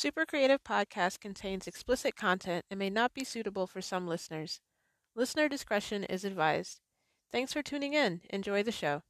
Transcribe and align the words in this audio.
Super 0.00 0.24
Creative 0.24 0.64
Podcast 0.64 1.20
contains 1.20 1.66
explicit 1.66 2.16
content 2.16 2.64
and 2.70 2.78
may 2.78 2.88
not 2.88 3.12
be 3.12 3.22
suitable 3.22 3.66
for 3.66 3.82
some 3.82 4.08
listeners. 4.08 4.62
Listener 5.14 5.46
discretion 5.46 6.04
is 6.04 6.24
advised. 6.24 6.80
Thanks 7.30 7.52
for 7.52 7.60
tuning 7.60 7.92
in. 7.92 8.22
Enjoy 8.30 8.62
the 8.62 8.72
show. 8.72 9.02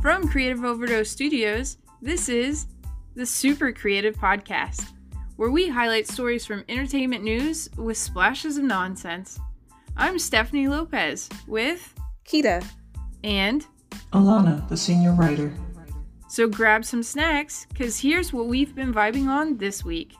From 0.00 0.28
Creative 0.28 0.64
Overdose 0.64 1.10
Studios, 1.10 1.78
this 2.00 2.28
is 2.28 2.68
the 3.16 3.26
Super 3.26 3.72
Creative 3.72 4.14
Podcast, 4.14 4.92
where 5.34 5.50
we 5.50 5.68
highlight 5.68 6.06
stories 6.06 6.46
from 6.46 6.64
entertainment 6.68 7.24
news 7.24 7.68
with 7.76 7.96
splashes 7.98 8.56
of 8.56 8.62
nonsense. 8.62 9.40
I'm 9.96 10.20
Stephanie 10.20 10.68
Lopez 10.68 11.28
with 11.48 11.92
Kita. 12.24 12.64
And 13.24 13.66
Alana, 14.12 14.68
the 14.68 14.76
senior 14.76 15.12
writer. 15.12 15.52
so 16.28 16.46
grab 16.46 16.84
some 16.84 17.02
snacks 17.02 17.66
because 17.70 17.98
here's 17.98 18.32
what 18.32 18.46
we've 18.46 18.74
been 18.74 18.92
vibing 18.92 19.26
on 19.28 19.56
this 19.56 19.82
week. 19.84 20.14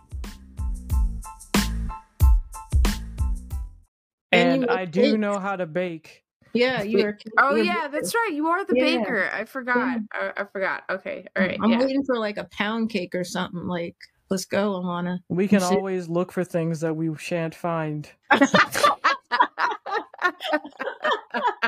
And 4.33 4.63
you 4.63 4.69
I 4.69 4.85
do 4.87 5.03
cakes. 5.03 5.19
know 5.19 5.39
how 5.39 5.55
to 5.55 5.67
bake. 5.67 6.23
Yeah, 6.55 6.83
you 6.83 7.05
were. 7.05 7.19
Oh 7.39 7.55
you're 7.55 7.67
yeah, 7.67 7.89
that's 7.89 8.15
right. 8.15 8.31
You 8.33 8.49
are 8.49 8.65
the 8.65 8.75
Yeah. 8.77 8.99
baker. 8.99 9.31
I 9.33 9.45
forgot. 9.45 9.99
I, 10.13 10.33
I 10.37 10.45
forgot. 10.45 10.85
Okay. 10.89 11.27
All 11.37 11.43
right. 11.45 11.59
I'm 11.63 11.71
yeah. 11.71 11.81
waiting 11.81 12.05
for 12.05 12.17
like 12.19 12.37
a 12.37 12.45
pound 12.45 12.91
cake 12.91 13.15
or 13.15 13.25
something. 13.25 13.67
Like, 13.67 13.97
let's 14.31 14.45
go, 14.45 14.81
Alana. 14.81 15.19
We 15.29 15.47
can 15.47 15.61
See- 15.61 15.75
always 15.75 16.09
look 16.09 16.33
for 16.33 16.45
things 16.45 16.81
that 16.81 16.95
we 16.95 17.15
shan't 17.17 17.55
find. 17.55 18.09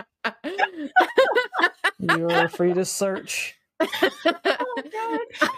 You're 1.99 2.49
free 2.49 2.75
to 2.75 2.85
search. 2.85 3.55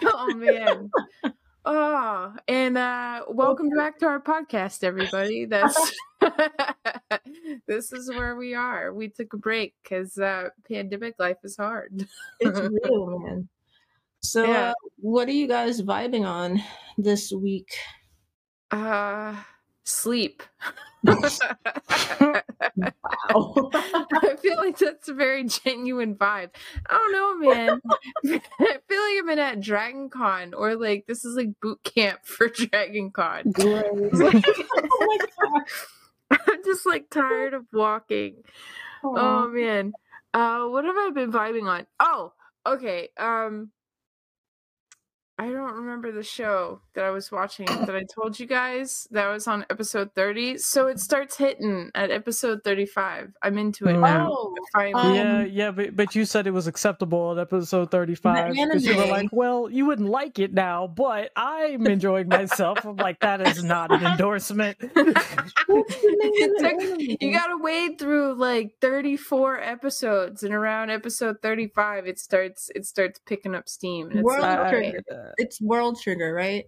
oh 0.03 0.33
man. 0.35 0.91
Oh, 1.65 2.33
and 2.47 2.77
uh 2.77 3.23
welcome 3.29 3.69
back 3.69 3.99
to 3.99 4.05
our 4.07 4.21
podcast, 4.21 4.83
everybody. 4.83 5.45
That's 5.49 5.93
this 7.67 7.91
is 7.93 8.09
where 8.09 8.35
we 8.35 8.53
are. 8.55 8.93
We 8.93 9.09
took 9.09 9.33
a 9.33 9.37
break 9.37 9.75
because 9.83 10.17
uh 10.17 10.49
pandemic 10.67 11.15
life 11.19 11.37
is 11.43 11.57
hard. 11.57 12.07
It's 12.39 12.59
real, 12.59 13.19
man. 13.19 13.49
So, 14.21 14.45
Yeah. 14.45 14.69
uh, 14.69 14.73
what 14.97 15.27
are 15.29 15.33
you 15.33 15.47
guys 15.47 15.81
vibing 15.81 16.25
on 16.27 16.61
this 16.97 17.31
week? 17.31 17.69
Uh 18.71 19.35
sleep. 19.89 20.43
I 21.07 21.61
feel 24.41 24.57
like 24.57 24.77
that's 24.77 25.07
a 25.07 25.13
very 25.13 25.45
genuine 25.45 26.15
vibe. 26.15 26.49
I 26.89 26.97
don't 26.97 27.11
know, 27.13 27.37
man. 27.49 27.81
I 28.59 28.77
feel 28.87 29.01
like 29.01 29.19
I've 29.19 29.25
been 29.25 29.39
at 29.39 29.61
Dragon 29.61 30.09
Con 30.09 30.53
or 30.53 30.75
like 30.75 31.05
this 31.07 31.23
is 31.23 31.35
like 31.35 31.59
boot 31.61 31.81
camp 31.83 32.25
for 32.25 32.47
Dragon 32.53 33.11
Con. 33.11 33.53
Like, 33.57 34.45
oh. 35.41 35.61
I'm 36.31 36.63
just 36.65 36.85
like 36.85 37.09
tired 37.09 37.53
of 37.53 37.65
walking. 37.71 38.43
Oh 39.03 39.47
man. 39.47 39.93
Uh 40.33 40.65
what 40.65 40.83
have 40.83 40.97
I 40.97 41.11
been 41.13 41.31
vibing 41.31 41.67
on? 41.69 41.87
Oh, 41.99 42.33
okay. 42.65 43.09
Um 43.17 43.71
I 45.39 45.45
don't 45.51 45.73
remember 45.73 46.11
the 46.11 46.21
show 46.21 46.81
that 46.95 47.05
I 47.05 47.11
was 47.11 47.31
watching 47.31 47.65
that 47.67 47.95
I 47.95 48.03
told 48.03 48.37
you 48.37 48.45
guys 48.45 49.07
that 49.11 49.29
was 49.29 49.47
on 49.47 49.65
episode 49.69 50.11
30. 50.13 50.57
So 50.57 50.87
it 50.87 50.99
starts 50.99 51.37
hitting 51.37 51.91
at 51.95 52.11
episode 52.11 52.61
35. 52.65 53.31
I'm 53.41 53.57
into 53.57 53.87
it 53.87 53.93
now. 53.97 54.29
Oh, 54.29 54.53
Finally. 54.73 54.93
Um, 55.01 55.15
yeah, 55.15 55.43
yeah, 55.45 55.71
but, 55.71 55.95
but 55.95 56.13
you 56.13 56.25
said 56.25 56.45
it 56.45 56.51
was 56.51 56.67
acceptable 56.67 57.31
at 57.31 57.37
episode 57.37 57.89
35. 57.89 58.53
Because 58.53 58.85
you 58.85 58.97
were 58.97 59.05
like, 59.05 59.29
well, 59.31 59.69
you 59.69 59.85
wouldn't 59.85 60.09
like 60.09 60.39
it 60.39 60.53
now, 60.53 60.87
but 60.87 61.31
I'm 61.37 61.87
enjoying 61.87 62.27
myself. 62.27 62.85
I'm 62.85 62.97
like, 62.97 63.21
that 63.21 63.39
is 63.39 63.63
not 63.63 63.93
an 63.93 64.05
endorsement. 64.05 64.77
Took- 65.69 66.99
you 67.21 67.31
gotta 67.31 67.57
wade 67.57 67.97
through 67.97 68.33
like 68.33 68.73
34 68.81 69.61
episodes 69.61 70.43
and 70.43 70.53
around 70.53 70.89
episode 70.89 71.37
35 71.41 72.07
it 72.07 72.19
starts 72.19 72.69
it 72.75 72.85
starts 72.85 73.19
picking 73.25 73.55
up 73.55 73.69
steam 73.69 74.09
and 74.09 74.19
it's 74.19 74.25
World 74.25 74.41
like, 74.41 74.59
I- 74.59 74.75
okay. 74.75 74.93
It's 75.37 75.61
World 75.61 75.99
Trigger, 76.01 76.33
right? 76.33 76.65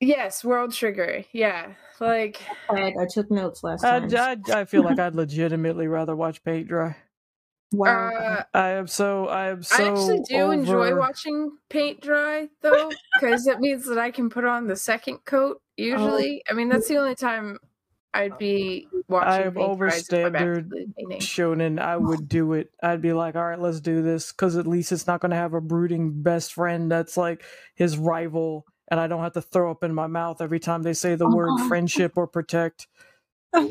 yes 0.00 0.42
world 0.42 0.72
trigger 0.72 1.24
yeah 1.32 1.74
like 2.00 2.40
Like, 2.70 2.94
I 2.98 3.06
took 3.12 3.30
notes 3.30 3.62
last 3.62 3.84
I, 3.84 4.00
time. 4.00 4.42
I, 4.48 4.60
I 4.60 4.64
feel 4.64 4.82
like 4.82 4.98
I'd 4.98 5.14
legitimately 5.14 5.86
rather 5.86 6.16
watch 6.16 6.42
paint 6.42 6.68
dry. 6.68 6.96
wow. 7.72 8.08
uh, 8.08 8.42
I 8.54 8.70
am 8.70 8.86
so 8.86 9.28
I 9.28 9.50
am 9.50 9.62
so 9.62 9.84
I 9.84 9.88
actually 9.88 10.20
do 10.20 10.50
enjoy 10.50 10.96
watching 10.96 11.50
paint 11.68 12.00
dry 12.00 12.48
though, 12.62 12.90
because 13.14 13.46
it 13.46 13.60
means 13.60 13.86
that 13.86 13.98
I 13.98 14.10
can 14.10 14.30
put 14.30 14.44
on 14.44 14.66
the 14.66 14.76
second 14.76 15.18
coat. 15.26 15.60
Usually, 15.76 16.42
I 16.48 16.54
mean 16.54 16.70
that's 16.70 16.88
the 16.88 16.96
only 16.96 17.14
time 17.14 17.58
I'd 18.12 18.38
be 18.38 18.88
watching. 19.08 19.46
I'm 19.46 19.54
paint 19.54 19.78
dry 19.78 19.96
is 19.96 20.08
I'm 20.12 20.32
overstandard 20.32 20.58
actively 20.58 20.86
painting. 20.98 21.20
shonen, 21.20 21.78
I 21.78 21.96
would 21.96 22.28
do 22.28 22.54
it. 22.54 22.70
I'd 22.82 23.02
be 23.02 23.12
like, 23.12 23.36
all 23.36 23.44
right, 23.44 23.60
let's 23.60 23.80
do 23.80 24.02
this 24.02 24.32
because 24.32 24.56
at 24.56 24.66
least 24.66 24.92
it's 24.92 25.06
not 25.06 25.20
going 25.20 25.30
to 25.30 25.36
have 25.36 25.54
a 25.54 25.60
brooding 25.60 26.22
best 26.22 26.54
friend 26.54 26.90
that's 26.90 27.16
like 27.16 27.44
his 27.74 27.96
rival, 27.96 28.66
and 28.88 28.98
I 28.98 29.06
don't 29.06 29.22
have 29.22 29.34
to 29.34 29.42
throw 29.42 29.70
up 29.70 29.84
in 29.84 29.94
my 29.94 30.08
mouth 30.08 30.40
every 30.40 30.60
time 30.60 30.82
they 30.82 30.94
say 30.94 31.14
the 31.14 31.28
word 31.28 31.50
friendship 31.68 32.14
or 32.16 32.26
protect. 32.26 32.88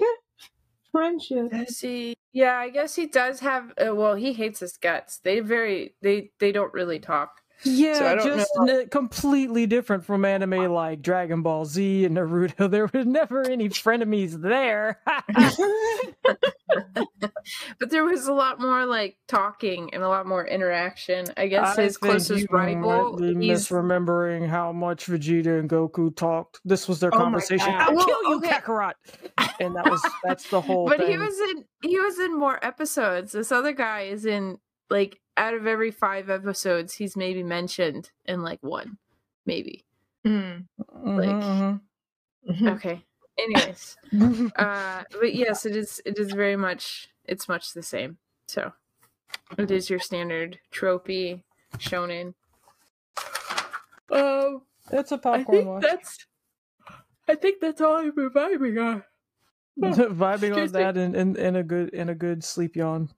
Friendship. 0.91 1.51
Does 1.51 1.79
he? 1.79 2.15
Yeah, 2.33 2.57
I 2.57 2.69
guess 2.69 2.95
he 2.95 3.05
does 3.05 3.41
have. 3.41 3.73
Uh, 3.77 3.93
well, 3.93 4.15
he 4.15 4.33
hates 4.33 4.59
his 4.59 4.77
guts. 4.77 5.19
They 5.19 5.39
very 5.39 5.95
they 6.01 6.31
they 6.39 6.51
don't 6.51 6.73
really 6.73 6.99
talk. 6.99 7.41
Yeah, 7.63 8.15
don't 8.15 8.25
just 8.25 8.51
n- 8.67 8.87
completely 8.89 9.65
different 9.67 10.05
from 10.05 10.23
anime 10.23 10.71
like 10.73 11.01
Dragon 11.01 11.41
Ball 11.41 11.65
Z 11.65 12.05
and 12.05 12.15
Naruto. 12.17 12.69
There 12.71 12.89
were 12.93 13.03
never 13.03 13.41
any 13.49 13.69
frenemies 13.69 14.41
there. 14.41 15.01
But 17.79 17.89
there 17.89 18.03
was 18.03 18.27
a 18.27 18.33
lot 18.33 18.59
more 18.59 18.85
like 18.85 19.17
talking 19.27 19.93
and 19.93 20.03
a 20.03 20.07
lot 20.07 20.27
more 20.27 20.45
interaction. 20.45 21.25
I 21.35 21.47
guess 21.47 21.77
I 21.77 21.83
his 21.83 21.97
closest 21.97 22.47
rival. 22.51 23.17
He's 23.17 23.35
misremembering 23.35 24.47
how 24.47 24.71
much 24.71 25.07
Vegeta 25.07 25.59
and 25.59 25.69
Goku 25.69 26.15
talked. 26.15 26.59
This 26.63 26.87
was 26.87 26.99
their 26.99 27.13
Oh 27.13 27.17
conversation. 27.17 27.73
I'll 27.73 27.95
Well, 27.95 28.05
kill 28.05 28.23
you, 28.29 28.37
okay. 28.37 28.49
Kakarot. 28.49 28.93
And 29.59 29.75
that 29.75 29.89
was 29.89 30.01
that's 30.23 30.49
the 30.49 30.61
whole 30.61 30.87
but 30.87 30.99
thing. 30.99 31.09
he 31.11 31.17
was 31.17 31.37
in 31.51 31.65
he 31.81 31.99
was 31.99 32.19
in 32.19 32.37
more 32.37 32.63
episodes. 32.63 33.31
This 33.31 33.51
other 33.51 33.71
guy 33.71 34.01
is 34.01 34.25
in 34.25 34.57
like 34.89 35.19
out 35.39 35.53
of 35.55 35.65
every 35.65 35.89
five 35.89 36.29
episodes, 36.29 36.95
he's 36.95 37.15
maybe 37.15 37.41
mentioned 37.43 38.11
in 38.25 38.43
like 38.43 38.61
one, 38.61 38.97
maybe. 39.45 39.85
Hmm. 40.25 40.57
Mhm, 40.91 41.81
Okay. 42.67 43.05
Anyways, 43.39 43.97
uh, 44.57 45.03
but 45.11 45.33
yes, 45.33 45.65
it 45.65 45.73
is. 45.75 46.01
It 46.05 46.19
is 46.19 46.33
very 46.33 46.57
much. 46.57 47.09
It's 47.23 47.47
much 47.47 47.73
the 47.73 47.81
same. 47.81 48.17
So, 48.49 48.73
it 49.57 49.71
is 49.71 49.89
your 49.89 49.99
standard 49.99 50.59
tropey 50.73 51.43
shonen. 51.77 52.33
Um, 54.11 54.63
it's 54.91 55.11
a 55.13 55.15
I 55.15 55.19
popcorn 55.19 55.45
think 55.45 55.67
watch. 55.67 55.83
that's. 55.83 56.25
I 57.29 57.35
think 57.35 57.61
that's 57.61 57.79
all 57.79 57.95
I'm 57.95 58.13
been 58.13 58.29
vibing 58.31 58.83
on. 58.83 59.03
Vibing 59.79 60.53
on 60.57 60.63
Excuse 60.63 60.73
me. 60.73 60.79
that 60.79 60.97
in, 60.97 61.15
in, 61.15 61.35
in 61.37 61.55
a 61.55 61.63
good 61.63 61.89
in 61.93 62.09
a 62.09 62.15
good 62.15 62.43
sleep 62.43 62.75
yawn. 62.75 63.09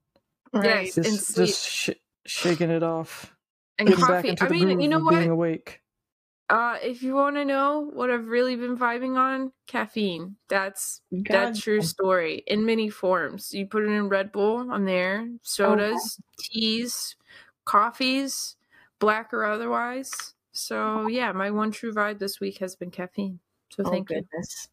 Right. 0.54 0.86
Yes, 0.86 0.98
and 0.98 1.06
Just 1.06 1.28
sleep 1.28 1.48
just 1.48 1.68
sh- 1.68 1.90
shaking 2.26 2.70
it 2.70 2.84
off. 2.84 3.36
and 3.78 3.88
Getting 3.88 4.06
back 4.06 4.26
coffee. 4.26 4.30
into 4.30 4.46
I 4.46 4.48
the 4.48 4.54
mean, 4.54 4.70
groove 4.70 4.82
you 4.82 4.88
know 4.90 5.00
of 5.00 5.06
what? 5.06 5.20
being 5.20 5.30
awake. 5.30 5.82
Uh, 6.50 6.78
if 6.84 7.02
you 7.02 7.16
want 7.16 7.38
to 7.38 7.46
know 7.46 7.90
what 7.94 8.12
I've 8.12 8.28
really 8.28 8.58
been 8.58 8.78
vibing 8.78 9.18
on, 9.18 9.54
caffeine. 9.68 10.36
That's 10.50 11.02
God. 11.24 11.32
that's 11.32 11.60
true 11.60 11.82
story 11.82 12.44
in 12.46 12.66
many 12.66 12.90
forms. 12.90 13.54
You 13.54 13.66
put 13.68 13.84
it 13.84 13.88
in 13.90 14.10
Red 14.10 14.32
Bull, 14.34 14.70
I'm 14.72 14.84
there. 14.86 15.30
Sodas, 15.44 16.20
teas, 16.38 17.16
coffees, 17.64 18.58
black 19.00 19.34
or 19.34 19.46
otherwise. 19.46 20.36
So 20.52 21.08
yeah, 21.08 21.32
my 21.32 21.52
one 21.52 21.72
true 21.72 21.94
vibe 21.94 22.20
this 22.20 22.42
week 22.42 22.58
has 22.58 22.76
been 22.76 22.92
caffeine. 22.92 23.40
So 23.70 23.86
Oh, 23.86 23.92
thank 23.92 24.10
you. 24.10 24.26
goodness. 24.28 24.68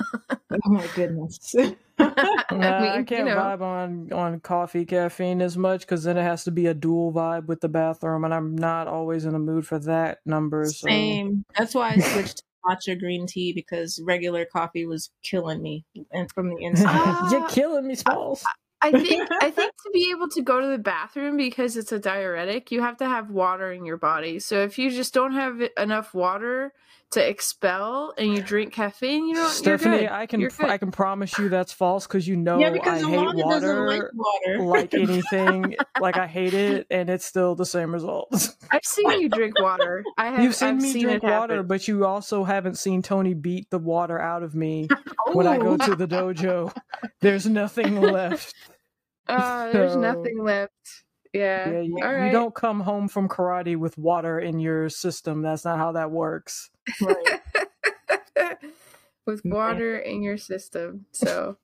oh 0.50 0.58
my 0.70 0.86
goodness. 0.88 1.54
Nah, 2.50 2.76
I 2.76 2.82
mean, 2.82 2.98
you 3.00 3.04
can't 3.04 3.26
know. 3.26 3.36
vibe 3.36 3.60
on 3.60 4.12
on 4.12 4.40
coffee 4.40 4.86
caffeine 4.86 5.42
as 5.42 5.56
much 5.56 5.82
because 5.82 6.04
then 6.04 6.16
it 6.16 6.22
has 6.22 6.44
to 6.44 6.50
be 6.50 6.66
a 6.66 6.74
dual 6.74 7.12
vibe 7.12 7.46
with 7.46 7.60
the 7.60 7.68
bathroom, 7.68 8.24
and 8.24 8.32
I'm 8.32 8.56
not 8.56 8.88
always 8.88 9.26
in 9.26 9.32
the 9.32 9.38
mood 9.38 9.66
for 9.66 9.78
that 9.80 10.18
number. 10.24 10.64
So. 10.64 10.86
Same. 10.86 11.44
That's 11.56 11.74
why 11.74 11.90
I 11.90 11.98
switched 11.98 12.38
to 12.38 12.42
matcha 12.66 12.98
green 12.98 13.26
tea 13.26 13.52
because 13.52 14.00
regular 14.02 14.46
coffee 14.46 14.86
was 14.86 15.10
killing 15.22 15.62
me 15.62 15.84
and 16.10 16.32
from 16.32 16.48
the 16.48 16.56
inside. 16.60 17.30
You're 17.30 17.42
ah, 17.42 17.48
killing 17.48 17.86
me, 17.86 17.94
Smalls. 17.94 18.44
I 18.80 18.92
think 18.92 19.28
I 19.40 19.50
think 19.50 19.72
to 19.72 19.90
be 19.92 20.10
able 20.10 20.28
to 20.30 20.42
go 20.42 20.60
to 20.60 20.66
the 20.66 20.78
bathroom 20.78 21.36
because 21.36 21.76
it's 21.76 21.92
a 21.92 21.98
diuretic, 21.98 22.70
you 22.70 22.80
have 22.82 22.96
to 22.98 23.06
have 23.06 23.30
water 23.30 23.72
in 23.72 23.84
your 23.84 23.98
body. 23.98 24.38
So 24.38 24.62
if 24.62 24.78
you 24.78 24.90
just 24.90 25.12
don't 25.14 25.32
have 25.32 25.60
enough 25.76 26.14
water 26.14 26.72
to 27.12 27.26
expel 27.26 28.12
and 28.18 28.34
you 28.34 28.42
drink 28.42 28.72
caffeine, 28.74 29.26
you 29.28 29.34
don't. 29.34 29.48
Stephanie, 29.50 29.92
you're 30.00 30.08
good. 30.08 30.12
I 30.12 30.26
can 30.26 30.40
You're 30.40 30.50
good. 30.50 30.68
I 30.68 30.76
can 30.76 30.90
promise 30.90 31.38
you 31.38 31.48
that's 31.48 31.72
false 31.72 32.06
because 32.06 32.28
you 32.28 32.36
know 32.36 32.58
yeah, 32.58 32.70
because 32.70 33.02
I 33.02 33.08
hate 33.08 33.18
Alana 33.18 33.48
doesn't 33.50 33.86
like 33.86 34.02
water 34.14 34.58
water. 34.58 34.64
like 34.64 34.94
anything. 34.94 35.76
like 36.00 36.18
I 36.18 36.26
hate 36.26 36.52
it, 36.54 36.86
and 36.90 37.08
it's 37.08 37.24
still 37.24 37.54
the 37.54 37.64
same 37.64 37.92
results. 37.94 38.56
I've 38.70 38.84
seen 38.84 39.10
you 39.22 39.28
drink 39.30 39.58
water. 39.60 40.04
I 40.18 40.26
have. 40.26 40.42
You've 40.42 40.54
seen 40.54 40.68
I've 40.68 40.82
me 40.82 40.92
seen 40.92 41.02
drink 41.04 41.22
water, 41.22 41.54
happen. 41.54 41.66
but 41.68 41.88
you 41.88 42.04
also 42.04 42.44
haven't 42.44 42.76
seen 42.78 43.00
Tony 43.02 43.32
beat 43.32 43.70
the 43.70 43.78
water 43.78 44.20
out 44.20 44.42
of 44.42 44.54
me 44.54 44.88
when 45.32 45.46
I 45.46 45.56
go 45.56 45.76
to 45.78 45.96
the 45.96 46.06
dojo. 46.06 46.76
There's 47.22 47.46
nothing 47.46 48.00
left. 48.00 48.54
Uh, 49.26 49.72
there's 49.72 49.92
So- 49.94 50.00
nothing 50.00 50.42
left. 50.42 50.72
Yeah. 51.34 51.70
Yeah, 51.70 51.80
you, 51.80 51.98
All 52.02 52.24
you 52.24 52.32
don't 52.32 52.54
come 52.54 52.80
home 52.80 53.06
from 53.06 53.28
karate 53.28 53.76
with 53.76 53.98
water 53.98 54.38
in 54.40 54.58
your 54.60 54.88
system. 54.88 55.42
That's 55.42 55.62
not 55.62 55.76
how 55.76 55.92
that 55.92 56.10
works. 56.10 56.70
Right. 57.00 57.40
With 59.26 59.44
water 59.44 59.98
in 59.98 60.22
your 60.22 60.38
system. 60.38 61.06
So, 61.12 61.58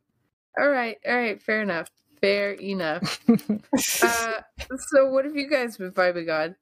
all 0.58 0.68
right, 0.68 0.98
all 1.06 1.16
right, 1.16 1.42
fair 1.42 1.62
enough. 1.62 1.90
Fair 2.20 2.52
enough. 2.52 3.24
Uh, 4.02 4.40
so, 4.90 5.08
what 5.08 5.24
have 5.24 5.36
you 5.36 5.48
guys 5.48 5.78
been 5.78 5.90
vibing 5.92 6.30
on? 6.30 6.56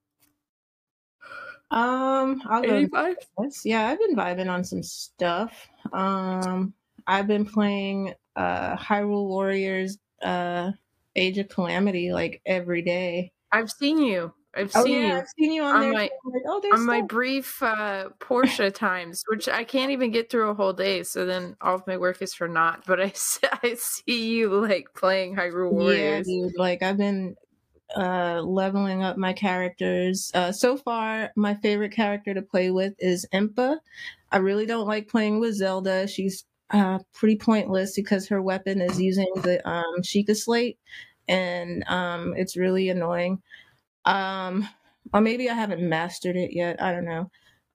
Um, 1.73 2.43
I'll 2.47 2.63
go 2.63 2.75
Any 2.75 2.87
vibes? 2.87 3.15
Yes, 3.41 3.63
Yeah, 3.65 3.87
I've 3.89 3.99
been 3.99 4.15
vibing 4.15 4.51
on 4.51 4.63
some 4.63 4.83
stuff. 4.83 5.69
Um, 5.93 6.75
I've 7.07 7.27
been 7.27 7.47
playing 7.47 8.15
uh 8.37 8.77
Hyrule 8.77 9.27
Warriors 9.27 9.99
uh 10.23 10.73
Age 11.17 11.39
of 11.39 11.49
Calamity 11.49 12.13
like 12.13 12.41
every 12.47 12.83
day. 12.83 13.33
I've 13.51 13.71
seen 13.71 13.99
you. 13.99 14.33
I've 14.55 14.73
Oh 14.75 14.85
seen 14.85 15.03
yeah, 15.03 15.09
you 15.09 15.19
I've 15.19 15.29
seen 15.39 15.53
you 15.53 15.63
on, 15.63 15.75
on 15.77 15.81
there. 15.81 15.93
my- 15.93 16.11
like, 16.25 16.43
oh, 16.47 16.61
on 16.73 16.87
my 16.87 17.01
brief 17.03 17.63
uh, 17.63 18.11
Porsche 18.19 18.73
times, 18.75 19.23
which 19.29 19.49
I 19.49 19.65
can't 19.65 19.91
even 19.91 20.11
get 20.11 20.31
through 20.31 20.51
a 20.51 20.55
whole 20.55 20.73
day. 20.73 21.03
So 21.03 21.25
then 21.27 21.57
all 21.61 21.75
of 21.75 21.87
my 21.87 21.97
work 21.99 22.23
is 22.23 22.35
for 22.35 22.49
naught. 22.49 22.85
But 22.87 23.01
I 23.01 23.13
I 23.63 23.75
see 23.75 24.35
you 24.37 24.51
like 24.67 24.95
playing 24.95 25.37
Hyrule 25.37 25.73
Warriors. 25.73 26.27
Yeah, 26.29 26.47
dude. 26.49 26.53
Like 26.57 26.83
I've 26.83 26.97
been 26.99 27.37
uh 27.97 28.43
leveling 28.43 29.03
up 29.03 29.17
my 29.19 29.33
characters. 29.33 30.31
Uh 30.35 30.53
so 30.53 30.77
far 30.77 31.33
my 31.37 31.55
favorite 31.57 31.93
character 31.93 32.35
to 32.35 32.43
play 32.43 32.71
with 32.71 32.95
is 32.99 33.27
Impa. 33.33 33.79
I 34.33 34.39
really 34.39 34.67
don't 34.67 34.89
like 34.89 35.09
playing 35.09 35.41
with 35.41 35.55
Zelda. 35.57 36.09
She's 36.09 36.45
uh 36.71 37.01
pretty 37.15 37.37
pointless 37.39 37.97
because 37.97 38.29
her 38.29 38.43
weapon 38.43 38.81
is 38.83 39.01
using 39.01 39.31
the 39.37 39.67
um 39.69 40.03
Sheikah 40.03 40.37
slate 40.37 40.79
and 41.29 41.85
um 41.89 42.35
it's 42.37 42.57
really 42.57 42.89
annoying. 42.91 43.43
Um 44.05 44.69
or 45.13 45.21
maybe 45.21 45.51
I 45.51 45.55
haven't 45.55 45.83
mastered 45.89 46.37
it 46.37 46.53
yet. 46.55 46.83
I 46.83 46.93
don't 46.93 47.05
know. 47.05 47.31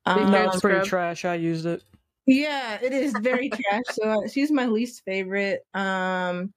Um, 0.05 0.31
no, 0.31 0.45
it's 0.45 0.57
pretty 0.57 0.79
Scrub. 0.79 0.85
trash. 0.85 1.25
I 1.25 1.35
used 1.35 1.65
it. 1.65 1.83
yeah, 2.25 2.79
it 2.81 2.93
is 2.93 3.17
very 3.17 3.49
trash. 3.49 3.83
So 3.91 4.03
uh, 4.03 4.27
she's 4.27 4.51
my 4.51 4.65
least 4.65 5.03
favorite. 5.05 5.65
Um, 5.73 6.53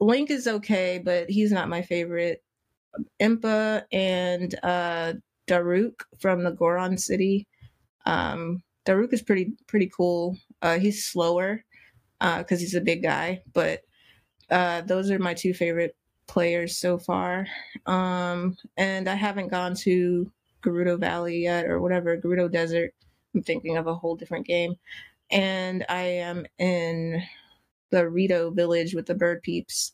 Link 0.00 0.30
is 0.30 0.46
okay, 0.46 1.00
but 1.02 1.28
he's 1.30 1.52
not 1.52 1.68
my 1.68 1.82
favorite. 1.82 2.42
Impa 3.20 3.84
and 3.92 4.54
uh, 4.62 5.14
Daruk 5.48 6.02
from 6.18 6.42
the 6.44 6.50
Goron 6.52 6.98
City. 6.98 7.46
Um, 8.06 8.62
Daruk 8.86 9.12
is 9.12 9.22
pretty 9.22 9.52
pretty 9.66 9.90
cool. 9.94 10.36
Uh, 10.62 10.78
he's 10.78 11.04
slower 11.04 11.64
because 12.20 12.60
he's 12.60 12.74
a 12.74 12.80
big 12.80 13.02
guy, 13.02 13.42
but 13.52 13.80
uh, 14.50 14.82
those 14.82 15.10
are 15.10 15.18
my 15.18 15.34
two 15.34 15.54
favorite 15.54 15.96
players 16.30 16.78
so 16.78 16.96
far. 16.96 17.46
Um, 17.86 18.56
and 18.76 19.08
I 19.08 19.14
haven't 19.14 19.48
gone 19.48 19.74
to 19.82 20.30
Gerudo 20.62 20.98
Valley 20.98 21.42
yet, 21.42 21.66
or 21.66 21.80
whatever 21.80 22.16
Gerudo 22.16 22.50
Desert. 22.50 22.94
I'm 23.34 23.42
thinking 23.42 23.76
of 23.76 23.88
a 23.88 23.94
whole 23.94 24.14
different 24.14 24.46
game. 24.46 24.74
And 25.30 25.84
I 25.88 26.02
am 26.02 26.46
in 26.58 27.20
the 27.90 28.08
Rito 28.08 28.50
village 28.50 28.94
with 28.94 29.06
the 29.06 29.14
bird 29.14 29.42
peeps 29.42 29.92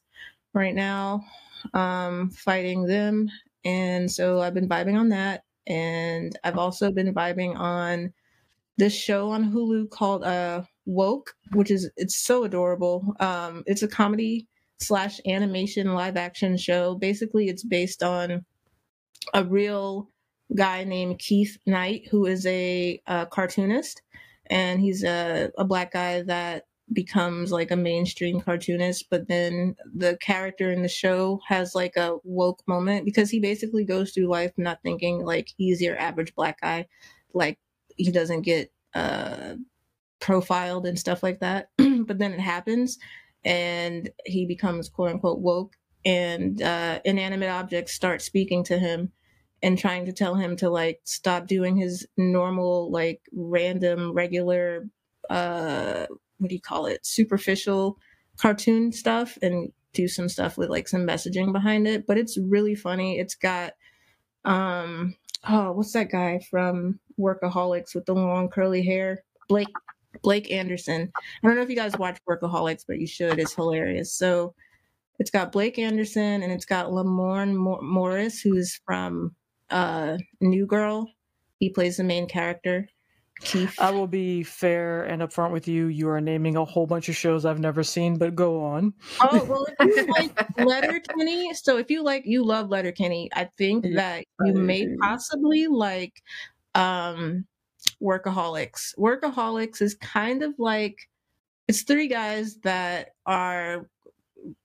right 0.53 0.75
now, 0.75 1.25
um, 1.73 2.31
fighting 2.31 2.85
them. 2.87 3.31
And 3.65 4.11
so 4.11 4.41
I've 4.41 4.55
been 4.55 4.69
vibing 4.69 4.99
on 4.99 5.09
that. 5.09 5.45
And 5.67 6.39
I've 6.45 6.59
also 6.59 6.93
been 6.93 7.15
vibing 7.15 7.57
on 7.57 8.13
this 8.77 8.95
show 8.95 9.31
on 9.31 9.51
Hulu 9.51 9.89
called 9.89 10.23
uh 10.23 10.63
Woke, 10.85 11.35
which 11.53 11.71
is 11.71 11.91
it's 11.97 12.17
so 12.17 12.45
adorable. 12.45 13.17
Um, 13.21 13.65
it's 13.67 13.83
a 13.83 13.89
comedy 13.89 14.47
slash 14.81 15.21
animation 15.27 15.95
live 15.95 16.17
action 16.17 16.57
show. 16.57 16.95
Basically, 16.95 17.49
it's 17.49 17.65
based 17.65 18.03
on 18.03 18.45
a 19.35 19.45
real 19.45 20.11
guy 20.55 20.85
named 20.85 21.19
Keith 21.19 21.59
Knight, 21.67 22.09
who 22.11 22.27
is 22.27 22.47
a, 22.47 23.01
uh 23.07 23.27
cartoonist, 23.27 24.03
and 24.47 24.81
he's 24.81 25.03
a, 25.05 25.51
a 25.59 25.65
black 25.65 25.93
guy 25.93 26.23
that 26.23 26.67
becomes 26.93 27.51
like 27.51 27.71
a 27.71 27.77
mainstream 27.77 28.41
cartoonist. 28.41 29.07
But 29.11 29.29
then 29.29 29.77
the 29.95 30.17
character 30.21 30.71
in 30.71 30.83
the 30.83 30.89
show 30.89 31.41
has 31.47 31.75
like 31.75 31.97
a 31.97 32.17
woke 32.25 32.63
moment 32.67 33.05
because 33.05 33.31
he 33.31 33.41
basically 33.41 33.85
goes 33.85 34.13
through 34.13 34.29
life 34.29 34.53
not 34.57 34.83
thinking 34.83 35.25
like 35.25 35.49
he's 35.57 35.81
your 35.83 35.99
average 35.99 36.35
black 36.35 36.61
guy, 36.61 36.87
like 37.35 37.59
he 37.97 38.11
doesn't 38.11 38.43
get 38.43 38.73
uh, 38.95 39.55
profiled 40.21 40.87
and 40.87 40.99
stuff 40.99 41.23
like 41.23 41.41
that. 41.41 41.71
but 41.79 42.19
then 42.19 42.33
it 42.33 42.41
happens, 42.41 42.99
and 43.47 44.11
he 44.27 44.47
becomes 44.47 44.91
quote 44.91 45.11
unquote 45.11 45.41
woke, 45.41 45.77
and 46.05 46.61
uh, 46.63 47.01
inanimate 47.07 47.51
objects 47.51 47.95
start 47.95 48.23
speaking 48.23 48.65
to 48.65 48.79
him 48.79 49.13
and 49.63 49.79
trying 49.79 50.05
to 50.07 50.13
tell 50.13 50.35
him 50.35 50.57
to 50.57 50.69
like 50.71 51.01
stop 51.05 51.47
doing 51.47 51.77
his 51.77 52.07
normal 52.19 52.91
like 52.91 53.23
random 53.33 54.13
regular 54.13 54.87
uh 55.31 56.07
what 56.39 56.51
do 56.51 56.55
you 56.55 56.61
call 56.61 56.87
it 56.87 57.05
superficial 57.07 57.99
cartoon 58.37 58.93
stuff 58.93 59.39
and 59.43 59.73
do 59.97 60.07
some 60.07 60.29
stuff 60.29 60.59
with 60.59 60.69
like 60.69 60.87
some 60.89 61.07
messaging 61.07 61.53
behind 61.53 61.89
it. 61.89 62.07
But 62.07 62.19
it's 62.19 62.39
really 62.39 62.75
funny. 62.75 63.19
It's 63.19 63.35
got 63.35 63.73
um 64.45 65.17
oh 65.49 65.73
what's 65.73 65.93
that 65.93 66.11
guy 66.11 66.41
from 66.51 67.01
workaholics 67.19 67.95
with 67.95 68.07
the 68.07 68.15
long 68.15 68.49
curly 68.49 68.83
hair? 68.85 69.25
Blake 69.49 69.69
blake 70.23 70.51
anderson. 70.51 71.13
I 71.17 71.47
don't 71.47 71.57
know 71.57 71.63
if 71.63 71.71
you 71.71 71.77
guys 71.77 71.97
watch 71.99 72.19
workaholics 72.29 72.85
but 72.87 72.99
you 72.99 73.07
should. 73.07 73.39
It's 73.39 73.55
hilarious. 73.55 74.13
So 74.13 74.55
it's 75.19 75.31
got 75.31 75.53
blake 75.53 75.79
anderson 75.79 76.43
and 76.43 76.53
it's 76.53 76.67
got 76.67 76.89
lamorne 76.91 77.55
Mor- 77.55 77.83
morris 77.83 78.41
who's 78.41 78.81
from 78.85 79.35
uh 79.71 80.19
new 80.41 80.67
girl. 80.67 81.11
He 81.59 81.71
plays 81.71 81.97
the 81.97 82.05
main 82.05 82.27
character 82.27 82.89
keith. 83.41 83.75
I 83.79 83.91
will 83.91 84.07
be 84.07 84.43
fair 84.43 85.05
and 85.05 85.23
upfront 85.23 85.53
with 85.53 85.69
you. 85.69 85.87
You 85.87 86.09
are 86.11 86.21
naming 86.21 86.57
a 86.57 86.65
whole 86.65 86.87
bunch 86.87 87.09
of 87.09 87.17
shows 87.17 87.45
I've 87.45 87.61
never 87.61 87.83
seen, 87.83 88.17
but 88.17 88.35
go 88.35 88.65
on. 88.65 88.95
Oh 89.21 89.45
well, 89.45 89.67
if 89.81 89.97
you 89.97 90.07
like 90.13 90.59
Letterkenny, 90.59 91.55
so 91.55 91.79
if 91.79 91.91
you 91.91 92.03
like 92.03 92.25
you 92.27 92.45
love 92.45 92.69
Letterkenny, 92.69 93.31
I 93.33 93.49
think 93.57 93.87
that 93.95 94.25
you 94.45 94.55
may 94.55 94.89
possibly 95.01 95.67
like 95.67 96.23
um 96.75 97.47
Workaholics. 98.03 98.97
Workaholics 98.99 99.81
is 99.83 99.95
kind 99.95 100.43
of 100.43 100.55
like 100.59 101.09
it's 101.69 101.83
three 101.83 102.09
guys 102.09 102.57
that 102.59 103.11
are 103.25 103.89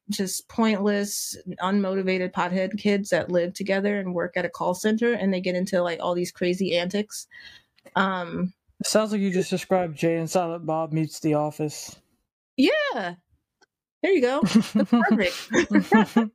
just 0.10 0.48
pointless, 0.50 1.38
unmotivated 1.62 2.32
pothead 2.32 2.78
kids 2.78 3.10
that 3.10 3.32
live 3.32 3.54
together 3.54 4.00
and 4.00 4.14
work 4.14 4.36
at 4.36 4.46
a 4.46 4.50
call 4.50 4.74
center 4.74 5.14
and 5.14 5.34
they 5.34 5.42
get 5.42 5.56
into 5.56 5.82
like 5.82 6.00
all 6.02 6.14
these 6.14 6.32
crazy 6.32 6.78
antics. 6.78 7.28
Um 7.96 8.54
Sounds 8.84 9.12
like 9.12 9.22
you 9.22 9.32
just 9.32 9.50
described 9.50 9.98
Jay 9.98 10.18
and 10.18 10.30
Silent 10.30 10.66
Bob 10.66 10.92
meets 10.92 11.20
The 11.20 11.36
Office. 11.36 11.96
yeah. 12.58 13.16
There 14.04 14.12
you 14.12 14.22
go. 14.22 14.42
Perfect. 14.42 15.50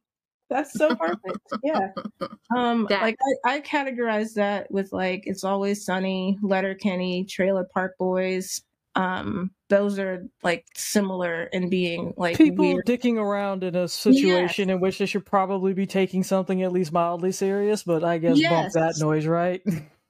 That's 0.49 0.73
so 0.73 0.95
perfect. 0.95 1.38
Yeah. 1.62 1.88
Um 2.57 2.87
That- 2.88 3.03
like 3.03 3.17
I, 3.45 3.55
I 3.57 3.61
categorize 3.61 4.35
that 4.35 4.71
with 4.71 4.93
like 4.93 5.25
it's 5.26 5.43
always 5.43 5.85
sunny, 5.85 6.38
Letterkenny, 6.43 7.25
Trailer 7.25 7.67
Park 7.75 7.97
Boys. 7.99 8.62
Um 8.95 9.50
those 9.69 9.99
are 9.99 10.25
like 10.45 10.65
similar 10.76 11.45
in 11.53 11.69
being 11.69 12.15
like 12.17 12.37
People 12.37 12.65
weird. 12.75 12.87
dicking 12.87 13.17
around 13.19 13.65
in 13.65 13.75
a 13.75 13.88
situation 13.88 14.71
in 14.71 14.79
which 14.81 14.99
they 14.99 15.07
should 15.07 15.26
probably 15.26 15.75
be 15.75 15.87
taking 15.87 16.23
something 16.23 16.62
at 16.62 16.73
least 16.73 16.93
mildly 16.93 17.33
serious, 17.33 17.83
but 17.83 18.05
I 18.05 18.19
guess 18.19 18.41
bump 18.41 18.73
that 18.75 18.95
noise, 19.00 19.26
right? 19.26 19.61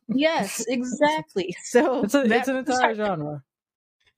Yes, 0.09 0.65
exactly. 0.69 1.57
So 1.65 2.05
it's, 2.05 2.15
a, 2.15 2.23
it's 2.31 2.49
an 2.49 2.57
entire 2.59 2.95
genre. 2.95 3.43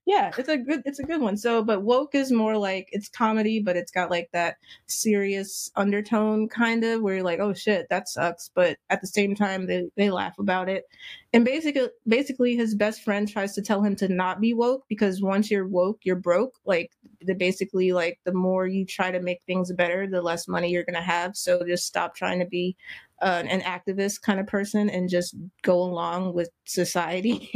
Yeah 0.09 0.33
it's 0.39 0.49
a 0.49 0.57
good 0.57 0.81
it's 0.87 0.99
a 0.99 1.03
good 1.05 1.21
one. 1.21 1.37
So 1.37 1.63
but 1.63 1.83
woke 1.83 2.15
is 2.15 2.33
more 2.33 2.57
like 2.57 2.89
it's 2.93 3.11
comedy 3.11 3.61
but 3.61 3.77
it's 3.77 3.93
got 3.93 4.11
like 4.11 4.31
that 4.33 4.57
serious 4.87 5.71
undertone 5.77 6.49
kind 6.49 6.83
of 6.83 7.03
where 7.03 7.17
you're 7.17 7.23
like 7.23 7.41
oh 7.41 7.53
shit 7.53 7.89
that 7.91 8.09
sucks 8.09 8.51
but 8.55 8.79
at 8.89 9.03
the 9.03 9.07
same 9.07 9.35
time 9.35 9.67
they, 9.67 9.91
they 9.97 10.11
laugh 10.11 10.39
about 10.39 10.71
it 10.71 10.89
and 11.33 11.45
basically 11.45 11.89
basically 12.07 12.57
his 12.57 12.75
best 12.75 13.03
friend 13.03 13.29
tries 13.29 13.55
to 13.55 13.63
tell 13.63 13.83
him 13.83 13.95
to 13.97 14.09
not 14.09 14.41
be 14.41 14.55
woke 14.55 14.85
because 14.89 15.21
once 15.21 15.51
you're 15.51 15.67
woke 15.69 15.99
you're 16.05 16.17
broke 16.17 16.55
like 16.65 16.91
the 17.21 17.35
basically 17.35 17.93
like 17.93 18.19
the 18.25 18.33
more 18.33 18.67
you 18.67 18.87
try 18.87 19.11
to 19.11 19.21
make 19.21 19.41
things 19.47 19.73
better, 19.73 20.07
the 20.07 20.23
less 20.23 20.47
money 20.49 20.71
you're 20.71 20.85
gonna 20.85 21.01
have. 21.03 21.37
So 21.37 21.63
just 21.67 21.87
stop 21.87 22.15
trying 22.15 22.39
to 22.39 22.47
be 22.47 22.77
uh, 23.21 23.43
an 23.49 23.61
activist 23.63 24.23
kind 24.23 24.39
of 24.39 24.47
person 24.47 24.89
and 24.89 25.09
just 25.09 25.35
go 25.63 25.81
along 25.83 26.35
with 26.35 26.51
society 26.65 27.51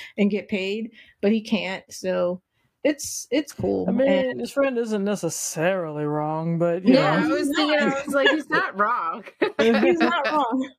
and 0.18 0.30
get 0.30 0.48
paid. 0.48 0.90
But 1.22 1.32
he 1.32 1.40
can't, 1.40 1.82
so 1.90 2.42
it's 2.84 3.26
it's 3.30 3.52
cool. 3.52 3.86
I 3.88 3.92
mean, 3.92 4.06
And- 4.08 4.40
his 4.40 4.52
friend 4.52 4.76
isn't 4.78 5.02
necessarily 5.04 6.04
wrong, 6.04 6.58
but 6.58 6.86
you 6.86 6.94
Yeah, 6.94 7.12
I 7.12 7.20
know, 7.26 7.34
was 7.34 7.48
thinking, 7.56 7.78
I 7.78 8.02
was 8.04 8.14
like, 8.14 8.28
he's 8.30 8.50
not 8.50 8.78
wrong. 8.78 9.24
he's 9.58 9.98
not 9.98 10.26
wrong. 10.30 10.70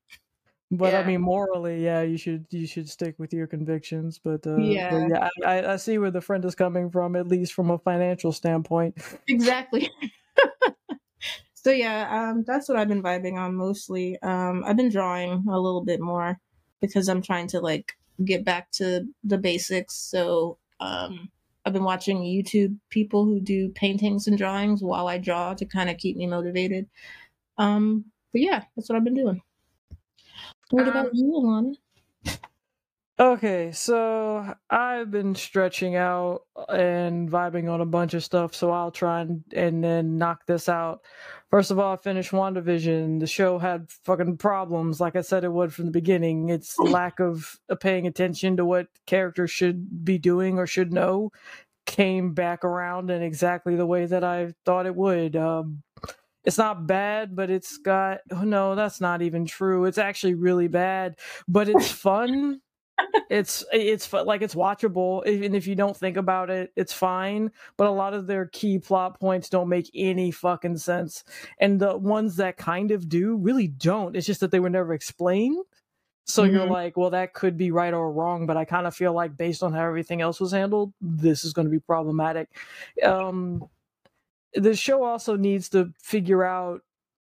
But 0.72 0.96
I 0.96 1.04
mean, 1.04 1.22
morally, 1.22 1.84
yeah, 1.84 2.02
you 2.02 2.18
should 2.18 2.46
you 2.52 2.68
should 2.68 2.90
stick 2.90 3.16
with 3.20 3.34
your 3.34 3.48
convictions. 3.48 4.20
But 4.24 4.46
uh, 4.48 4.78
but 4.88 4.98
Yeah. 4.98 5.08
yeah, 5.08 5.30
I, 5.46 5.60
I, 5.60 5.74
I 5.74 5.76
see 5.78 5.98
where 5.98 6.12
the 6.12 6.22
friend 6.22 6.46
is 6.46 6.56
coming 6.56 6.92
from, 6.92 7.16
at 7.16 7.28
least 7.28 7.54
from 7.54 7.72
a 7.72 7.78
financial 7.80 8.32
standpoint. 8.32 8.98
exactly. 9.28 9.90
so 11.54 11.72
yeah, 11.72 12.08
um, 12.32 12.44
that's 12.46 12.70
what 12.70 12.78
I've 12.78 12.88
been 12.88 13.04
vibing 13.04 13.38
on 13.38 13.56
mostly. 13.56 14.20
Um, 14.22 14.64
I've 14.66 14.78
been 14.78 14.90
drawing 14.90 15.46
a 15.50 15.60
little 15.60 15.84
bit 15.84 16.00
more 16.00 16.40
because 16.82 17.08
I'm 17.10 17.22
trying 17.22 17.48
to 17.48 17.60
like 17.60 17.94
get 18.24 18.46
back 18.46 18.72
to 18.72 19.06
the 19.24 19.38
basics. 19.38 19.96
So 19.96 20.58
um, 20.80 21.30
I've 21.66 21.74
been 21.74 21.84
watching 21.84 22.20
YouTube 22.20 22.78
people 22.90 23.26
who 23.26 23.40
do 23.40 23.70
paintings 23.70 24.28
and 24.28 24.38
drawings 24.38 24.82
while 24.82 25.08
I 25.08 25.18
draw 25.18 25.54
to 25.56 25.66
kind 25.66 25.90
of 25.90 25.98
keep 25.98 26.18
me 26.18 26.28
motivated. 26.28 26.88
Um, 27.58 28.06
but 28.32 28.42
yeah, 28.42 28.66
that's 28.76 28.90
what 28.90 28.96
I've 28.98 29.04
been 29.04 29.16
doing. 29.16 29.42
What 30.72 30.88
about 30.88 31.08
Um, 31.08 31.12
you, 31.14 31.32
Alana? 31.34 31.76
Okay, 33.20 33.72
so 33.74 34.56
I've 34.70 35.12
been 35.12 35.36
stretching 35.36 35.96
out 35.98 36.44
and 36.70 37.30
vibing 37.30 37.70
on 37.72 37.82
a 37.82 37.86
bunch 37.86 38.14
of 38.14 38.24
stuff, 38.24 38.56
so 38.56 38.72
I'll 38.72 38.92
try 38.92 39.22
and, 39.22 39.44
and 39.54 39.84
then 39.84 40.18
knock 40.18 40.46
this 40.46 40.70
out. 40.70 41.02
First 41.50 41.72
of 41.72 41.80
all, 41.80 41.94
I 41.94 41.98
finished 41.98 42.32
WandaVision. 42.32 43.20
The 43.20 43.28
show 43.28 43.60
had 43.60 43.90
fucking 44.06 44.38
problems, 44.38 45.02
like 45.02 45.18
I 45.18 45.22
said 45.22 45.44
it 45.44 45.52
would 45.52 45.74
from 45.74 45.86
the 45.86 45.92
beginning. 45.92 46.50
Its 46.50 46.78
lack 46.80 47.20
of 47.20 47.60
uh, 47.70 47.76
paying 47.76 48.08
attention 48.08 48.58
to 48.58 48.66
what 48.66 48.88
characters 49.06 49.52
should 49.52 50.06
be 50.06 50.18
doing 50.18 50.58
or 50.60 50.68
should 50.68 50.94
know 50.94 51.32
came 51.86 52.34
back 52.34 52.64
around 52.64 53.10
in 53.10 53.24
exactly 53.24 53.76
the 53.76 53.86
way 53.86 54.06
that 54.06 54.24
I 54.24 54.54
thought 54.66 54.86
it 54.86 54.96
would. 54.96 55.36
Um, 55.36 55.84
it's 56.46 56.58
not 56.58 56.88
bad, 56.88 57.36
but 57.36 57.50
it's 57.50 57.78
got 57.78 58.20
oh, 58.32 58.44
no, 58.44 58.76
that's 58.76 59.02
not 59.02 59.22
even 59.22 59.46
true. 59.46 59.86
It's 59.86 59.98
actually 59.98 60.36
really 60.36 60.68
bad, 60.68 61.18
but 61.48 61.70
it's 61.70 61.92
fun 61.92 62.62
it's 63.30 63.64
it's 63.72 64.12
like 64.12 64.42
it's 64.42 64.56
watchable 64.56 65.26
even 65.28 65.54
if 65.56 65.68
you 65.68 65.76
don't 65.76 65.96
think 65.96 66.18
about 66.18 66.50
it 66.50 66.72
it's 66.76 66.94
fine 66.94 67.52
but 67.78 67.88
a 67.88 67.92
lot 67.92 68.14
of 68.14 68.28
their 68.28 68.48
key 68.48 68.80
plot 68.80 69.20
points 69.20 69.50
don't 69.50 69.70
make 69.70 69.90
any 69.94 70.32
fucking 70.32 70.78
sense 70.78 71.24
and 71.60 71.80
the 71.80 71.98
ones 71.98 72.36
that 72.38 72.58
kind 72.58 72.92
of 72.92 73.08
do 73.10 73.36
really 73.38 73.68
don't 73.68 74.16
it's 74.16 74.26
just 74.28 74.40
that 74.40 74.52
they 74.52 74.60
were 74.60 74.70
never 74.70 74.94
explained 74.94 75.64
so 76.26 76.44
you're 76.44 76.66
Mhm. 76.66 76.70
like 76.70 76.98
well 76.98 77.10
that 77.12 77.34
could 77.34 77.58
be 77.58 77.72
right 77.72 77.94
or 77.94 78.12
wrong 78.12 78.46
but 78.46 78.58
i 78.58 78.66
kind 78.66 78.88
of 78.88 78.96
feel 78.96 79.14
like 79.14 79.38
based 79.38 79.64
on 79.64 79.74
how 79.74 79.86
everything 79.86 80.22
else 80.22 80.40
was 80.40 80.52
handled 80.52 80.94
this 81.02 81.44
is 81.44 81.54
going 81.54 81.66
to 81.66 81.72
be 81.72 81.80
problematic 81.80 82.50
um 83.04 83.68
the 84.54 84.76
show 84.76 85.04
also 85.04 85.36
needs 85.36 85.70
to 85.70 85.94
figure 86.02 86.44
out 86.44 86.82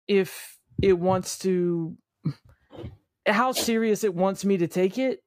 if 0.07 0.59
it 0.81 0.99
wants 0.99 1.39
to 1.39 1.97
how 3.27 3.51
serious 3.51 4.03
it 4.03 4.13
wants 4.13 4.45
me 4.45 4.57
to 4.57 4.67
take 4.67 4.97
it 4.97 5.23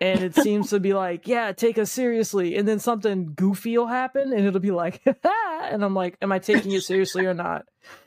and 0.00 0.20
it 0.20 0.34
seems 0.34 0.70
to 0.70 0.80
be 0.80 0.92
like 0.92 1.28
yeah 1.28 1.52
take 1.52 1.78
us 1.78 1.90
seriously 1.90 2.56
and 2.56 2.66
then 2.66 2.78
something 2.78 3.32
goofy 3.34 3.76
will 3.78 3.86
happen 3.86 4.32
and 4.32 4.46
it'll 4.46 4.60
be 4.60 4.70
like 4.70 5.02
and 5.62 5.84
i'm 5.84 5.94
like 5.94 6.16
am 6.22 6.32
i 6.32 6.38
taking 6.38 6.72
it 6.72 6.82
seriously 6.82 7.26
or 7.26 7.34
not? 7.34 7.64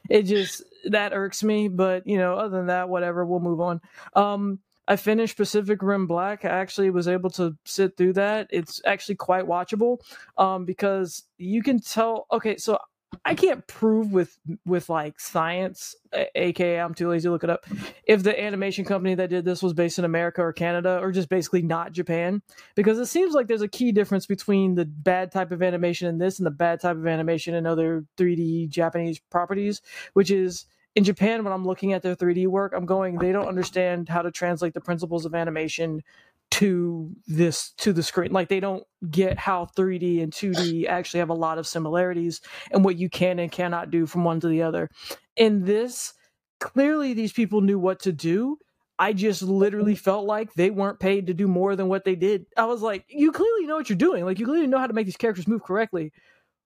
It 0.10 0.24
just 0.24 0.63
that 0.89 1.13
irks 1.13 1.44
me 1.44 1.67
but 1.67 2.08
you 2.08 2.17
know 2.17 2.36
other 2.36 2.58
than 2.58 2.67
that 2.67 2.89
whatever 2.89 3.25
we'll 3.25 3.39
move 3.39 3.62
on. 3.62 3.82
Um 4.13 4.60
i 4.88 4.96
finished 4.96 5.38
pacific 5.38 5.82
rim 5.82 6.08
black. 6.08 6.46
I 6.46 6.50
actually 6.50 6.89
was 6.89 7.08
able 7.08 7.29
to 7.32 7.56
sit 7.65 7.96
through 7.98 8.13
that. 8.13 8.48
It's 8.50 8.82
actually 8.86 9.15
quite 9.15 9.46
watchable 9.46 10.00
um 10.38 10.65
because 10.65 11.24
you 11.38 11.62
can 11.62 11.79
tell 11.79 12.25
okay 12.32 12.58
so 12.58 12.79
I 13.26 13.36
can't 13.36 13.66
prove 13.68 14.12
with 14.12 14.38
with 14.66 14.90
like 14.90 15.20
science, 15.20 15.96
aka 16.36 16.80
I'm 16.80 16.94
too 16.94 17.10
lazy 17.10 17.28
to 17.28 17.32
look 17.32 17.44
it 17.44 17.50
up, 17.50 17.66
if 18.06 18.24
the 18.24 18.40
animation 18.40 18.86
company 18.86 19.16
that 19.16 19.30
did 19.30 19.46
this 19.46 19.62
was 19.62 19.74
based 19.74 20.00
in 20.00 20.06
America 20.06 20.42
or 20.42 20.54
Canada 20.54 21.00
or 21.02 21.12
just 21.12 21.30
basically 21.30 21.62
not 21.62 21.92
Japan, 21.92 22.42
because 22.76 23.00
it 23.00 23.08
seems 23.08 23.34
like 23.34 23.48
there's 23.48 23.62
a 23.62 23.68
key 23.68 23.92
difference 23.92 24.26
between 24.26 24.76
the 24.76 24.86
bad 24.86 25.32
type 25.32 25.52
of 25.52 25.62
animation 25.62 26.08
in 26.08 26.18
this 26.18 26.40
and 26.40 26.46
the 26.46 26.52
bad 26.52 26.80
type 26.82 26.98
of 26.98 27.08
animation 27.08 27.54
in 27.54 27.66
other 27.66 28.06
3D 28.18 28.70
Japanese 28.70 29.20
properties, 29.20 29.82
which 30.14 30.32
is 30.32 30.66
in 30.96 31.04
Japan 31.04 31.44
when 31.44 31.54
I'm 31.54 31.66
looking 31.66 31.94
at 31.94 32.02
their 32.02 32.16
3D 32.16 32.48
work, 32.48 32.74
I'm 32.76 32.86
going 32.86 33.18
they 33.18 33.32
don't 33.32 33.48
understand 33.48 34.10
how 34.10 34.24
to 34.24 34.32
translate 34.32 34.74
the 34.74 34.82
principles 34.82 35.26
of 35.26 35.36
animation 35.36 36.02
to 36.51 37.12
this 37.27 37.72
to 37.77 37.94
the 37.94 38.04
screen. 38.04 38.32
Like 38.32 38.50
they 38.50 38.60
don't 38.60 38.84
get 39.10 39.38
how 39.38 39.68
3d 39.77 40.24
and 40.24 40.32
2d 40.32 40.88
actually 40.88 41.20
have 41.20 41.30
a 41.30 41.36
lot 41.36 41.58
of 41.58 41.68
similarities 41.68 42.42
and 42.72 42.84
what 42.86 42.98
you 42.98 43.10
can 43.10 43.39
and 43.39 43.51
cannot 43.51 43.92
do 43.92 44.06
from 44.06 44.24
one 44.24 44.39
to 44.39 44.48
the 44.48 44.62
other. 44.62 44.89
In 45.36 45.66
this 45.66 46.13
clearly 46.60 47.13
these 47.13 47.34
people 47.34 47.62
knew 47.62 47.80
what 47.80 48.00
to 48.01 48.12
do. 48.13 48.58
I 49.00 49.13
just 49.13 49.44
literally 49.44 49.94
felt 49.94 50.25
like 50.25 50.54
they 50.54 50.72
weren't 50.72 51.00
paid 51.00 51.27
to 51.27 51.34
do 51.34 51.48
more 51.48 51.75
than 51.75 51.88
what 51.88 52.04
they 52.04 52.16
did. 52.16 52.46
I 52.56 52.66
was 52.66 52.82
like 52.82 53.06
you 53.10 53.32
clearly 53.32 53.68
know 53.68 53.75
what 53.75 53.89
you're 53.89 53.98
doing. 53.98 54.25
Like 54.25 54.39
you 54.39 54.46
clearly 54.46 54.68
know 54.68 54.80
how 54.80 54.88
to 54.88 54.94
make 54.94 55.06
these 55.06 55.18
characters 55.18 55.48
move 55.48 55.63
correctly 55.63 56.12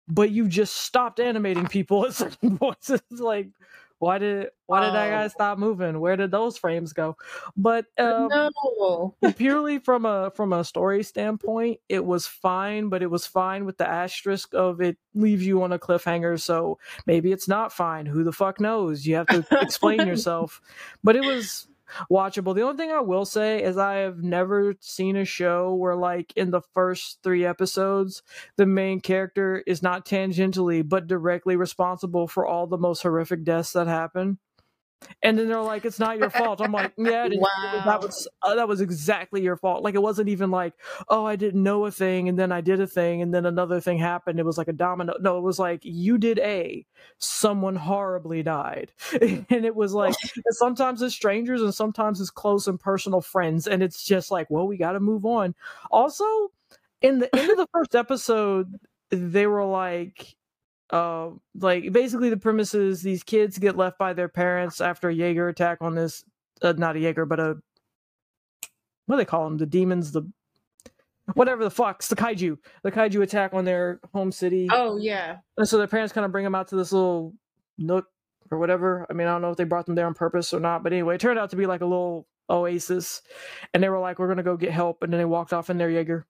but 0.08 0.30
you 0.30 0.48
just 0.48 0.74
stopped 0.74 1.20
animating 1.20 1.66
people 1.66 2.06
at 2.06 2.14
certain 2.14 2.58
points. 2.58 2.90
It's 3.10 3.20
like 3.20 3.48
why 3.98 4.18
did 4.18 4.48
why 4.66 4.84
did 4.84 4.94
that 4.94 5.10
guy 5.10 5.24
Oh. 5.24 5.28
stop 5.28 5.58
moving 5.58 6.00
where 6.00 6.16
did 6.16 6.30
those 6.30 6.58
frames 6.58 6.92
go 6.92 7.16
but 7.56 7.86
um, 7.98 8.28
no. 8.28 9.14
purely 9.36 9.78
from 9.78 10.04
a 10.04 10.30
from 10.34 10.52
a 10.52 10.64
story 10.64 11.02
standpoint, 11.02 11.80
it 11.88 12.04
was 12.04 12.26
fine, 12.26 12.88
but 12.88 13.02
it 13.02 13.10
was 13.10 13.26
fine 13.26 13.64
with 13.64 13.78
the 13.78 13.88
asterisk 13.88 14.54
of 14.54 14.80
it 14.80 14.96
leaves 15.14 15.46
you 15.46 15.62
on 15.62 15.72
a 15.72 15.78
cliffhanger. 15.78 16.40
So 16.40 16.78
maybe 17.06 17.32
it's 17.32 17.48
not 17.48 17.72
fine. 17.72 18.06
Who 18.06 18.24
the 18.24 18.32
fuck 18.32 18.60
knows? 18.60 19.06
You 19.06 19.16
have 19.16 19.26
to 19.28 19.46
explain 19.60 20.00
yourself. 20.06 20.60
But 21.02 21.16
it 21.16 21.24
was 21.24 21.68
watchable. 22.10 22.54
The 22.54 22.62
only 22.62 22.76
thing 22.76 22.90
I 22.92 23.00
will 23.00 23.24
say 23.24 23.62
is 23.62 23.76
I 23.76 23.96
have 23.96 24.18
never 24.22 24.74
seen 24.80 25.16
a 25.16 25.24
show 25.24 25.74
where 25.74 25.96
like 25.96 26.32
in 26.36 26.50
the 26.50 26.62
first 26.74 27.18
three 27.22 27.44
episodes, 27.44 28.22
the 28.56 28.66
main 28.66 29.00
character 29.00 29.62
is 29.66 29.82
not 29.82 30.04
tangentially 30.06 30.86
but 30.86 31.06
directly 31.06 31.56
responsible 31.56 32.26
for 32.28 32.46
all 32.46 32.66
the 32.66 32.78
most 32.78 33.02
horrific 33.02 33.44
deaths 33.44 33.72
that 33.72 33.86
happen. 33.86 34.38
And 35.22 35.38
then 35.38 35.48
they're 35.48 35.60
like, 35.60 35.84
"It's 35.84 35.98
not 35.98 36.18
your 36.18 36.30
fault." 36.30 36.60
I'm 36.60 36.72
like, 36.72 36.92
"Yeah. 36.96 37.28
Wow. 37.30 37.82
that 37.84 38.00
was 38.00 38.28
uh, 38.42 38.54
that 38.54 38.68
was 38.68 38.80
exactly 38.80 39.42
your 39.42 39.56
fault." 39.56 39.82
Like 39.82 39.94
it 39.94 40.02
wasn't 40.02 40.28
even 40.28 40.50
like, 40.50 40.72
"Oh, 41.08 41.24
I 41.24 41.36
didn't 41.36 41.62
know 41.62 41.84
a 41.86 41.90
thing, 41.90 42.28
and 42.28 42.38
then 42.38 42.52
I 42.52 42.60
did 42.60 42.80
a 42.80 42.86
thing, 42.86 43.22
and 43.22 43.32
then 43.32 43.46
another 43.46 43.80
thing 43.80 43.98
happened." 43.98 44.38
It 44.38 44.46
was 44.46 44.58
like 44.58 44.68
a 44.68 44.72
domino. 44.72 45.14
No, 45.20 45.38
it 45.38 45.42
was 45.42 45.58
like 45.58 45.80
you 45.82 46.18
did 46.18 46.38
A, 46.38 46.86
someone 47.18 47.76
horribly 47.76 48.42
died, 48.42 48.92
and 49.20 49.46
it 49.50 49.74
was 49.74 49.92
like 49.92 50.14
sometimes 50.50 51.02
it's 51.02 51.14
strangers 51.14 51.62
and 51.62 51.74
sometimes 51.74 52.20
it's 52.20 52.30
close 52.30 52.66
and 52.66 52.80
personal 52.80 53.20
friends, 53.20 53.66
and 53.66 53.82
it's 53.82 54.04
just 54.04 54.30
like, 54.30 54.48
well, 54.50 54.66
we 54.66 54.76
got 54.76 54.92
to 54.92 55.00
move 55.00 55.24
on. 55.26 55.54
Also, 55.90 56.24
in 57.02 57.18
the 57.18 57.34
end 57.36 57.50
of 57.50 57.56
the 57.56 57.68
first 57.72 57.94
episode, 57.94 58.78
they 59.10 59.46
were 59.46 59.64
like, 59.64 60.35
uh, 60.90 61.30
like 61.58 61.92
basically 61.92 62.30
the 62.30 62.36
premise 62.36 62.74
is 62.74 63.02
these 63.02 63.22
kids 63.22 63.58
get 63.58 63.76
left 63.76 63.98
by 63.98 64.12
their 64.12 64.28
parents 64.28 64.80
after 64.80 65.08
a 65.08 65.14
Jaeger 65.14 65.48
attack 65.48 65.78
on 65.80 65.94
this, 65.94 66.24
uh, 66.62 66.74
not 66.76 66.96
a 66.96 67.00
Jaeger, 67.00 67.26
but 67.26 67.40
a 67.40 67.56
what 69.06 69.16
do 69.16 69.18
they 69.18 69.24
call 69.24 69.44
them? 69.44 69.58
The 69.58 69.66
demons, 69.66 70.12
the 70.12 70.30
whatever 71.34 71.64
the 71.64 71.70
fucks, 71.70 72.08
the 72.08 72.16
kaiju, 72.16 72.58
the 72.82 72.92
kaiju 72.92 73.22
attack 73.22 73.52
on 73.54 73.64
their 73.64 74.00
home 74.12 74.32
city. 74.32 74.68
Oh 74.70 74.96
yeah. 74.96 75.38
And 75.56 75.68
so 75.68 75.78
their 75.78 75.86
parents 75.86 76.12
kind 76.12 76.24
of 76.24 76.32
bring 76.32 76.44
them 76.44 76.54
out 76.54 76.68
to 76.68 76.76
this 76.76 76.92
little 76.92 77.34
nook 77.78 78.06
or 78.50 78.58
whatever. 78.58 79.06
I 79.10 79.12
mean, 79.12 79.26
I 79.26 79.32
don't 79.32 79.42
know 79.42 79.50
if 79.50 79.56
they 79.56 79.64
brought 79.64 79.86
them 79.86 79.94
there 79.94 80.06
on 80.06 80.14
purpose 80.14 80.52
or 80.52 80.60
not, 80.60 80.82
but 80.82 80.92
anyway, 80.92 81.16
it 81.16 81.20
turned 81.20 81.38
out 81.38 81.50
to 81.50 81.56
be 81.56 81.66
like 81.66 81.80
a 81.80 81.86
little 81.86 82.26
oasis. 82.48 83.22
And 83.74 83.82
they 83.82 83.88
were 83.88 83.98
like, 83.98 84.18
we're 84.18 84.32
to 84.34 84.42
go 84.42 84.56
get 84.56 84.70
help. 84.70 85.02
And 85.02 85.12
then 85.12 85.18
they 85.18 85.24
walked 85.24 85.52
off 85.52 85.70
in 85.70 85.78
their 85.78 85.90
Jaeger. 85.90 86.26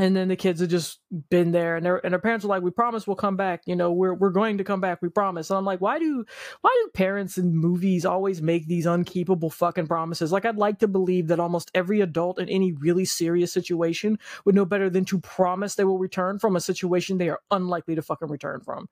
And 0.00 0.16
then 0.16 0.28
the 0.28 0.36
kids 0.36 0.62
had 0.62 0.70
just 0.70 0.98
been 1.28 1.52
there, 1.52 1.76
and 1.76 1.84
their 1.84 1.98
and 1.98 2.14
their 2.14 2.18
parents 2.18 2.42
were 2.42 2.48
like, 2.48 2.62
"We 2.62 2.70
promise 2.70 3.06
we'll 3.06 3.16
come 3.16 3.36
back. 3.36 3.60
You 3.66 3.76
know, 3.76 3.92
we're 3.92 4.14
we're 4.14 4.30
going 4.30 4.56
to 4.56 4.64
come 4.64 4.80
back. 4.80 5.02
We 5.02 5.10
promise." 5.10 5.50
And 5.50 5.58
I'm 5.58 5.66
like, 5.66 5.82
"Why 5.82 5.98
do 5.98 6.24
why 6.62 6.70
do 6.82 6.90
parents 6.94 7.36
in 7.36 7.54
movies 7.54 8.06
always 8.06 8.40
make 8.40 8.66
these 8.66 8.86
unkeepable 8.86 9.52
fucking 9.52 9.88
promises? 9.88 10.32
Like, 10.32 10.46
I'd 10.46 10.56
like 10.56 10.78
to 10.78 10.88
believe 10.88 11.26
that 11.26 11.38
almost 11.38 11.70
every 11.74 12.00
adult 12.00 12.40
in 12.40 12.48
any 12.48 12.72
really 12.72 13.04
serious 13.04 13.52
situation 13.52 14.18
would 14.46 14.54
know 14.54 14.64
better 14.64 14.88
than 14.88 15.04
to 15.04 15.20
promise 15.20 15.74
they 15.74 15.84
will 15.84 15.98
return 15.98 16.38
from 16.38 16.56
a 16.56 16.62
situation 16.62 17.18
they 17.18 17.28
are 17.28 17.40
unlikely 17.50 17.94
to 17.94 18.00
fucking 18.00 18.28
return 18.28 18.60
from. 18.60 18.88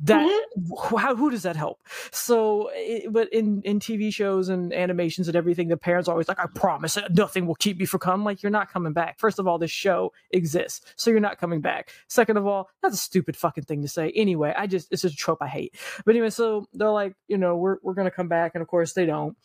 That 0.00 0.28
mm-hmm. 0.58 0.96
how 0.96 1.16
who 1.16 1.30
does 1.30 1.44
that 1.44 1.56
help? 1.56 1.80
So 2.12 2.70
it, 2.74 3.10
but 3.10 3.32
in 3.32 3.62
in 3.62 3.80
tv 3.80 4.12
shows 4.12 4.50
and 4.50 4.72
animations 4.74 5.26
and 5.26 5.36
everything 5.36 5.68
the 5.68 5.76
parents 5.76 6.06
are 6.06 6.12
always 6.12 6.28
like 6.28 6.38
i 6.38 6.46
promise 6.54 6.98
nothing 7.10 7.46
will 7.46 7.54
keep 7.54 7.78
me 7.78 7.86
from 7.86 8.00
coming. 8.00 8.24
Like 8.24 8.42
you're 8.42 8.50
not 8.50 8.70
coming 8.70 8.92
back. 8.92 9.18
First 9.18 9.38
of 9.38 9.46
all 9.46 9.58
this 9.58 9.70
show 9.70 10.12
exists 10.30 10.82
so 10.96 11.10
you're 11.10 11.20
not 11.20 11.38
coming 11.38 11.62
back. 11.62 11.90
Second 12.08 12.36
of 12.36 12.46
all 12.46 12.68
that's 12.82 12.94
a 12.94 12.98
stupid 12.98 13.36
fucking 13.36 13.64
thing 13.64 13.82
to 13.82 13.88
say. 13.88 14.12
Anyway 14.14 14.52
i 14.56 14.66
just 14.66 14.92
it's 14.92 15.02
just 15.02 15.14
a 15.14 15.16
trope 15.16 15.38
i 15.40 15.48
hate. 15.48 15.74
But 16.04 16.14
anyway 16.14 16.30
so 16.30 16.66
they're 16.74 16.90
like 16.90 17.14
you 17.26 17.38
know 17.38 17.56
we're, 17.56 17.78
we're 17.82 17.94
gonna 17.94 18.10
come 18.10 18.28
back 18.28 18.52
and 18.54 18.60
of 18.60 18.68
course 18.68 18.92
they 18.92 19.06
don't. 19.06 19.36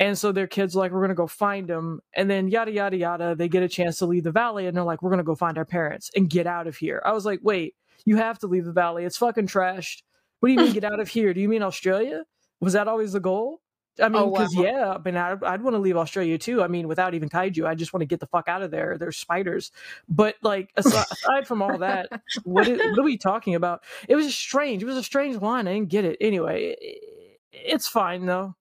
And 0.00 0.18
so 0.18 0.32
their 0.32 0.48
kids 0.48 0.74
are 0.74 0.80
like 0.80 0.90
we're 0.90 1.02
gonna 1.02 1.14
go 1.14 1.28
find 1.28 1.68
them 1.68 2.00
and 2.16 2.28
then 2.28 2.48
yada 2.48 2.72
yada 2.72 2.96
yada 2.96 3.36
they 3.36 3.48
get 3.48 3.62
a 3.62 3.68
chance 3.68 3.98
to 3.98 4.06
leave 4.06 4.24
the 4.24 4.32
valley 4.32 4.66
and 4.66 4.76
they're 4.76 4.82
like 4.82 5.02
we're 5.02 5.10
gonna 5.10 5.22
go 5.22 5.36
find 5.36 5.56
our 5.56 5.64
parents 5.64 6.10
and 6.16 6.28
get 6.28 6.48
out 6.48 6.66
of 6.66 6.76
here. 6.76 7.00
I 7.04 7.12
was 7.12 7.24
like 7.24 7.38
wait 7.42 7.74
you 8.04 8.16
have 8.16 8.38
to 8.40 8.46
leave 8.46 8.64
the 8.64 8.72
valley. 8.72 9.04
It's 9.04 9.16
fucking 9.16 9.46
trashed. 9.46 10.02
What 10.40 10.48
do 10.48 10.54
you 10.54 10.60
mean 10.60 10.72
get 10.74 10.84
out 10.84 11.00
of 11.00 11.08
here? 11.08 11.34
Do 11.34 11.40
you 11.40 11.48
mean 11.48 11.62
Australia? 11.62 12.24
Was 12.60 12.74
that 12.74 12.88
always 12.88 13.12
the 13.12 13.20
goal? 13.20 13.60
I 14.00 14.08
mean, 14.08 14.30
because 14.30 14.54
wow. 14.54 14.62
yeah, 14.62 14.92
I 14.92 14.98
mean, 14.98 15.16
I'd, 15.16 15.42
I'd 15.42 15.62
want 15.62 15.74
to 15.74 15.78
leave 15.78 15.96
Australia 15.96 16.38
too. 16.38 16.62
I 16.62 16.68
mean, 16.68 16.88
without 16.88 17.14
even 17.14 17.28
kaiju, 17.28 17.66
I 17.66 17.74
just 17.74 17.92
want 17.92 18.02
to 18.02 18.06
get 18.06 18.20
the 18.20 18.26
fuck 18.26 18.48
out 18.48 18.62
of 18.62 18.70
there. 18.70 18.96
There's 18.98 19.16
spiders, 19.16 19.72
but 20.08 20.36
like 20.42 20.70
aside, 20.76 21.06
aside 21.12 21.46
from 21.46 21.60
all 21.60 21.78
that, 21.78 22.08
what, 22.44 22.68
is, 22.68 22.78
what 22.78 22.98
are 22.98 23.02
we 23.02 23.18
talking 23.18 23.54
about? 23.54 23.82
It 24.08 24.16
was 24.16 24.34
strange. 24.34 24.82
It 24.82 24.86
was 24.86 24.96
a 24.96 25.02
strange 25.02 25.36
line. 25.36 25.68
I 25.68 25.74
didn't 25.74 25.90
get 25.90 26.04
it. 26.04 26.16
Anyway, 26.20 26.76
it, 26.80 27.38
it's 27.52 27.88
fine 27.88 28.26
though. 28.26 28.54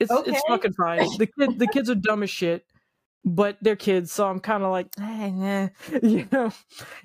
It's 0.00 0.10
Okay. 0.10 0.32
it's 0.32 0.42
fucking 0.48 0.72
fine. 0.72 1.06
The 1.18 1.26
kid 1.26 1.58
the 1.58 1.68
kids 1.68 1.88
are 1.88 1.94
dumb 1.94 2.22
as 2.22 2.30
shit, 2.30 2.64
but 3.24 3.58
they're 3.60 3.76
kids, 3.76 4.12
so 4.12 4.28
I'm 4.28 4.40
kind 4.40 4.62
of 4.64 4.70
like, 4.70 4.88
eh, 5.00 5.30
nah. 5.30 5.68
you 6.02 6.28
know, 6.32 6.50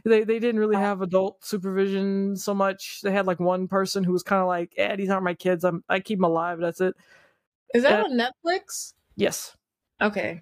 they 0.05 0.23
they 0.23 0.39
didn't 0.39 0.59
really 0.59 0.77
have 0.77 1.01
adult 1.01 1.43
supervision 1.45 2.35
so 2.35 2.53
much. 2.53 3.01
They 3.01 3.11
had 3.11 3.27
like 3.27 3.39
one 3.39 3.67
person 3.67 4.03
who 4.03 4.13
was 4.13 4.23
kind 4.23 4.41
of 4.41 4.47
like, 4.47 4.73
eh, 4.77 4.95
these 4.95 5.09
aren't 5.09 5.23
my 5.25 5.33
kids. 5.35 5.63
I'm 5.63 5.83
I 5.89 5.99
keep 5.99 6.19
them 6.19 6.25
alive. 6.25 6.59
That's 6.59 6.81
it. 6.81 6.95
Is 7.73 7.83
that 7.83 7.97
Uh, 7.97 8.03
on 8.03 8.11
Netflix? 8.11 8.93
Yes, 9.15 9.57
Okay. 10.01 10.41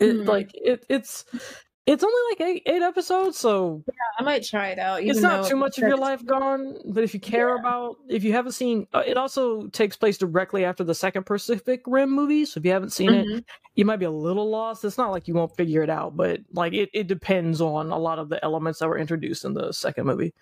it, 0.00 0.26
Hmm. 0.26 0.28
like 0.28 0.50
it 0.54 0.86
it's 0.88 1.24
it's 1.92 2.04
only 2.04 2.20
like 2.30 2.40
eight 2.40 2.62
eight 2.66 2.82
episodes, 2.82 3.36
so 3.36 3.82
yeah, 3.86 3.92
I 4.18 4.22
might 4.22 4.44
try 4.44 4.68
it 4.68 4.78
out. 4.78 5.02
it's 5.02 5.20
not 5.20 5.46
too 5.46 5.56
much 5.56 5.76
of 5.78 5.88
your 5.88 5.96
life 5.96 6.24
gone. 6.24 6.76
But 6.86 7.02
if 7.02 7.12
you 7.14 7.20
care 7.20 7.56
about, 7.56 7.96
if 8.08 8.22
you 8.22 8.32
haven't 8.32 8.52
seen, 8.52 8.86
uh, 8.94 9.02
it 9.04 9.16
also 9.16 9.66
takes 9.68 9.96
place 9.96 10.16
directly 10.16 10.64
after 10.64 10.84
the 10.84 10.94
second 10.94 11.24
Pacific 11.26 11.82
Rim 11.86 12.10
movie. 12.10 12.44
So 12.44 12.58
if 12.60 12.64
you 12.64 12.70
haven't 12.70 12.90
seen 12.92 13.10
it, 13.12 13.26
Mhm. 13.26 13.44
you 13.74 13.84
might 13.84 13.96
be 13.98 14.04
a 14.04 14.10
little 14.10 14.48
lost. 14.48 14.84
It's 14.84 14.96
not 14.98 15.10
like 15.10 15.26
you 15.26 15.34
won't 15.34 15.56
figure 15.56 15.82
it 15.82 15.90
out, 15.90 16.16
but 16.16 16.40
like 16.52 16.72
it, 16.74 16.90
it 16.94 17.08
depends 17.08 17.60
on 17.60 17.90
a 17.90 17.98
lot 17.98 18.18
of 18.18 18.28
the 18.28 18.42
elements 18.44 18.78
that 18.78 18.88
were 18.88 18.98
introduced 18.98 19.44
in 19.44 19.54
the 19.54 19.72
second 19.72 20.06
movie. 20.06 20.32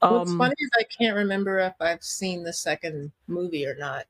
What's 0.00 0.30
Um, 0.32 0.38
funny 0.38 0.54
is 0.58 0.70
I 0.78 0.84
can't 0.84 1.16
remember 1.16 1.58
if 1.60 1.74
I've 1.80 2.02
seen 2.02 2.42
the 2.42 2.52
second 2.52 3.12
movie 3.28 3.66
or 3.66 3.76
not. 3.76 4.06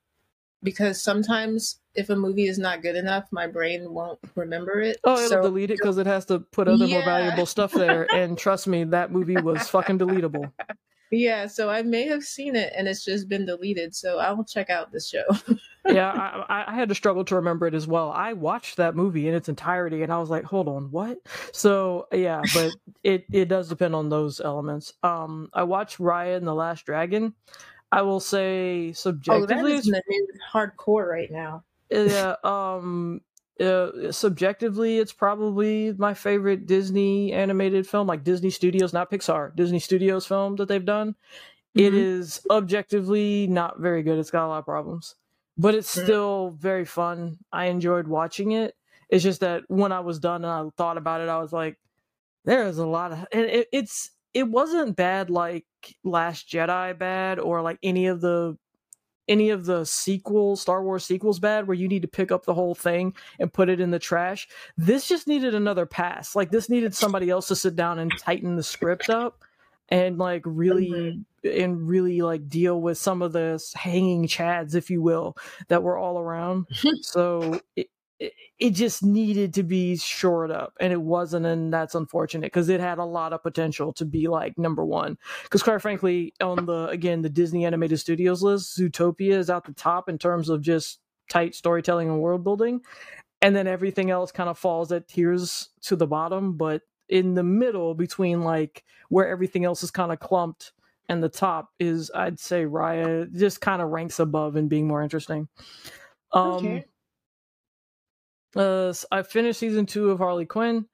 Because 0.63 1.03
sometimes 1.03 1.81
if 1.95 2.11
a 2.11 2.17
movie 2.17 2.47
is 2.49 2.59
not 2.59 2.83
good 2.83 2.97
enough, 2.97 3.25
my 3.31 3.47
brain 3.47 3.93
won't 3.93 4.19
remember 4.35 4.81
it. 4.81 4.99
oh, 5.05 5.15
it'll 5.17 5.29
so 5.29 5.43
delete 5.43 5.71
it 5.71 5.79
because 5.79 5.99
it 5.99 6.07
has 6.07 6.25
to 6.27 6.41
put 6.41 6.69
other 6.69 6.87
more 6.87 7.03
valuable 7.05 7.47
stuff 7.47 7.73
there. 7.73 8.07
And 8.15 8.37
trust 8.37 8.67
me, 8.67 8.85
that 8.85 9.13
movie 9.13 9.37
was 9.37 9.69
fucking 9.69 9.99
deletable. 9.99 10.53
yeah, 11.11 11.47
so 11.47 11.71
I 11.71 11.83
may 11.83 12.07
have 12.09 12.23
seen 12.23 12.55
it 12.57 12.73
and 12.77 12.87
it's 12.89 13.05
just 13.05 13.29
been 13.29 13.47
deleted. 13.47 13.95
So 13.95 14.19
I 14.19 14.33
will 14.33 14.45
check 14.45 14.69
out 14.69 14.91
this 14.93 15.09
show. 15.09 15.25
yeah, 15.89 16.11
I, 16.11 16.61
I- 16.63 16.73
I 16.73 16.75
had 16.75 16.89
to 16.91 16.95
struggle 16.95 17.25
to 17.27 17.37
remember 17.37 17.67
it 17.67 17.75
as 17.75 17.87
well. 17.87 18.11
I 18.11 18.33
watched 18.35 18.77
that 18.77 18.95
movie 18.97 19.27
in 19.29 19.35
its 19.35 19.49
entirety, 19.49 20.03
and 20.03 20.13
I 20.13 20.19
was 20.19 20.29
like, 20.29 20.45
"Hold 20.45 20.69
on, 20.69 20.91
what?" 20.91 21.19
So 21.53 22.07
yeah, 22.13 22.43
but 22.53 22.73
it 23.03 23.25
it 23.33 23.47
does 23.47 23.69
depend 23.69 23.95
on 23.95 24.09
those 24.11 24.41
elements. 24.41 24.93
Um, 25.03 25.49
I 25.55 25.63
watched 25.63 25.99
Raya 25.99 26.37
and 26.37 26.47
the 26.47 26.55
Last 26.55 26.85
Dragon. 26.85 27.35
I 27.93 28.03
will 28.03 28.21
say 28.21 28.93
oh, 29.29 29.45
subjectively, 29.45 29.73
is 29.75 29.87
in 29.87 29.93
the 29.93 30.03
news 30.09 30.39
hardcore 30.53 31.07
right 31.09 31.31
now. 31.31 31.65
yeah, 31.91 32.37
um, 32.45 33.23
uh, 33.61 34.13
subjectively, 34.13 34.99
it's 34.99 35.13
probably 35.13 35.93
my 35.95 36.15
favorite 36.15 36.67
Disney 36.67 37.33
animated 37.33 37.87
film, 37.89 38.07
like 38.07 38.25
Disney 38.25 38.51
Studios, 38.51 38.93
not 38.93 39.11
Pixar, 39.11 39.55
Disney 39.57 39.79
Studios 39.79 40.27
film 40.27 40.57
that 40.57 40.69
they've 40.69 40.85
done. 40.85 41.17
It 41.77 41.95
Mhm. 41.95 41.99
is 41.99 42.47
objectively 42.51 43.47
not 43.49 43.81
very 43.81 44.03
good. 44.03 44.19
It's 44.19 44.31
got 44.31 44.47
a 44.47 44.49
lot 44.49 44.59
of 44.61 44.67
problems, 44.67 45.17
but 45.59 45.75
it's 45.75 45.95
Mm. 45.95 46.03
still 46.05 46.51
very 46.53 46.85
fun. 46.85 47.39
I 47.53 47.67
enjoyed 47.67 48.09
watching 48.09 48.53
it. 48.53 48.77
It's 49.11 49.25
just 49.25 49.41
that 49.41 49.65
when 49.69 49.93
I 49.93 50.01
was 50.01 50.19
done 50.21 50.45
and 50.45 50.53
I 50.53 50.71
thought 50.77 50.99
about 50.99 51.21
it, 51.23 51.29
I 51.29 51.39
was 51.39 51.53
like, 51.53 51.79
there's 52.45 52.79
a 52.79 52.87
lot 52.87 53.13
of, 53.13 53.27
and 53.33 53.47
it, 53.47 53.69
it's, 53.73 54.11
it 54.39 54.49
wasn't 54.49 54.95
bad 54.95 55.31
like 55.31 55.67
Last 56.05 56.49
Jedi 56.49 56.97
bad 56.97 57.41
or 57.41 57.61
like 57.61 57.79
any 57.83 58.07
of 58.07 58.21
the 58.21 58.57
any 59.27 59.51
of 59.51 59.67
the 59.67 59.85
sequels, 59.85 60.63
Star 60.63 60.83
Wars 60.83 61.05
sequels 61.05 61.41
bad, 61.41 61.67
where 61.67 61.75
you 61.75 61.89
need 61.89 62.03
to 62.03 62.09
pick 62.09 62.31
up 62.31 62.45
the 62.45 62.55
whole 62.55 62.75
thing 62.75 63.15
and 63.41 63.53
put 63.53 63.69
it 63.69 63.81
in 63.81 63.91
the 63.91 63.99
trash. 63.99 64.49
This 64.77 65.09
just 65.09 65.27
needed 65.27 65.57
another 65.57 65.87
pass. 65.87 66.37
Like 66.37 66.53
this 66.53 66.71
needed 66.71 66.95
somebody 66.95 67.29
else 67.31 67.49
to 67.49 67.57
sit 67.57 67.75
down 67.75 67.99
and 67.99 68.13
tighten 68.17 68.55
the 68.55 68.63
script 68.63 69.11
up 69.11 69.45
and 69.89 70.19
like 70.19 70.43
really 70.45 70.91
mm-hmm. 71.45 71.61
and 71.61 71.89
really 71.89 72.23
like 72.23 72.49
deal 72.49 72.81
with 72.81 72.97
some 72.97 73.23
of 73.23 73.33
the 73.33 73.61
hanging 73.75 74.29
chads, 74.29 74.77
if 74.77 74.89
you 74.89 75.03
will, 75.03 75.37
that 75.67 75.83
were 75.83 75.99
all 75.99 76.21
around. 76.21 76.67
so 77.03 77.61
it, 77.75 77.91
it 78.21 78.71
just 78.71 79.03
needed 79.05 79.55
to 79.55 79.63
be 79.63 79.97
shored 79.97 80.51
up 80.51 80.75
and 80.81 80.93
it 80.93 81.01
wasn't 81.01 81.47
and 81.47 81.73
that's 81.73 81.95
unfortunate 81.95 82.47
because 82.47 82.69
it 82.69 82.81
had 82.81 82.99
a 82.99 83.05
lot 83.05 83.33
of 83.33 83.43
potential 83.43 83.93
to 83.93 84.05
be 84.05 84.27
like 84.27 84.59
number 84.59 84.85
one 84.85 85.17
because 85.45 85.63
quite 85.63 85.81
frankly 85.81 86.33
on 86.41 86.67
the 86.67 86.87
again 86.89 87.23
the 87.23 87.29
disney 87.29 87.65
animated 87.65 87.99
studios 87.99 88.43
list 88.43 88.77
zootopia 88.79 89.33
is 89.33 89.51
at 89.51 89.65
the 89.65 89.73
top 89.73 90.09
in 90.09 90.19
terms 90.19 90.49
of 90.49 90.61
just 90.61 90.99
tight 91.29 91.55
storytelling 91.55 92.09
and 92.09 92.21
world 92.21 92.43
building 92.43 92.81
and 93.41 93.55
then 93.55 93.67
everything 93.69 94.11
else 94.11 94.33
kind 94.33 94.49
of 94.49 94.59
falls 94.59 94.91
at 94.91 95.07
tiers 95.09 95.69
to 95.83 95.95
the 95.95 96.07
bottom 96.07 96.57
but 96.57 96.83
in 97.09 97.35
the 97.35 97.45
middle 97.45 97.95
between 97.95 98.43
like 98.43 98.85
where 99.11 99.29
everything 99.29 99.65
else 99.65 99.83
is 99.83 99.91
kind 99.91 100.13
of 100.13 100.19
clumped 100.19 100.73
and 101.09 101.23
the 101.23 101.29
top 101.29 101.71
is 101.79 102.11
i'd 102.17 102.41
say 102.41 102.65
raya 102.65 103.33
just 103.33 103.61
kind 103.61 103.81
of 103.81 103.91
ranks 103.91 104.19
above 104.19 104.57
in 104.57 104.67
being 104.69 104.89
more 104.89 105.03
interesting 105.03 105.49
um 106.33 106.57
Okay. 106.57 106.85
Uh 108.57 108.89
s- 108.89 109.05
i 109.13 109.23
finished 109.23 109.61
season 109.61 109.85
two 109.87 110.11
of 110.11 110.19
harley 110.19 110.47
quinn 110.47 110.87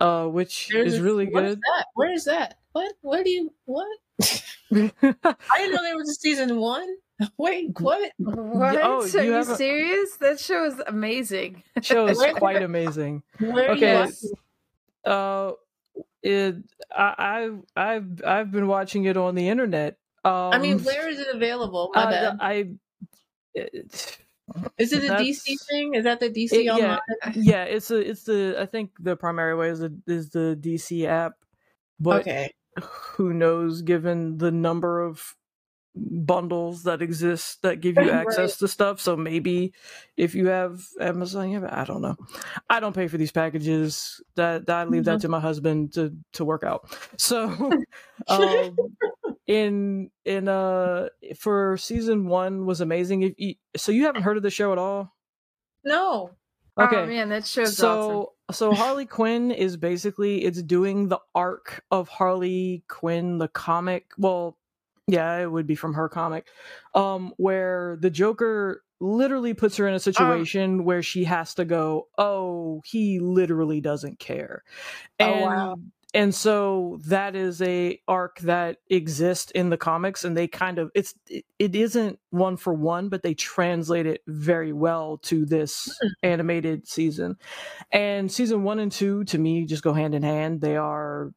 uh 0.00 0.26
which 0.26 0.68
There's 0.72 0.94
is 0.94 0.98
a- 1.00 1.02
really 1.02 1.26
what 1.28 1.44
is 1.44 1.54
good 1.54 1.60
that? 1.76 1.86
Where 1.94 2.12
is 2.12 2.24
that? 2.24 2.58
What? 2.72 2.92
Where 3.02 3.22
do 3.22 3.30
you? 3.30 3.52
What? 3.66 3.86
I 4.22 4.30
didn't 4.72 4.94
know 5.74 5.82
there 5.82 5.96
was 5.96 6.08
a 6.08 6.14
season 6.14 6.56
one. 6.56 6.88
Wait, 7.38 7.78
what? 7.78 8.10
What? 8.16 8.76
oh, 8.82 9.02
Are 9.02 9.06
you 9.06 9.22
you, 9.22 9.32
haven't- 9.32 9.56
serious? 9.56 10.16
That 10.16 10.40
show 10.40 10.64
is 10.64 10.80
amazing. 10.86 11.62
show 11.82 12.06
is 12.06 12.16
Where- 12.18 12.32
quite 12.34 12.62
amazing 12.62 13.22
Where 13.38 13.70
are 13.70 13.76
you 13.76 13.86
Okay. 13.86 14.10
uh 15.04 15.52
it 16.22 16.56
I, 16.96 17.14
i've 17.18 17.58
i've 17.76 18.22
i've 18.24 18.50
been 18.50 18.66
watching 18.68 19.04
it 19.04 19.16
on 19.16 19.34
the 19.34 19.48
internet 19.48 19.98
um 20.24 20.52
I 20.54 20.58
mean, 20.58 20.78
where 20.82 21.08
is 21.08 21.18
it 21.18 21.28
available? 21.34 21.90
My 21.94 22.02
uh, 22.04 22.10
bad. 22.10 22.38
i 22.40 22.70
it, 23.54 24.18
Is 24.78 24.92
it 24.92 25.04
a 25.04 25.14
DC 25.14 25.56
thing? 25.68 25.94
Is 25.94 26.04
that 26.04 26.20
the 26.20 26.28
DC 26.30 26.52
It- 26.52 26.64
yeah. 26.64 26.72
online? 26.72 27.00
yeah 27.34 27.64
it's 27.64 27.90
a 27.90 27.96
it's 27.96 28.24
the 28.24 28.56
i 28.58 28.66
think 28.66 28.90
the 29.00 29.16
primary 29.16 29.54
way 29.54 29.68
is 29.68 29.80
the 29.80 29.92
is 30.06 30.30
the 30.30 30.58
dc 30.60 31.04
app 31.06 31.34
but 32.00 32.20
okay. 32.22 32.52
who 32.82 33.32
knows 33.32 33.82
given 33.82 34.38
the 34.38 34.50
number 34.50 35.00
of 35.00 35.34
bundles 35.94 36.84
that 36.84 37.02
exist 37.02 37.60
that 37.62 37.80
give 37.80 37.96
you 37.96 38.02
Right. 38.10 38.26
access 38.26 38.56
to 38.58 38.68
stuff 38.68 39.00
so 39.00 39.16
maybe 39.16 39.72
if 40.16 40.34
you 40.34 40.48
have 40.48 40.80
amazon 41.00 41.50
yeah, 41.50 41.68
i 41.70 41.84
don't 41.84 42.00
know 42.00 42.16
i 42.70 42.80
don't 42.80 42.94
pay 42.94 43.08
for 43.08 43.18
these 43.18 43.32
packages 43.32 44.20
that, 44.34 44.66
that 44.66 44.76
i 44.76 44.84
leave 44.84 45.04
that 45.04 45.20
to 45.20 45.28
my 45.28 45.40
husband 45.40 45.92
to 45.94 46.16
to 46.32 46.44
work 46.44 46.62
out 46.64 46.88
so 47.18 47.48
um 48.28 48.76
in 49.46 50.10
in 50.24 50.48
uh 50.48 51.08
for 51.36 51.76
season 51.76 52.26
one 52.26 52.64
was 52.66 52.80
amazing 52.80 53.22
if 53.22 53.34
you, 53.38 53.54
so 53.76 53.90
you 53.92 54.04
haven't 54.04 54.22
heard 54.22 54.36
of 54.36 54.42
the 54.42 54.50
show 54.50 54.72
at 54.72 54.78
all 54.78 55.12
No. 55.84 56.30
okay 56.78 56.96
Oh 57.02 57.06
man, 57.06 57.28
that 57.30 57.46
show's 57.46 57.76
so 57.76 58.34
so 58.50 58.72
Harley 58.74 59.06
Quinn 59.06 59.50
is 59.50 59.76
basically 59.76 60.44
it's 60.44 60.62
doing 60.62 61.08
the 61.08 61.20
arc 61.34 61.84
of 61.90 62.08
Harley 62.08 62.84
Quinn 62.88 63.38
the 63.38 63.48
comic. 63.48 64.12
Well, 64.18 64.58
yeah, 65.08 65.38
it 65.38 65.50
would 65.50 65.66
be 65.66 65.74
from 65.74 65.94
her 65.94 66.08
comic. 66.08 66.46
Um 66.94 67.32
where 67.36 67.98
the 68.00 68.10
Joker 68.10 68.84
literally 69.00 69.52
puts 69.52 69.76
her 69.78 69.88
in 69.88 69.94
a 69.94 70.00
situation 70.00 70.84
where 70.84 71.02
she 71.02 71.24
has 71.24 71.54
to 71.54 71.64
go, 71.64 72.08
"Oh, 72.18 72.80
he 72.84 73.18
literally 73.18 73.80
doesn't 73.80 74.20
care." 74.20 74.62
Oh, 75.20 75.38
wow. 75.40 75.76
And 76.14 76.34
so 76.34 76.98
that 77.06 77.34
is 77.34 77.62
a 77.62 77.98
arc 78.06 78.38
that 78.40 78.78
exists 78.90 79.50
in 79.52 79.70
the 79.70 79.76
comics 79.78 80.24
and 80.24 80.36
they 80.36 80.46
kind 80.46 80.78
of 80.78 80.90
it's 80.94 81.14
it, 81.26 81.44
it 81.58 81.74
isn't 81.74 82.18
one 82.30 82.56
for 82.56 82.74
one 82.74 83.08
but 83.08 83.22
they 83.22 83.34
translate 83.34 84.06
it 84.06 84.22
very 84.26 84.72
well 84.72 85.18
to 85.18 85.46
this 85.46 85.96
hmm. 86.00 86.08
animated 86.22 86.86
season. 86.86 87.36
And 87.90 88.30
season 88.30 88.62
one 88.62 88.78
and 88.78 88.92
two 88.92 89.24
to 89.24 89.38
me 89.38 89.64
just 89.64 89.82
go 89.82 89.92
hand 89.94 90.14
in 90.14 90.22
hand. 90.22 90.60
They 90.60 90.76
are 90.76 91.32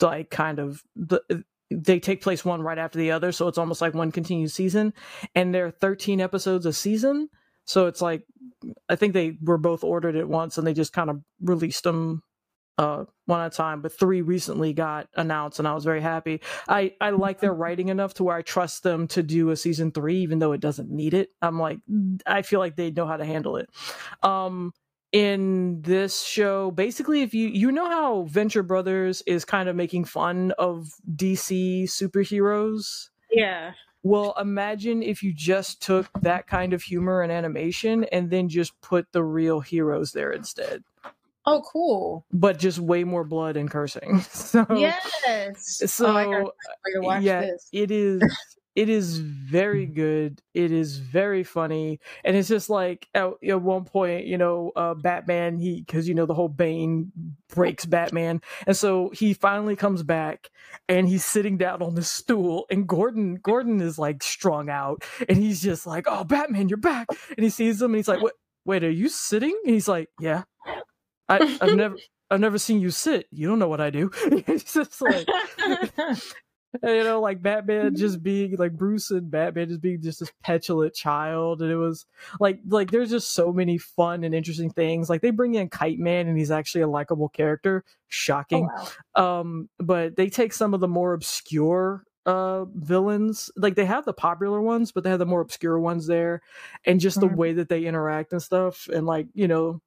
like 0.00 0.30
kind 0.30 0.58
of 0.58 0.82
the 0.96 1.20
uh, 1.30 1.36
they 1.70 2.00
take 2.00 2.22
place 2.22 2.46
one 2.46 2.62
right 2.62 2.78
after 2.78 2.98
the 2.98 3.10
other, 3.10 3.30
so 3.30 3.46
it's 3.46 3.58
almost 3.58 3.82
like 3.82 3.92
one 3.92 4.10
continued 4.10 4.50
season. 4.50 4.94
And 5.34 5.54
there 5.54 5.66
are 5.66 5.70
13 5.70 6.18
episodes 6.18 6.64
a 6.64 6.72
season, 6.72 7.28
so 7.66 7.86
it's 7.86 8.00
like 8.00 8.24
I 8.88 8.96
think 8.96 9.12
they 9.12 9.36
were 9.42 9.58
both 9.58 9.84
ordered 9.84 10.16
at 10.16 10.28
once, 10.28 10.56
and 10.56 10.66
they 10.66 10.72
just 10.72 10.94
kind 10.94 11.10
of 11.10 11.20
released 11.42 11.84
them 11.84 12.22
uh, 12.78 13.04
one 13.26 13.40
at 13.40 13.52
a 13.52 13.56
time. 13.56 13.82
But 13.82 13.92
three 13.92 14.22
recently 14.22 14.72
got 14.72 15.08
announced, 15.16 15.58
and 15.58 15.68
I 15.68 15.74
was 15.74 15.84
very 15.84 16.00
happy. 16.00 16.40
I 16.68 16.94
I 17.00 17.10
like 17.10 17.40
their 17.40 17.52
writing 17.54 17.88
enough 17.88 18.14
to 18.14 18.24
where 18.24 18.36
I 18.36 18.42
trust 18.42 18.82
them 18.84 19.06
to 19.08 19.22
do 19.22 19.50
a 19.50 19.56
season 19.56 19.90
three, 19.92 20.18
even 20.18 20.38
though 20.38 20.52
it 20.52 20.60
doesn't 20.60 20.90
need 20.90 21.14
it. 21.14 21.30
I'm 21.42 21.58
like 21.58 21.80
I 22.26 22.42
feel 22.42 22.60
like 22.60 22.76
they 22.76 22.90
know 22.90 23.06
how 23.06 23.16
to 23.16 23.24
handle 23.24 23.56
it. 23.56 23.68
Um, 24.22 24.72
in 25.10 25.80
this 25.82 26.22
show 26.22 26.70
basically 26.70 27.22
if 27.22 27.32
you 27.32 27.48
you 27.48 27.72
know 27.72 27.88
how 27.88 28.22
venture 28.24 28.62
brothers 28.62 29.22
is 29.26 29.42
kind 29.42 29.66
of 29.66 29.74
making 29.74 30.04
fun 30.04 30.52
of 30.58 30.92
dc 31.16 31.84
superheroes 31.84 33.08
Yeah. 33.30 33.72
well 34.02 34.34
imagine 34.38 35.02
if 35.02 35.22
you 35.22 35.32
just 35.32 35.80
took 35.80 36.10
that 36.20 36.46
kind 36.46 36.74
of 36.74 36.82
humor 36.82 37.22
and 37.22 37.32
animation 37.32 38.04
and 38.04 38.28
then 38.30 38.50
just 38.50 38.78
put 38.82 39.10
the 39.12 39.24
real 39.24 39.60
heroes 39.60 40.12
there 40.12 40.30
instead 40.30 40.84
Oh, 41.48 41.62
cool. 41.72 42.26
but 42.32 42.58
just 42.58 42.78
way 42.78 43.04
more 43.04 43.24
blood 43.24 43.56
and 43.56 43.70
cursing. 43.70 44.20
So 44.30 44.66
Yes. 44.76 45.90
so 45.90 46.06
oh, 46.06 46.16
I 46.16 46.24
gotta 46.24 46.50
watch 47.00 47.22
yeah, 47.22 47.40
this. 47.42 47.68
it 47.72 47.90
is 47.90 48.22
it 48.74 48.88
is 48.88 49.18
very 49.18 49.86
good. 49.86 50.40
It 50.54 50.70
is 50.70 50.98
very 50.98 51.42
funny. 51.42 51.98
And 52.24 52.36
it's 52.36 52.48
just 52.48 52.70
like 52.70 53.08
at, 53.12 53.28
at 53.46 53.60
one 53.60 53.84
point 53.84 54.26
you 54.26 54.38
know 54.38 54.70
uh 54.76 54.94
batman 54.94 55.58
he 55.58 55.80
because 55.84 56.06
you 56.08 56.14
know 56.14 56.26
the 56.26 56.34
whole 56.34 56.48
bane 56.48 57.10
breaks 57.54 57.84
batman. 57.86 58.40
And 58.66 58.76
so 58.76 59.10
he 59.12 59.34
finally 59.34 59.74
comes 59.74 60.02
back 60.04 60.50
and 60.88 61.08
he's 61.08 61.24
sitting 61.24 61.56
down 61.58 61.82
on 61.82 61.94
the 61.96 62.04
stool 62.04 62.66
and 62.70 62.86
gordon 62.86 63.36
gordon 63.36 63.80
is 63.80 63.98
like 63.98 64.22
strung 64.22 64.68
out. 64.70 65.02
And 65.28 65.38
he's 65.38 65.60
just 65.60 65.86
like 65.86 66.04
oh 66.08 66.22
batman 66.24 66.68
you're 66.68 66.78
back. 66.78 67.08
And 67.36 67.42
he 67.42 67.50
sees 67.50 67.82
him 67.82 67.90
and 67.92 67.96
he's 67.96 68.08
like 68.08 68.22
what 68.22 68.34
wait 68.64 68.84
are 68.84 68.90
you 68.90 69.08
sitting? 69.08 69.58
And 69.64 69.74
he's 69.74 69.88
like 69.88 70.08
yeah 70.20 70.44
I, 71.28 71.42
i've 71.60 71.72
never 71.72 71.96
i've 72.30 72.40
never 72.40 72.58
seen 72.58 72.80
you 72.80 72.90
sit 72.90 73.26
you 73.30 73.48
don't 73.48 73.58
know 73.58 73.68
what 73.68 73.80
i 73.80 73.90
do 73.90 74.10
it's 74.46 74.72
just 74.74 75.00
like 75.00 75.30
you 76.82 77.02
know, 77.02 77.20
like 77.20 77.42
Batman 77.42 77.96
just 77.96 78.22
being 78.22 78.56
like 78.56 78.72
Bruce 78.72 79.10
and 79.10 79.30
Batman 79.30 79.68
just 79.68 79.80
being 79.80 80.02
just 80.02 80.20
this 80.20 80.30
petulant 80.42 80.94
child, 80.94 81.62
and 81.62 81.70
it 81.70 81.76
was 81.76 82.04
like 82.40 82.60
like 82.68 82.90
there's 82.90 83.10
just 83.10 83.32
so 83.32 83.52
many 83.52 83.78
fun 83.78 84.22
and 84.22 84.34
interesting 84.34 84.70
things. 84.70 85.08
Like 85.08 85.22
they 85.22 85.30
bring 85.30 85.54
in 85.54 85.70
Kite 85.70 85.98
Man, 85.98 86.28
and 86.28 86.36
he's 86.38 86.50
actually 86.50 86.82
a 86.82 86.88
likable 86.88 87.28
character. 87.30 87.84
oh, 87.88 87.94
Shocking. 88.08 88.68
wow. 88.68 88.88
Um, 89.14 89.68
but 89.78 90.16
they 90.16 90.28
take 90.28 90.52
some 90.52 90.74
of 90.74 90.80
the 90.80 90.88
more 90.88 91.14
obscure 91.14 92.04
uh 92.26 92.66
villains 92.74 93.50
like 93.56 93.74
they 93.74 93.86
have 93.86 94.04
the 94.04 94.12
popular 94.12 94.60
ones 94.60 94.92
but 94.92 95.02
they 95.02 95.08
have 95.08 95.20
the 95.20 95.24
more 95.24 95.40
obscure 95.40 95.78
ones 95.78 96.06
there 96.06 96.42
and 96.84 97.00
just 97.00 97.20
the 97.20 97.28
Mhm. 97.28 97.36
way 97.36 97.52
that 97.54 97.68
they 97.70 97.84
interact 97.84 98.32
and 98.32 98.42
stuff 98.42 98.86
and 98.92 99.06
like 99.06 99.28
you 99.34 99.48
know 99.48 99.80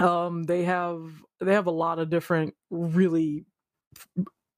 um 0.00 0.42
they 0.44 0.64
have 0.64 1.02
they 1.40 1.52
have 1.52 1.66
a 1.66 1.70
lot 1.70 1.98
of 1.98 2.10
different 2.10 2.54
really 2.70 3.44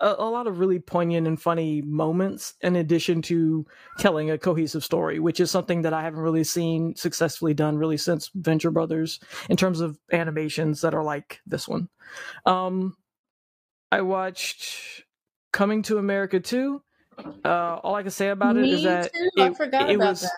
a, 0.00 0.14
a 0.18 0.28
lot 0.30 0.46
of 0.46 0.58
really 0.58 0.78
poignant 0.78 1.26
and 1.26 1.40
funny 1.40 1.80
moments 1.82 2.54
in 2.60 2.76
addition 2.76 3.22
to 3.22 3.64
telling 3.98 4.30
a 4.30 4.38
cohesive 4.38 4.84
story 4.84 5.18
which 5.20 5.40
is 5.40 5.50
something 5.50 5.82
that 5.82 5.92
i 5.92 6.02
haven't 6.02 6.20
really 6.20 6.44
seen 6.44 6.94
successfully 6.96 7.54
done 7.54 7.76
really 7.76 7.96
since 7.96 8.30
venture 8.34 8.70
brothers 8.70 9.20
in 9.48 9.56
terms 9.56 9.80
of 9.80 9.98
animations 10.12 10.80
that 10.80 10.94
are 10.94 11.04
like 11.04 11.40
this 11.46 11.68
one 11.68 11.88
um 12.46 12.96
i 13.90 14.00
watched 14.00 15.04
coming 15.52 15.82
to 15.82 15.98
america 15.98 16.40
2 16.40 16.82
uh 17.44 17.48
all 17.82 17.94
i 17.94 18.02
can 18.02 18.10
say 18.10 18.28
about 18.28 18.56
it 18.56 18.64
is 18.66 18.80
Me 18.82 18.84
that 18.88 19.12
too. 19.12 19.30
I 19.38 19.46
it- 19.48 19.56
forgot 19.56 19.90
it 19.90 19.96
about 19.96 20.08
was- 20.10 20.22
that. 20.22 20.30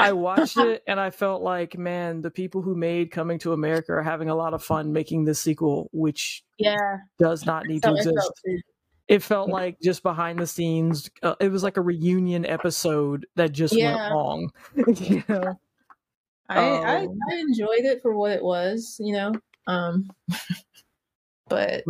I 0.00 0.12
watched 0.12 0.56
it 0.56 0.82
and 0.86 0.98
I 0.98 1.10
felt 1.10 1.42
like, 1.42 1.76
man, 1.78 2.22
the 2.22 2.30
people 2.30 2.62
who 2.62 2.74
made 2.74 3.10
Coming 3.10 3.38
to 3.40 3.52
America 3.52 3.92
are 3.92 4.02
having 4.02 4.28
a 4.28 4.34
lot 4.34 4.54
of 4.54 4.62
fun 4.64 4.92
making 4.92 5.24
this 5.24 5.40
sequel, 5.40 5.88
which 5.92 6.42
Yeah. 6.58 6.98
does 7.18 7.46
not 7.46 7.66
need 7.66 7.82
to 7.82 7.88
So 7.88 7.94
it 7.94 7.98
exist. 8.14 8.32
too. 8.44 8.58
It 9.08 9.22
felt 9.22 9.48
like 9.48 9.80
just 9.82 10.02
behind 10.04 10.38
the 10.38 10.46
scenes. 10.46 11.10
Uh, 11.22 11.34
it 11.40 11.48
was 11.50 11.62
like 11.64 11.76
a 11.76 11.82
reunion 11.82 12.46
episode 12.46 13.26
that 13.36 13.50
just 13.52 13.74
Yeah. 13.76 14.00
went 14.02 14.14
long. 14.14 14.50
you 15.00 15.24
know? 15.28 15.58
I, 16.48 16.58
I 16.58 16.96
Um, 17.04 17.18
I 17.30 17.34
enjoyed 17.36 17.84
it 17.84 18.02
for 18.02 18.16
what 18.16 18.30
it 18.32 18.42
was, 18.42 18.96
you 19.00 19.12
know. 19.14 19.32
Um, 19.66 20.10
but 21.48 21.84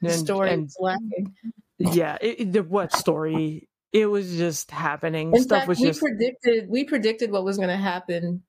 the 0.00 0.10
And- 0.10 0.12
story 0.18 0.50
and 0.52 0.70
lacking. 0.80 1.34
yeah, 1.78 2.18
it, 2.20 2.40
it- 2.40 2.52
the 2.52 2.62
what 2.62 2.92
story? 2.92 3.68
It 3.94 4.06
was 4.06 4.36
just 4.36 4.70
happening. 4.70 5.32
In 5.34 5.40
Stuff 5.42 5.60
fact, 5.60 5.68
was 5.68 5.78
we 5.80 5.86
just 5.86 6.00
predicted 6.00 6.68
we 6.68 6.84
predicted 6.84 7.30
what 7.30 7.44
was 7.44 7.56
going 7.56 7.70
to 7.70 7.76
happen 7.76 8.42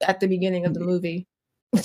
at 0.00 0.18
the 0.20 0.26
beginning 0.26 0.66
of 0.66 0.74
the 0.74 0.80
movie. 0.80 1.28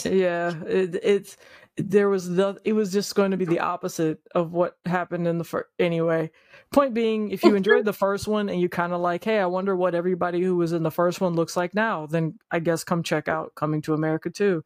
yeah 0.06 0.54
it, 0.66 0.96
it's 1.04 1.38
there 1.78 2.08
was 2.10 2.30
the 2.30 2.58
it 2.64 2.74
was 2.74 2.92
just 2.94 3.16
going 3.16 3.32
to 3.32 3.38
be 3.38 3.46
the 3.46 3.60
opposite 3.60 4.20
of 4.36 4.54
what 4.54 4.78
happened 4.86 5.28
in 5.28 5.38
the 5.38 5.44
first 5.44 5.68
anyway 5.80 6.30
point 6.72 6.94
being 6.94 7.32
if 7.32 7.44
you 7.44 7.56
enjoyed 7.56 7.84
the 7.84 7.92
first 7.94 8.28
one 8.28 8.48
and 8.48 8.62
you 8.62 8.70
kind 8.70 8.94
of 8.94 9.02
like 9.02 9.24
hey 9.24 9.40
i 9.40 9.46
wonder 9.46 9.76
what 9.76 9.96
everybody 9.96 10.42
who 10.42 10.56
was 10.56 10.72
in 10.72 10.84
the 10.84 10.92
first 10.92 11.20
one 11.20 11.34
looks 11.34 11.58
like 11.58 11.74
now 11.74 12.06
then 12.06 12.38
i 12.52 12.60
guess 12.60 12.84
come 12.84 13.04
check 13.04 13.28
out 13.28 13.54
coming 13.56 13.82
to 13.82 13.94
america 13.94 14.30
too 14.30 14.64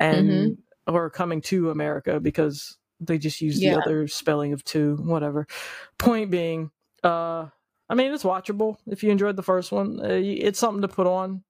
and 0.00 0.28
Mm-hmm. 0.28 0.94
or 0.94 1.08
coming 1.10 1.40
to 1.42 1.70
america 1.70 2.20
because 2.20 2.76
they 3.00 3.18
just 3.18 3.40
use 3.40 3.62
Yeah. 3.62 3.74
the 3.74 3.80
other 3.82 4.08
spelling 4.08 4.52
of 4.52 4.64
two 4.64 4.96
whatever 4.96 5.46
point 5.98 6.30
being 6.30 6.70
uh 7.04 7.46
i 7.88 7.94
mean 7.94 8.12
it's 8.12 8.24
watchable 8.24 8.76
if 8.86 9.02
you 9.02 9.10
enjoyed 9.10 9.36
the 9.36 9.42
first 9.42 9.72
one 9.72 10.00
uh, 10.00 10.08
it's 10.08 10.58
something 10.58 10.82
to 10.82 10.88
put 10.88 11.06
on 11.06 11.42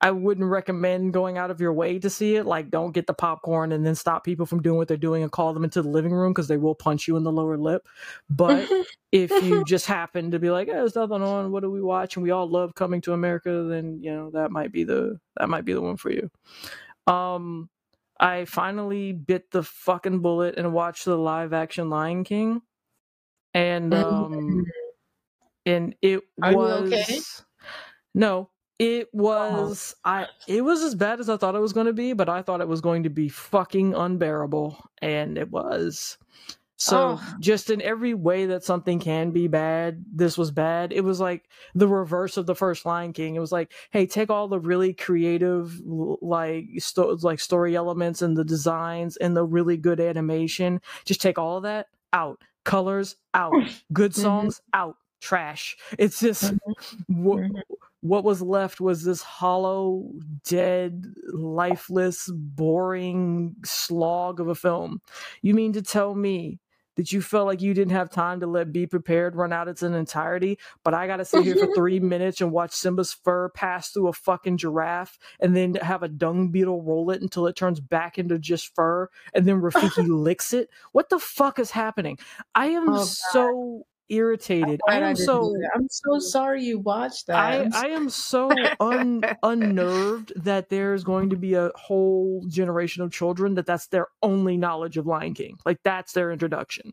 I 0.00 0.10
wouldn't 0.10 0.48
recommend 0.48 1.14
going 1.14 1.38
out 1.38 1.50
of 1.50 1.60
your 1.60 1.72
way 1.72 1.98
to 1.98 2.10
see 2.10 2.36
it. 2.36 2.44
Like, 2.44 2.70
don't 2.70 2.92
get 2.92 3.06
the 3.06 3.14
popcorn 3.14 3.72
and 3.72 3.84
then 3.84 3.94
stop 3.94 4.24
people 4.24 4.44
from 4.44 4.60
doing 4.60 4.76
what 4.76 4.88
they're 4.88 4.96
doing 4.98 5.22
and 5.22 5.32
call 5.32 5.54
them 5.54 5.64
into 5.64 5.80
the 5.80 5.88
living 5.88 6.12
room 6.12 6.32
because 6.32 6.48
they 6.48 6.58
will 6.58 6.74
punch 6.74 7.08
you 7.08 7.16
in 7.16 7.24
the 7.24 7.32
lower 7.32 7.56
lip. 7.56 7.86
But 8.28 8.68
if 9.12 9.30
you 9.42 9.64
just 9.64 9.86
happen 9.86 10.30
to 10.32 10.38
be 10.38 10.50
like, 10.50 10.68
"Eh, 10.68 10.72
there's 10.72 10.94
nothing 10.94 11.22
on, 11.22 11.50
what 11.50 11.62
do 11.62 11.70
we 11.70 11.80
watch? 11.80 12.16
And 12.16 12.22
we 12.22 12.30
all 12.30 12.48
love 12.48 12.74
coming 12.74 13.00
to 13.02 13.14
America, 13.14 13.64
then 13.68 14.00
you 14.02 14.12
know 14.12 14.30
that 14.32 14.50
might 14.50 14.70
be 14.70 14.84
the 14.84 15.18
that 15.38 15.48
might 15.48 15.64
be 15.64 15.72
the 15.72 15.80
one 15.80 15.96
for 15.96 16.10
you. 16.10 16.30
Um, 17.06 17.70
I 18.20 18.44
finally 18.44 19.12
bit 19.12 19.50
the 19.50 19.62
fucking 19.62 20.20
bullet 20.20 20.56
and 20.58 20.74
watched 20.74 21.06
the 21.06 21.16
live 21.16 21.54
action 21.54 21.88
Lion 21.88 22.24
King, 22.24 22.60
and 23.54 23.94
um, 23.94 24.66
and 25.66 25.94
it 26.00 26.20
Are 26.42 26.52
you 26.52 26.56
was 26.56 26.92
okay? 26.92 27.18
no 28.14 28.48
it 28.78 29.08
was 29.12 29.94
i 30.04 30.26
it 30.46 30.62
was 30.62 30.82
as 30.82 30.94
bad 30.94 31.18
as 31.20 31.28
i 31.28 31.36
thought 31.36 31.54
it 31.54 31.60
was 31.60 31.72
going 31.72 31.86
to 31.86 31.92
be 31.92 32.12
but 32.12 32.28
i 32.28 32.42
thought 32.42 32.60
it 32.60 32.68
was 32.68 32.80
going 32.80 33.02
to 33.02 33.10
be 33.10 33.28
fucking 33.28 33.94
unbearable 33.94 34.78
and 35.02 35.36
it 35.38 35.50
was. 35.50 36.16
So 36.78 37.16
Oh. 37.18 37.34
just 37.40 37.70
in 37.70 37.80
every 37.80 38.12
way 38.12 38.44
that 38.46 38.62
something 38.62 38.98
can 39.00 39.30
be 39.30 39.48
bad 39.48 40.04
this 40.12 40.36
was 40.36 40.50
bad. 40.50 40.92
It 40.92 41.00
was 41.04 41.18
like 41.20 41.48
the 41.74 41.88
reverse 41.88 42.36
of 42.36 42.44
the 42.44 42.54
first 42.54 42.84
lion 42.84 43.14
king. 43.14 43.34
It 43.34 43.40
was 43.40 43.50
like 43.50 43.72
hey 43.92 44.04
take 44.06 44.28
all 44.28 44.46
the 44.46 44.60
really 44.60 44.92
creative 44.92 45.80
like 45.86 46.66
sto- 46.76 47.16
like 47.22 47.40
story 47.40 47.76
elements 47.76 48.20
and 48.20 48.36
the 48.36 48.44
designs 48.44 49.16
and 49.16 49.34
the 49.34 49.42
really 49.44 49.78
good 49.78 50.00
animation. 50.00 50.82
Just 51.06 51.22
take 51.22 51.38
all 51.38 51.56
of 51.56 51.62
that 51.62 51.86
out. 52.12 52.42
Colors 52.64 53.16
out. 53.32 53.54
Good 53.94 54.12
Mhm. 54.12 54.20
songs 54.22 54.60
out 54.74 54.96
trash 55.26 55.76
it's 55.98 56.20
just 56.20 56.52
wha- 57.08 57.36
Mhm. 57.38 57.62
what 58.00 58.22
was 58.24 58.40
left 58.40 58.80
was 58.80 59.02
this 59.04 59.22
hollow, 59.22 60.08
dead, 60.44 61.06
lifeless, 61.32 62.30
boring 62.32 63.56
slog 63.64 64.38
of 64.40 64.48
a 64.48 64.54
film. 64.54 65.00
You 65.42 65.54
mean 65.54 65.72
to 65.72 65.82
tell 65.82 66.14
me 66.14 66.60
that 66.96 67.12
you 67.12 67.20
felt 67.20 67.46
like 67.46 67.60
you 67.60 67.74
didn't 67.74 67.92
have 67.92 68.08
time 68.08 68.40
to 68.40 68.46
let 68.46 68.72
Be 68.72 68.86
Prepared 68.86 69.34
run 69.36 69.52
out 69.52 69.68
its 69.68 69.82
entirety, 69.82 70.58
but 70.84 70.94
I 70.94 71.06
got 71.06 71.16
to 71.18 71.24
sit 71.24 71.44
here 71.44 71.56
for 71.56 71.66
three 71.74 72.00
minutes 72.00 72.40
and 72.40 72.52
watch 72.52 72.72
Simba's 72.72 73.12
fur 73.12 73.48
pass 73.50 73.90
through 73.90 74.08
a 74.08 74.12
fucking 74.12 74.56
giraffe 74.56 75.18
and 75.40 75.54
then 75.56 75.74
have 75.74 76.02
a 76.02 76.08
dung 76.08 76.48
beetle 76.50 76.82
roll 76.82 77.10
it 77.10 77.20
until 77.22 77.46
it 77.48 77.56
turns 77.56 77.80
back 77.80 78.18
into 78.18 78.38
just 78.38 78.74
fur 78.74 79.08
and 79.34 79.46
then 79.46 79.60
Rafiki 79.60 80.06
licks 80.08 80.52
it? 80.54 80.70
What 80.92 81.08
the 81.10 81.18
fuck 81.18 81.58
is 81.58 81.70
happening? 81.72 82.18
I 82.54 82.66
am 82.68 82.88
Oh, 82.88 83.04
so 83.04 83.86
irritated. 84.08 84.80
I 84.88 84.98
Glad 84.98 85.08
am 85.10 85.16
so. 85.16 85.54
I'm 85.74 85.88
so 85.90 86.18
sorry 86.18 86.64
you 86.64 86.78
watched 86.78 87.26
that. 87.28 87.36
I, 87.74 87.92
I'm 87.92 88.08
so 88.10 88.50
un, 88.80 89.22
unnerved 89.42 90.32
that 90.36 90.68
there's 90.68 91.04
going 91.04 91.30
to 91.30 91.36
be 91.36 91.54
a 91.54 91.70
whole 91.74 92.44
generation 92.48 93.02
of 93.02 93.12
children 93.12 93.54
that 93.54 93.66
that's 93.66 93.88
their 93.88 94.08
only 94.22 94.56
knowledge 94.56 94.96
of 94.96 95.06
Lion 95.06 95.34
King. 95.34 95.58
Like 95.64 95.78
that's 95.84 96.12
their 96.12 96.32
introduction. 96.32 96.92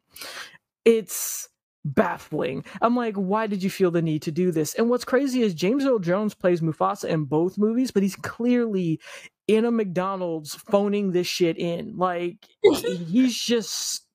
It's 0.86 1.50
baffling. 1.86 2.64
I'm 2.82 2.96
like, 2.96 3.16
why 3.16 3.48
did 3.48 3.62
you 3.62 3.70
feel 3.70 3.92
the 3.92 4.02
need 4.02 4.22
to 4.24 4.32
do 4.32 4.52
this? 4.52 4.74
And 4.76 4.90
what's 4.90 5.06
crazy 5.06 5.42
is 5.42 5.54
James 5.54 5.86
Earl 5.86 6.00
Jones 6.00 6.34
plays 6.34 6.62
Mufasa 6.62 7.10
in 7.10 7.26
both 7.26 7.58
movies, 7.58 7.92
but 7.92 8.04
he's 8.04 8.16
clearly 8.16 9.00
in 9.48 9.66
a 9.66 9.72
McDonald's 9.72 10.56
phoning 10.56 11.12
this 11.12 11.28
shit 11.28 11.58
in. 11.58 11.98
Like 11.98 12.38
he's 12.64 13.36
just 13.36 14.06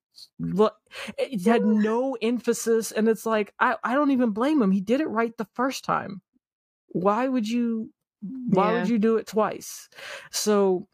it 0.40 1.44
had 1.44 1.64
no 1.64 2.16
emphasis 2.22 2.92
and 2.92 3.08
it's 3.08 3.26
like 3.26 3.52
I, 3.58 3.76
I 3.82 3.94
don't 3.94 4.10
even 4.12 4.30
blame 4.30 4.62
him 4.62 4.70
he 4.70 4.80
did 4.80 5.00
it 5.00 5.08
right 5.08 5.36
the 5.36 5.48
first 5.54 5.84
time 5.84 6.22
why 6.88 7.26
would 7.28 7.48
you 7.48 7.90
why 8.48 8.72
Yeah. 8.72 8.80
would 8.80 8.88
you 8.88 8.98
do 8.98 9.16
it 9.16 9.26
twice 9.26 9.88
so 10.30 10.86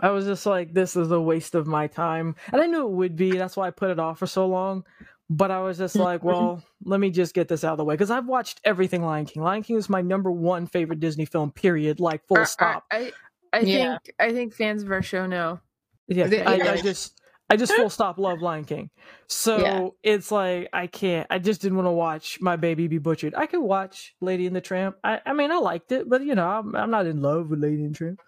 i 0.00 0.10
was 0.10 0.24
just 0.24 0.46
like 0.46 0.72
this 0.72 0.96
is 0.96 1.10
a 1.10 1.20
waste 1.20 1.54
of 1.54 1.66
my 1.66 1.86
time 1.86 2.34
and 2.52 2.60
i 2.62 2.66
knew 2.66 2.86
it 2.86 2.92
would 2.92 3.16
be 3.16 3.36
that's 3.36 3.56
why 3.56 3.66
i 3.66 3.70
put 3.70 3.90
it 3.90 3.98
off 3.98 4.18
for 4.18 4.26
so 4.26 4.46
long 4.46 4.84
but 5.28 5.50
i 5.50 5.60
was 5.60 5.78
just 5.78 5.96
like 5.96 6.20
Mhm. 6.22 6.24
well 6.24 6.62
let 6.84 7.00
me 7.00 7.10
just 7.10 7.34
get 7.34 7.48
this 7.48 7.64
out 7.64 7.72
of 7.72 7.78
the 7.78 7.84
way 7.84 7.94
because 7.94 8.10
i've 8.10 8.26
watched 8.26 8.60
everything 8.64 9.02
lion 9.02 9.24
king 9.26 9.42
lion 9.42 9.62
king 9.62 9.76
is 9.76 9.88
my 9.88 10.00
number 10.00 10.30
one 10.30 10.66
favorite 10.66 11.00
disney 11.00 11.24
film 11.24 11.50
period 11.50 12.00
like 12.00 12.26
full 12.26 12.38
I- 12.38 12.44
stop 12.44 12.84
I, 12.90 12.96
I, 12.98 13.12
I 13.54 13.60
Yeah. 13.60 13.98
think 14.04 14.14
I 14.18 14.32
think 14.32 14.54
fans 14.54 14.82
of 14.82 14.90
our 14.90 15.02
show 15.02 15.26
know. 15.26 15.60
yeah, 16.08 16.26
Yeah, 16.26 16.48
I, 16.50 16.54
yeah. 16.56 16.72
I 16.72 16.76
just 16.80 17.20
I 17.52 17.56
just 17.56 17.72
full 17.74 17.90
stop 17.98 18.18
love 18.18 18.40
Lion 18.42 18.64
King. 18.64 18.90
So 19.26 19.58
Yeah. 19.58 19.88
it's 20.02 20.30
like 20.32 20.68
I 20.72 20.86
can't. 20.86 21.26
I 21.30 21.38
just 21.38 21.60
didn't 21.60 21.76
want 21.76 21.86
to 21.86 21.92
watch 21.92 22.38
my 22.40 22.56
baby 22.56 22.88
be 22.88 22.98
butchered. 22.98 23.34
I 23.36 23.46
could 23.46 23.60
watch 23.60 24.14
Lady 24.20 24.46
and 24.46 24.56
the 24.56 24.60
Tramp. 24.60 24.96
I, 25.04 25.20
I 25.26 25.32
mean, 25.32 25.50
I 25.52 25.58
liked 25.58 25.92
it, 25.92 26.08
but 26.08 26.24
you 26.24 26.34
know, 26.34 26.48
I'm, 26.48 26.74
I'm 26.74 26.90
not 26.90 27.06
in 27.06 27.20
love 27.22 27.50
with 27.50 27.60
Lady 27.60 27.84
and 27.84 27.94
Tramp. 27.94 28.20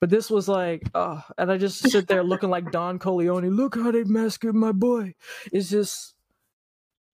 But 0.00 0.08
this 0.08 0.30
was 0.30 0.48
like, 0.48 0.82
oh, 0.94 1.22
and 1.36 1.52
I 1.52 1.58
just 1.58 1.90
sit 1.90 2.08
there 2.08 2.22
looking 2.32 2.48
like 2.48 2.70
Don 2.72 2.98
Corleone. 2.98 3.50
Look 3.50 3.74
how 3.76 3.90
they 3.90 4.04
massacred 4.04 4.54
my 4.54 4.72
boy. 4.72 5.14
It's 5.52 5.68
just 5.68 6.14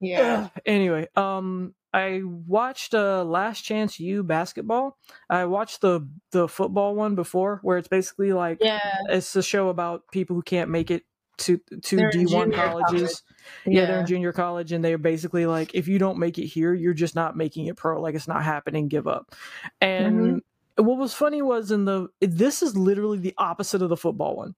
Yeah. 0.01 0.45
Ugh. 0.45 0.63
Anyway, 0.65 1.09
um, 1.17 1.75
I 1.93 2.21
watched 2.25 2.95
uh 2.95 3.25
Last 3.25 3.63
Chance 3.63 3.99
U 4.01 4.23
basketball. 4.23 4.99
I 5.31 5.47
watched 5.47 5.81
the 5.81 6.07
the 6.31 6.47
football 6.47 6.95
one 6.95 7.15
before, 7.15 7.59
where 7.63 7.79
it's 7.79 7.89
basically 7.89 8.33
like 8.33 8.59
Yeah. 8.61 8.81
it's 9.09 9.35
a 9.35 9.43
show 9.43 9.69
about 9.71 10.03
people 10.13 10.37
who 10.37 10.43
can't 10.43 10.71
make 10.71 10.91
it 10.91 11.03
to 11.39 11.61
to 11.83 11.97
They're 11.97 12.11
in 12.11 12.27
D 12.27 12.35
one 12.35 12.51
junior 12.51 12.69
colleges. 12.69 13.23
Yeah. 13.65 13.87
they're 13.87 14.01
in 14.01 14.07
junior 14.07 14.33
college, 14.33 14.73
and 14.73 14.85
they're 14.85 14.99
basically 14.99 15.47
like, 15.47 15.75
if 15.75 15.89
you 15.89 15.99
don't 15.99 16.19
make 16.19 16.39
it 16.39 16.47
here, 16.47 16.75
you're 16.75 16.95
just 16.95 17.15
not 17.15 17.37
making 17.37 17.67
it 17.67 17.77
pro. 17.77 18.01
Like 18.01 18.15
it's 18.15 18.29
not 18.29 18.45
happening. 18.45 18.89
Give 18.89 19.07
up. 19.07 19.35
And 19.81 20.43
mm-hmm. 20.43 20.85
what 20.85 20.99
was 20.99 21.15
funny 21.15 21.43
was 21.43 21.71
in 21.71 21.85
the 21.85 22.09
this 22.21 22.63
is 22.63 22.77
literally 22.77 23.19
the 23.19 23.35
opposite 23.39 23.83
of 23.83 23.89
the 23.89 23.97
football 23.97 24.37
one. 24.37 24.55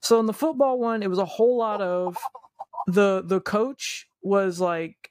So 0.00 0.20
in 0.20 0.26
the 0.26 0.32
football 0.32 0.78
one, 0.78 1.02
it 1.02 1.10
was 1.10 1.18
a 1.18 1.24
whole 1.24 1.58
lot 1.58 1.80
of 1.80 2.16
the 2.86 3.22
the 3.24 3.40
coach 3.40 4.08
was 4.22 4.60
like 4.60 5.10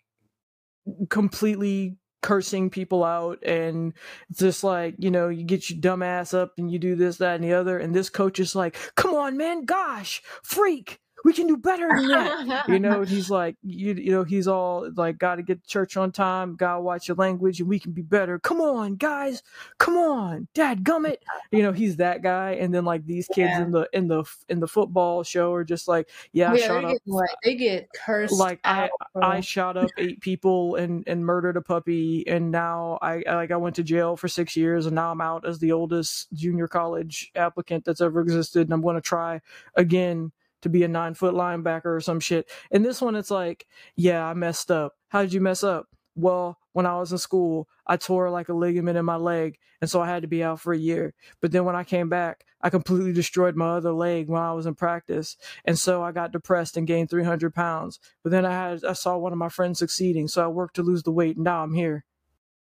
completely 1.10 1.98
cursing 2.22 2.70
people 2.70 3.04
out 3.04 3.42
and 3.44 3.94
it's 4.30 4.40
just 4.40 4.64
like 4.64 4.96
you 5.00 5.10
know 5.12 5.30
you 5.30 5.44
get 5.44 5.70
your 5.70 5.80
dumb 5.80 6.04
ass 6.04 6.34
up 6.34 6.54
and 6.58 6.72
you 6.72 6.80
do 6.80 6.96
this 6.96 7.18
that 7.18 7.36
and 7.36 7.44
the 7.44 7.54
other. 7.54 7.78
And 7.78 7.94
this 7.94 8.10
coach 8.10 8.40
is 8.40 8.56
like 8.56 8.76
come 8.96 9.14
on 9.14 9.38
man 9.38 9.66
gosh 9.66 10.22
freak 10.44 11.00
we 11.24 11.34
can 11.34 11.48
do 11.48 11.58
better 11.58 11.88
than 11.96 12.08
that 12.08 12.68
you 12.70 12.80
know 12.80 13.02
he's 13.08 13.30
like 13.30 13.56
you, 13.64 13.94
you 13.94 14.12
know 14.12 14.24
he's 14.24 14.48
all 14.48 14.90
like 14.96 15.18
got 15.18 15.36
to 15.36 15.44
get 15.44 15.62
to 15.64 15.68
church 15.70 15.98
on 15.98 16.12
time 16.12 16.56
gotta 16.56 16.82
watch 16.82 17.08
your 17.08 17.16
language 17.18 17.60
and 17.60 17.70
we 17.70 17.80
can 17.80 17.92
be 17.92 18.02
better 18.02 18.40
come 18.40 18.60
on 18.62 18.96
guys 18.96 19.44
come 19.78 19.98
on 19.98 20.48
dad 20.54 20.84
gummit 20.84 21.18
you 21.52 21.62
know 21.62 21.72
he's 21.72 21.98
that 21.98 22.22
guy 22.22 22.52
and 22.52 22.74
then 22.74 22.86
like 22.86 23.06
these 23.06 23.28
kids 23.28 23.52
Yeah. 23.52 23.62
in 23.64 23.72
the 23.72 23.90
in 23.94 24.08
the 24.08 24.24
in 24.50 24.60
the 24.60 24.68
football 24.68 25.24
show 25.24 25.54
are 25.54 25.64
just 25.64 25.88
like 25.88 26.10
yeah, 26.34 26.54
yeah, 26.54 26.68
shut 26.68 26.82
they 26.82 26.88
up 26.88 26.92
get 26.94 27.02
like 27.06 27.30
they 27.44 27.56
get 27.56 27.88
cursed. 28.06 28.34
like 28.34 28.60
I, 28.64 28.90
bro. 29.14 29.24
I 29.24 29.40
shot 29.42 29.78
up 29.78 29.90
eight 29.98 30.22
people 30.22 30.76
and 30.76 31.04
and 31.08 31.26
murdered 31.26 31.58
a 31.58 31.62
puppy 31.62 32.28
and 32.28 32.52
now 32.52 32.98
I 33.02 33.24
I- 33.28 33.36
like 33.36 33.52
I 33.52 33.58
went 33.58 33.76
to 33.78 33.84
jail 33.84 34.16
for 34.16 34.28
six 34.28 34.56
years 34.56 34.86
and 34.86 34.96
now 34.96 35.12
I'm 35.12 35.22
out 35.22 35.46
as 35.48 35.60
the 35.60 35.72
oldest 35.72 36.32
junior 36.34 36.68
college 36.68 37.32
applicant 37.36 37.86
that's 37.86 38.02
ever 38.02 38.22
existed 38.22 38.62
and 38.68 38.74
I'm 38.74 38.82
going 38.82 38.96
to 38.96 39.02
try 39.02 39.42
again 39.76 40.32
to 40.62 40.70
be 40.70 40.84
a 40.84 40.88
nine 40.88 41.14
foot 41.14 41.34
linebacker 41.34 41.86
or 41.86 42.02
some 42.02 42.20
shit. 42.20 42.50
And 42.72 42.84
this 42.84 43.02
one 43.02 43.16
it's 43.16 43.32
like 43.32 43.68
yeah 43.96 44.26
I 44.26 44.34
messed 44.34 44.72
up. 44.72 44.94
How 45.10 45.22
did 45.22 45.34
you 45.34 45.42
mess 45.42 45.64
up? 45.64 45.88
Well, 46.16 46.58
when 46.74 46.86
I 46.86 46.98
was 46.98 47.12
in 47.12 47.18
school, 47.18 47.68
I 47.88 47.98
tore 47.98 48.30
like 48.30 48.50
a 48.50 48.54
ligament 48.54 48.98
in 48.98 49.06
my 49.06 49.16
leg, 49.16 49.58
and 49.80 49.90
so 49.90 50.02
I 50.02 50.08
had 50.08 50.22
to 50.24 50.28
be 50.28 50.44
out 50.44 50.60
for 50.60 50.74
a 50.74 50.78
year. 50.78 51.14
But 51.42 51.52
then 51.52 51.66
when 51.66 51.76
I 51.76 51.84
came 51.84 52.10
back, 52.10 52.46
I 52.62 52.70
completely 52.70 53.14
destroyed 53.14 53.56
my 53.56 53.78
other 53.78 53.94
leg 53.94 54.28
when 54.28 54.42
I 54.42 54.54
was 54.54 54.66
in 54.66 54.76
practice, 54.76 55.38
and 55.66 55.80
so 55.80 56.04
I 56.04 56.12
got 56.12 56.32
depressed 56.32 56.78
and 56.78 56.88
gained 56.88 57.10
300 57.10 57.54
pounds. 57.54 58.00
But 58.24 58.32
then 58.32 58.46
I 58.46 58.52
had 58.52 58.84
I 58.84 58.94
saw 58.94 59.18
one 59.18 59.32
of 59.32 59.38
my 59.38 59.50
friends 59.50 59.80
succeeding, 59.80 60.28
so 60.28 60.44
I 60.44 60.48
worked 60.48 60.76
to 60.76 60.84
lose 60.84 61.04
the 61.04 61.12
weight, 61.12 61.38
and 61.38 61.46
now 61.46 61.64
I'm 61.64 61.74
here. 61.74 62.04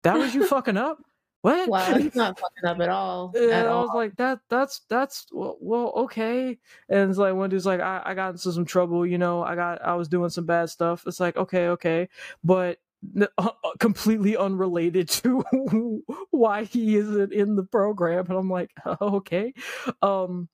That 0.02 0.18
was 0.18 0.34
you 0.34 0.46
fucking 0.46 0.76
up? 0.76 0.98
What? 1.44 1.68
wow, 1.68 1.94
he's 1.98 2.14
not 2.14 2.40
fucking 2.40 2.64
up 2.64 2.80
at 2.80 2.88
all. 2.88 3.30
And 3.34 3.50
at 3.50 3.66
I 3.66 3.68
all. 3.68 3.82
was 3.82 3.94
like, 3.94 4.16
that 4.16 4.38
that's 4.48 4.80
that's 4.88 5.26
well, 5.30 5.58
well 5.60 5.92
okay. 5.94 6.58
And 6.88 7.10
it's 7.10 7.18
like 7.18 7.34
one 7.34 7.50
dude's 7.50 7.66
like, 7.66 7.80
I, 7.80 8.00
I 8.02 8.14
got 8.14 8.30
into 8.30 8.50
some 8.50 8.64
trouble, 8.64 9.04
you 9.04 9.18
know, 9.18 9.42
I 9.42 9.54
got 9.54 9.84
I 9.84 9.94
was 9.94 10.08
doing 10.08 10.30
some 10.30 10.46
bad 10.46 10.70
stuff. 10.70 11.04
It's 11.06 11.20
like, 11.20 11.36
okay, 11.36 11.68
okay. 11.68 12.08
But 12.42 12.78
uh, 13.20 13.26
uh, 13.36 13.50
completely 13.78 14.38
unrelated 14.38 15.08
to 15.20 16.02
why 16.30 16.64
he 16.64 16.96
isn't 16.96 17.34
in 17.34 17.56
the 17.56 17.64
program. 17.64 18.24
And 18.30 18.38
I'm 18.38 18.48
like, 18.48 18.70
okay. 19.02 19.52
Um 20.00 20.48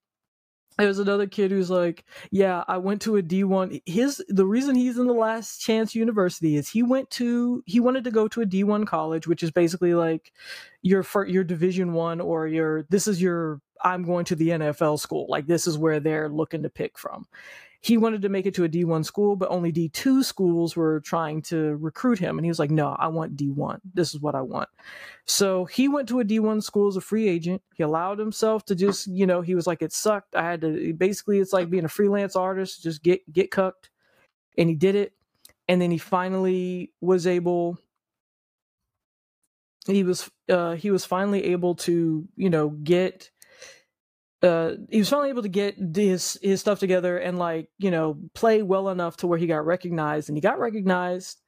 there's 0.80 0.98
another 0.98 1.26
kid 1.26 1.50
who's 1.50 1.70
like, 1.70 2.04
yeah, 2.30 2.64
I 2.68 2.78
went 2.78 3.02
to 3.02 3.16
a 3.16 3.22
D1. 3.22 3.82
His 3.86 4.22
the 4.28 4.46
reason 4.46 4.74
he's 4.74 4.98
in 4.98 5.06
the 5.06 5.12
last 5.12 5.60
chance 5.60 5.94
university 5.94 6.56
is 6.56 6.68
he 6.68 6.82
went 6.82 7.10
to 7.10 7.62
he 7.66 7.80
wanted 7.80 8.04
to 8.04 8.10
go 8.10 8.28
to 8.28 8.42
a 8.42 8.46
D1 8.46 8.86
college, 8.86 9.26
which 9.26 9.42
is 9.42 9.50
basically 9.50 9.94
like 9.94 10.32
your 10.82 11.04
your 11.26 11.44
division 11.44 11.92
1 11.92 12.20
or 12.20 12.46
your 12.46 12.84
this 12.90 13.06
is 13.06 13.20
your 13.20 13.60
I'm 13.82 14.02
going 14.04 14.24
to 14.26 14.36
the 14.36 14.50
NFL 14.50 14.98
school. 15.00 15.26
Like 15.28 15.46
this 15.46 15.66
is 15.66 15.78
where 15.78 16.00
they're 16.00 16.28
looking 16.28 16.62
to 16.62 16.70
pick 16.70 16.98
from. 16.98 17.26
He 17.82 17.96
wanted 17.96 18.22
to 18.22 18.28
make 18.28 18.44
it 18.44 18.54
to 18.54 18.64
a 18.64 18.68
D1 18.68 19.04
school, 19.06 19.36
but 19.36 19.50
only 19.50 19.72
D2 19.72 20.22
schools 20.22 20.76
were 20.76 21.00
trying 21.00 21.40
to 21.42 21.76
recruit 21.76 22.18
him 22.18 22.38
and 22.38 22.44
he 22.44 22.50
was 22.50 22.58
like, 22.58 22.70
"No, 22.70 22.90
I 22.98 23.08
want 23.08 23.36
D1. 23.36 23.80
This 23.94 24.14
is 24.14 24.20
what 24.20 24.34
I 24.34 24.42
want." 24.42 24.68
So 25.26 25.64
he 25.64 25.88
went 25.88 26.08
to 26.10 26.20
a 26.20 26.24
D1 26.24 26.62
school 26.62 26.88
as 26.88 26.96
a 26.96 27.00
free 27.00 27.28
agent. 27.28 27.62
He 27.74 27.82
allowed 27.82 28.18
himself 28.18 28.64
to 28.66 28.74
just, 28.74 29.06
you 29.06 29.26
know, 29.26 29.40
he 29.40 29.54
was 29.54 29.66
like, 29.66 29.80
it 29.82 29.92
sucked. 29.92 30.36
I 30.36 30.42
had 30.42 30.60
to 30.62 30.92
basically, 30.94 31.38
it's 31.38 31.52
like 31.54 31.70
being 31.70 31.84
a 31.86 31.88
freelance 31.88 32.36
artist, 32.36 32.82
just 32.82 33.02
get 33.02 33.20
get 33.32 33.50
cucked, 33.50 33.90
and 34.58 34.68
he 34.68 34.74
did 34.76 34.94
it. 34.94 35.14
And 35.68 35.80
then 35.80 35.90
he 35.90 35.98
finally 35.98 36.92
was 37.00 37.26
able. 37.26 37.78
He 39.86 40.04
was 40.04 40.30
uh 40.48 40.74
he 40.74 40.90
was 40.90 41.04
finally 41.04 41.44
able 41.46 41.74
to 41.76 42.28
you 42.36 42.50
know 42.50 42.70
get 42.70 43.30
uh 44.42 44.72
he 44.88 44.98
was 44.98 45.08
finally 45.08 45.28
able 45.28 45.42
to 45.42 45.48
get 45.48 45.76
his 45.94 46.38
his 46.42 46.60
stuff 46.60 46.78
together 46.78 47.18
and 47.18 47.38
like 47.38 47.68
you 47.78 47.90
know 47.90 48.18
play 48.34 48.62
well 48.62 48.88
enough 48.88 49.16
to 49.18 49.26
where 49.26 49.38
he 49.38 49.46
got 49.46 49.66
recognized 49.66 50.28
and 50.28 50.36
he 50.36 50.40
got 50.40 50.58
recognized 50.58 51.40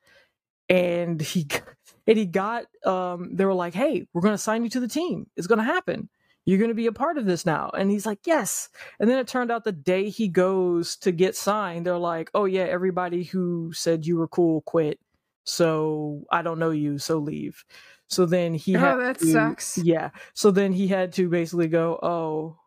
and 0.69 1.21
he 1.21 1.47
and 2.07 2.19
he 2.19 2.27
got 2.27 2.65
um 2.85 3.35
they 3.35 3.45
were 3.45 3.55
like 3.55 3.75
hey 3.75 4.07
we're 4.13 4.21
going 4.21 4.35
to 4.35 4.39
sign 4.39 4.65
you 4.65 4.71
to 4.71 4.81
the 4.81 4.89
team. 4.89 5.27
It's 5.37 5.47
going 5.47 5.59
to 5.59 5.65
happen. 5.65 6.09
You're 6.45 6.59
going 6.59 6.71
to 6.71 6.75
be 6.75 6.89
a 6.89 6.93
part 6.93 7.19
of 7.19 7.25
this 7.25 7.47
now. 7.47 7.71
And 7.71 7.91
he's 7.91 8.05
like 8.07 8.21
yes. 8.27 8.69
And 8.99 9.09
then 9.09 9.19
it 9.19 9.29
turned 9.29 9.53
out 9.53 9.65
the 9.65 9.73
day 9.73 10.09
he 10.09 10.29
goes 10.29 10.97
to 10.97 11.13
get 11.13 11.37
signed 11.37 11.87
they're 11.87 11.99
like 11.99 12.31
oh 12.35 12.45
yeah 12.47 12.65
everybody 12.65 13.25
who 13.25 13.73
said 13.73 14.07
you 14.07 14.17
were 14.17 14.29
cool 14.29 14.63
quit 14.63 14.99
so 15.45 16.23
i 16.31 16.43
don't 16.43 16.59
know 16.59 16.71
you 16.71 16.99
so 16.99 17.19
leave. 17.19 17.65
So 18.09 18.27
then 18.27 18.53
he 18.53 18.73
had 18.73 18.97
oh, 18.97 18.99
that 18.99 19.19
to- 19.21 19.33
sucks. 19.33 19.79
yeah. 19.79 20.11
So 20.35 20.51
then 20.51 20.73
he 20.73 20.89
had 20.89 21.13
to 21.15 21.31
basically 21.31 21.69
go 21.69 21.99
oh 22.03 22.59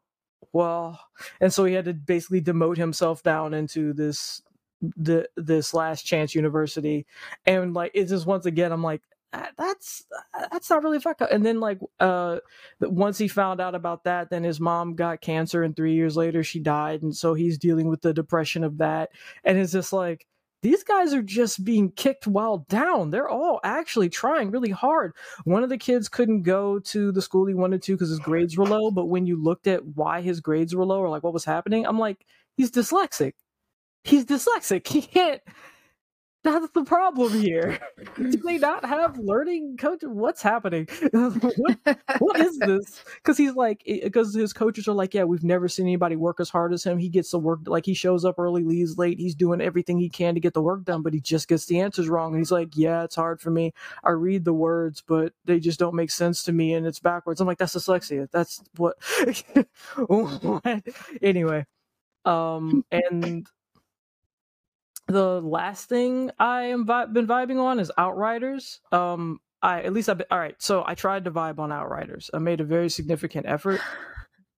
well 0.54 1.00
and 1.42 1.54
so 1.54 1.66
he 1.66 1.74
had 1.74 1.86
to 1.86 1.94
basically 1.94 2.42
demote 2.42 2.78
himself 2.78 3.24
down 3.24 3.54
into 3.54 3.94
this 3.94 4.42
the 4.82 5.28
this 5.36 5.74
last 5.74 6.04
chance 6.04 6.36
university. 6.36 7.06
And 7.46 7.74
like 7.74 7.92
it's 7.94 8.12
just 8.12 8.26
once 8.26 8.46
again 8.46 8.72
i'm 8.72 8.84
like 8.84 9.02
"Ah, 9.34 9.50
that's 9.58 10.04
that's 10.52 10.70
not 10.70 10.84
really 10.84 11.00
fuck 11.00 11.22
up. 11.22 11.32
And 11.32 11.46
then 11.46 11.60
like 11.60 11.80
uh 12.00 12.40
once 12.82 13.18
he 13.18 13.28
found 13.28 13.62
out 13.62 13.76
about 13.76 14.04
that 14.06 14.30
then 14.30 14.44
his 14.44 14.60
mom 14.60 14.96
got 14.96 15.22
cancer 15.22 15.64
and 15.64 15.76
three 15.76 15.94
years 15.96 16.18
later 16.18 16.44
she 16.44 16.60
died. 16.60 17.02
And 17.04 17.16
so 17.16 17.34
he's 17.34 17.58
dealing 17.58 17.88
with 17.88 18.02
the 18.02 18.14
depression 18.14 18.64
of 18.64 18.78
that. 18.80 19.10
And 19.44 19.58
it's 19.58 19.72
just 19.72 19.94
like 19.94 20.28
these 20.62 20.84
guys 20.84 21.14
are 21.14 21.22
just 21.22 21.64
being 21.64 21.92
kicked 21.92 22.26
while 22.26 22.66
down. 22.70 23.12
They're 23.12 23.30
all 23.30 23.60
actually 23.64 24.10
trying 24.10 24.52
really 24.52 24.72
hard. 24.72 25.14
One 25.44 25.64
of 25.64 25.70
the 25.70 25.78
kids 25.78 26.10
couldn't 26.10 26.42
go 26.42 26.80
to 26.80 27.12
the 27.12 27.22
school 27.22 27.46
he 27.46 27.54
wanted 27.54 27.84
to 27.84 27.94
because 27.94 28.10
his 28.10 28.20
oh 28.20 28.24
grades 28.24 28.58
were 28.58 28.66
low 28.66 28.92
but 28.92 29.06
when 29.06 29.26
you 29.28 29.42
looked 29.42 29.68
at 29.68 29.86
why 29.86 30.22
his 30.22 30.40
grades 30.40 30.74
were 30.76 30.86
low 30.86 31.00
or 31.00 31.10
like 31.10 31.24
what 31.24 31.34
was 31.34 31.46
happening 31.46 31.86
i'm 31.86 32.00
like 32.00 32.26
he's 32.58 32.72
dyslexic. 32.72 33.34
He's 34.04 34.26
dyslexic. 34.26 34.88
He 34.88 35.02
can't 35.02 35.42
that's 36.46 36.70
the 36.70 36.84
problem 36.84 37.34
here. 37.42 37.80
Do 38.18 38.32
they 38.38 38.60
not 38.60 38.86
have 38.86 39.18
learning 39.18 39.78
coach 39.78 40.02
what's 40.04 40.42
happening? 40.42 40.88
What, 41.12 42.00
what 42.20 42.40
is 42.40 42.58
this? 42.60 43.04
Because 43.16 43.38
he's 43.38 43.54
like 43.56 43.82
because 43.86 44.36
his 44.36 44.54
coaches 44.54 44.88
are 44.88 44.94
like 44.94 45.14
yeah 45.16 45.24
we've 45.24 45.44
never 45.44 45.68
seen 45.68 45.88
anybody 45.88 46.16
work 46.16 46.40
as 46.40 46.50
hard 46.50 46.72
as 46.74 46.84
him. 46.84 47.00
He 47.00 47.10
gets 47.10 47.32
the 47.32 47.40
work 47.40 47.62
like 47.66 47.86
he 47.86 47.96
shows 47.96 48.24
up 48.24 48.36
early 48.38 48.64
leaves 48.64 48.98
late. 48.98 49.20
He's 49.20 49.34
doing 49.34 49.60
everything 49.62 49.98
he 49.98 50.10
can 50.10 50.36
to 50.36 50.40
get 50.40 50.54
the 50.54 50.62
work 50.62 50.84
done 50.86 51.02
but 51.02 51.14
he 51.14 51.20
just 51.20 51.48
gets 51.48 51.66
the 51.66 51.80
answers 51.80 52.08
wrong. 52.08 52.34
And 52.34 52.40
he's 52.40 52.52
like 52.52 52.70
yeah 52.76 53.04
it's 53.04 53.16
hard 53.16 53.42
for 53.42 53.50
me. 53.50 53.74
I 54.04 54.12
read 54.12 54.46
the 54.46 54.54
words 54.54 55.02
but 55.06 55.34
they 55.46 55.60
just 55.60 55.80
don't 55.80 55.96
make 55.96 56.12
sense 56.12 56.44
to 56.44 56.52
me 56.52 56.74
and 56.76 56.86
it's 56.86 57.00
backwards. 57.00 57.42
I'm 57.42 57.48
like 57.48 57.58
that's 57.58 57.76
dyslexia. 57.76 58.28
That's 58.32 58.62
what? 58.78 58.98
Anyway 61.22 61.66
um 62.26 62.84
and 62.92 63.48
the 65.08 65.42
last 65.42 65.88
thing 65.90 66.32
I 66.40 66.64
am 66.64 66.86
vi- 66.86 67.06
been 67.08 67.28
vibing 67.28 67.60
on 67.60 67.80
is 67.80 67.92
Outriders. 67.98 68.80
Um, 68.92 69.40
I 69.62 69.82
at 69.84 69.94
least 69.94 70.10
I've 70.10 70.18
been, 70.18 70.28
all 70.32 70.40
right. 70.40 70.56
So 70.60 70.84
I 70.86 70.96
tried 70.96 71.26
to 71.26 71.32
vibe 71.32 71.60
on 71.60 71.72
Outriders. 71.72 72.30
I 72.34 72.40
made 72.40 72.62
a 72.62 72.64
very 72.66 72.90
significant 72.90 73.46
effort. 73.48 73.82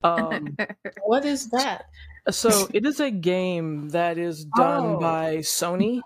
Um, 0.04 0.56
What 1.06 1.26
is 1.26 1.50
that? 1.50 1.86
so 2.30 2.68
it 2.74 2.86
is 2.86 3.00
a 3.00 3.10
game 3.10 3.90
that 3.90 4.18
is 4.18 4.46
done 4.58 4.96
Oh. 4.96 5.00
by 5.00 5.38
Sony, 5.38 6.02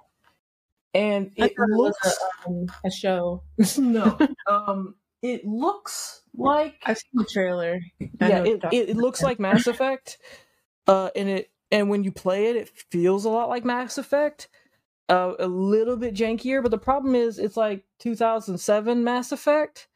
and 0.94 1.32
it 1.36 1.54
thought 1.58 1.70
it 1.70 1.76
looks 1.78 2.08
a, 2.46 2.50
um, 2.50 2.66
a 2.86 2.92
show. 2.92 3.44
no, 3.78 4.18
um, 4.48 4.96
it 5.22 5.46
looks 5.46 6.22
like 6.36 6.76
I've 6.86 6.98
seen 6.98 7.12
the 7.14 7.26
trailer. 7.32 7.80
I 8.02 8.06
yeah, 8.20 8.28
know 8.28 8.40
what 8.40 8.48
you're 8.48 8.58
it, 8.58 8.74
it, 8.74 8.90
it 8.90 8.98
looks 8.98 9.22
like 9.22 9.40
Mass 9.40 9.68
Effect, 9.68 10.18
uh, 10.88 11.10
and 11.16 11.28
it 11.30 11.52
and 11.72 11.90
when 11.90 12.04
you 12.04 12.12
play 12.12 12.48
it, 12.48 12.56
it 12.56 12.70
feels 12.90 13.26
a 13.26 13.30
lot 13.30 13.50
like 13.50 13.66
Mass 13.66 13.98
Effect, 13.98 14.50
uh, 15.10 15.34
a 15.40 15.48
little 15.48 15.98
bit 15.98 16.14
jankier. 16.14 16.62
But 16.62 16.72
the 16.72 16.78
problem 16.78 17.16
is, 17.16 17.40
it's 17.40 17.58
like 17.58 17.84
2007 18.00 19.04
Mass 19.04 19.32
Effect, 19.32 19.88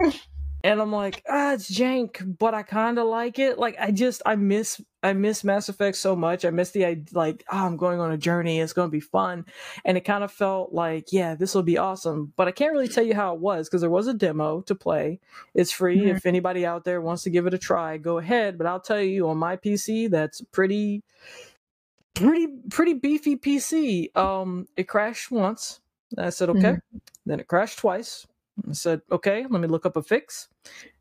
and 0.64 0.80
I'm 0.80 0.92
like, 0.92 1.22
ah, 1.28 1.54
it's 1.54 1.70
jank, 1.70 2.38
but 2.38 2.54
I 2.54 2.62
kind 2.62 2.98
of 2.98 3.06
like 3.06 3.38
it. 3.38 3.58
Like 3.58 3.76
I 3.80 3.90
just 3.90 4.22
I 4.24 4.36
miss 4.36 4.80
I 5.02 5.12
miss 5.12 5.42
Mass 5.42 5.68
Effect 5.68 5.96
so 5.96 6.14
much. 6.14 6.44
I 6.44 6.50
miss 6.50 6.70
the 6.70 7.04
like, 7.12 7.44
oh, 7.50 7.66
I'm 7.66 7.76
going 7.76 7.98
on 7.98 8.12
a 8.12 8.16
journey. 8.16 8.60
It's 8.60 8.72
going 8.72 8.88
to 8.88 8.92
be 8.92 9.00
fun, 9.00 9.44
and 9.84 9.96
it 9.96 10.02
kind 10.02 10.22
of 10.22 10.30
felt 10.30 10.72
like, 10.72 11.12
yeah, 11.12 11.34
this 11.34 11.54
will 11.54 11.64
be 11.64 11.78
awesome. 11.78 12.32
But 12.36 12.46
I 12.46 12.52
can't 12.52 12.72
really 12.72 12.88
tell 12.88 13.04
you 13.04 13.14
how 13.14 13.34
it 13.34 13.40
was 13.40 13.68
because 13.68 13.80
there 13.80 13.90
was 13.90 14.06
a 14.06 14.14
demo 14.14 14.60
to 14.62 14.74
play. 14.74 15.18
It's 15.54 15.72
free. 15.72 15.98
Mhm. 15.98 16.16
If 16.16 16.26
anybody 16.26 16.64
out 16.64 16.84
there 16.84 17.00
wants 17.00 17.24
to 17.24 17.30
give 17.30 17.46
it 17.46 17.54
a 17.54 17.58
try, 17.58 17.96
go 17.98 18.18
ahead. 18.18 18.56
But 18.58 18.66
I'll 18.68 18.80
tell 18.80 19.00
you, 19.02 19.28
on 19.28 19.38
my 19.38 19.56
PC, 19.56 20.08
that's 20.08 20.40
pretty, 20.52 21.02
pretty, 22.14 22.46
pretty 22.70 22.94
beefy 22.94 23.36
PC. 23.36 24.16
Um, 24.16 24.68
it 24.76 24.84
crashed 24.84 25.30
once. 25.30 25.80
I 26.16 26.30
said 26.30 26.50
okay. 26.50 26.76
Then 27.26 27.40
it 27.40 27.48
crashed 27.48 27.78
twice. 27.78 28.26
I 28.68 28.72
said 28.72 29.02
okay. 29.10 29.46
Let 29.48 29.60
me 29.60 29.68
look 29.68 29.86
up 29.86 29.96
a 29.96 30.02
fix. 30.02 30.48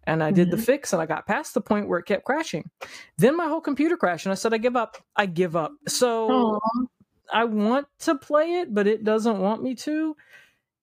And 0.05 0.23
I 0.23 0.31
did 0.31 0.49
the 0.49 0.57
fix, 0.57 0.93
and 0.93 1.01
I 1.01 1.05
got 1.05 1.27
past 1.27 1.53
the 1.53 1.61
point 1.61 1.87
where 1.87 1.99
it 1.99 2.05
kept 2.07 2.25
crashing. 2.25 2.69
Then 3.17 3.37
my 3.37 3.47
whole 3.47 3.61
computer 3.61 3.97
crashed, 3.97 4.25
and 4.25 4.31
I 4.31 4.35
said, 4.35 4.53
"I 4.53 4.57
give 4.57 4.75
up. 4.75 4.97
I 5.15 5.25
give 5.27 5.55
up." 5.55 5.73
So 5.87 6.29
Aw. 6.31 6.59
I 7.31 7.43
want 7.45 7.87
to 7.99 8.15
play 8.15 8.53
it, 8.61 8.73
but 8.73 8.87
it 8.87 9.03
doesn't 9.03 9.39
want 9.39 9.61
me 9.63 9.75
to. 9.75 10.15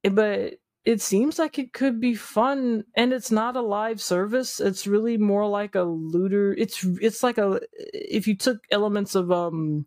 Eh, 0.05 0.11
But 0.11 0.55
it 0.85 1.01
seems 1.03 1.39
like 1.39 1.59
it 1.59 1.73
could 1.73 2.01
be 2.01 2.15
fun, 2.15 2.85
and 2.95 3.13
it's 3.13 3.31
not 3.31 3.57
a 3.57 3.61
live 3.61 4.01
service. 4.01 4.61
It's 4.61 4.87
really 4.87 5.19
more 5.19 5.47
like 5.47 5.75
a 5.75 5.83
looter. 5.83 6.55
It's 6.55 6.85
it's 7.03 7.23
like 7.23 7.39
a 7.39 7.61
if 7.93 8.27
you 8.29 8.37
took 8.37 8.59
elements 8.71 9.15
of 9.15 9.31
um 9.33 9.85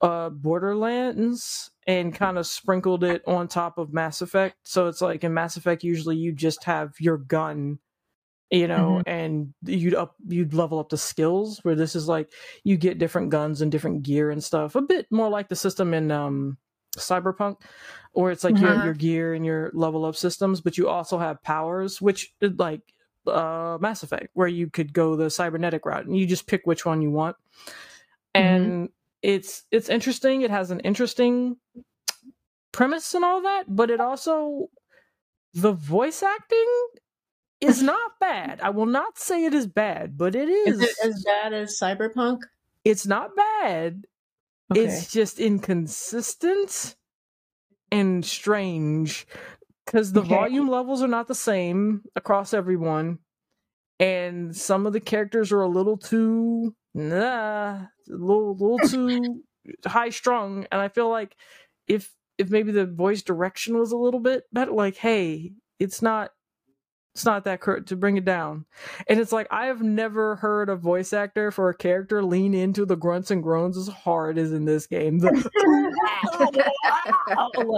uh 0.00 0.30
Borderlands 0.30 1.70
and 1.86 2.14
kind 2.14 2.38
of 2.38 2.46
sprinkled 2.46 3.04
it 3.04 3.22
on 3.26 3.48
top 3.48 3.78
of 3.78 3.92
Mass 3.92 4.20
Effect. 4.22 4.56
So 4.64 4.86
it's 4.86 5.00
like 5.00 5.24
in 5.24 5.34
Mass 5.34 5.56
Effect, 5.56 5.82
usually 5.84 6.16
you 6.16 6.32
just 6.32 6.64
have 6.64 6.94
your 7.00 7.18
gun 7.18 7.78
you 8.50 8.66
know 8.66 9.02
and 9.06 9.52
you'd 9.64 9.94
up 9.94 10.14
you'd 10.26 10.54
level 10.54 10.78
up 10.78 10.88
the 10.88 10.96
skills 10.96 11.60
where 11.64 11.74
this 11.74 11.94
is 11.94 12.08
like 12.08 12.32
you 12.64 12.76
get 12.78 12.98
different 12.98 13.28
guns 13.30 13.60
and 13.60 13.70
different 13.70 14.02
gear 14.02 14.30
and 14.30 14.42
stuff 14.42 14.74
a 14.74 14.80
bit 14.80 15.06
more 15.10 15.28
like 15.28 15.48
the 15.48 15.56
system 15.56 15.92
in 15.92 16.10
um 16.10 16.56
cyberpunk 16.96 17.56
or 18.14 18.30
it's 18.30 18.44
like 18.44 18.58
your, 18.58 18.72
Uh-huh. 18.72 18.84
your 18.84 18.94
gear 18.94 19.34
and 19.34 19.44
your 19.44 19.70
level 19.74 20.04
up 20.06 20.16
systems 20.16 20.60
but 20.62 20.78
you 20.78 20.88
also 20.88 21.18
have 21.18 21.42
powers 21.42 22.00
which 22.00 22.32
like 22.56 22.80
uh 23.26 23.76
mass 23.80 24.02
effect 24.02 24.28
where 24.32 24.48
you 24.48 24.70
could 24.70 24.94
go 24.94 25.14
the 25.14 25.28
cybernetic 25.28 25.84
route 25.84 26.06
and 26.06 26.16
you 26.16 26.26
just 26.26 26.46
pick 26.46 26.62
which 26.64 26.86
one 26.86 27.02
you 27.02 27.10
want 27.10 27.36
and 28.34 28.88
it's 29.22 29.64
it's 29.70 29.88
interesting 29.88 30.42
it 30.42 30.50
has 30.50 30.70
an 30.70 30.80
interesting 30.80 31.56
premise 32.72 33.14
and 33.14 33.24
all 33.24 33.42
that 33.42 33.64
but 33.68 33.90
it 33.90 34.00
also 34.00 34.68
the 35.54 35.72
voice 35.72 36.22
acting 36.22 36.88
is 37.60 37.82
not 37.82 38.12
bad. 38.20 38.60
I 38.60 38.70
will 38.70 38.86
not 38.86 39.18
say 39.18 39.44
it 39.44 39.54
is 39.54 39.66
bad, 39.66 40.18
but 40.18 40.34
it 40.36 40.48
is. 40.48 40.80
Is 40.80 40.82
it 40.82 40.96
as 41.04 41.22
bad 41.24 41.52
as 41.52 41.78
Cyberpunk? 41.80 42.40
it's 42.84 43.06
not 43.06 43.34
bad. 43.36 44.06
Okay. 44.70 44.82
It's 44.82 45.12
just 45.12 45.38
inconsistent 45.40 46.96
and 47.90 48.24
strange 48.24 49.26
because 49.86 50.12
the 50.12 50.20
Okay. 50.20 50.28
volume 50.28 50.68
levels 50.68 51.02
are 51.02 51.08
not 51.08 51.28
the 51.28 51.34
same 51.34 52.04
across 52.16 52.54
everyone, 52.54 53.18
and 54.00 54.56
some 54.56 54.86
of 54.86 54.92
the 54.92 55.00
characters 55.00 55.52
are 55.52 55.62
a 55.62 55.68
little 55.68 55.98
too 55.98 56.74
nah, 56.98 57.74
a 57.84 57.88
little, 58.08 58.52
little 58.56 58.78
too 58.80 59.42
high 59.86 60.10
strung, 60.10 60.66
and 60.72 60.80
I 60.80 60.88
feel 60.88 61.08
like 61.10 61.36
if 61.86 62.14
if 62.38 62.50
maybe 62.50 62.72
the 62.72 62.86
voice 62.86 63.22
direction 63.22 63.78
was 63.78 63.92
a 63.92 63.96
little 63.96 64.20
bit 64.20 64.44
better, 64.52 64.72
like 64.72 64.96
hey, 64.96 65.52
it's 65.78 66.02
not 66.02 66.32
it's 67.18 67.24
not 67.24 67.42
that 67.46 67.60
cur- 67.60 67.80
to 67.80 67.96
bring 67.96 68.16
it 68.16 68.24
down. 68.24 68.64
And 69.08 69.18
it's 69.18 69.32
like 69.32 69.48
I 69.50 69.66
have 69.66 69.82
never 69.82 70.36
heard 70.36 70.68
a 70.68 70.76
voice 70.76 71.12
actor 71.12 71.50
for 71.50 71.68
a 71.68 71.74
character 71.74 72.22
lean 72.22 72.54
into 72.54 72.86
the 72.86 72.94
grunts 72.94 73.32
and 73.32 73.42
groans 73.42 73.76
as 73.76 73.88
hard 73.88 74.38
as 74.38 74.52
in 74.52 74.64
this 74.64 74.86
game. 74.86 75.18
The, 75.18 75.32
like, 76.38 76.56
I 77.36 77.48
don't 77.54 77.68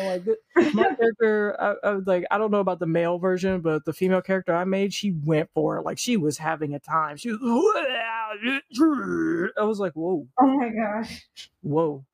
like 0.00 0.74
my 0.74 0.94
character, 0.94 1.60
I, 1.60 1.74
I 1.86 1.90
was 1.90 2.06
like, 2.06 2.24
I 2.30 2.38
don't 2.38 2.50
know 2.50 2.60
about 2.60 2.78
the 2.78 2.86
male 2.86 3.18
version, 3.18 3.60
but 3.60 3.84
the 3.84 3.92
female 3.92 4.22
character 4.22 4.54
I 4.54 4.64
made, 4.64 4.94
she 4.94 5.12
went 5.12 5.50
for 5.52 5.76
it. 5.76 5.82
Like 5.82 5.98
she 5.98 6.16
was 6.16 6.38
having 6.38 6.72
a 6.72 6.78
time. 6.78 7.18
She 7.18 7.32
was. 7.32 7.38
I 9.58 9.62
was 9.62 9.78
like, 9.78 9.92
whoa, 9.92 10.26
oh 10.40 10.46
my 10.46 10.70
gosh. 10.70 11.28
whoa. 11.60 12.06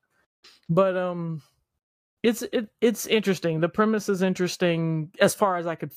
But 0.67 0.97
um, 0.97 1.41
it's 2.23 2.41
it 2.41 2.67
it's 2.81 3.05
interesting. 3.05 3.61
The 3.61 3.69
premise 3.69 4.09
is 4.09 4.21
interesting 4.21 5.11
as 5.21 5.33
far 5.33 5.55
as 5.55 5.65
I 5.65 5.75
could 5.75 5.91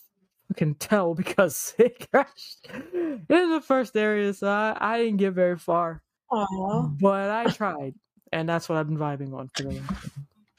can 0.54 0.74
tell 0.74 1.14
because 1.14 1.74
it 1.78 2.09
crashed 2.11 2.68
in 2.92 3.50
the 3.50 3.62
first 3.62 3.96
area, 3.96 4.32
so 4.32 4.48
I, 4.48 4.76
I 4.78 4.98
didn't 4.98 5.18
get 5.18 5.32
very 5.32 5.59
far. 5.59 6.02
Aw. 6.30 6.82
But 7.00 7.30
I 7.30 7.44
tried, 7.50 7.94
and 8.32 8.48
that's 8.48 8.68
what 8.68 8.78
I've 8.78 8.88
been 8.88 8.98
vibing 8.98 9.35
on 9.35 9.48
for 9.54 9.64
the, 9.64 9.80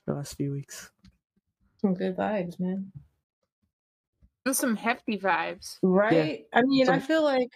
the 0.05 0.13
last 0.13 0.35
few 0.35 0.51
weeks. 0.51 0.91
Some 1.77 1.93
good 1.93 2.17
vibes, 2.17 2.59
man. 2.59 2.91
With 4.45 4.57
some 4.57 4.75
hefty 4.75 5.17
vibes. 5.17 5.77
Right? 5.83 6.45
I 6.53 6.61
mean, 6.63 6.89
I 6.89 6.99
feel 6.99 7.23
like 7.23 7.51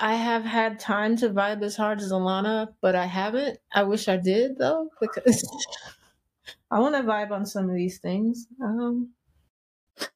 I 0.00 0.14
have 0.14 0.44
had 0.44 0.78
time 0.78 1.16
to 1.18 1.30
vibe 1.30 1.62
as 1.62 1.76
hard 1.76 2.00
as 2.00 2.12
Alana, 2.12 2.74
but 2.80 2.94
I 2.94 3.06
haven't. 3.06 3.58
I 3.72 3.82
wish 3.82 4.08
I 4.08 4.16
did 4.16 4.58
though, 4.58 4.90
because 5.00 5.44
I 6.70 6.80
want 6.80 6.94
to 6.94 7.02
vibe 7.02 7.30
on 7.30 7.46
some 7.46 7.68
of 7.68 7.74
these 7.74 7.98
things. 7.98 8.46
Um, 8.62 9.10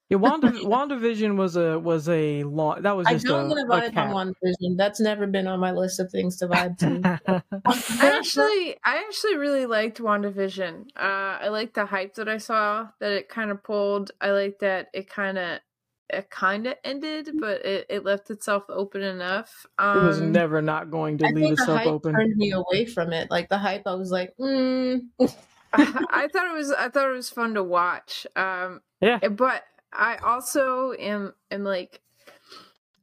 Yeah, 0.08 0.16
Wanda 0.18 0.50
WandaVision 0.50 1.36
was 1.36 1.56
a 1.56 1.78
was 1.78 2.08
a 2.08 2.42
long 2.44 2.82
that 2.82 2.96
was 2.96 3.06
I 3.06 3.14
just 3.14 3.26
don't 3.26 3.46
a, 3.46 3.48
want 3.48 3.92
to 3.92 3.92
vibe 3.92 3.96
on 3.96 4.12
One 4.12 4.34
Vision. 4.42 4.76
That's 4.76 5.00
never 5.00 5.26
been 5.26 5.46
on 5.46 5.60
my 5.60 5.72
list 5.72 6.00
of 6.00 6.10
things 6.10 6.36
to 6.38 6.48
vibe 6.48 6.78
to. 6.78 7.20
I 7.66 8.16
actually, 8.18 8.76
I 8.84 9.04
actually 9.06 9.36
really 9.36 9.66
liked 9.66 9.98
WandaVision. 9.98 10.88
Uh, 10.96 11.38
I 11.42 11.48
liked 11.48 11.74
the 11.74 11.86
hype 11.86 12.14
that 12.14 12.28
I 12.28 12.38
saw 12.38 12.88
that 13.00 13.12
it 13.12 13.28
kind 13.28 13.50
of 13.50 13.62
pulled. 13.62 14.10
I 14.20 14.32
liked 14.32 14.60
that 14.60 14.88
it 14.92 15.08
kind 15.08 15.38
of, 15.38 15.60
it 16.08 16.28
kind 16.28 16.66
of 16.66 16.74
ended, 16.82 17.30
but 17.38 17.64
it, 17.64 17.86
it 17.88 18.04
left 18.04 18.30
itself 18.30 18.64
open 18.68 19.02
enough. 19.02 19.64
Um, 19.78 19.98
it 19.98 20.02
was 20.02 20.20
never 20.20 20.60
not 20.60 20.90
going 20.90 21.18
to 21.18 21.26
I 21.26 21.28
leave 21.30 21.44
think 21.44 21.56
the 21.56 21.62
itself 21.62 21.78
hype 21.78 21.86
open. 21.86 22.14
turned 22.14 22.36
me 22.36 22.50
away 22.50 22.84
from 22.84 23.12
it. 23.12 23.30
Like 23.30 23.48
the 23.48 23.58
hype, 23.58 23.82
I 23.86 23.94
was 23.94 24.10
like, 24.10 24.34
mm. 24.40 25.00
I, 25.20 25.28
I 26.10 26.28
thought 26.28 26.48
it 26.50 26.54
was, 26.54 26.72
I 26.72 26.88
thought 26.88 27.08
it 27.08 27.14
was 27.14 27.30
fun 27.30 27.54
to 27.54 27.62
watch. 27.62 28.26
Um, 28.34 28.80
Yeah. 29.00 29.20
but 29.28 29.62
I 29.92 30.16
also 30.16 30.92
am, 30.98 31.34
am 31.50 31.64
like. 31.64 32.00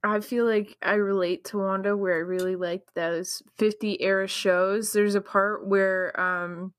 I 0.04 0.20
feel 0.22 0.46
like 0.46 0.78
I 0.82 0.94
relate 0.94 1.44
to 1.46 1.58
Wanda 1.58 1.98
where 1.98 2.16
I 2.16 2.20
really 2.20 2.56
liked 2.56 2.94
those 2.94 3.42
50 3.58 4.02
era 4.02 4.28
shows. 4.28 4.94
There's 4.94 5.16
a 5.16 5.22
part 5.22 5.68
where 5.68 6.18
um 6.20 6.74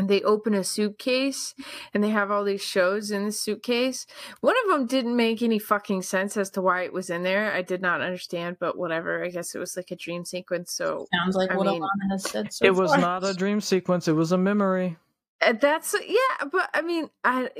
they 0.00 0.22
open 0.22 0.54
a 0.54 0.62
suitcase 0.62 1.54
and 1.92 2.04
they 2.04 2.10
have 2.10 2.30
all 2.30 2.44
these 2.44 2.62
shows 2.62 3.10
in 3.10 3.24
the 3.24 3.32
suitcase. 3.32 4.06
One 4.40 4.54
of 4.64 4.70
them 4.70 4.86
didn't 4.86 5.16
make 5.16 5.42
any 5.42 5.58
fucking 5.58 6.02
sense 6.02 6.36
as 6.36 6.50
to 6.50 6.62
why 6.62 6.82
it 6.82 6.92
was 6.92 7.10
in 7.10 7.24
there. 7.24 7.52
I 7.52 7.62
did 7.62 7.82
not 7.82 8.00
understand, 8.02 8.58
but 8.60 8.78
whatever. 8.78 9.24
I 9.24 9.30
guess 9.30 9.56
it 9.56 9.58
was 9.58 9.76
like 9.76 9.90
a 9.90 9.96
dream 9.96 10.24
sequence. 10.24 10.70
So 10.72 11.06
sounds 11.12 11.34
like 11.34 11.50
I 11.50 11.56
what 11.56 11.66
mean, 11.66 11.82
Alana 11.82 12.10
has 12.12 12.30
said. 12.30 12.52
So 12.52 12.64
It 12.66 12.74
was 12.74 12.90
far. 12.92 13.00
not 13.00 13.24
a 13.24 13.34
dream 13.34 13.60
sequence. 13.60 14.06
It 14.06 14.12
was 14.12 14.30
a 14.30 14.38
memory. 14.38 14.96
uh, 15.40 15.54
that's 15.60 15.96
yeah, 16.06 16.46
but 16.52 16.70
I 16.74 16.82
mean, 16.82 17.10
I 17.24 17.50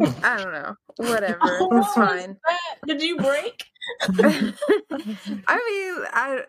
I 0.00 0.36
don't 0.36 0.52
know. 0.52 0.74
Whatever. 0.96 1.38
What 1.40 1.78
It's 1.84 1.94
fine. 1.94 2.36
Did 2.86 3.02
you 3.02 3.16
break? 3.16 3.64
I 4.02 4.52
mean, 5.48 6.06
I 6.12 6.44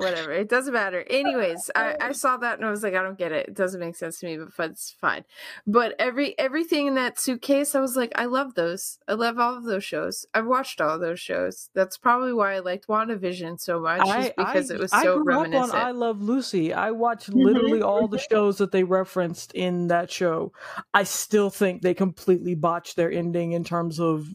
whatever. 0.00 0.32
It 0.32 0.48
doesn't 0.48 0.72
matter. 0.72 1.00
Uh, 1.00 1.12
Anyways, 1.12 1.70
I, 1.74 1.96
I 2.00 2.10
uh. 2.10 2.12
saw 2.12 2.36
that 2.38 2.58
and 2.58 2.66
I 2.66 2.70
was 2.70 2.82
like, 2.82 2.94
I 2.94 3.02
don't 3.02 3.18
get 3.18 3.32
it. 3.32 3.48
It 3.48 3.54
doesn't 3.54 3.80
make 3.80 3.96
sense 3.96 4.18
to 4.20 4.26
me, 4.26 4.38
but 4.56 4.70
it's 4.70 4.94
fine. 5.00 5.24
But 5.66 5.94
every 5.98 6.38
everything 6.38 6.86
in 6.86 6.94
that 6.94 7.18
suitcase, 7.18 7.74
I 7.74 7.80
was 7.80 7.96
like, 7.96 8.12
I 8.16 8.26
love 8.26 8.54
those. 8.54 8.98
I 9.08 9.14
love 9.14 9.38
all 9.38 9.56
of 9.56 9.64
those 9.64 9.84
shows. 9.84 10.26
I've 10.34 10.46
watched 10.46 10.80
all 10.80 10.94
of 10.94 11.00
those 11.00 11.20
shows. 11.20 11.70
That's 11.74 11.96
probably 11.96 12.32
why 12.32 12.54
I 12.54 12.58
liked 12.58 12.88
WandaVision 12.88 13.60
so 13.60 13.80
much, 13.80 14.00
I, 14.06 14.32
because 14.36 14.70
I, 14.70 14.74
it 14.74 14.80
was 14.80 14.90
so 14.90 15.22
grew 15.22 15.38
reminiscent. 15.38 15.74
up 15.74 15.80
on 15.80 15.86
I 15.86 15.90
Love 15.92 16.22
Lucy. 16.22 16.72
I 16.72 16.90
watched 16.90 17.30
mm-hmm. 17.30 17.40
literally 17.40 17.82
all 17.82 18.08
the 18.08 18.18
shows 18.18 18.58
that 18.58 18.72
they 18.72 18.84
referenced 18.84 19.52
in 19.52 19.88
that 19.88 20.10
show. 20.10 20.52
I 20.92 21.04
still 21.04 21.50
think 21.50 21.82
they 21.82 21.94
completely 21.94 22.54
botched 22.54 22.96
their 22.96 23.10
ending 23.10 23.52
in 23.52 23.64
terms 23.64 24.00
of 24.00 24.26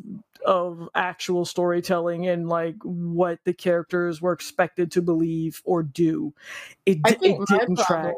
of 0.45 0.87
actual 0.95 1.45
storytelling 1.45 2.27
and 2.27 2.47
like 2.49 2.75
what 2.83 3.39
the 3.45 3.53
characters 3.53 4.21
were 4.21 4.31
expected 4.33 4.91
to 4.93 5.01
believe 5.01 5.61
or 5.65 5.83
do. 5.83 6.33
It, 6.85 6.99
I 7.05 7.11
think 7.13 7.41
it 7.41 7.47
didn't 7.59 7.79
track. 7.79 8.15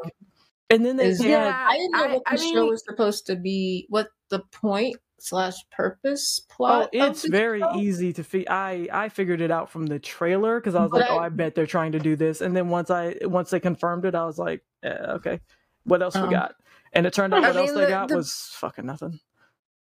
And 0.70 0.84
then 0.86 0.96
they 0.96 1.08
is- 1.08 1.20
had 1.20 1.28
yeah, 1.30 1.66
I 1.68 1.76
didn't 1.76 1.92
know 1.92 2.04
I- 2.04 2.12
what 2.14 2.22
the 2.24 2.32
I 2.32 2.36
show 2.36 2.42
mean- 2.62 2.68
was 2.68 2.84
supposed 2.84 3.26
to 3.26 3.36
be. 3.36 3.86
What 3.90 4.08
the 4.30 4.40
point 4.52 4.96
slash 5.18 5.54
purpose 5.70 6.40
Oh, 6.50 6.54
plot? 6.54 6.82
of 6.94 7.10
it's 7.10 7.24
very 7.28 7.60
show? 7.60 7.76
easy 7.76 8.12
to 8.14 8.24
fi- 8.24 8.48
I 8.48 8.88
I 8.92 9.08
figured 9.08 9.40
it 9.40 9.50
out 9.50 9.70
from 9.70 9.86
the 9.86 9.98
trailer 9.98 10.58
because 10.58 10.74
I 10.74 10.82
was 10.82 10.90
But 10.90 11.02
like, 11.02 11.10
oh, 11.10 11.18
I- 11.18 11.26
I 11.26 11.28
bet 11.28 11.54
they're 11.54 11.66
trying 11.66 11.92
to 11.92 11.98
do 11.98 12.16
this. 12.16 12.40
And 12.40 12.56
then 12.56 12.68
once 12.70 12.90
I 12.90 13.16
once 13.22 13.50
they 13.50 13.60
confirmed 13.60 14.04
it, 14.06 14.14
I 14.14 14.24
was 14.24 14.38
like, 14.38 14.64
eh, 14.82 14.88
okay, 15.16 15.40
what 15.84 16.02
else 16.02 16.16
Um, 16.16 16.28
we 16.28 16.34
got? 16.34 16.54
And 16.94 17.06
it 17.06 17.12
turned 17.12 17.34
out 17.34 17.44
I 17.44 17.48
what 17.48 17.56
else 17.56 17.72
they 17.72 17.82
the- 17.82 17.88
got 17.88 18.08
the- 18.08 18.16
was 18.16 18.32
fucking 18.54 18.86
nothing. 18.86 19.20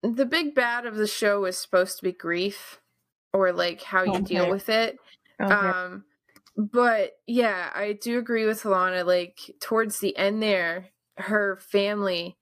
The 0.02 0.26
big 0.26 0.54
bad 0.54 0.86
of 0.86 0.96
the 0.96 1.06
show 1.06 1.40
was 1.40 1.58
supposed 1.58 1.98
to 1.98 2.04
be 2.04 2.12
grief 2.12 2.80
or 3.32 3.52
like 3.52 3.82
how 3.82 4.04
you 4.04 4.20
deal 4.20 4.48
with 4.50 4.68
it. 4.68 4.98
Okay. 5.40 5.52
Um, 5.52 6.04
but 6.56 7.12
yeah, 7.26 7.70
I 7.74 7.92
do 7.92 8.18
agree 8.18 8.46
with 8.46 8.62
Alana. 8.62 9.04
Like 9.04 9.50
towards 9.60 10.00
the 10.00 10.16
end 10.16 10.42
there, 10.42 10.88
her 11.18 11.56
family 11.56 12.36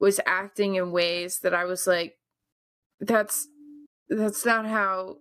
was 0.00 0.20
acting 0.26 0.76
in 0.76 0.92
ways 0.92 1.40
that 1.40 1.54
I 1.54 1.64
was 1.64 1.86
like, 1.86 2.18
that's 3.00 3.48
that's 4.08 4.44
not 4.46 4.66
how, 4.66 5.18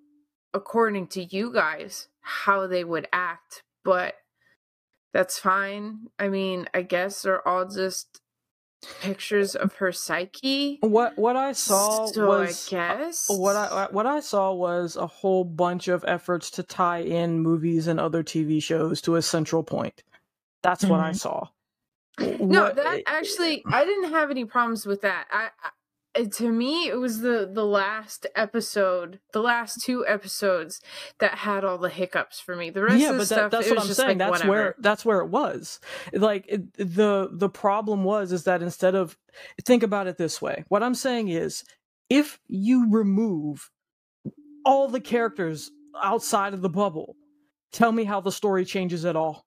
according 0.54 1.08
to 1.08 1.24
you 1.24 1.52
guys, 1.54 2.08
how 2.22 2.68
they 2.68 2.84
would 2.84 3.08
act. 3.12 3.64
But 3.84 4.16
that's 5.14 5.40
fine. 5.40 6.08
I 6.20 6.30
mean, 6.30 6.68
I 6.74 6.82
guess 6.84 7.22
they're 7.22 7.46
all 7.48 7.66
just 7.66 8.22
pictures 9.02 9.56
of 9.56 9.74
her 9.76 9.92
psyche. 9.92 10.78
What 10.82 11.18
what 11.18 11.36
I 11.36 11.52
saw 11.54 12.06
so 12.08 12.28
was 12.28 12.68
I 12.68 12.70
guess 12.72 13.26
what 13.30 13.56
I 13.56 13.88
what 13.92 14.06
I 14.06 14.20
saw 14.20 14.54
was 14.54 14.96
a 14.96 15.08
whole 15.08 15.44
bunch 15.44 15.88
of 15.88 16.04
efforts 16.08 16.52
to 16.52 16.64
tie 16.64 17.00
in 17.00 17.40
movies 17.40 17.88
and 17.88 18.00
other 18.00 18.24
TV 18.24 18.62
shows 18.62 19.02
to 19.02 19.16
a 19.16 19.22
central 19.22 19.64
point. 19.64 20.04
That's 20.64 20.86
what 20.86 21.00
I 21.00 21.12
Mhm. 21.12 21.16
saw. 21.20 21.48
No, 22.20 22.64
What- 22.64 22.76
that 22.78 23.04
actually, 23.06 23.64
I 23.72 23.86
didn't 23.86 24.10
have 24.12 24.32
any 24.32 24.44
problems 24.46 24.86
with 24.88 25.02
that. 25.02 25.28
I, 25.32 25.50
Uh, 26.18 26.26
to 26.26 26.52
me, 26.52 26.88
it 26.88 26.98
was 26.98 27.20
the 27.20 27.50
the 27.52 27.66
last 27.66 28.26
episode, 28.36 29.20
the 29.34 29.42
last 29.42 29.82
two 29.84 30.06
episodes 30.08 30.82
that 31.20 31.36
had 31.36 31.64
all 31.64 31.78
the 31.78 31.90
hiccups 31.90 32.40
for 32.40 32.56
me. 32.56 32.70
The 32.70 32.84
rest 32.84 33.00
yeah, 33.00 33.10
of 33.10 33.16
the 33.16 33.20
but 33.20 33.28
stuff, 33.28 33.52
that's 33.52 33.68
it 33.68 33.72
what 33.72 33.88
was 33.88 33.90
I'm 33.90 33.96
saying. 33.96 34.08
like 34.10 34.18
that's 34.18 34.32
whatever. 34.32 34.50
where 34.50 34.76
that's 34.80 35.06
where 35.06 35.20
it 35.20 35.28
was. 35.28 35.80
Like 36.14 36.46
it, 36.48 36.74
the 36.78 37.30
the 37.32 37.50
problem 37.50 38.04
was 38.04 38.32
is 38.32 38.44
that 38.44 38.62
instead 38.62 38.96
of 38.96 39.18
think 39.64 39.84
about 39.84 40.08
it 40.08 40.18
this 40.18 40.42
way. 40.42 40.66
What 40.70 40.84
I'm 40.84 40.96
saying 40.96 41.30
is, 41.30 41.64
if 42.10 42.40
you 42.48 42.90
remove 42.92 43.72
all 44.66 44.88
the 44.88 45.02
characters 45.02 45.72
outside 46.04 46.54
of 46.54 46.62
the 46.62 46.70
bubble, 46.70 47.16
tell 47.72 47.92
me 47.92 48.04
how 48.04 48.22
the 48.22 48.32
story 48.32 48.66
changes 48.66 49.06
at 49.06 49.16
all. 49.16 49.47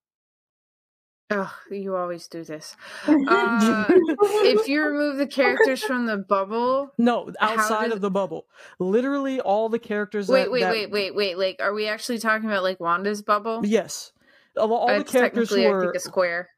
Oh, 1.31 1.55
you 1.71 1.95
always 1.95 2.27
do 2.27 2.43
this. 2.43 2.77
Uh, 3.07 3.85
if 3.89 4.67
you 4.69 4.83
remove 4.85 5.17
the 5.17 5.27
characters 5.27 5.83
from 5.83 6.07
the 6.07 6.17
bubble, 6.17 6.91
No, 6.99 7.33
outside 7.41 7.85
does- 7.87 7.95
of 7.95 8.01
the 8.01 8.11
bubble, 8.11 8.47
literally 8.79 9.41
all 9.41 9.69
the 9.69 9.79
characters. 9.79 10.29
wait, 10.29 10.45
that, 10.45 10.51
wait, 10.51 10.61
that- 10.63 10.73
wait, 10.73 10.91
wait, 10.91 11.15
wait. 11.15 11.39
Like, 11.39 11.57
are 11.61 11.73
we 11.73 11.87
actually 11.87 12.19
talking 12.19 12.49
about 12.49 12.63
like 12.65 12.81
Wanda's 12.81 13.23
bubble? 13.23 13.61
Yes, 13.65 14.13
all, 14.57 14.73
all 14.75 14.89
the 14.89 15.05
characters 15.05 15.51
who 15.51 15.57
technically, 15.57 15.67
I 15.67 15.71
were 15.71 15.83
think, 15.85 15.95
a 15.97 16.01
square. 16.01 16.49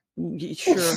Sure 0.55 0.97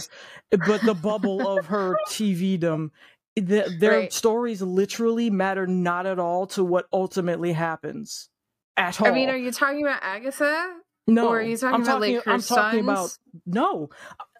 but 0.67 0.81
the 0.81 0.93
bubble 0.93 1.47
of 1.57 1.65
her 1.67 1.95
tvdom 2.09 2.89
the, 3.37 3.73
their 3.79 3.91
Right. 3.99 4.13
stories 4.13 4.61
literally 4.61 5.29
matter 5.29 5.65
not 5.65 6.05
at 6.05 6.19
all 6.19 6.47
to 6.47 6.63
what 6.65 6.85
ultimately 6.91 7.53
happens 7.53 8.29
at 8.75 8.99
all 9.01 9.07
I 9.07 9.11
mean, 9.11 9.29
are 9.29 9.37
you 9.37 9.51
talking 9.53 9.81
about 9.83 9.99
Agatha? 10.03 10.67
No 11.07 11.27
or 11.27 11.39
are 11.39 11.41
you 11.41 11.57
talking 11.57 11.75
I'm 11.75 11.81
about 11.83 12.01
like 12.01 12.23
her 12.23 12.31
i'm 12.31 12.41
talking 12.41 12.79
about 12.81 13.17
no 13.45 13.89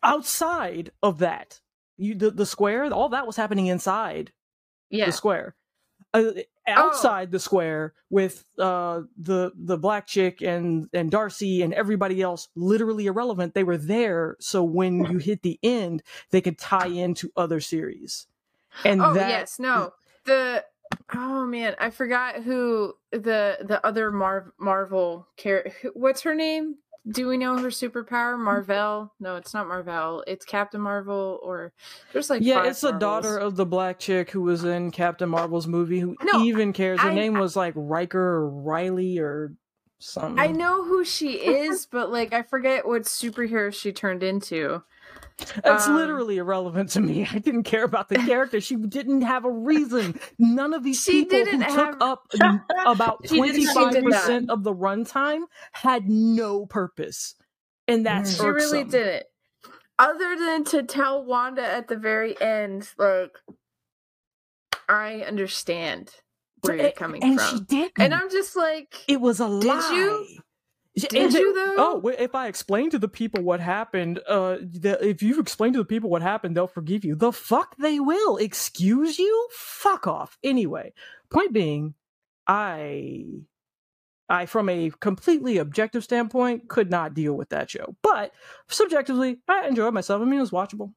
outside 0.04 0.92
of 1.04 1.20
that 1.20 1.60
you 1.98 2.16
the, 2.16 2.32
the 2.32 2.46
square 2.46 2.86
all 2.94 3.10
that 3.10 3.28
was 3.28 3.36
happening 3.36 3.68
inside 3.68 4.32
Yeah. 4.90 5.06
the 5.08 5.12
square 5.12 5.56
uh, 6.14 6.32
outside 6.68 7.32
the 7.32 7.40
square 7.40 7.94
with 8.10 8.46
uh 8.58 9.02
the 9.18 9.52
the 9.56 9.78
black 9.78 10.08
chick 10.08 10.42
and 10.42 10.90
and 10.94 11.12
darcy 11.12 11.62
and 11.62 11.74
everybody 11.74 12.22
else 12.22 12.48
literally 12.56 13.06
irrelevant 13.06 13.54
they 13.54 13.64
were 13.64 13.78
there 13.78 14.36
so 14.40 14.64
when 14.64 15.06
you 15.06 15.18
hit 15.18 15.42
the 15.44 15.60
end 15.62 16.02
they 16.32 16.42
could 16.42 16.58
tie 16.58 16.88
into 16.88 17.32
other 17.36 17.60
series 17.60 18.28
and 18.84 19.02
oh 19.02 19.14
that 19.14 19.30
yes, 19.30 19.60
no. 19.60 19.94
The 20.26 20.66
oh 21.14 21.46
man, 21.46 21.76
I 21.80 21.90
forgot 21.90 22.44
who 22.44 22.94
the 23.12 23.58
the 23.62 23.86
other 23.86 24.12
Mar- 24.12 24.54
Marvel 24.60 25.28
character. 25.38 25.90
What's 25.94 26.22
her 26.22 26.36
name? 26.36 26.76
Do 27.08 27.28
we 27.28 27.38
know 27.38 27.56
her 27.60 27.68
superpower? 27.68 28.36
Mm. 28.36 28.40
Marvel? 28.44 29.14
No, 29.20 29.36
it's 29.36 29.54
not 29.54 29.68
Marvel. 29.68 30.24
It's 30.26 30.44
Captain 30.44 30.82
Marvel, 30.82 31.40
or 31.44 31.72
there's 32.14 32.30
like 32.30 32.42
yeah 32.42 32.64
it's 32.66 32.82
the 32.82 32.92
daughter 32.94 33.38
of 33.38 33.56
the 33.56 33.66
black 33.66 34.00
chick 34.00 34.32
who 34.32 34.42
was 34.42 34.64
in 34.64 34.90
captain 34.92 35.30
marvel's 35.30 35.68
movie 35.68 36.00
who 36.00 36.16
No, 36.24 36.44
even 36.44 36.74
cares 36.74 37.00
her 37.02 37.10
I- 37.10 37.14
name 37.14 37.36
was 37.36 37.56
like 37.56 37.74
riker 37.76 38.20
or 38.20 38.50
riley 38.50 39.20
or 39.20 39.54
something 40.00 40.40
I 40.40 40.48
know 40.48 40.84
who 40.84 41.04
she 41.06 41.34
is, 41.46 41.86
but 41.86 42.12
like 42.12 42.34
I 42.34 42.42
forget 42.42 42.88
what 42.88 43.04
superhero 43.04 43.72
she 43.74 43.92
turned 43.92 44.24
into. 44.24 44.82
It's 45.38 45.88
Um, 45.88 45.96
literally 45.96 46.38
irrelevant 46.38 46.90
to 46.92 47.02
me. 47.02 47.28
I 47.32 47.40
didn't 47.40 47.64
care 47.64 47.84
about 47.84 48.08
the 48.10 48.16
character. 48.16 48.62
She 48.62 48.76
didn't 48.78 49.22
have 49.22 49.44
a 49.46 49.52
reason. 49.52 50.18
None 50.40 50.74
of 50.74 50.84
these 50.84 51.02
She 51.04 51.24
people 51.26 51.40
who 51.40 51.46
didn't 51.46 51.62
took 51.62 51.76
have- 51.76 52.02
up 52.02 52.28
about 52.86 53.22
did- 53.24 53.36
twenty 53.38 53.66
five 53.66 53.92
did 53.94 54.04
percent 54.06 54.50
of 54.50 54.64
the 54.64 54.74
runtime 54.74 55.42
had 55.74 56.10
no 56.10 56.66
purpose, 56.66 57.36
and 57.88 58.06
that's. 58.06 58.38
She 58.38 58.46
really 58.48 58.84
didn't. 58.86 59.24
Other 59.98 60.36
than 60.38 60.64
to 60.66 60.84
tell 60.84 61.24
Wanda 61.24 61.64
at 61.66 61.88
the 61.88 61.96
very 61.98 62.40
end, 62.42 62.90
like 62.98 63.38
I 64.90 65.22
understand 65.22 66.12
where 66.62 66.76
you're 66.78 66.92
coming 66.92 67.24
and 67.24 67.40
from. 67.40 67.50
she 67.60 67.64
didn't. 67.64 67.94
And 68.00 68.14
I'm 68.14 68.30
just 68.30 68.56
like, 68.56 68.96
it 69.08 69.22
was 69.22 69.40
a 69.40 69.48
Did 69.48 69.64
lie. 69.66 69.92
you? 69.94 70.28
Did 70.96 71.34
you, 71.34 71.54
though? 71.54 71.76
Oh, 71.78 72.08
if 72.18 72.34
I 72.36 72.48
explain 72.48 72.90
to 72.92 73.00
the 73.00 73.10
people 73.10 73.44
what 73.44 73.60
happened, 73.60 74.20
uh, 74.28 74.58
the, 74.62 74.98
if 75.06 75.22
you 75.22 75.40
explain 75.42 75.74
to 75.74 75.80
the 75.80 75.86
people 75.86 76.10
what 76.10 76.22
happened, 76.22 76.56
they'll 76.56 76.68
forgive 76.68 77.04
you. 77.04 77.16
The 77.16 77.34
fuck 77.34 77.76
they 77.78 78.00
will. 78.00 78.38
Excuse 78.38 79.20
you? 79.20 79.48
Fuck 79.52 80.08
off. 80.08 80.38
Anyway, 80.42 80.94
point 81.30 81.52
being, 81.52 81.96
I, 82.48 83.26
I 84.30 84.46
from 84.46 84.70
a 84.70 84.92
completely 85.02 85.58
objective 85.58 86.04
standpoint 86.04 86.70
could 86.70 86.90
not 86.90 87.14
deal 87.14 87.34
with 87.34 87.50
that 87.50 87.70
show, 87.70 87.96
but 88.02 88.32
subjectively, 88.70 89.40
I 89.50 89.68
enjoyed 89.68 89.94
myself. 89.94 90.22
I 90.22 90.26
mean, 90.26 90.38
it 90.38 90.42
was 90.42 90.52
watchable. 90.52 90.94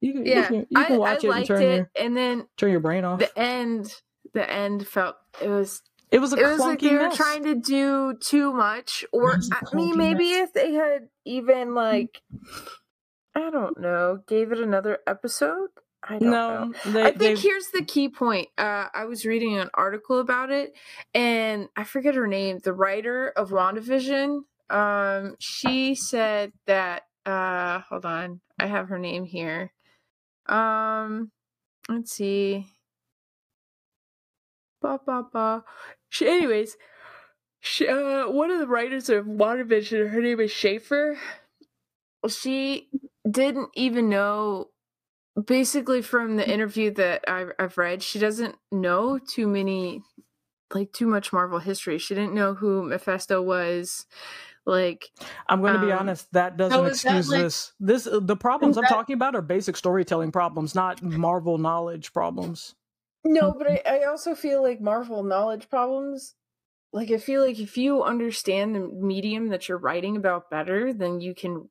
You 0.00 0.12
can, 0.12 0.26
yeah, 0.26 0.40
you 0.40 0.44
can, 0.44 0.66
you 0.68 0.84
can 0.84 0.92
I, 0.92 0.98
watch 0.98 1.10
I 1.10 1.14
it 1.14 1.22
and 1.24 1.30
liked 1.30 1.46
turn 1.46 1.62
it. 1.62 1.74
your 1.74 1.88
And 1.96 2.16
then 2.16 2.46
turn 2.56 2.70
your 2.70 2.80
brain 2.80 3.04
off. 3.04 3.20
the 3.20 3.38
end, 3.38 3.92
the 4.34 4.48
end 4.48 4.86
felt 4.86 5.16
it 5.40 5.48
was 5.48 5.82
it 6.10 6.18
was 6.20 6.32
a 6.32 6.36
it 6.36 6.46
was 6.46 6.60
like 6.60 6.78
clunky 6.78 6.90
they 6.90 6.96
were 6.96 7.10
trying 7.14 7.44
to 7.44 7.54
do 7.54 8.14
too 8.20 8.52
much. 8.52 9.04
Or 9.12 9.32
It 9.32 9.36
was 9.38 9.50
a 9.50 9.56
I 9.72 9.76
mean, 9.76 9.96
maybe 9.96 10.30
mess. 10.32 10.48
if 10.48 10.52
they 10.54 10.72
had 10.72 11.08
even 11.24 11.74
like, 11.74 12.20
I 13.34 13.50
don't 13.50 13.78
know, 13.80 14.20
gave 14.26 14.52
it 14.52 14.58
another 14.60 14.98
episode. 15.06 15.68
I 16.02 16.18
don't 16.18 16.30
know. 16.30 16.72
no, 16.86 16.92
they, 16.92 17.02
I 17.02 17.06
think 17.06 17.18
they- 17.18 17.36
here's 17.36 17.66
the 17.74 17.84
key 17.84 18.08
point. 18.08 18.48
Uh, 18.56 18.86
I 18.94 19.04
was 19.06 19.26
reading 19.26 19.56
an 19.58 19.68
article 19.74 20.20
about 20.20 20.50
it, 20.50 20.72
and 21.12 21.68
I 21.76 21.84
forget 21.84 22.14
her 22.14 22.26
name. 22.28 22.58
The 22.62 22.72
writer 22.72 23.28
of 23.30 23.50
WandaVision, 23.50 24.42
um, 24.70 25.34
she 25.40 25.94
said 25.96 26.52
that. 26.66 27.02
Uh, 27.26 27.80
hold 27.80 28.06
on, 28.06 28.40
I 28.58 28.66
have 28.66 28.88
her 28.88 28.98
name 28.98 29.24
here. 29.24 29.72
Um, 30.46 31.30
let's 31.88 32.12
see. 32.12 32.66
Ba 34.80 35.00
ba 35.04 35.24
ba. 35.32 35.64
She, 36.08 36.26
anyways, 36.28 36.76
she, 37.60 37.88
uh, 37.88 38.28
one 38.30 38.50
of 38.50 38.60
the 38.60 38.66
writers 38.66 39.08
of 39.08 39.24
WandaVision, 39.26 40.10
her 40.10 40.20
name 40.22 40.40
is 40.40 40.50
Schaeffer. 40.52 41.18
She 42.28 42.88
didn't 43.28 43.70
even 43.74 44.08
know 44.08 44.68
basically 45.46 46.02
from 46.02 46.36
the 46.36 46.48
interview 46.48 46.90
that 46.94 47.24
I've, 47.28 47.52
I've 47.60 47.78
read 47.78 48.02
she 48.02 48.18
doesn't 48.18 48.56
know 48.72 49.20
too 49.20 49.46
many 49.46 50.02
like 50.74 50.92
too 50.92 51.06
much 51.06 51.32
marvel 51.32 51.60
history 51.60 51.96
she 51.98 52.14
didn't 52.16 52.34
know 52.34 52.54
who 52.54 52.82
mephisto 52.82 53.40
was 53.40 54.06
Like, 54.66 55.08
I'm 55.48 55.60
going 55.62 55.74
to 55.74 55.80
be 55.80 55.92
Um, 55.92 56.00
honest. 56.00 56.26
That 56.32 56.56
doesn't 56.58 56.84
is 56.86 57.02
that, 57.02 57.16
excuse 57.16 57.30
like- 57.30 57.40
this. 57.40 57.72
This 57.80 58.08
the 58.10 58.36
problems 58.36 58.76
I'm 58.76 58.82
that- 58.82 58.90
talking 58.90 59.14
about 59.14 59.34
are 59.34 59.40
basic 59.42 59.76
storytelling 59.78 60.30
problems, 60.32 60.74
not 60.74 61.02
Marvel 61.02 61.56
knowledge 61.56 62.12
problems. 62.12 62.74
No, 63.24 63.52
mm. 63.52 63.58
but 63.58 63.66
I, 63.70 63.82
I 64.00 64.04
also 64.04 64.34
feel 64.34 64.62
like 64.62 64.80
Marvel 64.80 65.22
knowledge 65.22 65.68
problems. 65.68 66.34
Like, 66.92 67.10
I 67.10 67.18
feel 67.18 67.44
like 67.44 67.58
if 67.58 67.76
you 67.76 68.02
understand 68.02 68.74
the 68.74 68.80
medium 68.80 69.48
that 69.48 69.68
you're 69.68 69.78
writing 69.78 70.16
about 70.16 70.50
better, 70.50 70.92
then 70.92 71.20
you 71.20 71.34
can. 71.34 71.68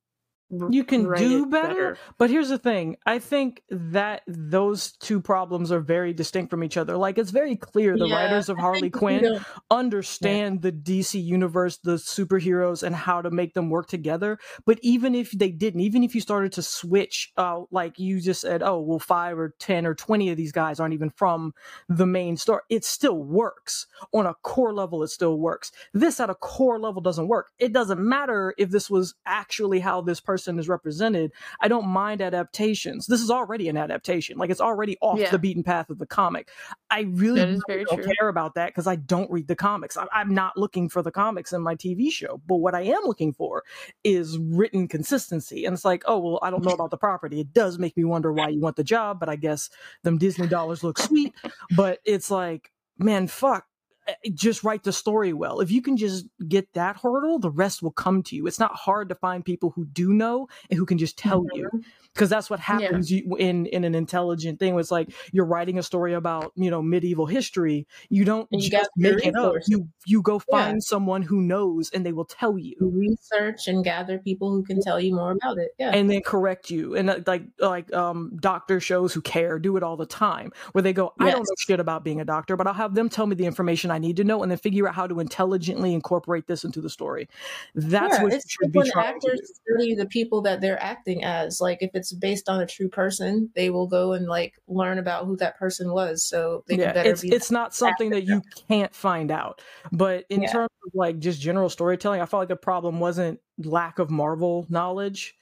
You 0.49 0.85
can 0.85 1.03
do 1.13 1.43
it 1.43 1.49
better, 1.49 1.97
but 2.17 2.29
here's 2.29 2.47
the 2.47 2.57
thing. 2.57 2.95
I 3.05 3.19
think 3.19 3.63
that 3.69 4.21
those 4.27 4.93
two 4.93 5.19
problems 5.19 5.73
are 5.73 5.81
very 5.81 6.13
distinct 6.13 6.49
from 6.49 6.63
each 6.63 6.77
other. 6.77 6.95
Like 6.95 7.17
it's 7.17 7.31
very 7.31 7.57
clear 7.57 7.97
the 7.97 8.07
Yeah, 8.07 8.15
writers 8.15 8.47
of 8.47 8.57
I 8.57 8.61
Harley 8.61 8.89
Quinn 8.89 9.23
don't- 9.23 9.43
understand 9.69 10.61
the 10.61 10.71
DC 10.71 11.19
universe, 11.21 11.77
the 11.77 11.95
superheroes, 11.95 12.81
and 12.81 12.95
how 12.95 13.21
to 13.21 13.29
make 13.29 13.55
them 13.55 13.69
work 13.69 13.87
together. 13.87 14.39
But 14.65 14.79
even 14.81 15.15
if 15.15 15.31
they 15.31 15.49
didn't, 15.51 15.81
even 15.81 16.01
if 16.03 16.15
you 16.15 16.21
started 16.21 16.53
to 16.53 16.61
switch, 16.61 17.31
uh, 17.35 17.63
like 17.69 17.99
you 17.99 18.21
just 18.21 18.39
said, 18.39 18.63
oh, 18.63 18.79
well, 18.79 18.99
five 18.99 19.37
or 19.37 19.53
10 19.59 19.85
or 19.85 19.95
20 19.95 20.29
of 20.29 20.37
these 20.37 20.53
guys 20.53 20.79
aren't 20.79 20.93
even 20.93 21.09
from 21.09 21.53
the 21.89 22.05
main 22.05 22.37
story, 22.37 22.61
it 22.69 22.85
still 22.85 23.21
works. 23.21 23.85
On 24.13 24.25
a 24.25 24.33
core 24.43 24.73
level, 24.73 25.03
it 25.03 25.09
still 25.09 25.37
works. 25.37 25.73
This 25.93 26.19
at 26.21 26.29
a 26.29 26.35
core 26.35 26.79
level 26.79 27.01
doesn't 27.01 27.27
work. 27.27 27.47
It 27.59 27.73
doesn't 27.73 27.99
matter 27.99 28.53
if 28.57 28.69
this 28.69 28.89
was 28.89 29.13
actually 29.25 29.79
how 29.79 29.99
this 30.01 30.21
person 30.21 30.36
is 30.37 30.67
represented. 30.69 31.31
I 31.61 31.67
don't 31.67 31.87
mind 31.87 32.21
adaptations. 32.21 33.07
This 33.07 33.21
is 33.21 33.29
already 33.29 33.69
an 33.69 33.77
adaptation. 33.77 34.37
Like 34.37 34.49
it's 34.49 34.61
already 34.61 34.97
off 35.01 35.19
Yeah. 35.19 35.31
the 35.31 35.39
beaten 35.39 35.63
path 35.63 35.89
of 35.89 35.97
the 35.99 36.05
comic. 36.05 36.49
I 36.89 37.01
really 37.01 37.41
really 37.67 37.85
don't 37.85 38.03
true. 38.03 38.13
care 38.19 38.29
about 38.29 38.55
that 38.55 38.67
because 38.67 38.87
I 38.87 38.95
don't 38.95 39.29
read 39.31 39.47
the 39.47 39.55
comics. 39.55 39.97
I, 39.97 40.07
I'm 40.13 40.33
not 40.33 40.57
looking 40.57 40.89
for 40.89 41.01
the 41.01 41.11
comics 41.11 41.53
in 41.53 41.61
my 41.61 41.75
TV 41.75 42.11
show. 42.11 42.41
But 42.47 42.55
what 42.55 42.75
I 42.75 42.81
am 42.81 43.03
looking 43.03 43.33
for 43.33 43.63
is 44.03 44.37
written 44.39 44.87
consistency. 44.87 45.65
And 45.65 45.73
it's 45.73 45.85
like, 45.85 46.03
oh, 46.05 46.17
well, 46.19 46.39
I 46.41 46.49
don't 46.49 46.63
know 46.65 46.71
about 46.73 46.89
the 46.91 46.97
property. 46.97 47.39
It 47.41 47.53
does 47.53 47.77
make 47.77 47.95
me 47.95 48.03
wonder 48.03 48.33
why 48.33 48.49
you 48.49 48.59
want 48.59 48.75
the 48.75 48.83
job, 48.83 49.19
but 49.19 49.29
I 49.29 49.35
guess 49.35 49.69
them 50.03 50.17
Disney 50.17 50.47
dollars 50.47 50.83
look 50.83 50.97
sweet. 50.97 51.33
But 51.75 51.99
it's 52.05 52.31
like, 52.31 52.71
man, 52.97 53.27
fuck. 53.27 53.66
Eh, 54.07 54.29
Just 54.33 54.63
write 54.63 54.83
the 54.83 54.93
story 54.93 55.33
well. 55.33 55.59
If 55.59 55.71
you 55.71 55.81
can 55.81 55.97
just 55.97 56.27
get 56.47 56.73
that 56.73 56.97
hurdle, 57.01 57.39
the 57.39 57.51
rest 57.51 57.81
will 57.83 57.91
come 57.91 58.23
to 58.23 58.35
you. 58.35 58.47
It's 58.47 58.59
not 58.59 58.75
hard 58.75 59.09
to 59.09 59.15
find 59.15 59.43
people 59.43 59.71
who 59.71 59.85
do 59.85 60.13
know 60.13 60.47
and 60.69 60.77
who 60.77 60.85
can 60.85 60.97
just 60.97 61.17
tell 61.17 61.45
you 61.53 61.69
because 62.13 62.29
that's 62.29 62.49
what 62.49 62.59
happens 62.59 63.11
you, 63.11 63.35
in 63.37 63.67
in 63.67 63.83
an 63.83 63.93
intelligent 63.93 64.59
thing. 64.59 64.77
It's 64.79 64.91
like 64.91 65.09
you're 65.31 65.45
writing 65.45 65.77
a 65.77 65.83
story 65.83 66.13
about 66.13 66.51
you 66.55 66.71
know 66.71 66.81
medieval 66.81 67.25
history. 67.27 67.87
You 68.09 68.25
don't 68.25 68.47
you 68.51 68.69
just 68.69 68.89
make 68.97 69.25
it 69.25 69.35
up. 69.35 69.53
You 69.67 69.87
you 70.05 70.21
go 70.21 70.41
Yeah. 70.49 70.63
find 70.65 70.83
someone 70.83 71.21
who 71.21 71.41
knows 71.41 71.89
and 71.91 72.05
they 72.05 72.13
will 72.13 72.25
tell 72.25 72.57
you. 72.57 72.75
research 72.79 73.67
and 73.67 73.83
gather 73.83 74.17
people 74.17 74.51
who 74.51 74.63
can 74.63 74.81
tell 74.81 74.99
you 74.99 75.13
more 75.13 75.31
about 75.31 75.57
it. 75.57 75.71
Yeah. 75.77 75.91
And 75.91 76.09
then 76.09 76.21
correct 76.21 76.69
you, 76.71 76.95
and 76.95 77.09
uh, 77.09 77.19
like 77.27 77.43
like 77.59 77.93
um 77.93 78.31
doctor 78.39 78.79
shows 78.79 79.13
who 79.13 79.21
care 79.21 79.59
do 79.59 79.77
it 79.77 79.83
all 79.83 79.97
the 79.97 80.05
time, 80.05 80.51
where 80.71 80.81
they 80.81 80.93
go, 80.93 81.13
I 81.19 81.31
don't 81.31 81.41
know 81.41 81.55
shit 81.59 81.79
about 81.79 82.03
being 82.03 82.21
a 82.21 82.25
doctor, 82.25 82.55
but 82.55 82.67
I'll 82.67 82.73
have 82.73 82.95
them 82.95 83.09
tell 83.09 83.27
me 83.27 83.35
the 83.35 83.45
information 83.45 83.91
I 83.91 83.96
need 83.97 84.17
to 84.17 84.23
know, 84.23 84.41
and 84.43 84.51
then 84.51 84.57
figure 84.57 84.87
out 84.87 84.95
how 84.95 85.07
to 85.07 85.19
intelligently 85.19 85.93
incorporate 85.93 86.47
this 86.47 86.63
into 86.63 86.81
the 86.81 86.89
story. 86.89 87.27
That's 87.75 88.19
yeah, 88.19 88.19
what 88.19 88.33
it's 88.33 88.45
should 88.47 88.71
be 88.71 88.79
when 88.79 88.91
trying 88.91 89.19
to 89.21 89.31
actors 89.31 89.41
study 89.43 89.95
the 89.95 90.05
people 90.05 90.41
that 90.43 90.61
they're 90.61 90.81
acting 90.81 91.23
as. 91.23 91.59
Like 91.61 91.79
if 91.81 91.91
it's 91.93 92.13
based 92.13 92.49
on 92.49 92.61
a 92.61 92.67
true 92.67 92.89
person, 92.89 93.51
they 93.55 93.69
will 93.69 93.87
go 93.87 94.13
and 94.13 94.27
like 94.27 94.55
learn 94.67 94.99
about 94.99 95.25
who 95.25 95.35
that 95.37 95.57
person 95.57 95.91
was, 95.91 96.23
so 96.23 96.63
they 96.67 96.77
yeah, 96.77 96.91
can 96.91 96.93
better 96.93 97.09
it's 97.09 97.21
be. 97.21 97.29
it's 97.31 97.49
not 97.49 97.73
something 97.73 98.09
that 98.11 98.23
you 98.25 98.41
can't 98.67 98.93
find 98.93 99.31
out. 99.31 99.61
But 99.91 100.25
in 100.29 100.41
Yeah. 100.41 100.47
terms 100.47 100.69
of 100.85 100.91
like 100.93 101.19
just 101.19 101.39
general 101.39 101.69
storytelling, 101.69 102.21
I 102.21 102.25
felt 102.25 102.41
like 102.41 102.49
the 102.49 102.55
problem 102.57 102.99
wasn't 102.99 103.39
lack 103.57 103.99
of 103.99 104.09
Marvel 104.09 104.65
knowledge. 104.69 105.35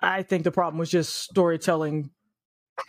I 0.00 0.22
think 0.22 0.44
the 0.44 0.50
problem 0.50 0.78
was 0.78 0.90
just 0.90 1.14
storytelling. 1.14 2.10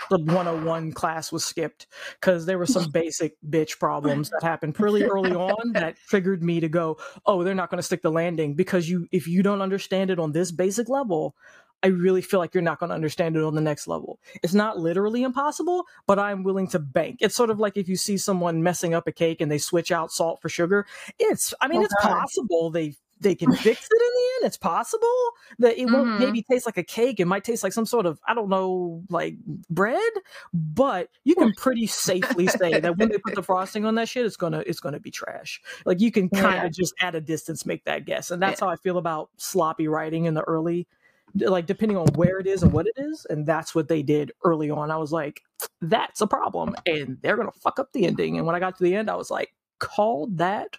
The 0.09 0.17
101 0.17 0.93
class 0.93 1.31
was 1.31 1.43
skipped 1.43 1.87
because 2.19 2.45
there 2.45 2.57
were 2.57 2.65
some 2.65 2.89
basic 2.93 3.35
bitch 3.47 3.79
problems 3.79 4.29
that 4.29 4.41
happened 4.41 4.75
pretty 4.75 5.03
early 5.03 5.33
on 5.33 5.73
that 5.73 5.97
triggered 6.07 6.41
me 6.41 6.59
to 6.59 6.69
go, 6.69 6.97
oh, 7.25 7.43
they're 7.43 7.53
not 7.53 7.69
going 7.69 7.79
to 7.79 7.83
stick 7.83 8.01
the 8.01 8.11
landing 8.11 8.53
because 8.53 8.89
you 8.89 9.07
if 9.11 9.27
you 9.27 9.43
don't 9.43 9.61
understand 9.61 10.09
it 10.09 10.19
on 10.19 10.31
this 10.31 10.51
basic 10.51 10.89
level, 10.89 11.35
I 11.83 11.87
really 11.87 12.21
feel 12.21 12.39
like 12.39 12.53
you're 12.53 12.63
not 12.63 12.79
going 12.79 12.89
to 12.89 12.95
understand 12.95 13.35
it 13.35 13.43
on 13.43 13.55
the 13.55 13.61
next 13.61 13.87
level. 13.87 14.19
It's 14.41 14.53
not 14.53 14.79
literally 14.79 15.21
impossible, 15.23 15.85
but 16.07 16.17
I'm 16.17 16.43
willing 16.43 16.67
to 16.69 16.79
bank. 16.79 17.17
It's 17.19 17.35
sort 17.35 17.49
of 17.49 17.59
like 17.59 17.75
if 17.75 17.89
you 17.89 17.97
see 17.97 18.17
someone 18.17 18.63
messing 18.63 18.93
up 18.93 19.05
a 19.05 19.11
cake 19.11 19.41
and 19.41 19.51
they 19.51 19.57
switch 19.57 19.91
out 19.91 20.09
salt 20.09 20.41
for 20.41 20.47
sugar. 20.47 20.85
It's, 21.19 21.53
I 21.59 21.67
mean, 21.67 21.81
Oh, 21.81 21.83
it's 21.83 21.95
possible 22.01 22.69
they 22.71 22.95
they 23.23 23.35
can 23.35 23.51
fix 23.55 23.87
it 23.89 24.01
in 24.01 24.09
the 24.15 24.29
end. 24.35 24.47
It's 24.47 24.57
possible 24.57 25.31
that 25.59 25.77
it 25.77 25.85
won't 25.87 26.07
Mhm. 26.09 26.19
maybe 26.19 26.41
taste 26.43 26.65
like 26.65 26.77
a 26.77 26.83
cake. 26.83 27.19
It 27.19 27.25
might 27.25 27.43
taste 27.43 27.63
like 27.63 27.73
some 27.73 27.85
sort 27.85 28.05
of 28.05 28.19
I 28.27 28.33
don't 28.33 28.49
know, 28.49 29.03
like 29.09 29.35
bread. 29.69 30.11
But 30.53 31.09
you 31.23 31.35
can 31.35 31.53
pretty 31.53 31.87
safely 31.87 32.47
say 32.47 32.79
that 32.79 32.97
when 32.97 33.09
they 33.09 33.17
put 33.17 33.35
the 33.35 33.43
frosting 33.43 33.85
on 33.85 33.95
that 33.95 34.09
shit, 34.09 34.25
it's 34.25 34.37
gonna 34.37 34.63
it's 34.67 34.79
gonna 34.79 34.99
be 34.99 35.11
trash. 35.11 35.61
Like 35.85 35.99
you 36.01 36.11
can 36.11 36.29
kind 36.29 36.55
Yeah. 36.55 36.65
of 36.65 36.73
just 36.73 36.93
at 37.01 37.15
a 37.15 37.21
distance 37.21 37.65
make 37.65 37.85
that 37.85 38.05
guess, 38.05 38.31
and 38.31 38.41
that's 38.41 38.59
how 38.59 38.69
I 38.69 38.75
feel 38.75 38.97
about 38.97 39.29
sloppy 39.37 39.87
writing 39.87 40.25
in 40.25 40.33
the 40.33 40.43
early 40.43 40.87
like 41.35 41.65
depending 41.65 41.97
on 41.97 42.05
where 42.13 42.37
it 42.39 42.45
is 42.45 42.61
and 42.61 42.71
what 42.71 42.85
it 42.85 42.93
is 42.95 43.25
and 43.27 43.47
that's 43.47 43.73
what 43.73 43.87
they 43.87 44.03
did 44.03 44.31
early 44.43 44.69
on 44.69 44.91
i 44.91 44.97
was 44.97 45.11
like 45.11 45.41
that's 45.81 46.21
a 46.21 46.27
problem 46.27 46.75
and 46.85 47.17
they're 47.23 47.35
gonna 47.37 47.51
fuck 47.51 47.79
up 47.79 47.91
the 47.93 48.05
ending 48.05 48.37
and 48.37 48.45
when 48.45 48.55
i 48.55 48.59
got 48.59 48.77
to 48.77 48.83
the 48.83 48.93
end 48.95 49.09
i 49.09 49.15
was 49.15 49.31
like 49.31 49.51
called 49.79 50.37
that 50.37 50.77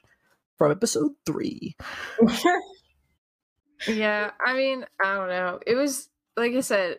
from 0.64 0.72
episode 0.72 1.12
three 1.26 1.76
Yeah, 3.86 4.30
I 4.42 4.54
mean, 4.54 4.86
I 5.02 5.14
don't 5.14 5.28
know. 5.28 5.60
It 5.66 5.74
was 5.74 6.08
like 6.36 6.52
I 6.54 6.60
said, 6.60 6.98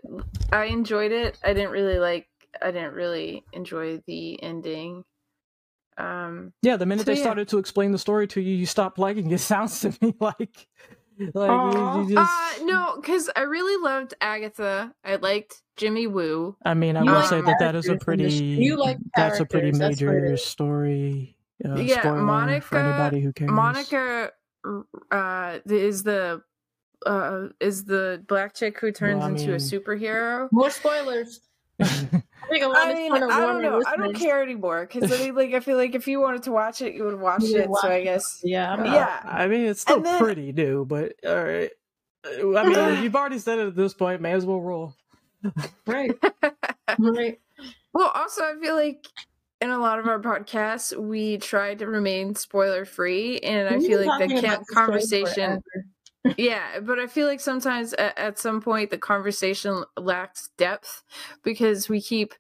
I 0.52 0.66
enjoyed 0.66 1.12
it. 1.12 1.38
I 1.44 1.54
didn't 1.54 1.72
really 1.72 1.98
like. 1.98 2.28
I 2.62 2.72
didn't 2.72 2.94
really 2.94 3.44
enjoy 3.54 4.02
the 4.06 4.42
ending. 4.44 5.04
Um, 5.98 6.54
yeah 6.62 6.76
the 6.78 6.86
minute 6.86 7.06
So, 7.06 7.12
they 7.12 7.18
yeah. 7.18 7.24
started 7.24 7.48
to 7.50 7.58
explain 7.58 7.92
the 7.92 7.98
story 7.98 8.28
to 8.28 8.42
you 8.42 8.54
you 8.54 8.66
stopped 8.66 9.00
liking 9.00 9.32
it 9.32 9.40
sounds 9.54 9.80
to 9.80 9.98
me 10.02 10.14
like 10.20 10.68
like 11.34 11.74
you, 11.74 12.02
you 12.02 12.16
just 12.16 12.62
uh, 12.62 12.66
no, 12.66 12.98
because 13.02 13.30
I 13.36 13.44
really 13.44 13.82
loved 13.82 14.14
Agatha. 14.20 14.94
I 15.06 15.16
liked 15.16 15.64
Jimmy 15.78 16.06
Woo. 16.08 16.56
i 16.66 16.74
mean 16.74 16.98
i 16.98 17.04
You 17.04 17.12
will 17.12 17.20
like 17.20 17.30
say 17.30 17.42
that 17.42 17.56
that 17.60 17.76
is 17.76 17.86
a 17.88 17.96
characters 17.96 18.14
in 18.14 18.18
the 18.20 18.30
sh- 18.30 18.40
pretty 18.40 18.64
you 18.66 18.78
like 18.78 18.98
that's 19.16 19.40
a 19.40 19.46
pretty 19.46 19.72
characters, 19.72 19.80
that's 19.80 20.02
what 20.02 20.16
it 20.16 20.22
major 20.22 20.38
story 20.38 21.36
uh, 21.64 21.76
Yeah, 21.76 22.00
spoiler 22.02 22.18
for 22.18 22.24
Monica- 22.24 22.78
anybody 22.80 23.22
who 23.22 23.32
cares 23.34 23.52
Monica 23.52 24.32
uh, 25.12 25.60
is 25.66 26.04
the 26.04 26.42
uh, 27.06 27.48
is 27.60 27.86
the 27.86 28.24
black 28.28 28.56
chick 28.56 28.80
who 28.80 28.92
turns 28.92 29.20
Well, 29.20 29.28
I 29.28 29.30
into 29.32 29.46
mean- 29.48 29.54
a 29.54 29.58
superhero. 29.58 30.48
More 30.52 30.70
spoilers. 30.72 31.42
I 31.82 31.86
think 32.50 32.64
a 32.64 32.68
lot 32.68 32.88
I 32.88 32.94
mean, 32.94 33.10
trying 33.10 33.24
I 33.24 33.40
don't 33.42 33.56
our 33.58 33.62
know. 33.62 33.84
I 33.86 33.98
don't 33.98 34.16
care 34.16 34.42
anymore 34.42 34.88
because 34.90 35.12
I 35.12 35.18
mean, 35.26 35.36
like 35.36 35.54
I 35.54 35.60
feel 35.60 35.76
like 35.78 35.94
if 35.94 36.08
you 36.08 36.22
wanted 36.22 36.44
to 36.44 36.52
watch 36.52 36.82
it, 36.82 36.94
you 36.96 37.04
would 37.04 37.20
watch 37.20 37.44
You 37.44 37.58
it. 37.60 37.70
would 37.70 37.80
So 37.80 37.88
I 37.90 37.98
watch 37.98 38.04
guess 38.06 38.42
Yeah, 38.46 38.72
I'm 38.72 38.84
not. 38.84 38.94
yeah. 38.96 39.20
I 39.26 39.48
mean, 39.48 39.66
it's 39.66 39.82
still 39.82 40.00
then- 40.02 40.20
pretty 40.20 40.52
new, 40.54 40.86
but 40.86 41.14
all 41.28 41.44
right. 41.44 41.70
Uh, 42.26 42.58
I 42.58 42.68
mean, 42.96 43.04
you've 43.04 43.16
already 43.16 43.40
said 43.40 43.60
it 43.60 43.68
at 43.68 43.76
this 43.76 43.94
point. 43.94 44.22
May 44.22 44.32
as 44.32 44.46
well 44.46 44.62
roll. 44.62 44.96
Right. 45.86 46.12
Right. 47.00 47.40
Well, 47.94 48.12
also, 48.16 48.42
I 48.44 48.54
feel 48.62 48.76
like 48.76 49.06
in 49.66 49.72
a 49.72 49.80
lot 49.80 50.00
of 50.00 50.08
our 50.08 50.20
podcasts, 50.20 50.96
we 50.96 51.38
try 51.38 51.74
to 51.76 51.88
remain 51.88 52.36
spoiler 52.36 52.86
free, 52.86 53.40
and 53.40 53.68
I 53.68 53.80
feel 53.80 54.00
like 54.00 54.20
the 54.20 54.28
talking 54.28 54.42
ca- 54.42 54.54
about 54.54 54.60
this 54.60 54.68
show 54.68 54.74
conversation. 54.86 55.64
yeah, 56.38 56.80
but 56.80 57.00
I 57.00 57.08
feel 57.08 57.28
like 57.28 57.40
sometimes 57.40 57.94
at, 57.94 58.18
at 58.18 58.40
some 58.40 58.62
point 58.62 58.92
the 58.92 58.98
conversation 58.98 59.84
lacks 59.98 60.50
depth 60.58 61.04
because 61.44 61.90
we 61.90 62.00
keep 62.00 62.34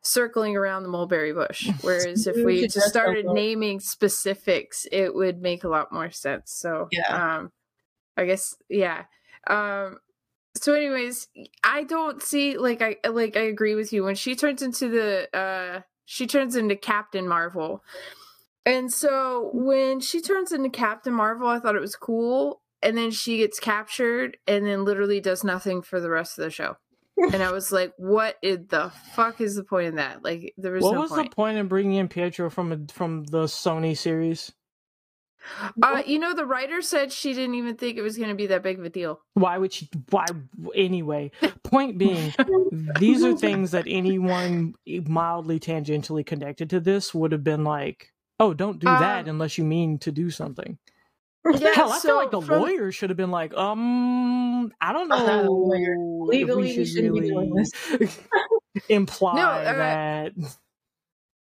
circling 0.00 0.56
around 0.56 0.82
the 0.82 0.88
mulberry 0.88 1.32
bush. 1.32 1.70
Whereas 1.82 2.26
if 2.26 2.44
We 2.44 2.66
just 2.66 2.88
started 2.88 3.26
naming 3.26 3.78
specifics, 3.78 4.86
it 4.90 5.14
would 5.14 5.40
make 5.42 5.64
a 5.64 5.68
lot 5.68 5.92
more 5.92 6.10
sense. 6.10 6.52
So 6.52 6.88
Yeah. 6.90 7.36
um, 7.36 7.52
I 8.16 8.24
guess 8.24 8.56
yeah. 8.68 9.04
Um, 9.46 9.98
so 10.54 10.72
anyways, 10.72 11.28
I 11.64 11.84
don't 11.84 12.22
see 12.22 12.56
like 12.56 12.80
I 12.82 12.96
like 13.08 13.36
I 13.36 13.42
agree 13.42 13.74
with 13.74 13.92
you 13.92 14.04
when 14.04 14.14
she 14.14 14.34
turns 14.34 14.62
into 14.62 14.88
the 14.88 15.36
uh 15.36 15.82
she 16.04 16.26
turns 16.26 16.56
into 16.56 16.76
Captain 16.76 17.26
Marvel. 17.28 17.82
And 18.64 18.92
so 18.92 19.50
when 19.52 20.00
she 20.00 20.20
turns 20.20 20.52
into 20.52 20.70
Captain 20.70 21.12
Marvel, 21.12 21.48
I 21.48 21.58
thought 21.58 21.74
it 21.76 21.80
was 21.80 21.96
cool. 21.96 22.60
And 22.82 22.96
then 22.96 23.10
she 23.10 23.38
gets 23.38 23.60
captured 23.60 24.36
and 24.46 24.66
then 24.66 24.84
literally 24.84 25.20
does 25.20 25.44
nothing 25.44 25.82
for 25.82 26.00
the 26.00 26.10
rest 26.10 26.38
of 26.38 26.44
the 26.44 26.50
show. 26.50 26.76
and 27.32 27.42
I 27.42 27.52
was 27.52 27.70
like, 27.72 27.92
what 27.96 28.36
the 28.42 28.92
fuck 29.14 29.40
is 29.40 29.54
the 29.56 29.64
point 29.64 29.86
in 29.88 29.94
that? 29.96 30.24
Like 30.24 30.54
there 30.56 30.72
was 30.72 30.82
What 30.82 30.94
no 30.94 31.00
was 31.02 31.10
point. 31.10 31.30
the 31.30 31.34
point 31.36 31.58
in 31.58 31.68
bringing 31.68 31.94
in 31.98 32.08
Pietro 32.08 32.50
from 32.50 32.72
a, 32.72 32.92
from 32.92 33.24
the 33.24 33.44
Sony 33.44 33.96
series? 33.96 34.52
Uh, 35.82 36.02
you 36.06 36.18
know, 36.18 36.34
the 36.34 36.46
writer 36.46 36.80
said 36.82 37.12
she 37.12 37.32
didn't 37.32 37.54
even 37.54 37.76
think 37.76 37.98
it 37.98 38.02
was 38.02 38.16
going 38.16 38.28
to 38.28 38.34
be 38.34 38.46
that 38.46 38.62
big 38.62 38.78
of 38.78 38.84
a 38.84 38.90
deal. 38.90 39.20
Why 39.34 39.58
would 39.58 39.72
she? 39.72 39.88
Why 40.10 40.26
anyway? 40.74 41.30
Point 41.64 41.98
being, 41.98 42.32
these 42.98 43.22
are 43.24 43.36
things 43.36 43.72
that 43.72 43.84
anyone 43.88 44.74
mildly 44.86 45.58
tangentially 45.60 46.24
connected 46.24 46.70
to 46.70 46.80
this 46.80 47.12
would 47.14 47.32
have 47.32 47.44
been 47.44 47.64
like, 47.64 48.12
"Oh, 48.40 48.54
don't 48.54 48.78
do 48.78 48.86
that 48.86 49.24
Um, 49.24 49.30
unless 49.30 49.58
you 49.58 49.64
mean 49.64 49.98
to 50.00 50.12
do 50.12 50.30
something." 50.30 50.78
Yeah, 51.44 51.74
Hell, 51.74 51.92
I 51.92 51.98
so 51.98 52.08
feel 52.08 52.16
like 52.16 52.30
the 52.30 52.40
from- 52.40 52.60
lawyer 52.62 52.92
should 52.92 53.10
have 53.10 53.16
been 53.16 53.32
like, 53.32 53.52
um, 53.54 54.72
I 54.80 54.92
don't 54.92 55.10
I'm 55.10 55.26
not 55.26 55.40
a 55.40 55.44
know. 55.44 56.24
Legally, 56.28 56.72
should 56.74 56.88
shouldn't 56.88 57.14
be 57.14 57.28
doing 57.28 57.54
this." 57.54 57.72
imply 58.88 59.40
uh, 59.40 59.64
that. 59.64 60.32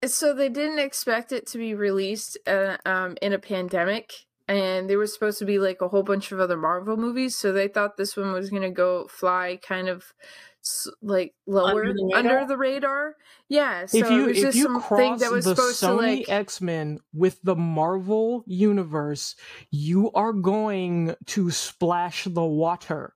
So 0.06 0.34
they 0.34 0.50
didn't 0.50 0.80
expect 0.80 1.32
it 1.32 1.46
to 1.48 1.58
be 1.58 1.76
released 1.76 2.38
uh, 2.48 2.78
um, 2.86 3.18
in 3.22 3.34
a 3.34 3.40
pandemic, 3.40 4.14
and 4.48 4.90
there 4.90 4.98
was 4.98 5.14
supposed 5.14 5.40
to 5.40 5.46
be 5.46 5.60
like 5.60 5.82
a 5.82 5.88
whole 5.88 6.04
bunch 6.04 6.32
of 6.32 6.40
other 6.40 6.58
Marvel 6.58 6.98
movies. 6.98 7.36
So 7.38 7.52
they 7.52 7.68
thought 7.68 7.98
this 7.98 8.18
one 8.18 8.32
was 8.32 8.50
gonna 8.50 8.72
go 8.72 9.08
fly 9.08 9.60
kind 9.62 9.88
of 9.90 10.14
like 11.02 11.34
lower 11.48 11.82
Under 11.86 11.94
the 11.94 12.14
under 12.16 12.30
radar? 12.30 12.48
the 12.48 12.58
radar. 12.58 13.16
Yeah. 13.50 13.86
So 13.88 13.98
if 13.98 14.10
you 14.12 14.24
it 14.24 14.28
was 14.28 14.38
just 14.42 14.62
something 14.62 15.18
that 15.18 15.32
was 15.32 15.46
the 15.46 15.56
supposed 15.56 15.80
to 15.80 15.86
Sony 15.88 16.18
like. 16.20 16.30
X 16.30 16.62
Men 16.62 17.00
with 17.14 17.40
the 17.44 17.56
Marvel 17.56 18.44
universe, 18.48 19.36
you 19.72 20.12
are 20.14 20.34
going 20.34 21.16
to 21.28 21.50
splash 21.52 22.26
the 22.26 22.46
water. 22.46 23.14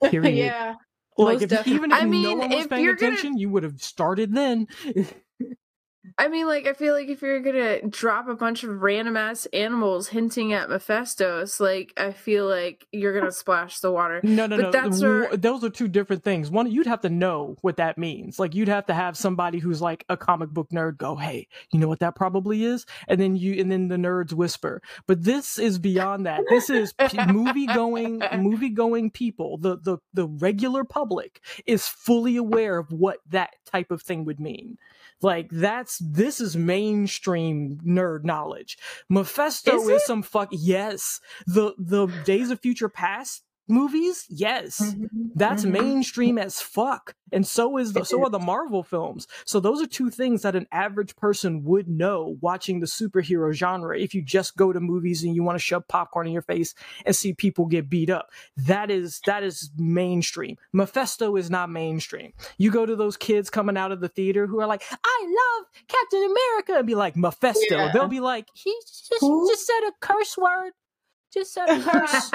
Period. 0.02 0.36
yeah. 0.36 0.74
Like 1.18 1.40
if, 1.42 1.66
even 1.66 1.90
if 1.92 1.96
I 1.96 2.04
no 2.04 2.34
one 2.36 2.50
was 2.50 2.66
paying 2.66 2.84
you're 2.84 2.94
gonna- 2.94 3.12
attention, 3.14 3.38
you 3.38 3.48
would 3.50 3.62
have 3.62 3.82
started 3.82 4.34
then. 4.34 4.68
I 6.18 6.28
mean, 6.28 6.46
like, 6.46 6.66
I 6.66 6.72
feel 6.72 6.94
like 6.94 7.08
if 7.08 7.22
you're 7.22 7.40
gonna 7.40 7.82
drop 7.88 8.28
a 8.28 8.34
bunch 8.34 8.64
of 8.64 8.82
random 8.82 9.16
ass 9.16 9.46
animals 9.52 10.08
hinting 10.08 10.52
at 10.52 10.68
Mephistos, 10.68 11.60
like, 11.60 11.92
I 11.96 12.12
feel 12.12 12.46
like 12.48 12.86
you're 12.92 13.18
gonna 13.18 13.32
splash 13.32 13.80
the 13.80 13.90
water. 13.90 14.20
No, 14.22 14.46
no, 14.46 14.56
But 14.56 14.62
no. 14.62 14.70
that's 14.70 15.02
where- 15.02 15.36
Those 15.36 15.62
are 15.64 15.70
two 15.70 15.88
different 15.88 16.24
things. 16.24 16.50
One, 16.50 16.70
you'd 16.70 16.86
have 16.86 17.00
to 17.02 17.08
know 17.10 17.56
what 17.62 17.76
that 17.76 17.98
means. 17.98 18.38
Like, 18.38 18.54
you'd 18.54 18.68
have 18.68 18.86
to 18.86 18.94
have 18.94 19.16
somebody 19.16 19.58
who's 19.58 19.82
like 19.82 20.04
a 20.08 20.16
comic 20.16 20.50
book 20.50 20.68
nerd 20.70 20.96
go, 20.98 21.16
"Hey, 21.16 21.48
you 21.72 21.78
know 21.78 21.88
what 21.88 22.00
that 22.00 22.14
probably 22.14 22.64
is?" 22.64 22.86
And 23.08 23.20
then 23.20 23.36
you, 23.36 23.60
and 23.60 23.70
then 23.70 23.88
the 23.88 23.96
nerds 23.96 24.32
whisper. 24.32 24.80
But 25.06 25.24
this 25.24 25.58
is 25.58 25.78
beyond 25.78 26.26
that. 26.26 26.42
This 26.48 26.70
is 26.70 26.92
p- 26.92 27.18
movie 27.32 27.66
going, 27.66 28.22
movie 28.38 28.70
going 28.70 29.10
people. 29.10 29.58
The 29.58 29.76
the 29.78 29.98
the 30.14 30.26
regular 30.26 30.84
public 30.84 31.40
is 31.66 31.86
fully 31.86 32.36
aware 32.36 32.78
of 32.78 32.92
what 32.92 33.18
that 33.30 33.50
type 33.64 33.90
of 33.90 34.02
thing 34.02 34.24
would 34.24 34.40
mean. 34.40 34.78
Like 35.22 35.48
that's 35.50 35.98
this 35.98 36.40
is 36.40 36.56
mainstream 36.56 37.78
nerd 37.86 38.24
knowledge. 38.24 38.76
Mephisto 39.08 39.80
Is 39.80 39.88
is, 39.88 40.06
some 40.06 40.22
fuck 40.22 40.48
yes. 40.52 41.20
The 41.46 41.74
the 41.78 42.06
Days 42.24 42.50
of 42.50 42.60
Future 42.60 42.88
Past 42.88 43.42
movies, 43.68 44.26
yes. 44.28 44.80
Mhm, 44.80 45.08
That's 45.34 45.64
mhm. 45.64 45.72
mainstream 45.72 46.38
as 46.38 46.60
fuck. 46.60 47.14
And 47.32 47.46
so 47.46 47.76
is 47.76 47.92
the 47.92 48.04
so 48.04 48.22
are 48.24 48.30
the 48.30 48.38
Marvel 48.38 48.82
films. 48.84 49.26
So 49.44 49.58
those 49.58 49.82
are 49.82 49.86
two 49.86 50.10
things 50.10 50.42
that 50.42 50.54
an 50.54 50.66
average 50.70 51.16
person 51.16 51.64
would 51.64 51.88
know 51.88 52.36
watching 52.40 52.78
the 52.80 52.86
superhero 52.86 53.52
genre 53.52 53.98
if 53.98 54.14
you 54.14 54.22
just 54.22 54.56
go 54.56 54.72
to 54.72 54.78
movies 54.80 55.24
and 55.24 55.34
you 55.34 55.42
want 55.42 55.56
to 55.56 55.62
shove 55.62 55.88
popcorn 55.88 56.28
in 56.28 56.32
your 56.32 56.42
face 56.42 56.74
and 57.04 57.16
see 57.16 57.32
people 57.32 57.66
get 57.66 57.90
beat 57.90 58.10
up. 58.10 58.30
That 58.56 58.90
is 58.90 59.20
that 59.26 59.42
is 59.42 59.70
mainstream. 59.76 60.56
Mephisto 60.72 61.34
is 61.36 61.50
not 61.50 61.68
mainstream. 61.68 62.32
You 62.58 62.70
go 62.70 62.86
to 62.86 62.94
those 62.94 63.16
kids 63.16 63.50
coming 63.50 63.76
out 63.76 63.90
of 63.92 64.00
the 64.00 64.08
theater 64.08 64.46
who 64.46 64.60
are 64.60 64.66
like, 64.66 64.82
"I 64.90 65.26
love 65.58 65.66
Captain 65.88 66.22
America," 66.22 66.74
and 66.78 66.86
be 66.86 66.94
like, 66.94 67.16
"Mephisto." 67.16 67.76
Yeah. 67.76 67.90
They'll 67.92 68.06
be 68.08 68.20
like, 68.20 68.46
"He 68.54 68.72
just, 68.86 69.20
just 69.20 69.66
said 69.66 69.80
a 69.88 69.92
curse 70.00 70.36
word." 70.38 70.72
Just 71.32 71.52
so. 71.54 71.64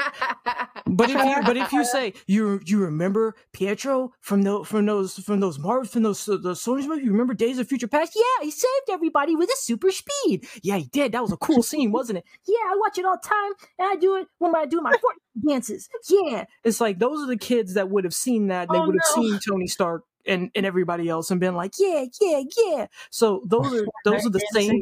But 0.88 1.10
if 1.10 1.16
you 1.24 1.42
but 1.46 1.58
if 1.58 1.72
you 1.72 1.86
say 1.94 2.14
you 2.28 2.60
you 2.66 2.80
remember 2.80 3.36
Pietro 3.54 4.12
from 4.20 4.42
the 4.42 4.64
from 4.66 4.86
those 4.86 5.14
from 5.20 5.40
those 5.40 5.58
Marvel 5.58 5.86
from 5.86 6.04
those 6.04 6.26
the 6.26 6.38
Sony 6.38 6.86
movies, 6.88 7.06
you 7.06 7.12
remember 7.12 7.34
Days 7.34 7.60
of 7.60 7.68
Future 7.68 7.88
Past? 7.88 8.14
Yeah, 8.16 8.44
he 8.46 8.52
saved 8.52 8.90
everybody 8.92 9.36
with 9.36 9.50
his 9.50 9.60
super 9.62 9.90
speed. 9.92 10.46
Yeah, 10.64 10.78
he 10.78 10.86
did. 10.86 11.14
That 11.14 11.22
was 11.22 11.32
a 11.32 11.38
cool 11.38 11.64
scene, 11.64 11.92
wasn't 11.92 12.20
it? 12.20 12.26
Yeah, 12.46 12.58
I 12.68 12.76
watch 12.78 12.98
it 12.98 13.06
all 13.06 13.18
the 13.22 13.28
time, 13.28 13.52
and 13.80 13.88
I 13.92 13.96
do 13.96 14.16
it 14.18 14.28
when 14.40 14.56
I 14.56 14.66
do 14.66 14.82
my 14.82 14.92
Fortnite 14.92 15.48
dances. 15.48 15.88
Yeah, 16.10 16.46
it's 16.64 16.82
like 16.82 17.00
those 17.00 17.22
are 17.24 17.28
the 17.28 17.38
kids 17.38 17.76
that 17.76 17.90
would 17.90 18.04
have 18.04 18.14
seen 18.14 18.48
that. 18.48 18.68
They 18.70 18.78
Oh, 18.78 18.86
would 18.86 18.96
have 18.96 19.16
no. 19.18 19.24
seen 19.24 19.40
Tony 19.48 19.68
Stark 19.68 20.04
and 20.26 20.52
and 20.56 20.66
everybody 20.66 21.08
else 21.08 21.32
and 21.32 21.40
been 21.40 21.56
like, 21.56 21.72
yeah, 21.80 22.06
yeah, 22.20 22.42
yeah. 22.68 22.88
So 23.12 23.44
those 23.48 23.74
are 23.74 23.86
those 24.04 24.26
are 24.26 24.30
the 24.30 24.40
same 24.54 24.82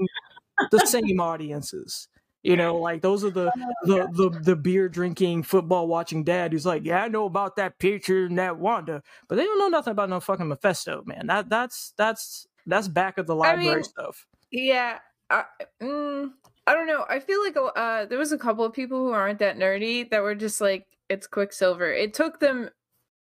the 0.71 0.79
same 0.85 1.19
audiences. 1.19 2.07
You 2.41 2.55
know, 2.55 2.77
like 2.77 3.01
those 3.01 3.25
are 3.25 3.29
the 3.29 3.51
the 3.83 4.07
the, 4.13 4.39
the 4.41 4.55
beer 4.55 4.87
drinking, 4.87 5.43
football 5.43 5.87
watching 5.87 6.23
dad 6.23 6.53
who's 6.53 6.65
like, 6.65 6.85
yeah, 6.85 7.03
I 7.03 7.09
know 7.09 7.25
about 7.25 7.57
that 7.57 7.79
picture 7.79 8.25
and 8.25 8.37
that 8.37 8.57
Wanda, 8.57 9.03
but 9.27 9.35
they 9.35 9.43
don't 9.43 9.59
know 9.59 9.67
nothing 9.67 9.91
about 9.91 10.09
no 10.09 10.21
fucking 10.21 10.47
Mephisto, 10.47 11.03
man. 11.05 11.27
That 11.27 11.49
that's 11.49 11.93
that's 11.97 12.47
that's 12.65 12.87
back 12.87 13.17
of 13.17 13.27
the 13.27 13.35
I 13.35 13.49
library 13.55 13.75
mean, 13.75 13.83
stuff. 13.83 14.25
Yeah, 14.51 14.99
I, 15.29 15.43
mm, 15.81 16.29
I 16.65 16.73
don't 16.73 16.87
know. 16.87 17.05
I 17.09 17.19
feel 17.19 17.43
like 17.43 17.57
uh, 17.75 18.05
there 18.05 18.17
was 18.17 18.31
a 18.31 18.37
couple 18.37 18.63
of 18.63 18.71
people 18.71 18.99
who 18.99 19.11
aren't 19.11 19.39
that 19.39 19.57
nerdy 19.57 20.09
that 20.09 20.21
were 20.21 20.35
just 20.35 20.61
like, 20.61 20.87
"It's 21.09 21.27
Quicksilver." 21.27 21.91
It 21.91 22.13
took 22.13 22.39
them 22.39 22.69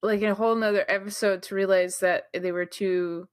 like 0.03 0.23
a 0.23 0.35
whole 0.35 0.55
nother 0.55 0.85
episode 0.89 1.43
to 1.45 1.55
realize 1.55 1.99
that 2.01 2.25
they 2.33 2.53
were 2.53 2.67
two 2.67 3.29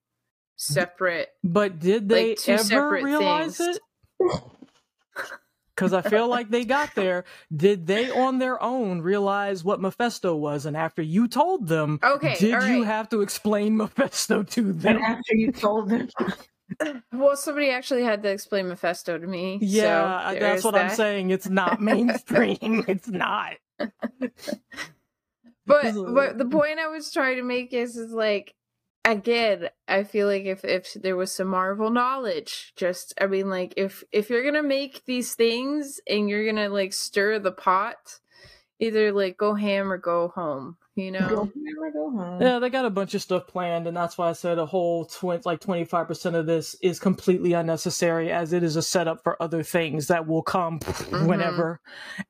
separate. 0.58 1.30
But 1.44 1.80
did 1.80 2.10
they 2.10 2.30
like, 2.30 2.50
ever 2.50 2.92
realize 2.92 3.58
things. 3.58 3.80
it? 4.20 4.42
Because 5.76 5.94
I 5.94 6.02
feel 6.02 6.28
like 6.28 6.50
they 6.50 6.66
got 6.66 6.94
there. 6.96 7.24
Did 7.56 7.88
they 7.88 8.10
on 8.12 8.40
their 8.40 8.62
own 8.62 9.02
realize 9.02 9.64
what 9.64 9.82
Mephisto 9.82 10.36
was? 10.36 10.66
And 10.66 10.76
after 10.76 11.02
you 11.02 11.28
told 11.28 11.68
them, 11.68 12.00
Okay, 12.04 12.36
did 12.38 12.54
all 12.54 12.68
you 12.68 12.84
have 12.84 13.10
to 13.10 13.22
explain 13.22 13.78
Mephisto 13.78 14.44
to 14.44 14.74
them? 14.74 14.98
And 14.98 14.98
them? 14.98 15.04
after 15.04 15.36
you 15.36 15.52
told 15.52 15.90
them, 15.90 16.10
Well, 17.12 17.36
somebody 17.36 17.70
actually 17.70 18.04
had 18.04 18.24
to 18.24 18.30
explain 18.30 18.68
Mephisto 18.68 19.18
to 19.18 19.28
me. 19.28 19.60
Yeah, 19.62 20.34
so 20.34 20.40
that's 20.40 20.60
is 20.60 20.64
what 20.64 20.76
I'm 20.76 20.90
saying. 20.90 21.30
It's 21.32 21.50
not 21.50 21.82
mainstream. 21.82 22.86
it's 22.88 23.10
not. 23.10 23.54
But 25.66 25.94
but 26.14 26.38
the 26.38 26.46
point 26.46 26.80
I 26.80 26.88
was 26.88 27.12
trying 27.12 27.38
to 27.38 27.44
make 27.44 27.74
is 27.74 27.98
is 27.98 28.12
like 28.12 28.56
again, 29.06 29.70
I 29.88 30.04
feel 30.04 30.28
like 30.28 30.46
if 30.46 30.64
if 30.64 30.94
there 30.94 31.16
was 31.16 31.32
some 31.32 31.48
Marvel 31.48 31.90
knowledge, 31.90 32.74
just 32.76 33.14
I 33.20 33.28
mean 33.28 33.50
like 33.50 33.74
if 33.78 34.04
if 34.12 34.30
you're 34.30 34.44
gonna 34.44 34.64
make 34.64 35.06
these 35.06 35.36
things 35.36 36.00
and 36.08 36.30
you're 36.30 36.46
gonna 36.46 36.70
like 36.70 36.94
stir 36.94 37.40
the 37.40 37.52
pot, 37.52 38.20
either 38.80 39.12
like 39.12 39.38
go 39.38 39.54
ham 39.56 39.92
or 39.92 39.98
go 39.98 40.30
home, 40.30 40.78
you 41.02 41.12
go 41.12 41.20
know. 41.20 41.28
home 41.28 41.52
or 41.80 41.92
go 41.92 42.12
home. 42.12 42.42
Yeah, 42.42 42.60
they 42.60 42.70
got 42.70 42.86
a 42.86 42.90
bunch 42.90 43.14
of 43.14 43.22
stuff 43.22 43.48
planned, 43.48 43.88
and 43.88 43.96
that's 43.96 44.18
why 44.18 44.30
I 44.30 44.34
said 44.34 44.58
a 44.60 44.66
whole 44.66 45.06
tw- 45.06 45.46
like 45.46 45.60
twenty 45.60 45.86
five 45.86 46.08
percent 46.08 46.36
of 46.36 46.46
this 46.46 46.76
is 46.82 47.00
completely 47.00 47.54
unnecessary, 47.54 48.32
as 48.32 48.54
it 48.54 48.64
is 48.64 48.76
a 48.76 48.82
setup 48.82 49.24
for 49.24 49.42
other 49.42 49.64
things 49.64 50.08
that 50.08 50.28
will 50.28 50.44
come 50.44 50.80
mm-hmm. 50.80 51.26
whenever, 51.26 51.80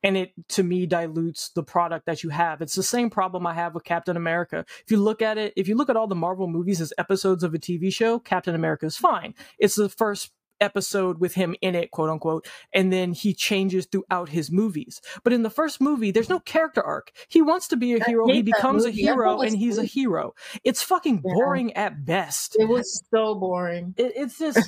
and 0.02 0.16
it 0.16 0.32
to 0.50 0.62
me 0.62 0.86
dilutes 0.86 1.50
the 1.50 1.62
product 1.62 2.06
that 2.06 2.22
you 2.22 2.30
have. 2.30 2.60
It's 2.60 2.74
the 2.74 2.82
same 2.82 3.10
problem 3.10 3.46
I 3.46 3.54
have 3.54 3.74
with 3.74 3.84
Captain 3.84 4.16
America. 4.16 4.64
If 4.84 4.90
you 4.90 4.98
look 4.98 5.22
at 5.22 5.38
it, 5.38 5.52
if 5.56 5.68
you 5.68 5.74
look 5.74 5.90
at 5.90 5.96
all 5.96 6.06
the 6.06 6.14
Marvel 6.14 6.48
movies 6.48 6.80
as 6.80 6.92
episodes 6.98 7.42
of 7.44 7.54
a 7.54 7.58
TV 7.58 7.92
show, 7.92 8.18
Captain 8.18 8.54
America 8.54 8.86
is 8.86 8.96
fine. 8.96 9.34
It's 9.58 9.76
the 9.76 9.88
first 9.88 10.32
episode 10.62 11.18
with 11.20 11.34
him 11.34 11.54
in 11.60 11.74
it, 11.74 11.90
quote 11.90 12.08
unquote, 12.08 12.46
and 12.72 12.92
then 12.92 13.12
he 13.12 13.34
changes 13.34 13.86
throughout 13.86 14.30
his 14.30 14.50
movies. 14.50 15.00
But 15.24 15.32
in 15.34 15.42
the 15.42 15.50
first 15.50 15.80
movie, 15.80 16.10
there's 16.10 16.28
no 16.30 16.40
character 16.40 16.82
arc. 16.82 17.12
He 17.28 17.42
wants 17.42 17.68
to 17.68 17.76
be 17.76 17.94
a 17.94 18.04
hero, 18.04 18.26
he 18.28 18.42
becomes 18.42 18.84
a 18.84 18.90
hero, 18.90 19.40
and 19.40 19.56
he's 19.56 19.76
a 19.78 19.84
hero. 19.84 20.34
It's 20.64 20.82
fucking 20.82 21.22
Yeah. 21.24 21.34
boring 21.34 21.72
at 21.74 22.04
best. 22.06 22.56
It 22.58 22.68
was 22.68 23.02
so 23.10 23.34
boring. 23.34 23.94
It, 23.96 24.12
it's 24.16 24.38
just, 24.38 24.60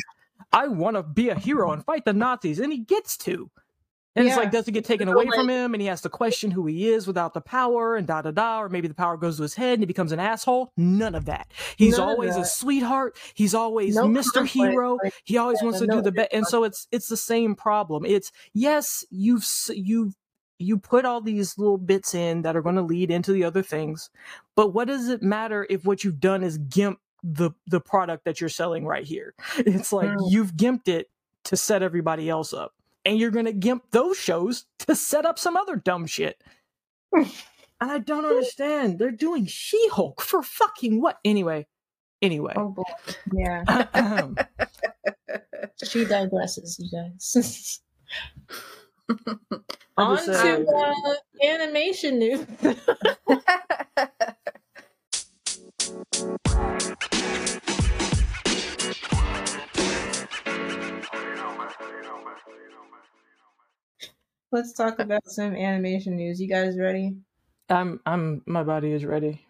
I 0.52 0.68
want 0.68 0.96
to 0.96 1.02
be 1.02 1.28
a 1.30 1.38
hero 1.38 1.70
and 1.72 1.84
fight 1.84 2.04
the 2.04 2.12
Nazis, 2.12 2.58
and 2.58 2.72
he 2.72 2.80
gets 2.80 3.16
to. 3.18 3.50
And 4.16 4.26
it's 4.26 4.36
like, 4.36 4.52
does 4.52 4.68
it 4.68 4.72
get 4.72 4.84
taken 4.84 5.08
away 5.08 5.26
from 5.34 5.48
him, 5.48 5.74
and 5.74 5.80
he 5.80 5.88
has 5.88 6.00
to 6.02 6.08
question 6.08 6.50
who 6.52 6.66
he 6.66 6.88
is 6.88 7.06
without 7.06 7.34
the 7.34 7.40
power, 7.40 7.96
and 7.96 8.06
da 8.06 8.22
da 8.22 8.30
da, 8.30 8.60
or 8.62 8.68
maybe 8.68 8.86
the 8.88 8.94
power 8.94 9.16
goes 9.16 9.36
to 9.38 9.42
his 9.42 9.54
head 9.54 9.72
and 9.74 9.82
he 9.82 9.86
becomes 9.86 10.12
an 10.12 10.20
asshole? 10.20 10.70
None 10.76 11.14
of 11.14 11.24
that. 11.24 11.48
He's 11.76 11.98
None 11.98 12.08
always 12.08 12.36
a 12.36 12.44
sweetheart. 12.44 13.16
He's 13.34 13.54
always 13.54 13.96
No 13.96 14.06
Mr. 14.06 14.32
conflict, 14.34 14.52
Hero. 14.72 14.98
like, 15.02 15.14
He 15.24 15.36
always 15.36 15.58
yeah, 15.60 15.64
wants 15.64 15.80
to 15.80 15.86
no 15.86 15.96
do 15.96 16.02
the 16.02 16.12
best, 16.12 16.28
and 16.32 16.46
so 16.46 16.64
it's 16.64 16.86
it's 16.92 17.08
the 17.08 17.16
same 17.16 17.54
problem. 17.56 18.04
It's 18.04 18.30
yes, 18.52 19.04
you've 19.10 19.44
you've 19.70 20.14
you 20.60 20.78
put 20.78 21.04
all 21.04 21.20
these 21.20 21.58
little 21.58 21.78
bits 21.78 22.14
in 22.14 22.42
that 22.42 22.54
are 22.56 22.62
going 22.62 22.76
to 22.76 22.82
lead 22.82 23.10
into 23.10 23.32
the 23.32 23.42
other 23.44 23.62
things, 23.62 24.10
but 24.54 24.68
what 24.74 24.86
does 24.86 25.08
it 25.08 25.22
matter 25.22 25.66
if 25.68 25.84
what 25.84 26.04
you've 26.04 26.20
done 26.20 26.44
is 26.44 26.58
gimp 26.58 27.00
the 27.24 27.50
the 27.66 27.80
product 27.80 28.24
that 28.26 28.40
you're 28.40 28.48
selling 28.50 28.86
right 28.86 29.04
here? 29.04 29.34
It's 29.58 29.92
like 29.92 30.08
Mm. 30.10 30.30
you've 30.30 30.52
gimped 30.54 30.86
it 30.88 31.08
to 31.44 31.56
set 31.56 31.82
everybody 31.82 32.28
else 32.30 32.52
up, 32.52 32.72
and 33.04 33.18
you're 33.18 33.30
going 33.30 33.44
to 33.46 33.52
gimp 33.52 33.84
those 33.90 34.18
shows 34.18 34.66
to 34.80 34.94
set 34.94 35.26
up 35.26 35.38
some 35.38 35.56
other 35.56 35.76
dumb 35.76 36.06
shit. 36.06 36.42
and 37.12 37.30
I 37.80 37.98
don't 37.98 38.24
understand. 38.24 38.98
They're 38.98 39.10
doing 39.10 39.46
She-Hulk 39.46 40.20
for 40.20 40.42
fucking 40.42 41.00
what? 41.00 41.18
Anyway, 41.24 41.66
anyway. 42.22 42.54
Oh 42.56 42.68
boy. 42.70 42.82
Yeah. 43.32 43.64
She 45.82 46.04
digresses, 46.04 46.76
you 46.78 46.88
guys. 46.90 47.80
On 49.96 50.16
to 50.16 50.34
saying. 50.34 50.66
uh, 50.68 51.14
animation 51.44 52.18
news. 52.18 52.46
Let's 64.54 64.72
talk 64.72 65.00
about 65.00 65.26
some 65.26 65.54
animation 65.54 66.16
news. 66.16 66.40
You 66.40 66.48
guys 66.48 66.78
ready? 66.78 67.16
I'm 67.68 68.00
I'm 68.06 68.42
my 68.46 68.62
body 68.62 68.92
is 68.92 69.04
ready. 69.04 69.44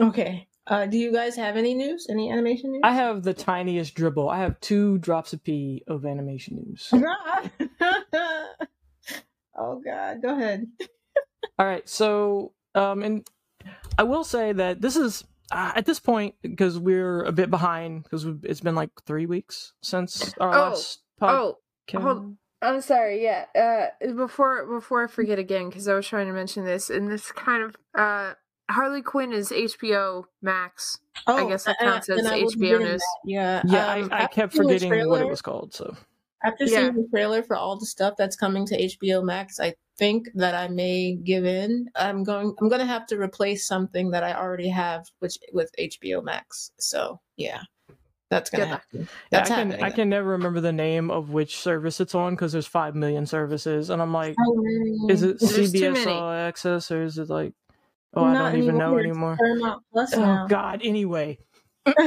Okay. 0.00 0.48
Uh, 0.66 0.86
do 0.86 0.96
you 0.96 1.12
guys 1.12 1.36
have 1.36 1.56
any 1.58 1.74
news? 1.74 2.06
Any 2.08 2.32
animation 2.32 2.72
news? 2.72 2.80
I 2.82 2.92
have 2.94 3.22
the 3.22 3.34
tiniest 3.34 3.94
dribble. 3.94 4.30
I 4.30 4.38
have 4.38 4.58
two 4.60 4.96
drops 4.98 5.34
of 5.34 5.44
pee 5.44 5.82
of 5.86 6.06
animation 6.06 6.56
news. 6.66 6.88
oh 9.56 9.80
God, 9.84 10.22
go 10.22 10.34
ahead. 10.34 10.66
All 11.58 11.66
right, 11.66 11.86
so 11.88 12.52
um, 12.74 13.02
and 13.02 13.26
I 13.98 14.04
will 14.04 14.24
say 14.24 14.52
that 14.52 14.80
this 14.80 14.96
is 14.96 15.22
uh, 15.52 15.72
at 15.76 15.84
this 15.84 16.00
point 16.00 16.34
because 16.40 16.78
we're 16.78 17.22
a 17.24 17.32
bit 17.32 17.50
behind 17.50 18.04
because 18.04 18.24
it's 18.42 18.60
been 18.62 18.74
like 18.74 18.90
three 19.04 19.26
weeks 19.26 19.74
since 19.82 20.32
our 20.38 20.48
Oh, 20.54 20.68
last 20.70 21.00
podcast. 21.20 21.54
oh, 21.94 22.00
hold- 22.00 22.36
I'm 22.64 22.80
sorry. 22.80 23.22
Yeah. 23.22 23.44
Uh, 23.54 24.12
before 24.14 24.66
before 24.66 25.04
I 25.04 25.06
forget 25.06 25.38
again, 25.38 25.68
because 25.68 25.88
I 25.88 25.94
was 25.94 26.06
trying 26.06 26.26
to 26.26 26.32
mention 26.32 26.64
this, 26.64 26.90
and 26.90 27.10
this 27.10 27.30
kind 27.32 27.62
of 27.62 27.76
uh, 27.94 28.34
Harley 28.70 29.02
Quinn 29.02 29.32
is 29.32 29.50
HBO 29.50 30.24
Max. 30.42 30.98
Oh, 31.26 31.46
I 31.46 31.48
guess 31.48 31.64
that 31.64 31.78
counts 31.78 32.08
as 32.08 32.18
and 32.18 32.28
I 32.28 32.42
was 32.42 32.56
HBO 32.56 32.80
news. 32.80 33.00
that, 33.00 33.18
Yeah. 33.24 33.62
Yeah, 33.66 33.92
um, 33.94 34.08
I, 34.12 34.24
I 34.24 34.26
kept 34.26 34.52
seeing 34.54 34.66
the 34.66 34.78
forgetting 34.78 35.08
what 35.08 35.20
it 35.20 35.28
was 35.28 35.42
called. 35.42 35.74
So 35.74 35.94
After 36.42 36.64
Yeah. 36.64 36.78
seeing 36.80 36.94
the 36.94 37.08
trailer 37.10 37.42
for 37.42 37.56
all 37.56 37.78
the 37.78 37.86
stuff 37.86 38.14
that's 38.18 38.36
coming 38.36 38.66
to 38.66 38.76
HBO 38.76 39.22
Max, 39.24 39.60
I 39.60 39.74
think 39.98 40.28
that 40.34 40.54
I 40.54 40.68
may 40.68 41.14
give 41.14 41.44
in. 41.44 41.88
I'm 41.94 42.24
going. 42.24 42.54
I'm 42.60 42.68
going 42.68 42.80
to 42.80 42.86
have 42.86 43.06
to 43.08 43.16
replace 43.18 43.66
something 43.66 44.10
that 44.10 44.24
I 44.24 44.34
already 44.34 44.68
have, 44.68 45.06
which 45.20 45.38
with 45.52 45.70
HBO 45.78 46.22
Max. 46.22 46.72
So 46.78 47.20
yeah, 47.36 47.60
that's 48.30 48.50
going 48.50 48.60
to 48.62 48.66
Good 48.66 48.70
luck. 48.72 48.82
happen. 48.92 49.08
yeah, 49.30 49.38
I 49.38 49.42
can 49.42 49.56
happening. 49.70 49.84
I 49.84 49.90
can 49.90 50.08
never 50.08 50.28
remember 50.30 50.60
the 50.60 50.72
name 50.72 51.10
of 51.10 51.30
which 51.30 51.58
service 51.58 52.00
it's 52.00 52.14
on 52.14 52.34
because 52.34 52.52
there's 52.52 52.66
five 52.66 52.94
million 52.94 53.26
services, 53.26 53.90
and 53.90 54.00
I'm 54.02 54.12
like, 54.12 54.34
How 54.38 54.54
is 55.10 55.22
it 55.22 55.38
CBS. 55.40 56.06
All 56.06 56.30
Access 56.32 56.90
or 56.90 57.02
is 57.02 57.18
it 57.18 57.28
like? 57.28 57.52
Oh, 58.14 58.24
I 58.24 58.34
don't 58.34 58.62
even 58.62 58.78
know 58.78 58.98
anymore. 58.98 59.36
Plus 59.92 60.14
Oh 60.14 60.20
now. 60.20 60.46
God. 60.46 60.80
Anyway, 60.84 61.38
sorry, 61.86 62.04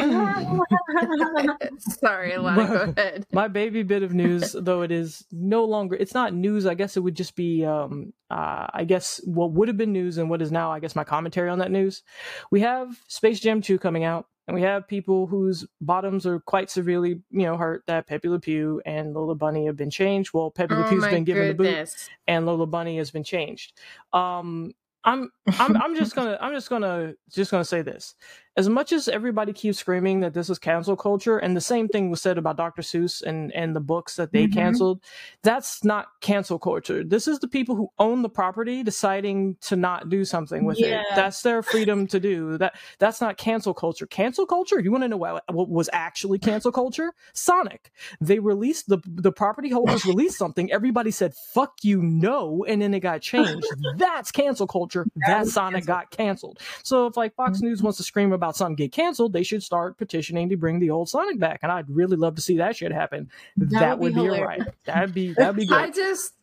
Alana, 2.31 2.67
go 2.67 2.93
ahead. 2.97 3.25
my 3.31 3.47
baby 3.47 3.83
bit 3.83 4.01
of 4.03 4.13
news 4.13 4.55
though 4.59 4.81
it 4.81 4.91
is 4.91 5.23
no 5.31 5.65
longer 5.65 5.95
it's 5.95 6.15
not 6.15 6.33
news 6.33 6.65
i 6.65 6.73
guess 6.73 6.97
it 6.97 7.01
would 7.01 7.15
just 7.15 7.35
be 7.35 7.63
um 7.63 8.11
uh 8.31 8.65
i 8.73 8.83
guess 8.85 9.21
what 9.25 9.51
would 9.51 9.67
have 9.67 9.77
been 9.77 9.93
news 9.93 10.17
and 10.17 10.31
what 10.31 10.41
is 10.41 10.51
now 10.51 10.71
i 10.71 10.79
guess 10.79 10.95
my 10.95 11.03
commentary 11.03 11.47
on 11.49 11.59
that 11.59 11.69
news 11.69 12.01
we 12.49 12.61
have 12.61 12.97
space 13.07 13.39
jam 13.39 13.61
2 13.61 13.77
coming 13.77 14.03
out 14.03 14.25
and 14.47 14.55
we 14.55 14.61
have 14.61 14.87
people 14.87 15.27
whose 15.27 15.65
bottoms 15.81 16.25
are 16.25 16.39
quite 16.39 16.69
severely 16.69 17.21
you 17.31 17.43
know 17.43 17.57
hurt 17.57 17.83
that 17.87 18.07
pepe 18.07 18.29
le 18.29 18.39
pew 18.39 18.81
and 18.85 19.13
lola 19.13 19.35
bunny 19.35 19.65
have 19.65 19.75
been 19.75 19.91
changed 19.91 20.31
well 20.33 20.49
pepe 20.49 20.73
le 20.73 20.85
Oh 20.85 20.89
pew's 20.89 21.01
my 21.01 21.11
been 21.11 21.23
given 21.23 21.47
the 21.47 21.53
boot 21.53 22.07
and 22.27 22.45
Lola 22.45 22.67
Bunny 22.67 22.97
has 22.97 23.11
been 23.11 23.23
changed. 23.23 23.73
Um, 24.13 24.73
I'm 25.03 25.31
I'm 25.59 25.77
I'm 25.77 25.95
just 25.95 26.15
gonna 26.15 26.37
I'm 26.41 26.53
just 26.53 26.69
gonna 26.69 27.13
just 27.31 27.51
gonna 27.51 27.65
say 27.65 27.81
this. 27.81 28.15
As 28.57 28.67
much 28.67 28.91
as 28.91 29.07
everybody 29.07 29.53
keeps 29.53 29.77
screaming 29.77 30.19
that 30.21 30.33
this 30.33 30.49
is 30.49 30.57
cancel 30.57 30.95
culture, 30.97 31.37
and 31.37 31.55
the 31.55 31.61
same 31.61 31.87
thing 31.87 32.09
was 32.09 32.21
said 32.21 32.37
about 32.39 32.57
Dr. 32.57 32.81
Seuss 32.81 33.21
and 33.21 33.53
and 33.53 33.75
the 33.75 33.79
books 33.79 34.15
that 34.15 34.31
they 34.31 34.47
Mhm. 34.47 34.53
canceled, 34.53 34.99
that's 35.43 35.83
not 35.83 36.07
cancel 36.21 36.57
culture. 36.57 37.03
This 37.03 37.27
is 37.27 37.37
the 37.39 37.47
people 37.47 37.75
who 37.75 37.89
own 37.99 38.23
the 38.23 38.29
property 38.29 38.81
deciding 38.81 39.57
to 39.61 39.75
not 39.75 40.09
do 40.09 40.25
something 40.25 40.65
with 40.65 40.79
Yeah. 40.79 41.01
it. 41.01 41.05
That's 41.15 41.43
their 41.43 41.61
freedom 41.61 42.07
to 42.07 42.19
do. 42.19 42.57
That 42.57 42.73
that's 42.97 43.21
not 43.21 43.37
cancel 43.37 43.75
culture. 43.75 44.07
Cancel 44.07 44.47
culture. 44.47 44.79
You 44.79 44.91
want 44.91 45.03
to 45.03 45.07
know 45.07 45.17
what, 45.17 45.43
what 45.53 45.69
was 45.69 45.87
actually 45.93 46.39
cancel 46.39 46.71
culture? 46.71 47.13
Sonic. 47.33 47.91
They 48.19 48.39
released 48.39 48.89
the 48.89 48.97
the 49.05 49.31
property 49.31 49.69
holders 49.69 50.03
released 50.05 50.37
something. 50.39 50.71
Everybody 50.71 51.11
said 51.11 51.35
"fuck 51.35 51.75
you, 51.83 52.01
no," 52.01 52.65
and 52.67 52.81
then 52.81 52.95
it 52.95 53.01
got 53.01 53.21
changed. 53.21 53.67
That's 53.97 54.31
cancel 54.31 54.65
culture. 54.65 55.05
That 55.27 55.41
was 55.41 55.53
Sonic 55.53 55.81
cancel. 55.85 55.93
got 55.93 56.09
canceled. 56.09 56.59
So 56.81 57.05
if 57.05 57.15
like 57.15 57.35
Fox 57.35 57.61
News 57.61 57.81
Mhm. 57.81 57.83
wants 57.83 57.97
to 57.97 58.03
scream 58.03 58.33
about 58.33 58.46
something 58.55 58.75
get 58.75 58.91
canceled, 58.91 59.33
they 59.33 59.43
should 59.43 59.63
start 59.63 59.97
petitioning 59.97 60.49
to 60.49 60.57
bring 60.57 60.79
the 60.79 60.89
old 60.89 61.09
Sonic 61.09 61.39
back. 61.39 61.59
And 61.63 61.71
I'd 61.71 61.89
really 61.89 62.15
love 62.17 62.35
to 62.35 62.41
see 62.41 62.57
that 62.57 62.75
shit 62.77 62.91
happen. 62.91 63.29
That 63.57 63.69
That, 63.71 63.99
would 63.99 64.15
would 64.15 64.15
be 64.15 64.19
be, 64.21 64.25
hilarious. 64.35 64.59
alright. 64.61 64.73
That'd 64.85 65.13
be 65.13 65.33
that'd 65.33 65.55
be 65.55 65.65
good. 65.65 65.77
I 65.81 65.89
just 65.89 66.33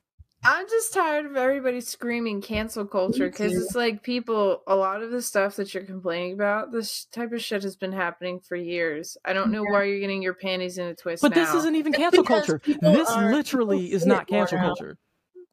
I'm 0.47 0.69
just 0.69 0.93
tired 0.93 1.25
of 1.25 1.37
everybody 1.39 1.81
screaming 1.81 2.43
cancel 2.43 2.85
culture 2.85 3.31
because 3.31 3.55
it's 3.57 3.75
like 3.75 4.03
people 4.03 4.63
a 4.67 4.77
lot 4.77 5.03
of 5.03 5.11
the 5.11 5.23
stuff 5.23 5.57
that 5.57 5.73
you're 5.73 5.85
complaining 5.85 6.35
about 6.35 6.71
this 6.71 7.07
type 7.07 7.33
of 7.33 7.41
shit 7.43 7.63
has 7.63 7.77
been 7.77 7.93
happening 7.93 8.41
for 8.41 8.55
years. 8.55 9.17
I 9.25 9.33
don't 9.33 9.51
know 9.51 9.65
Yeah. 9.65 9.73
why 9.73 9.85
you're 9.85 10.01
getting 10.01 10.21
your 10.23 10.35
panties 10.35 10.77
in 10.77 10.87
a 10.89 10.95
twist 10.95 11.23
But 11.23 11.35
now. 11.35 11.47
this 11.47 11.55
isn't 11.55 11.77
even 11.77 11.95
cancel 11.95 12.25
culture. 12.25 12.61
This 12.67 13.09
are- 13.09 13.33
literally 13.33 13.91
is 13.91 14.05
not 14.05 14.27
cancel 14.27 14.59
now. 14.59 14.65
culture. 14.67 14.99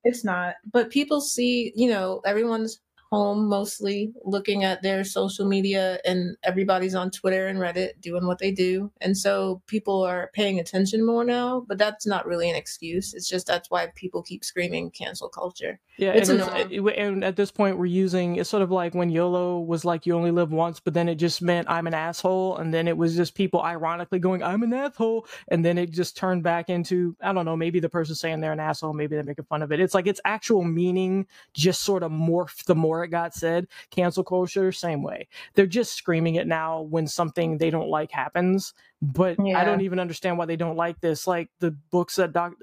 It's 0.04 0.26
not. 0.26 0.56
But 0.70 0.90
people 0.90 1.22
see, 1.22 1.72
you 1.76 1.88
know, 1.90 2.20
everyone's 2.26 2.80
home 3.12 3.48
mostly 3.48 4.14
looking 4.24 4.64
at 4.64 4.82
their 4.82 5.04
social 5.04 5.46
media 5.46 6.00
and 6.06 6.38
everybody's 6.44 6.96
on 6.96 7.12
Twitter 7.12 7.48
and 7.48 7.60
Reddit 7.60 8.00
doing 8.00 8.26
what 8.26 8.40
they 8.40 8.52
do. 8.52 8.92
And 9.02 9.18
so 9.18 9.62
people 9.68 10.02
are 10.04 10.32
paying 10.34 10.60
attention 10.60 11.06
more 11.06 11.26
now, 11.26 11.66
but 11.68 11.78
that's 11.78 12.08
not 12.08 12.26
really 12.26 12.50
an 12.50 12.56
excuse. 12.56 13.14
It's 13.14 13.28
just 13.28 13.48
that's 13.48 13.70
why 13.70 13.88
people 13.96 14.24
keep 14.24 14.46
screaming 14.46 14.92
cancel 14.92 15.28
culture. 15.28 15.80
Yeah, 16.02 16.14
It's 16.14 16.30
and, 16.30 16.42
annoying. 16.42 16.72
it- 16.88 16.98
and 16.98 17.24
at 17.24 17.36
this 17.36 17.52
point, 17.52 17.78
we're 17.78 17.86
using 17.86 18.38
it's 18.38 18.50
sort 18.50 18.64
of 18.64 18.72
like 18.72 18.96
when 18.96 19.12
YOLO 19.12 19.60
was 19.60 19.86
like 19.86 20.08
you 20.08 20.16
only 20.16 20.32
live 20.32 20.52
once, 20.52 20.80
but 20.80 20.96
then 20.96 21.08
it 21.08 21.16
just 21.16 21.44
meant 21.44 21.70
I'm 21.70 21.86
an 21.86 21.94
asshole, 21.94 22.58
and 22.58 22.74
then 22.74 22.88
it 22.88 22.98
was 22.98 23.16
just 23.16 23.36
people 23.36 23.62
ironically 23.62 24.18
going 24.18 24.42
I'm 24.44 24.64
an 24.64 24.74
asshole, 24.74 25.28
and 25.50 25.64
then 25.64 25.78
it 25.78 25.92
just 25.92 26.18
turned 26.18 26.42
back 26.44 26.72
into 26.72 27.16
I 27.22 27.34
don't 27.34 27.46
know, 27.46 27.56
maybe 27.56 27.80
the 27.80 27.88
person 27.88 28.16
saying 28.16 28.42
they're 28.42 28.52
an 28.52 28.60
asshole, 28.60 28.94
maybe 28.94 29.16
they're 29.16 29.24
making 29.24 29.46
fun 29.46 29.62
of 29.62 29.72
it. 29.72 29.80
It's 29.80 29.94
like 29.94 30.08
its 30.08 30.22
actual 30.26 30.64
meaning 30.64 31.28
just 31.54 31.84
sort 31.84 32.02
of 32.04 32.12
morphed 32.12 32.66
the 32.66 32.76
more 32.76 33.04
it 33.04 33.10
got 33.10 33.36
said. 33.36 33.68
Cancel 33.92 34.24
culture, 34.24 34.72
same 34.72 35.04
way. 35.04 35.28
They're 35.54 35.68
just 35.68 35.94
screaming 35.94 36.36
it 36.36 36.48
now 36.48 36.82
when 36.82 37.08
something 37.08 37.60
they 37.60 37.70
don't 37.70 37.90
like 37.90 38.12
happens. 38.12 38.74
But 39.04 39.40
I 39.40 39.64
don't 39.64 39.82
even 39.82 40.00
understand 40.00 40.38
why 40.38 40.46
they 40.46 40.56
don't 40.56 40.76
like 40.76 41.02
this. 41.02 41.26
Like 41.26 41.50
the 41.60 41.72
books 41.72 42.18
that 42.18 42.34
Doc, 42.34 42.54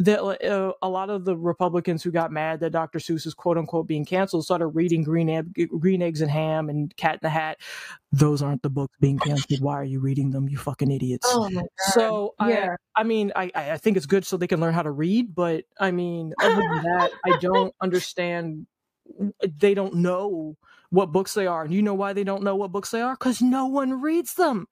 that 0.00 0.20
uh, 0.20 0.72
a 0.82 0.88
lot 0.88 1.08
of 1.08 1.24
the 1.24 1.36
Republicans 1.36 2.02
who 2.02 2.10
got 2.10 2.32
mad 2.32 2.58
that 2.60 2.70
Dr. 2.70 2.98
Seuss 2.98 3.26
is 3.26 3.34
quote 3.34 3.56
unquote 3.56 3.86
being 3.86 4.04
canceled 4.04 4.44
started 4.44 4.66
reading 4.68 5.04
Green 5.04 5.30
Egg, 5.30 5.70
Green 5.78 6.02
Eggs 6.02 6.20
and 6.20 6.32
Ham 6.32 6.68
and 6.68 6.94
Cat 6.96 7.14
in 7.14 7.18
the 7.22 7.28
Hat. 7.28 7.58
Those 8.10 8.42
aren't 8.42 8.62
the 8.62 8.70
books 8.70 8.96
being 9.00 9.20
canceled. 9.20 9.60
Why 9.60 9.74
are 9.74 9.84
you 9.84 10.00
reading 10.00 10.30
them? 10.30 10.48
You 10.48 10.58
fucking 10.58 10.90
idiots. 10.90 11.28
Oh 11.30 11.48
my 11.48 11.60
god. 11.60 11.68
So 11.92 12.34
yeah. 12.40 12.74
I, 12.96 13.00
I 13.02 13.04
mean, 13.04 13.30
I, 13.36 13.52
I 13.54 13.72
I 13.72 13.76
think 13.76 13.96
it's 13.96 14.06
good 14.06 14.26
so 14.26 14.36
they 14.36 14.48
can 14.48 14.60
learn 14.60 14.74
how 14.74 14.82
to 14.82 14.90
read, 14.90 15.32
but 15.32 15.64
I 15.78 15.92
mean, 15.92 16.34
other 16.40 16.56
than 16.56 16.82
that, 16.82 17.10
I 17.24 17.38
don't 17.38 17.72
understand. 17.80 18.66
They 19.46 19.74
don't 19.74 19.96
know 19.96 20.56
what 20.94 21.12
books 21.12 21.34
they 21.34 21.46
are, 21.46 21.64
and 21.64 21.72
you 21.74 21.82
know 21.82 21.94
why 21.94 22.12
they 22.12 22.24
don't 22.24 22.42
know 22.42 22.56
what 22.56 22.72
books 22.72 22.90
they 22.90 23.02
are? 23.02 23.14
Because 23.14 23.42
no 23.42 23.66
one 23.66 24.00
reads 24.00 24.34
them. 24.34 24.66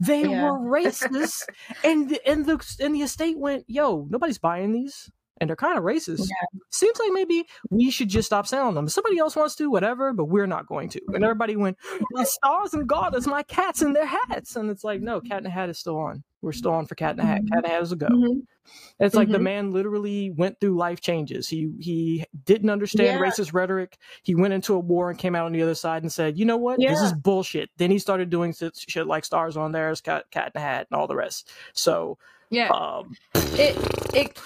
They 0.00 0.26
Yeah. 0.26 0.28
were 0.28 0.58
racist, 0.58 1.48
and 1.84 2.18
and 2.26 2.46
the 2.46 2.76
and 2.80 2.94
the 2.94 3.02
estate 3.02 3.38
went, 3.38 3.64
"Yo, 3.68 4.06
nobody's 4.10 4.38
buying 4.38 4.72
these." 4.72 5.10
And 5.40 5.48
they're 5.48 5.56
kind 5.56 5.78
of 5.78 5.84
racist. 5.84 6.28
Seems 6.70 6.98
like 6.98 7.12
maybe 7.12 7.44
we 7.70 7.90
should 7.90 8.08
just 8.08 8.26
stop 8.26 8.46
selling 8.46 8.74
them. 8.74 8.86
If 8.86 8.92
somebody 8.92 9.18
else 9.18 9.36
wants 9.36 9.54
to, 9.56 9.70
whatever, 9.70 10.12
but 10.12 10.24
we're 10.26 10.46
not 10.46 10.66
going 10.66 10.88
to. 10.90 11.00
And 11.14 11.22
everybody 11.24 11.56
went, 11.56 11.76
"My 12.12 12.24
stars 12.24 12.74
and 12.74 12.88
garters, 12.88 13.26
my 13.26 13.42
cats 13.44 13.82
in 13.82 13.92
their 13.92 14.06
hats. 14.06 14.56
And 14.56 14.70
it's 14.70 14.84
like, 14.84 15.00
no, 15.00 15.20
Cat 15.20 15.38
in 15.38 15.44
the 15.44 15.50
Hat 15.50 15.68
is 15.68 15.78
still 15.78 15.98
on. 15.98 16.24
We're 16.42 16.52
still 16.52 16.72
on 16.72 16.86
for 16.86 16.94
Cat 16.94 17.12
in 17.12 17.16
the 17.18 17.24
Hat. 17.24 17.42
Cat 17.48 17.58
in 17.58 17.62
the 17.62 17.68
Hat 17.68 17.82
is 17.82 17.92
a 17.92 17.96
go. 17.96 18.08
Mhm. 18.08 18.42
It's 19.00 19.14
like 19.14 19.28
the 19.30 19.38
Mhm. 19.38 19.42
man 19.42 19.70
literally 19.72 20.30
went 20.30 20.60
through 20.60 20.76
life 20.76 21.00
changes. 21.00 21.48
He 21.48 21.70
he 21.80 22.24
didn't 22.44 22.68
understand 22.68 23.18
Yeah. 23.18 23.26
racist 23.26 23.54
rhetoric. 23.54 23.96
He 24.22 24.34
went 24.34 24.52
into 24.54 24.74
a 24.74 24.78
war 24.78 25.08
and 25.08 25.18
came 25.18 25.34
out 25.34 25.46
on 25.46 25.52
the 25.52 25.62
other 25.62 25.74
side 25.74 26.02
and 26.02 26.12
said, 26.12 26.38
"You 26.38 26.44
know 26.44 26.58
what? 26.58 26.78
This 26.78 27.00
is 27.00 27.12
bullshit." 27.14 27.70
Then 27.78 27.90
he 27.90 27.98
started 27.98 28.28
doing 28.28 28.54
shit, 28.76 29.06
like 29.06 29.24
Stars 29.24 29.56
on 29.56 29.72
There's 29.72 30.00
Cat 30.02 30.30
Cat 30.30 30.46
in 30.48 30.52
the 30.54 30.60
Hat 30.60 30.86
and 30.90 31.00
all 31.00 31.06
the 31.06 31.16
rest. 31.16 31.50
So, 31.72 32.18
yeah. 32.50 32.68
um, 32.70 33.14
it 33.34 33.76
it 34.14 34.38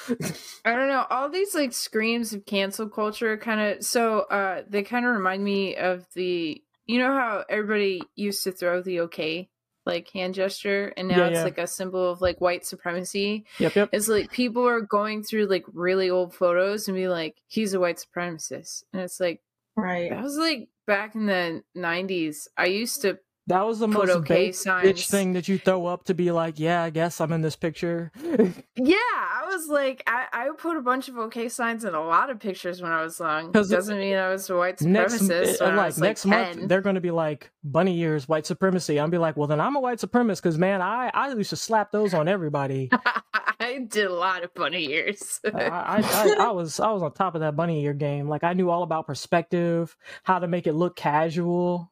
I 0.64 0.74
don't 0.74 0.88
know. 0.88 1.06
All 1.10 1.28
these 1.28 1.54
like 1.54 1.72
screams 1.72 2.32
of 2.32 2.44
cancel 2.46 2.88
culture 2.88 3.36
kind 3.36 3.60
of 3.60 3.84
so 3.84 4.20
uh 4.20 4.62
they 4.68 4.82
kind 4.82 5.06
of 5.06 5.12
remind 5.14 5.42
me 5.44 5.76
of 5.76 6.06
the 6.14 6.62
you 6.86 6.98
know 6.98 7.12
how 7.12 7.44
everybody 7.48 8.02
used 8.16 8.42
to 8.44 8.52
throw 8.52 8.82
the 8.82 9.00
okay 9.02 9.48
like 9.84 10.08
hand 10.10 10.34
gesture 10.34 10.92
and 10.96 11.08
now 11.08 11.18
Yeah, 11.18 11.26
it's 11.28 11.36
yeah. 11.38 11.44
like 11.44 11.58
a 11.58 11.66
symbol 11.66 12.10
of 12.10 12.20
like 12.20 12.40
white 12.40 12.64
supremacy. 12.64 13.44
yep, 13.58 13.74
yep. 13.74 13.88
It's 13.92 14.08
like 14.08 14.30
people 14.30 14.66
are 14.68 14.80
going 14.80 15.22
through 15.24 15.46
like 15.46 15.64
really 15.72 16.08
old 16.10 16.34
photos 16.34 16.86
and 16.88 16.96
be 16.96 17.08
like 17.08 17.36
he's 17.48 17.74
a 17.74 17.80
white 17.80 17.96
supremacist. 18.04 18.84
And 18.92 19.02
it's 19.02 19.18
like 19.20 19.40
Right. 19.76 20.10
that 20.10 20.22
was 20.22 20.36
like 20.36 20.68
back 20.86 21.14
in 21.14 21.26
the 21.26 21.62
90s. 21.76 22.46
I 22.58 22.66
used 22.66 23.02
to 23.02 23.18
That 23.48 23.66
was 23.66 23.80
the 23.80 23.88
Put 23.88 24.06
most 24.06 24.10
okay 24.18 24.50
bitch 24.50 25.08
thing 25.10 25.32
that 25.32 25.48
you 25.48 25.58
throw 25.58 25.86
up 25.86 26.04
to 26.04 26.14
be 26.14 26.30
like, 26.30 26.60
yeah, 26.60 26.82
I 26.84 26.90
guess 26.90 27.20
I'm 27.20 27.32
in 27.32 27.40
this 27.42 27.56
picture. 27.56 28.12
Yeah, 28.74 28.96
I 28.96 29.44
was 29.50 29.68
like, 29.68 30.02
I, 30.06 30.26
I 30.32 30.48
put 30.56 30.76
a 30.76 30.80
bunch 30.80 31.08
of 31.08 31.18
okay 31.18 31.48
signs 31.48 31.84
in 31.84 31.94
a 31.94 32.02
lot 32.02 32.30
of 32.30 32.40
pictures 32.40 32.80
when 32.80 32.90
I 32.90 33.02
was 33.02 33.20
young. 33.20 33.52
'Cause 33.52 33.68
Doesn't 33.68 33.98
mean 33.98 34.16
I 34.16 34.30
was 34.30 34.48
a 34.48 34.56
white 34.56 34.78
supremacist. 34.78 35.60
uh, 35.60 35.66
when 35.66 35.76
like 35.76 35.98
next 35.98 36.24
like, 36.24 36.46
month 36.46 36.58
10. 36.60 36.68
they're 36.68 36.80
going 36.80 36.94
to 36.94 37.00
be 37.00 37.10
like 37.10 37.50
bunny 37.64 37.98
ears 37.98 38.28
white 38.28 38.44
supremacy 38.46 38.98
i'll 38.98 39.06
be 39.08 39.18
like 39.18 39.36
well 39.36 39.46
then 39.46 39.60
i'm 39.60 39.76
a 39.76 39.80
white 39.80 39.98
supremacist 39.98 40.36
because 40.42 40.58
man 40.58 40.82
i 40.82 41.10
i 41.14 41.32
used 41.32 41.50
to 41.50 41.56
slap 41.56 41.92
those 41.92 42.12
on 42.12 42.26
everybody 42.28 42.90
I 43.60 43.78
did 43.88 44.06
a 44.06 44.12
lot 44.12 44.42
of 44.42 44.52
bunny 44.54 44.90
ears. 44.90 45.38
I, 45.54 45.62
I, 45.66 46.00
I, 46.02 46.36
I 46.46 46.50
was 46.50 46.80
I 46.80 46.90
was 46.90 47.00
on 47.00 47.12
top 47.12 47.36
of 47.36 47.42
that 47.42 47.54
bunny 47.54 47.84
ear 47.84 47.94
game. 47.94 48.28
Like 48.28 48.42
I 48.42 48.54
knew 48.54 48.70
all 48.70 48.82
about 48.82 49.06
perspective, 49.06 49.96
how 50.24 50.40
to 50.40 50.48
make 50.48 50.66
it 50.66 50.72
look 50.72 50.96
casual. 50.96 51.91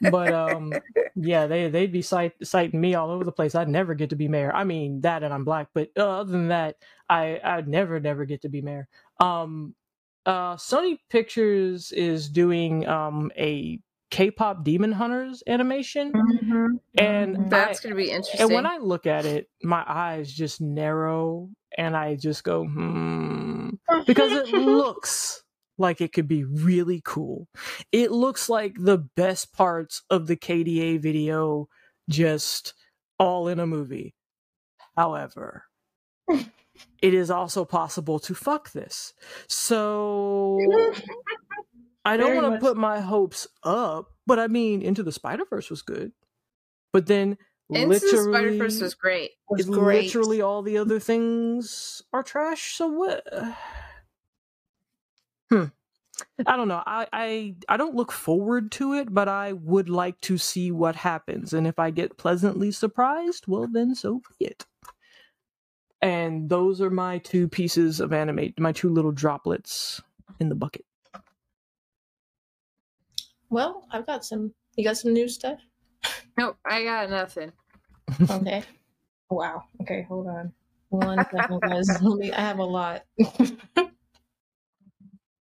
But 0.00 0.32
um, 0.32 0.82
yeah, 1.14 1.46
they 1.46 1.68
they'd 1.70 1.92
be 1.92 2.02
cite, 2.02 2.34
citing 2.46 2.80
me 2.80 2.94
all 2.94 3.10
over 3.10 3.24
the 3.24 3.32
place. 3.32 3.54
I'd 3.54 3.68
never 3.68 3.94
get 3.94 4.10
to 4.10 4.16
be 4.16 4.28
mayor. 4.28 4.52
I 4.54 4.64
mean 4.64 5.00
that, 5.02 5.22
and 5.22 5.32
I'm 5.34 5.44
black. 5.44 5.68
But 5.74 5.90
uh, 5.96 6.20
other 6.20 6.32
than 6.32 6.48
that, 6.48 6.76
I 7.08 7.40
I'd 7.44 7.68
never 7.68 8.00
never 8.00 8.24
get 8.26 8.42
to 8.42 8.48
be 8.50 8.62
mayor. 8.62 8.88
Um, 9.20 9.74
uh, 10.26 10.56
Sony 10.56 10.98
Pictures 11.10 11.92
is 11.92 12.28
doing 12.28 12.86
um 12.88 13.32
a 13.38 13.80
K-pop 14.10 14.64
Demon 14.64 14.92
Hunters 14.92 15.42
animation, 15.46 16.16
Mhm, 16.16 16.80
and 16.98 17.38
mhm. 17.38 17.50
That's 17.50 17.80
I- 17.80 17.80
gonna 17.80 17.94
be 17.96 18.10
interesting. 18.10 18.38
and 18.46 18.52
when 18.52 18.66
I 18.66 18.78
look 18.78 19.06
at 19.06 19.26
it, 19.26 19.48
my 19.62 19.84
eyes 19.86 20.32
just 20.32 20.60
narrow, 20.60 21.50
and 21.78 21.96
I 21.96 22.16
just 22.16 22.44
go 22.44 22.64
hmm 22.66 23.70
because 24.06 24.34
it 24.34 24.48
looks 24.50 25.43
like 25.78 26.00
it 26.00 26.12
could 26.12 26.28
be 26.28 26.44
really 26.44 27.00
cool. 27.04 27.48
It 27.92 28.10
looks 28.12 28.48
like 28.48 28.74
the 28.78 28.98
best 28.98 29.52
parts 29.52 30.02
of 30.10 30.26
the 30.26 30.36
KDA 30.36 31.00
video 31.00 31.68
just 32.08 32.74
all 33.18 33.48
in 33.48 33.60
a 33.60 33.66
movie. 33.66 34.14
However, 34.96 35.64
it 36.28 37.14
is 37.14 37.30
also 37.30 37.64
possible 37.64 38.18
to 38.20 38.34
fuck 38.34 38.72
this. 38.72 39.14
So 39.48 40.58
I 42.04 42.16
don't 42.16 42.36
want 42.36 42.54
to 42.54 42.60
put 42.60 42.76
my 42.76 43.00
hopes 43.00 43.46
up, 43.62 44.10
but 44.26 44.38
I 44.38 44.46
mean, 44.46 44.82
Into 44.82 45.02
the 45.02 45.12
Spider 45.12 45.44
Verse 45.48 45.70
was 45.70 45.82
good. 45.82 46.12
But 46.92 47.06
then 47.06 47.38
Into 47.70 47.98
the 47.98 47.98
Spider 47.98 48.56
Verse 48.56 48.80
was 48.80 48.94
great. 48.94 49.32
was 49.48 49.66
great. 49.66 50.04
literally 50.04 50.40
all 50.40 50.62
the 50.62 50.78
other 50.78 51.00
things 51.00 52.02
are 52.12 52.22
trash. 52.22 52.74
So 52.76 52.88
what? 52.88 53.26
Hmm. 55.50 55.64
I 56.46 56.56
don't 56.56 56.68
know. 56.68 56.82
I, 56.86 57.06
I 57.12 57.54
I 57.68 57.76
don't 57.76 57.96
look 57.96 58.12
forward 58.12 58.70
to 58.72 58.94
it, 58.94 59.12
but 59.12 59.28
I 59.28 59.52
would 59.52 59.88
like 59.88 60.20
to 60.22 60.38
see 60.38 60.70
what 60.70 60.96
happens. 60.96 61.52
And 61.52 61.66
if 61.66 61.78
I 61.78 61.90
get 61.90 62.16
pleasantly 62.18 62.70
surprised, 62.70 63.46
well 63.46 63.66
then 63.70 63.94
so 63.94 64.20
be 64.38 64.46
it. 64.46 64.64
And 66.00 66.48
those 66.48 66.80
are 66.80 66.90
my 66.90 67.18
two 67.18 67.48
pieces 67.48 67.98
of 67.98 68.12
animate, 68.12 68.60
my 68.60 68.72
two 68.72 68.90
little 68.90 69.12
droplets 69.12 70.02
in 70.38 70.48
the 70.48 70.54
bucket. 70.54 70.84
Well, 73.48 73.86
I've 73.90 74.06
got 74.06 74.24
some. 74.24 74.52
You 74.76 74.84
got 74.84 74.96
some 74.96 75.12
new 75.12 75.28
stuff? 75.28 75.60
Nope, 76.36 76.56
I 76.66 76.84
got 76.84 77.10
nothing. 77.10 77.52
Okay. 78.28 78.64
wow. 79.30 79.62
Okay, 79.82 80.02
hold 80.08 80.26
on. 80.26 80.52
One 80.90 81.24
second, 81.32 81.60
guys. 81.62 82.02
Me. 82.02 82.32
I 82.32 82.40
have 82.40 82.58
a 82.58 82.64
lot. 82.64 83.04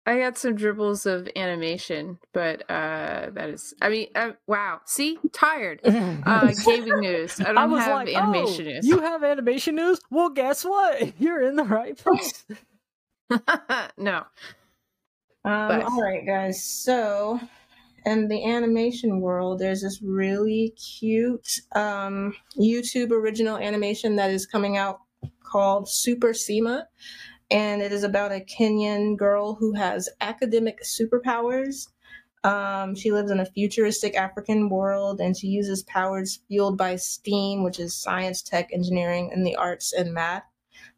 I 0.08 0.18
got 0.20 0.38
some 0.38 0.54
dribbles 0.54 1.04
of 1.04 1.28
animation, 1.36 2.18
but 2.32 2.62
uh 2.70 3.28
that 3.34 3.50
is 3.50 3.74
I 3.82 3.90
mean 3.90 4.08
uh, 4.14 4.30
wow. 4.46 4.80
See? 4.86 5.18
Tired. 5.32 5.80
Uh 5.84 6.52
gaming 6.64 7.00
news. 7.00 7.38
I 7.40 7.44
don't 7.44 7.58
I 7.58 7.66
was 7.66 7.82
have 7.84 8.06
like, 8.06 8.14
animation 8.16 8.66
oh, 8.68 8.70
news. 8.70 8.86
you 8.86 9.00
have 9.00 9.22
animation 9.22 9.74
news? 9.76 10.00
Well, 10.10 10.30
guess 10.30 10.64
what? 10.64 11.12
You're 11.20 11.42
in 11.42 11.56
the 11.56 11.64
right 11.64 11.96
place. 12.04 12.46
no. 13.98 14.24
Um, 15.44 15.68
But- 15.68 15.82
all 15.84 16.02
right, 16.02 16.24
guys. 16.26 16.64
So, 16.64 17.38
in 18.06 18.28
the 18.28 18.44
animation 18.44 19.20
world, 19.20 19.58
there's 19.58 19.82
this 19.82 20.00
really 20.02 20.70
cute 20.98 21.48
um, 21.74 22.34
YouTube 22.58 23.10
original 23.10 23.58
animation 23.58 24.16
that 24.16 24.30
is 24.30 24.46
coming 24.46 24.78
out 24.78 25.00
called 25.44 25.88
Super 25.90 26.32
Sema. 26.32 26.86
And 27.50 27.80
it 27.80 27.92
is 27.92 28.02
about 28.02 28.32
a 28.32 28.40
Kenyan 28.40 29.16
girl 29.16 29.54
who 29.54 29.72
has 29.74 30.08
academic 30.20 30.82
superpowers. 30.82 31.88
Um, 32.44 32.94
she 32.94 33.10
lives 33.10 33.30
in 33.30 33.40
a 33.40 33.46
futuristic 33.46 34.16
African 34.16 34.68
world 34.68 35.20
and 35.20 35.36
she 35.36 35.48
uses 35.48 35.82
powers 35.84 36.40
fueled 36.48 36.76
by 36.76 36.96
STEAM, 36.96 37.64
which 37.64 37.80
is 37.80 37.96
science, 37.96 38.42
tech, 38.42 38.70
engineering, 38.72 39.30
and 39.32 39.46
the 39.46 39.56
arts 39.56 39.92
and 39.92 40.12
math, 40.12 40.44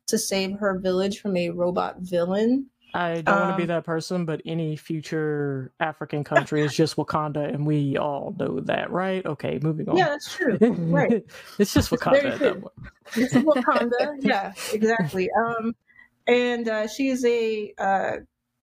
to 0.08 0.18
save 0.18 0.58
her 0.58 0.78
village 0.78 1.20
from 1.20 1.36
a 1.36 1.50
robot 1.50 1.96
villain. 2.00 2.66
I 2.92 3.20
don't 3.20 3.40
want 3.40 3.52
to 3.52 3.56
be 3.56 3.62
Um, 3.62 3.68
that 3.68 3.84
person, 3.84 4.24
but 4.24 4.42
any 4.44 4.76
future 4.76 5.72
African 5.78 6.24
country 6.24 6.62
is 6.62 6.74
just 6.74 6.96
Wakanda, 6.96 7.52
and 7.52 7.64
we 7.64 7.96
all 7.96 8.34
know 8.38 8.60
that, 8.60 8.90
right? 8.90 9.24
Okay, 9.24 9.60
moving 9.62 9.88
on. 9.88 9.96
Yeah, 9.96 10.08
that's 10.08 10.34
true. 10.34 10.58
right. 10.60 11.24
it's 11.58 11.72
just 11.72 11.92
It's 11.92 12.02
Wakanda 12.02 12.36
true. 12.36 12.70
It's 13.14 13.34
Wakanda. 13.34 14.16
yeah, 14.20 14.52
exactly. 14.72 15.28
Um, 15.38 15.74
and 16.30 16.68
uh, 16.68 16.86
a 17.24 17.72
uh, 17.78 18.12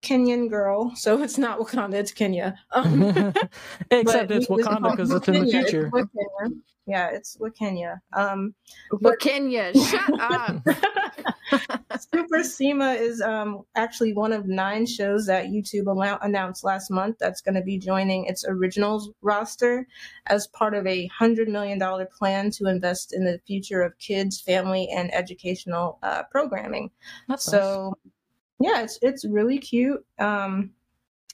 Kenyan 0.07 0.49
girl, 0.49 0.95
so 0.95 1.21
it's 1.21 1.37
not 1.37 1.59
Wakanda, 1.59 1.95
it's 1.95 2.11
Kenya. 2.11 2.57
Um, 2.71 3.33
Except 3.91 4.31
it's 4.31 4.49
we- 4.49 4.63
Wakanda 4.63 4.91
because 4.91 5.11
it's 5.11 5.27
in 5.27 5.45
the 5.45 5.51
future. 5.51 5.89
Wakenya. 5.93 6.53
Yeah, 6.85 7.09
it's 7.09 7.35
Wakenya. 7.37 7.99
Um, 8.13 8.55
But 9.01 9.19
Kenya, 9.19 9.73
shut 9.73 10.09
up. 10.21 10.61
Super 12.13 12.43
Sema 12.43 12.93
is 12.93 13.21
um, 13.21 13.63
actually 13.75 14.13
one 14.13 14.31
of 14.31 14.45
nine 14.47 14.85
shows 14.85 15.25
that 15.25 15.47
YouTube 15.47 15.87
allow- 15.87 16.19
announced 16.21 16.63
last 16.63 16.89
month 16.89 17.17
that's 17.19 17.41
going 17.41 17.55
to 17.55 17.61
be 17.61 17.77
joining 17.77 18.25
its 18.25 18.45
originals 18.47 19.09
roster 19.21 19.85
as 20.27 20.47
part 20.47 20.73
of 20.75 20.85
a 20.87 21.09
$100 21.19 21.47
million 21.47 21.81
plan 22.17 22.51
to 22.51 22.67
invest 22.67 23.13
in 23.13 23.25
the 23.25 23.39
future 23.45 23.81
of 23.81 23.97
kids, 23.99 24.39
family, 24.39 24.87
and 24.89 25.13
educational 25.13 25.99
uh, 26.03 26.23
programming. 26.31 26.91
That's 27.27 27.51
nice. 27.51 27.61
Yeah, 28.59 28.81
it's 28.81 28.99
it's 29.01 29.25
really 29.25 29.59
cute. 29.59 30.03
Um, 30.19 30.71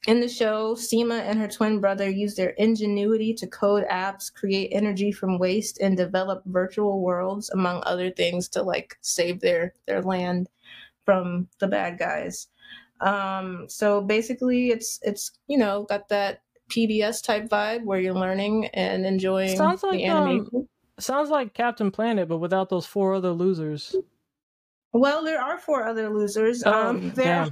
in 0.05 0.19
the 0.19 0.28
show, 0.28 0.76
Sema 0.76 1.15
and 1.15 1.39
her 1.39 1.47
twin 1.47 1.80
brother 1.80 2.09
use 2.09 2.36
their 2.36 2.49
ingenuity 2.49 3.34
to 3.36 3.47
code 3.47 3.86
apps, 3.89 4.34
create 4.34 4.69
energy 4.74 5.13
from 5.13 5.39
waste, 5.39 5.80
and 5.80 5.95
develop 5.95 6.43
virtual 6.45 7.01
worlds, 7.01 7.49
among 7.51 7.82
other 7.86 8.11
things, 8.11 8.49
to 8.49 8.63
like 8.63 8.97
save 9.01 9.39
their 9.39 9.74
their 9.88 10.01
land 10.01 10.49
from 11.05 11.47
the 11.59 11.67
bad 11.67 11.97
guys. 11.97 12.47
Um, 12.99 13.65
so 13.69 14.01
basically, 14.01 14.69
it's 14.69 14.99
it's 15.03 15.32
you 15.47 15.57
know 15.57 15.84
got 15.84 16.09
that 16.09 16.41
PBS 16.69 17.24
type 17.24 17.47
vibe 17.47 17.86
where 17.86 17.99
you're 17.99 18.13
learning 18.13 18.67
and 18.67 19.05
enjoying 19.05 19.55
Sounds 19.55 19.84
like, 19.84 19.99
the 19.99 20.07
um, 20.07 20.28
animation. 20.28 20.67
Sounds 20.99 21.30
like 21.30 21.53
Captain 21.53 21.91
Planet, 21.91 22.28
but 22.28 22.38
without 22.38 22.69
those 22.69 22.86
four 22.86 23.13
other 23.13 23.32
losers. 23.32 23.95
Well, 24.94 25.24
there 25.24 25.41
are 25.41 25.58
four 25.58 25.84
other 25.84 26.10
losers. 26.10 26.64
Oh, 26.66 26.89
um, 26.89 27.12
there- 27.12 27.48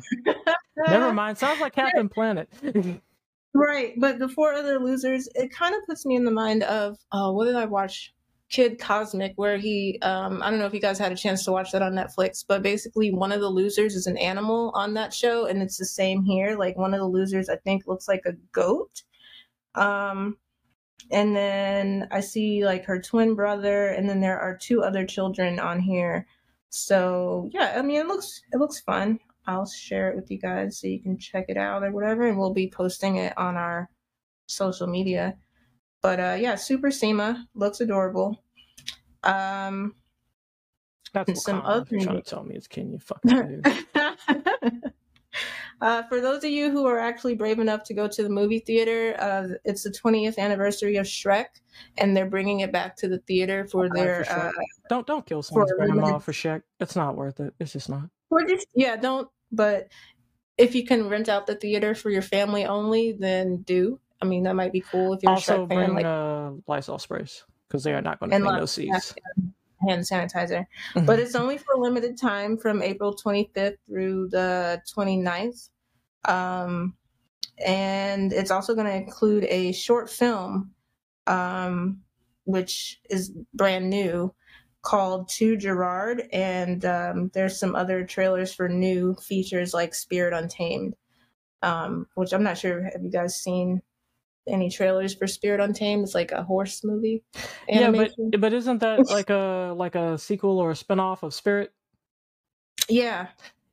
Never 0.88 1.14
mind. 1.22 1.38
Sounds 1.38 1.60
like 1.60 1.74
Captain 1.76 2.08
Planet. 2.10 2.50
Right, 3.54 3.94
but 3.98 4.18
the 4.18 4.30
four 4.30 4.54
other 4.54 4.80
losers, 4.80 5.28
it 5.36 5.52
kind 5.52 5.76
of 5.76 5.82
puts 5.86 6.06
me 6.06 6.16
in 6.16 6.24
the 6.24 6.32
mind 6.32 6.64
of, 6.64 6.98
oh, 7.12 7.34
what 7.34 7.46
did 7.46 7.56
I 7.56 7.66
watch? 7.66 8.14
Kid 8.50 8.80
Cosmic, 8.80 9.34
where 9.36 9.58
he, 9.58 9.98
um, 10.02 10.42
I 10.42 10.50
don't 10.50 10.60
know 10.60 10.66
if 10.66 10.74
you 10.74 10.80
guys 10.80 10.98
had 10.98 11.12
a 11.12 11.18
chance 11.18 11.44
to 11.46 11.52
watch 11.52 11.72
that 11.72 11.82
on 11.82 11.94
Netflix, 11.94 12.46
but 12.48 12.62
basically 12.62 13.14
one 13.14 13.32
of 13.32 13.39
the 13.42 13.50
losers 13.50 13.96
is 13.96 14.08
an 14.08 14.18
animal 14.18 14.72
on 14.74 14.94
that 14.94 15.14
show, 15.14 15.46
and 15.48 15.62
it's 15.62 15.78
the 15.78 15.86
same 15.86 16.24
here. 16.24 16.58
Like 16.58 16.78
one 16.78 16.94
of 16.94 17.00
the 17.02 17.08
losers, 17.08 17.50
I 17.50 17.56
think, 17.58 17.88
looks 17.88 18.08
like 18.08 18.24
a 18.26 18.34
goat. 18.54 19.04
Um, 19.76 20.38
and 21.12 21.36
then 21.36 22.08
I 22.12 22.20
see 22.22 22.66
like 22.66 22.86
her 22.86 23.02
twin 23.02 23.36
brother, 23.36 23.88
and 23.88 24.10
then 24.10 24.20
there 24.22 24.39
are 24.39 24.56
two 24.58 24.82
other 24.84 25.06
children 25.06 25.60
on 25.60 25.80
here. 25.80 26.26
So 26.72 27.49
yeah, 27.51 27.76
I 27.78 27.82
mean, 27.82 27.99
it 27.99 28.07
looks 28.07 28.41
it 28.51 28.57
looks 28.57 28.80
fun. 28.80 29.19
I'll 29.45 29.65
share 29.65 30.09
it 30.09 30.15
with 30.15 30.32
you 30.32 30.39
guys 30.39 30.80
so 30.80 30.88
you 30.88 31.01
can 31.01 31.17
check 31.17 31.45
it 31.49 31.57
out 31.57 31.84
or 31.84 31.91
whatever, 31.91 32.26
and 32.28 32.39
we'll 32.39 32.53
be 32.53 32.69
posting 32.69 33.17
it 33.17 33.38
on 33.38 33.57
our 33.57 33.89
social 34.47 34.88
media. 34.88 35.38
But 36.01 36.19
uh, 36.19 36.38
yeah, 36.39 36.55
Super 36.55 36.89
Sema 36.89 37.47
looks 37.53 37.82
adorable. 37.82 38.41
Um, 39.24 39.95
That's 41.13 41.43
some 41.43 41.61
other 41.61 41.86
You're 41.91 42.03
trying 42.03 42.22
to 42.22 42.30
tell 42.30 42.43
me 42.43 42.55
it's 42.55 42.67
Kenya. 42.67 42.99
Fucking. 42.99 43.63
Uh, 45.82 46.03
for 46.03 46.21
those 46.21 46.43
of 46.43 46.49
you 46.51 46.69
who 46.71 46.86
are 46.86 46.99
actually 46.99 47.36
brave 47.36 47.59
enough 47.59 47.84
to 47.86 47.93
go 47.93 48.07
to 48.07 48.23
the 48.23 48.29
movie 48.29 48.59
theater, 48.59 49.15
uh, 49.19 49.47
it's 49.65 49.84
the 49.84 49.89
20th 49.89 50.38
anniversary 50.38 50.97
of 50.97 51.05
Shrek, 51.05 51.47
and 51.97 52.15
they're 52.15 52.25
bringing 52.29 52.59
it 52.61 52.71
back 52.71 52.95
to 52.97 53.07
the 53.07 53.17
theater 53.19 53.65
for 53.65 53.88
God, 53.89 53.97
their. 53.97 54.23
for 54.23 54.32
Shrek. 54.34 54.47
uh, 54.49 54.51
Don't 54.89 55.07
don't 55.07 55.25
kill 55.25 55.41
someone's 55.41 55.71
for 55.71 55.77
grandma 55.77 56.05
limited- 56.05 56.23
for 56.23 56.32
Shaq. 56.32 56.61
It's 56.79 56.95
not 56.95 57.15
worth 57.15 57.39
it. 57.39 57.53
It's 57.59 57.73
just 57.73 57.89
not. 57.89 58.03
Or 58.29 58.43
just 58.45 58.67
yeah, 58.75 58.95
don't. 58.95 59.27
But 59.51 59.89
if 60.57 60.75
you 60.75 60.86
can 60.86 61.09
rent 61.09 61.27
out 61.29 61.47
the 61.47 61.55
theater 61.55 61.95
for 61.95 62.09
your 62.09 62.21
family 62.21 62.65
only, 62.65 63.11
then 63.13 63.57
do. 63.63 63.99
I 64.21 64.25
mean, 64.25 64.43
that 64.43 64.55
might 64.55 64.71
be 64.71 64.82
cool 64.82 65.13
if 65.13 65.23
you're 65.23 65.32
also 65.32 65.63
a 65.63 65.65
Shrek 65.65 65.69
fan. 65.69 65.77
bring 65.77 65.95
Like 65.95 66.05
uh, 66.05 66.51
Lysol 66.67 66.99
sprays 66.99 67.43
because 67.67 67.84
they 67.84 67.93
are 67.93 68.01
not 68.01 68.19
going 68.19 68.29
to 68.29 68.36
And 68.36 68.43
clean 68.45 68.53
lots 68.59 68.75
those 68.75 68.86
of 68.89 69.03
seeds. 69.03 69.15
hand 69.89 70.01
sanitizer. 70.03 70.65
But 71.07 71.17
it's 71.19 71.34
only 71.36 71.57
for 71.57 71.73
a 71.73 71.79
limited 71.79 72.17
time 72.17 72.55
from 72.57 72.82
April 72.84 73.15
25th 73.15 73.77
through 73.88 74.29
the 74.29 74.79
29th. 74.95 75.69
Um, 76.26 76.95
and 77.63 78.34
it's 78.34 78.51
also 78.51 78.74
going 78.76 78.88
to 78.88 78.95
include 78.95 79.45
a 79.45 79.72
short 79.72 80.09
film, 80.09 80.72
um, 81.28 82.01
which 82.45 82.99
is 83.09 83.32
brand 83.53 83.89
new. 83.89 84.34
called 84.84 85.30
To 85.30 85.55
Gerard, 85.57 86.24
and 86.34 86.84
um, 86.86 87.30
there's 87.36 87.59
some 87.59 87.76
other 87.76 88.03
trailers 88.03 88.51
for 88.51 88.67
new 88.67 89.13
features 89.13 89.76
like 89.76 89.93
Spirit 89.93 90.34
Untamed, 90.34 90.95
um, 91.61 92.07
which 92.15 92.34
I'm 92.34 92.41
not 92.43 92.57
sure. 92.57 92.84
Have 92.84 93.03
you 93.03 93.11
guys 93.11 93.36
seen 93.36 93.84
any 94.47 94.72
trailers 94.72 95.13
for 95.13 95.28
Spirit 95.28 95.61
Untamed? 95.61 96.03
It's 96.03 96.15
like 96.15 96.32
a 96.32 96.43
horse 96.43 96.84
movie. 96.84 97.24
Animation. 97.69 98.13
Yeah, 98.17 98.30
but 98.32 98.41
but 98.41 98.53
isn't 98.53 98.80
that 98.80 99.07
like 99.11 99.30
a 99.30 99.74
like 99.78 99.95
a 99.95 100.17
sequel 100.17 100.57
or 100.57 100.72
a 100.72 100.76
spinoff 100.76 101.22
of 101.22 101.34
Spirit? 101.34 101.72
Yeah. 102.89 103.28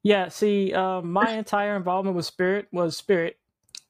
Yeah. 0.09 0.29
See, 0.29 0.73
uh, 0.73 1.03
my 1.03 1.33
entire 1.33 1.77
involvement 1.77 2.17
with 2.17 2.25
Spirit 2.25 2.67
was 2.73 2.97
Spirit, 2.97 3.37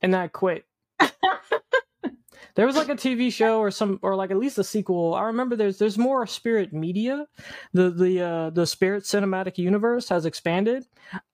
and 0.03 0.17
I 0.17 0.27
quit. 0.27 0.65
there 0.99 2.67
was 2.67 2.75
like 2.75 2.89
a 2.89 2.97
TV 2.97 3.33
show 3.33 3.61
or 3.61 3.71
some 3.71 4.01
or 4.03 4.17
like 4.17 4.33
at 4.33 4.37
least 4.37 4.59
a 4.59 4.65
sequel. 4.65 5.15
I 5.15 5.23
remember 5.27 5.55
there's 5.55 5.79
there's 5.79 5.97
more 5.97 6.27
Spirit 6.27 6.73
Media. 6.73 7.25
The 7.73 7.91
the 7.91 8.21
uh 8.21 8.51
the 8.51 8.67
Spirit 8.67 9.05
cinematic 9.05 9.59
universe 9.59 10.09
has 10.09 10.27
expanded. 10.27 10.87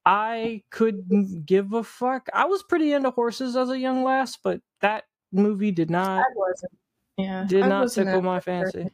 I 0.05 0.61
couldn't 0.69 1.47
give 1.47 1.73
a 1.73 1.83
fuck. 1.83 2.29
I 2.31 2.45
was 2.45 2.61
pretty 2.61 2.93
into 2.93 3.09
horses 3.09 3.55
as 3.55 3.71
a 3.71 3.79
young 3.79 4.03
lass, 4.03 4.37
but 4.37 4.61
that 4.81 5.05
movie 5.31 5.71
did 5.71 5.89
not 5.89 6.19
I 6.19 6.25
wasn't. 6.35 6.73
Yeah. 7.17 7.45
did 7.47 7.63
I 7.63 7.69
not 7.69 7.91
tickle 7.91 8.21
my 8.21 8.39
fancy. 8.39 8.87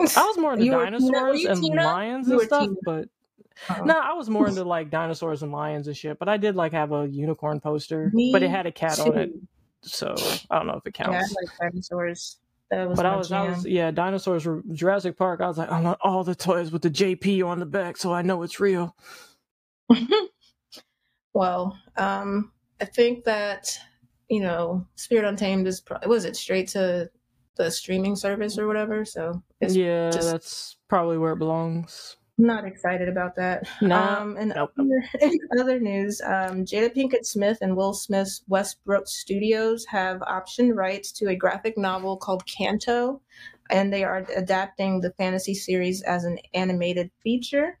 I 0.00 0.04
was 0.24 0.36
more 0.36 0.54
into 0.54 0.64
You 0.64 0.72
were- 0.72 0.84
dinosaurs 0.84 1.12
were 1.12 1.34
you 1.36 1.48
and 1.48 1.62
lions 1.76 2.28
and 2.28 2.40
stuff, 2.40 2.70
but 2.84 3.08
Oh. 3.70 3.84
no, 3.84 3.98
I 3.98 4.12
was 4.12 4.28
more 4.28 4.48
into 4.48 4.64
like 4.64 4.90
dinosaurs 4.90 5.42
and 5.42 5.52
lions 5.52 5.86
and 5.86 5.96
shit. 5.96 6.18
But 6.18 6.28
I 6.28 6.36
did 6.36 6.56
like 6.56 6.72
have 6.72 6.92
a 6.92 7.06
unicorn 7.08 7.60
poster, 7.60 8.12
but 8.32 8.42
it 8.42 8.50
had 8.50 8.66
a 8.66 8.72
cat 8.72 8.98
on 9.00 9.16
it, 9.16 9.32
so 9.82 10.14
I 10.50 10.58
don't 10.58 10.66
know 10.66 10.74
if 10.74 10.86
it 10.86 10.96
Yeah, 10.98 11.08
I 11.08 11.12
counts. 11.12 11.34
like 11.34 11.58
dinosaurs. 11.58 12.38
That 12.70 12.88
was 12.88 12.96
but 12.96 13.06
I 13.06 13.14
was, 13.16 13.30
I 13.30 13.48
was, 13.48 13.64
yeah, 13.64 13.92
dinosaurs 13.92 14.44
were 14.44 14.62
Jurassic 14.72 15.16
Park. 15.16 15.40
I 15.40 15.46
was 15.46 15.56
like, 15.56 15.70
I 15.70 15.80
want 15.80 15.98
all 16.02 16.24
the 16.24 16.34
toys 16.34 16.72
with 16.72 16.82
the 16.82 16.90
JP 16.90 17.46
on 17.46 17.60
the 17.60 17.66
back, 17.66 17.96
so 17.96 18.12
I 18.12 18.22
know 18.22 18.42
it's 18.42 18.58
real. 18.58 18.96
well, 21.32 21.78
um, 21.96 22.52
I 22.80 22.84
think 22.84 23.24
that 23.24 23.78
you 24.28 24.40
know, 24.40 24.84
Spirit 24.96 25.24
Untamed 25.28 25.66
is 25.68 25.80
pro- 25.80 25.98
was 26.06 26.24
it 26.24 26.36
straight 26.36 26.68
to 26.68 27.08
the 27.56 27.70
streaming 27.70 28.16
service 28.16 28.58
or 28.58 28.66
whatever. 28.66 29.04
So 29.04 29.42
it's 29.60 29.76
yeah, 29.76 30.10
just- 30.10 30.30
that's 30.30 30.76
probably 30.88 31.18
where 31.18 31.32
it 31.32 31.38
belongs. 31.38 32.16
Not 32.38 32.64
excited 32.64 33.08
about 33.08 33.34
that. 33.36 33.66
Nah, 33.80 34.20
um, 34.20 34.36
and 34.36 34.52
nope. 34.54 34.72
other, 34.78 35.04
in 35.20 35.38
other 35.60 35.80
news, 35.80 36.20
um, 36.24 36.64
Jada 36.64 36.94
Pinkett 36.94 37.24
Smith 37.24 37.58
and 37.60 37.76
Will 37.76 37.94
Smith's 37.94 38.42
Westbrook 38.48 39.08
Studios 39.08 39.86
have 39.86 40.20
optioned 40.20 40.74
rights 40.74 41.12
to 41.12 41.28
a 41.28 41.36
graphic 41.36 41.78
novel 41.78 42.16
called 42.16 42.44
Canto, 42.46 43.20
and 43.70 43.92
they 43.92 44.04
are 44.04 44.26
adapting 44.36 45.00
the 45.00 45.12
fantasy 45.12 45.54
series 45.54 46.02
as 46.02 46.24
an 46.24 46.38
animated 46.54 47.10
feature. 47.22 47.78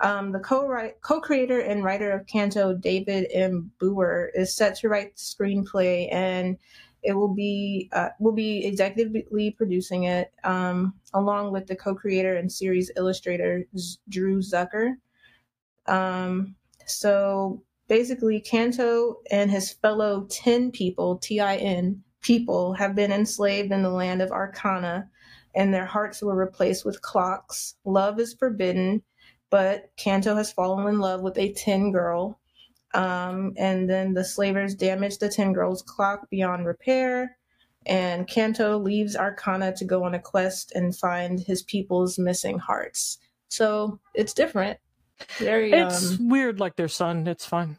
Um, 0.00 0.32
the 0.32 0.40
co-write, 0.40 1.00
co-creator 1.00 1.60
and 1.60 1.84
writer 1.84 2.10
of 2.10 2.26
Canto, 2.26 2.74
David 2.74 3.28
M. 3.32 3.70
Booher, 3.80 4.28
is 4.34 4.54
set 4.54 4.74
to 4.76 4.88
write 4.88 5.16
the 5.16 5.22
screenplay, 5.22 6.12
and 6.12 6.58
it 7.04 7.12
will 7.12 7.34
be 7.34 7.88
uh, 7.92 8.08
will 8.18 8.32
be 8.32 8.64
executively 8.66 9.56
producing 9.56 10.04
it, 10.04 10.32
um, 10.42 10.94
along 11.12 11.52
with 11.52 11.66
the 11.66 11.76
co-creator 11.76 12.36
and 12.36 12.50
series 12.50 12.90
illustrator 12.96 13.64
Z- 13.76 13.98
Drew 14.08 14.40
Zucker. 14.40 14.94
Um, 15.86 16.56
so 16.86 17.62
basically, 17.88 18.40
Canto 18.40 19.20
and 19.30 19.50
his 19.50 19.70
fellow 19.70 20.26
Tin 20.30 20.72
people, 20.72 21.18
T 21.18 21.40
I 21.40 21.56
N 21.56 22.02
people, 22.22 22.72
have 22.74 22.94
been 22.94 23.12
enslaved 23.12 23.70
in 23.70 23.82
the 23.82 23.90
land 23.90 24.22
of 24.22 24.30
Arcana, 24.30 25.08
and 25.54 25.72
their 25.72 25.86
hearts 25.86 26.22
were 26.22 26.34
replaced 26.34 26.84
with 26.84 27.02
clocks. 27.02 27.76
Love 27.84 28.18
is 28.18 28.34
forbidden, 28.34 29.02
but 29.50 29.90
Canto 29.96 30.34
has 30.36 30.52
fallen 30.52 30.88
in 30.88 31.00
love 31.00 31.20
with 31.20 31.38
a 31.38 31.52
Tin 31.52 31.92
girl. 31.92 32.40
Um, 32.94 33.52
and 33.56 33.90
then 33.90 34.14
the 34.14 34.24
slavers 34.24 34.74
damage 34.74 35.18
the 35.18 35.28
Ten 35.28 35.52
girl's 35.52 35.82
clock 35.82 36.30
beyond 36.30 36.66
repair. 36.66 37.36
And 37.86 38.26
Canto 38.26 38.78
leaves 38.78 39.14
Arcana 39.16 39.74
to 39.76 39.84
go 39.84 40.04
on 40.04 40.14
a 40.14 40.18
quest 40.18 40.72
and 40.74 40.96
find 40.96 41.38
his 41.40 41.62
people's 41.62 42.18
missing 42.18 42.58
hearts. 42.58 43.18
So 43.48 44.00
it's 44.14 44.32
different. 44.32 44.78
Very 45.38 45.70
It's 45.72 46.18
um 46.18 46.28
weird, 46.28 46.60
like 46.60 46.76
their 46.76 46.88
son. 46.88 47.26
It's 47.26 47.44
fine. 47.46 47.76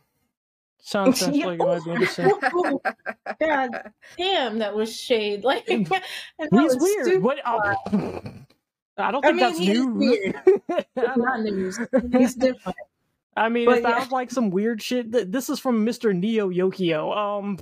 Sounds 0.80 1.28
Yeah. 1.32 1.48
like 1.48 1.60
it 1.60 1.66
might 1.66 1.84
be 1.84 1.92
interesting. 1.92 2.32
God 3.40 3.92
damn, 4.18 4.60
that 4.60 4.76
was 4.76 4.96
shade. 4.96 5.44
Like 5.46 5.66
He's 5.68 5.90
weird. 6.50 7.06
stupid. 7.06 7.24
What? 7.24 7.40
oh, 7.46 7.58
I 8.98 9.12
don't 9.12 9.26
I 9.26 9.30
think 9.30 9.36
mean, 9.38 9.38
that's 9.38 9.60
new. 9.60 9.88
weird. 9.88 10.36
It's 10.70 11.18
not 11.18 11.42
news. 11.42 11.80
He's 12.12 12.36
different. 12.36 12.78
I 13.38 13.50
mean, 13.50 13.66
But 13.66 13.80
it 13.80 13.84
yeah. 13.84 14.00
sounds 14.00 14.12
like 14.12 14.32
some 14.32 14.50
weird 14.50 14.82
shit. 14.82 15.12
Th- 15.12 15.28
This 15.28 15.50
is 15.50 15.60
from 15.60 15.86
Mr. 15.86 16.16
Neo 16.16 16.50
Yokio. 16.50 17.16
Um, 17.16 17.60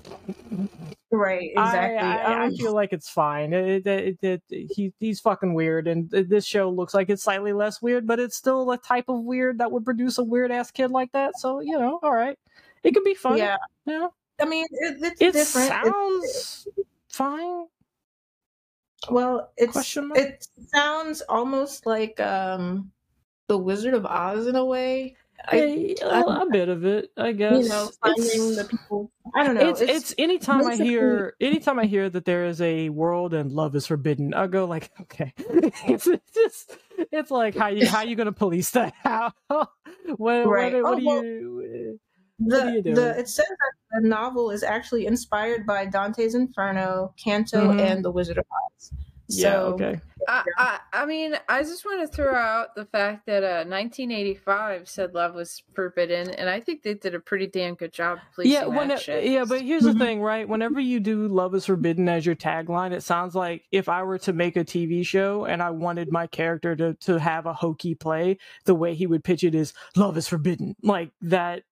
Right, 1.11 1.51
exactly. 1.51 1.97
I, 1.99 2.17
I, 2.17 2.33
I 2.33 2.45
Um, 2.47 2.55
feel 2.55 2.73
like 2.73 2.91
it's 2.91 3.07
fine. 3.09 3.53
It, 3.53 3.85
it, 3.85 4.17
it, 4.23 4.41
he, 4.49 4.91
he's 4.99 5.19
fucking 5.19 5.53
weird, 5.53 5.87
and 5.87 6.09
this 6.09 6.43
show 6.45 6.69
looks 6.71 6.93
like 6.95 7.09
it's 7.11 7.21
slightly 7.23 7.53
less 7.53 7.81
weird, 7.83 8.07
but 8.07 8.19
it's 8.19 8.35
still 8.35 8.71
a 8.71 8.77
type 8.79 9.05
of 9.09 9.19
weird 9.21 9.59
that 9.59 9.71
would 9.71 9.85
produce 9.85 10.17
a 10.17 10.23
weird 10.23 10.51
ass 10.51 10.71
kid 10.71 10.89
like 10.89 11.11
that. 11.11 11.37
So 11.39 11.59
you 11.59 11.77
know, 11.77 11.99
all 12.01 12.13
right, 12.13 12.37
it 12.83 12.93
could 12.95 13.03
be 13.03 13.13
fun. 13.13 13.37
yeah. 13.37 13.57
yeah. 13.85 14.07
I 14.41 14.45
mean, 14.45 14.65
it, 14.71 14.97
it's 15.03 15.21
It 15.21 15.33
different. 15.33 15.67
It- 15.67 15.93
sounds 15.93 16.67
fine. 17.09 17.65
well, 19.11 19.51
it's 19.57 19.95
it 19.95 20.47
sounds 20.73 21.21
almost 21.29 21.85
like 21.85 22.19
um 22.19 22.91
the 23.47 23.57
Wizard 23.57 23.93
of 23.93 24.05
Oz 24.07 24.47
in 24.47 24.55
a 24.55 24.65
way. 24.65 25.15
I, 25.45 25.95
a, 26.01 26.45
bit 26.49 26.69
of 26.69 26.85
it, 26.85 27.11
I 27.17 27.33
guess. 27.33 27.63
you 27.63 27.69
know, 27.69 27.89
finding 28.01 28.23
It's- 28.23 28.55
the 28.57 28.63
people. 28.63 29.11
I 29.35 29.43
don't 29.43 29.55
know. 29.55 29.67
it's, 29.69 29.81
it's 29.81 30.13
anytime 30.17 30.65
I 30.65 30.75
hear 30.75 31.35
anytime 31.41 31.79
I 31.79 31.85
hear 31.85 32.09
that 32.09 32.23
there 32.25 32.45
is 32.45 32.61
a 32.61 32.89
world 32.89 33.33
and 33.33 33.51
love 33.51 33.75
is 33.75 33.85
forbidden, 33.87 34.33
I 34.33 34.47
go 34.47 34.65
like, 34.65 34.91
okay, 35.01 35.33
it's, 35.37 36.07
it's 36.07 36.33
just 36.33 36.77
it's 37.11 37.31
like 37.31 37.55
how 37.55 37.67
you 37.67 37.87
how 37.87 38.03
you 38.03 38.15
gonna 38.15 38.31
police 38.31 38.69
that? 38.71 38.93
How 39.03 39.33
what 39.49 39.69
what, 40.17 40.47
Right. 40.47 40.73
what, 40.81 40.93
Oh, 40.93 40.99
do 40.99 41.05
well, 41.05 41.23
you? 41.23 41.99
what 42.39 42.61
are 42.61 42.65
the, 42.65 42.71
you 42.77 42.81
doing? 42.81 42.95
the 42.95 43.19
it 43.19 43.27
says 43.27 43.45
that 43.47 44.01
the 44.01 44.07
novel 44.07 44.49
is 44.51 44.63
actually 44.63 45.05
inspired 45.07 45.65
by 45.65 45.85
Dante's 45.85 46.35
Inferno, 46.35 47.13
Canto, 47.21 47.69
Mhm. 47.71 47.79
and 47.81 48.05
the 48.05 48.11
Wizard 48.11 48.37
of 48.37 48.45
Oz. 48.77 48.91
Yeah, 49.33 49.51
So, 49.53 49.65
okay. 49.73 49.99
I, 50.27 50.43
I, 50.57 50.79
I 50.93 51.05
mean, 51.05 51.35
I 51.49 51.63
just 51.63 51.83
want 51.85 51.99
to 52.01 52.07
throw 52.15 52.33
out 52.33 52.75
the 52.75 52.85
fact 52.85 53.25
that 53.25 53.43
uh, 53.43 53.65
1985 53.69 54.87
said 54.87 55.13
love 55.13 55.35
was 55.35 55.61
forbidden, 55.73 56.29
and 56.29 56.49
I 56.49 56.59
think 56.61 56.81
they 56.83 56.93
did 56.93 57.13
a 57.13 57.19
pretty 57.19 57.47
damn 57.47 57.75
good 57.75 57.91
job 57.91 58.19
policing 58.33 58.53
Yeah, 58.53 58.65
when 58.65 58.87
that 58.87 58.99
it- 58.99 59.03
shit. 59.03 59.25
yeah, 59.25 59.43
but 59.43 59.61
here's 59.61 59.83
the 59.83 59.93
thing, 59.93 60.21
right? 60.21 60.47
Whenever 60.47 60.79
you 60.79 60.99
do 61.01 61.27
"Love 61.27 61.53
is 61.55 61.65
Forbidden" 61.65 62.07
as 62.07 62.25
your 62.25 62.35
tagline, 62.35 62.91
it 62.93 63.03
sounds 63.03 63.35
like 63.35 63.63
if 63.71 63.89
I 63.89 64.03
were 64.03 64.17
to 64.19 64.31
make 64.33 64.55
a 64.55 64.63
TV 64.63 65.05
show 65.05 65.43
and 65.45 65.61
I 65.61 65.71
wanted 65.71 66.11
my 66.11 66.27
character 66.27 66.75
to 66.77 66.93
to 67.01 67.19
have 67.19 67.45
a 67.45 67.53
hokey 67.53 67.93
play, 67.95 68.37
the 68.65 68.75
way 68.75 68.95
he 68.95 69.07
would 69.07 69.23
pitch 69.25 69.43
it 69.43 69.53
is 69.55 69.73
"Love 69.97 70.17
is 70.17 70.27
forbidden," 70.27 70.75
like 70.81 71.11
that. 71.21 71.63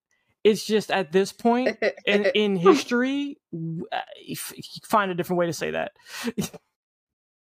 It's 0.43 0.65
just 0.65 0.89
at 0.89 1.11
this 1.11 1.31
point 1.31 1.77
in, 2.05 2.25
in 2.33 2.55
history, 2.55 3.37
w- 3.53 3.85
uh, 3.91 3.99
find 4.83 5.11
a 5.11 5.13
different 5.15 5.37
way 5.37 5.45
to 5.45 5.53
say 5.53 5.71
that. 5.71 5.91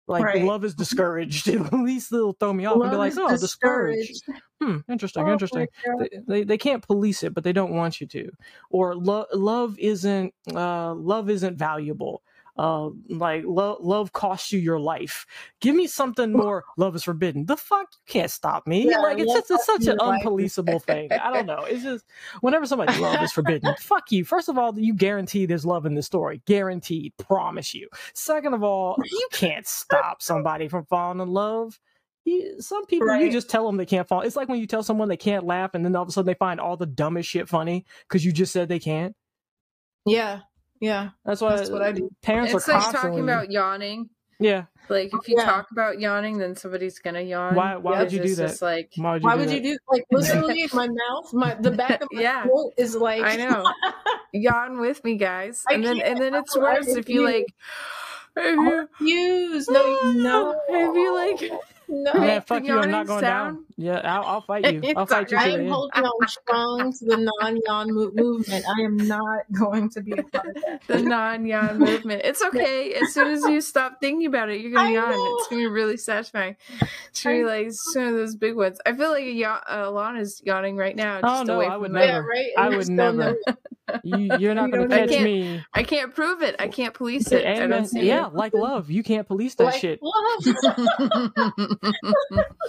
like 0.07 0.23
Right. 0.23 0.43
love 0.43 0.63
is 0.65 0.75
discouraged. 0.75 1.47
At 1.49 1.73
least 1.73 2.11
they'll 2.11 2.33
throw 2.33 2.53
me 2.53 2.65
off 2.65 2.81
and 2.83 2.91
be 2.91 2.97
like, 2.97 3.13
"Oh, 3.17 3.37
discouraged." 3.37 4.23
discouraged. 4.23 4.41
Hmm, 4.61 4.77
interesting, 4.91 5.27
Oh 5.27 5.33
interesting. 5.33 5.67
They, 5.97 6.09
they 6.27 6.43
they 6.43 6.57
can't 6.59 6.85
police 6.85 7.23
it, 7.23 7.33
but 7.33 7.43
they 7.43 7.51
don't 7.51 7.73
want 7.73 7.99
you 7.99 8.05
to. 8.07 8.29
Or 8.69 8.95
lo- 8.95 9.25
love 9.33 9.79
isn't 9.79 10.35
uh, 10.53 10.93
love 10.93 11.31
isn't 11.31 11.57
valuable. 11.57 12.21
Uh, 12.61 12.91
like 13.09 13.43
lo- 13.43 13.79
love 13.81 14.13
costs 14.13 14.51
you 14.51 14.59
your 14.59 14.79
life. 14.79 15.25
Give 15.61 15.75
me 15.75 15.87
something 15.87 16.31
more. 16.31 16.63
Love 16.77 16.95
is 16.95 17.03
forbidden. 17.03 17.47
The 17.47 17.57
fuck 17.57 17.87
you 17.91 18.13
can't 18.13 18.29
stop 18.29 18.67
me. 18.67 18.87
Yeah, 18.87 18.99
like 18.99 19.17
it's 19.17 19.33
just 19.33 19.49
it's 19.49 19.65
such 19.65 19.87
an 19.87 19.97
life. 19.97 20.21
unpoliceable 20.23 20.79
thing. 20.83 21.11
I 21.11 21.33
don't 21.33 21.47
know. 21.47 21.63
It's 21.63 21.81
just 21.81 22.05
whenever 22.41 22.67
somebody 22.67 22.95
love 22.99 23.19
is 23.23 23.31
forbidden. 23.31 23.73
fuck 23.79 24.11
you. 24.11 24.23
First 24.23 24.47
of 24.47 24.59
all, 24.59 24.77
you 24.77 24.93
guarantee 24.93 25.47
there's 25.47 25.65
love 25.65 25.87
in 25.87 25.95
the 25.95 26.03
story. 26.03 26.43
Guaranteed. 26.45 27.13
Promise 27.17 27.73
you. 27.73 27.89
Second 28.13 28.53
of 28.53 28.61
all, 28.61 28.95
you 29.03 29.27
can't 29.31 29.65
stop 29.65 30.21
somebody 30.21 30.67
from 30.67 30.85
falling 30.85 31.19
in 31.19 31.29
love. 31.29 31.79
Some 32.59 32.85
people, 32.85 33.15
you 33.15 33.31
just 33.31 33.49
tell 33.49 33.65
them 33.65 33.77
they 33.77 33.87
can't 33.87 34.07
fall. 34.07 34.21
It's 34.21 34.35
like 34.35 34.49
when 34.49 34.59
you 34.59 34.67
tell 34.67 34.83
someone 34.83 35.09
they 35.09 35.17
can't 35.17 35.47
laugh, 35.47 35.71
and 35.73 35.83
then 35.83 35.95
all 35.95 36.03
of 36.03 36.09
a 36.09 36.11
sudden 36.11 36.27
they 36.27 36.35
find 36.35 36.59
all 36.59 36.77
the 36.77 36.85
dumbest 36.85 37.27
shit 37.27 37.49
funny 37.49 37.87
because 38.07 38.23
you 38.23 38.31
just 38.31 38.53
said 38.53 38.69
they 38.69 38.77
can't. 38.77 39.15
Yeah, 40.05 40.41
yeah. 40.81 41.11
That's 41.23 41.39
why 41.39 41.55
That's 41.55 41.69
what 41.69 41.81
I 41.81 41.93
do. 41.93 42.09
parents 42.21 42.53
it's 42.53 42.67
are 42.67 42.73
like 42.73 42.81
constantly. 42.81 43.09
talking 43.11 43.23
about 43.23 43.51
yawning. 43.51 44.09
yeah. 44.39 44.65
Like 44.89 45.11
if 45.13 45.29
you 45.29 45.35
Yeah. 45.37 45.45
talk 45.45 45.71
about 45.71 46.01
yawning, 46.01 46.37
then 46.37 46.53
somebody's 46.57 46.99
gonna 46.99 47.21
yawn. 47.21 47.55
Why- 47.55 47.77
why 47.77 48.01
would 48.03 48.11
you 48.11 48.19
do 48.19 48.25
it's 48.25 48.35
that? 48.37 48.47
Just 48.49 48.61
like 48.61 48.91
Why 48.97 49.13
would 49.13 49.21
you 49.21 49.27
Why 49.29 49.35
do 49.35 49.39
would 49.41 49.51
you 49.51 49.61
do 49.61 49.77
like 49.89 50.03
literally 50.11 50.67
my 50.73 50.87
mouth, 50.89 51.31
my 51.33 51.53
the 51.53 51.71
back 51.71 52.01
of 52.01 52.09
my 52.11 52.21
Yeah. 52.27 52.43
throat 52.43 52.73
is 52.77 52.95
like 52.97 53.23
I 53.23 53.37
know. 53.37 53.63
yawn 54.33 54.79
with 54.81 55.01
me, 55.05 55.15
guys, 55.15 55.63
I 55.69 55.75
and 55.75 55.85
then 55.85 56.01
and 56.01 56.19
then 56.19 56.35
it's 56.35 56.57
worse 56.57 56.87
if 56.89 57.07
you 57.07 57.25
refuse. 57.25 57.45
like. 58.35 58.85
Use 58.99 59.69
no, 59.69 59.97
no. 60.13 60.59
if 60.69 60.95
you 60.95 61.13
like, 61.13 61.51
No, 61.89 62.13
Man, 62.13 62.41
fuck 62.41 62.63
you! 62.63 62.79
I'm 62.79 62.89
not 62.91 63.05
going 63.07 63.21
down. 63.21 63.65
Sound. 63.77 63.85
Yeah, 64.03 64.15
I'll, 64.15 64.25
I'll 64.25 64.41
fight 64.41 64.71
you. 64.71 64.93
I'll 64.95 65.05
fight 65.05 65.31
you 65.31 65.37
I 65.37 65.45
to 65.47 65.51
alright. 65.51 65.57
the 65.57 65.63
am 65.65 65.71
holding 65.71 66.03
on 66.03 66.27
strong 66.27 66.93
to 66.93 67.05
the 67.05 67.17
non-yawn 67.41 67.93
mo- 67.93 68.11
movement. 68.13 68.65
I 68.67 68.81
am 68.81 68.97
not 68.97 69.39
going 69.51 69.89
to 69.91 70.01
be 70.01 70.11
a 70.11 70.23
part 70.23 70.47
of 70.47 70.55
that. 70.55 70.81
the 70.87 71.01
non-yawn 71.01 71.79
movement. 71.79 72.21
It's 72.23 72.41
okay. 72.45 72.93
As 72.93 73.13
soon 73.13 73.27
as 73.27 73.43
you 73.43 73.61
stop 73.61 73.97
thinking 74.01 74.27
about 74.27 74.49
it, 74.49 74.61
you're 74.61 74.71
gonna 74.71 74.89
I 74.89 74.93
yawn. 74.93 75.11
know. 75.11 75.35
It's 75.39 75.47
gonna 75.47 75.61
be 75.61 75.67
really 75.67 75.97
satisfying. 75.97 76.55
It's 77.09 77.23
gonna 77.23 77.37
be 77.37 77.43
like 77.43 77.67
it's 77.67 77.95
one 77.95 78.07
of 78.07 78.13
those 78.15 78.35
big 78.35 78.55
ones. 78.55 78.79
I 78.85 78.93
feel 78.93 79.09
like 79.11 79.25
yawn, 79.25 79.59
uh, 79.67 79.85
Alana's 79.87 80.41
yawning 80.45 80.77
right 80.77 80.95
now. 80.95 81.19
Oh, 81.23 81.43
no, 81.43 81.55
away 81.57 81.67
I 81.67 81.77
would 81.77 81.91
the- 81.93 81.99
Yeah, 81.99 82.05
never. 82.07 82.27
right. 82.27 82.49
I 82.57 82.69
would 82.69 82.83
still 82.85 82.95
never. 83.13 83.37
no- 83.47 83.55
You, 84.05 84.37
you're 84.39 84.55
not 84.55 84.67
You 84.67 84.71
going 84.71 84.71
to 84.71 84.87
don't 84.87 84.89
catch 84.89 85.09
can't- 85.09 85.23
me. 85.25 85.61
I 85.73 85.83
can't 85.83 86.15
prove 86.15 86.41
it. 86.41 86.55
I 86.59 86.69
can't 86.69 86.93
police 86.93 87.29
it. 87.33 87.45
I 87.45 87.55
Amen. 87.55 87.69
don't 87.71 87.85
see 87.87 88.07
Yeah, 88.07 88.27
like 88.27 88.53
love. 88.53 88.89
You 88.89 89.03
can't 89.03 89.27
police 89.27 89.55
that 89.55 89.65
like, 89.65 89.81
shit. 89.81 89.99
love. 90.01 90.45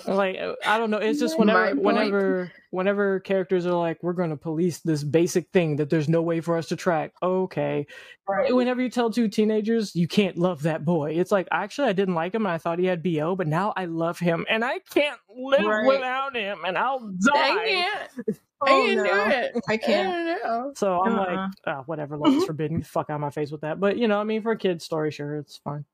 Like 0.07 0.36
I 0.66 0.78
don't 0.78 0.90
know. 0.90 0.98
It's 1.03 1.20
just 1.20 1.38
whenever, 1.38 1.74
whenever, 1.74 2.53
whenever 2.70 3.20
characters 3.20 3.66
are 3.66 3.72
like, 3.74 4.03
"We're 4.03 4.12
going 4.12 4.30
to 4.30 4.36
police 4.36 4.78
this 4.80 5.03
basic 5.05 5.50
thing 5.50 5.76
that 5.76 5.90
there's 5.90 6.09
no 6.09 6.22
way 6.22 6.40
for 6.40 6.57
us 6.57 6.68
to 6.68 6.76
track." 6.76 7.12
Okay. 7.22 7.86
Right. 8.28 8.55
Whenever 8.55 8.80
you 8.80 8.88
tell 8.88 9.11
two 9.11 9.28
teenagers 9.28 9.94
you 9.96 10.07
can't 10.09 10.38
love 10.38 10.62
that 10.62 10.84
boy, 10.84 11.12
it's 11.12 11.32
like 11.32 11.48
actually 11.50 11.88
I 11.88 11.92
didn't 11.92 12.14
like 12.14 12.34
him 12.34 12.46
and 12.46 12.53
I 12.53 12.59
thought 12.59 12.78
he 12.78 12.86
had 12.86 13.03
bo, 13.03 13.36
but 13.36 13.46
now 13.48 13.72
I 13.76 13.84
love 13.86 14.18
him 14.18 14.46
and 14.48 14.64
I 14.64 14.78
can't 14.90 15.18
live 15.36 15.64
Right. 15.64 15.86
without 15.86 16.34
him 16.36 16.59
and 16.66 16.78
I'll 16.78 17.12
I 17.34 17.55
die. 17.55 17.66
can't. 17.66 18.11
I 18.64 18.70
Oh, 18.70 18.84
can't 18.86 18.96
no. 18.98 19.05
do 19.05 19.30
it. 19.32 19.53
I 19.68 19.72
I 19.72 19.76
can't. 19.76 20.40
don't. 20.44 20.78
So 20.78 21.03
I'm 21.03 21.18
Uh-uh. 21.18 21.34
like, 21.34 21.50
oh, 21.66 21.82
whatever. 21.86 22.16
Love 22.18 22.32
is 22.34 22.44
forbidden. 22.44 22.76
Get 22.78 22.84
the 22.84 22.90
fuck 22.90 23.11
out 23.11 23.16
of 23.16 23.20
my 23.20 23.30
face 23.30 23.50
with 23.50 23.62
that. 23.62 23.80
But 23.80 23.98
you 23.98 24.07
know, 24.07 24.20
I 24.20 24.24
mean, 24.24 24.40
for 24.40 24.53
a 24.53 24.57
kid's 24.57 24.84
story, 24.84 25.11
sure, 25.11 25.36
it's 25.36 25.57
fine. 25.59 25.84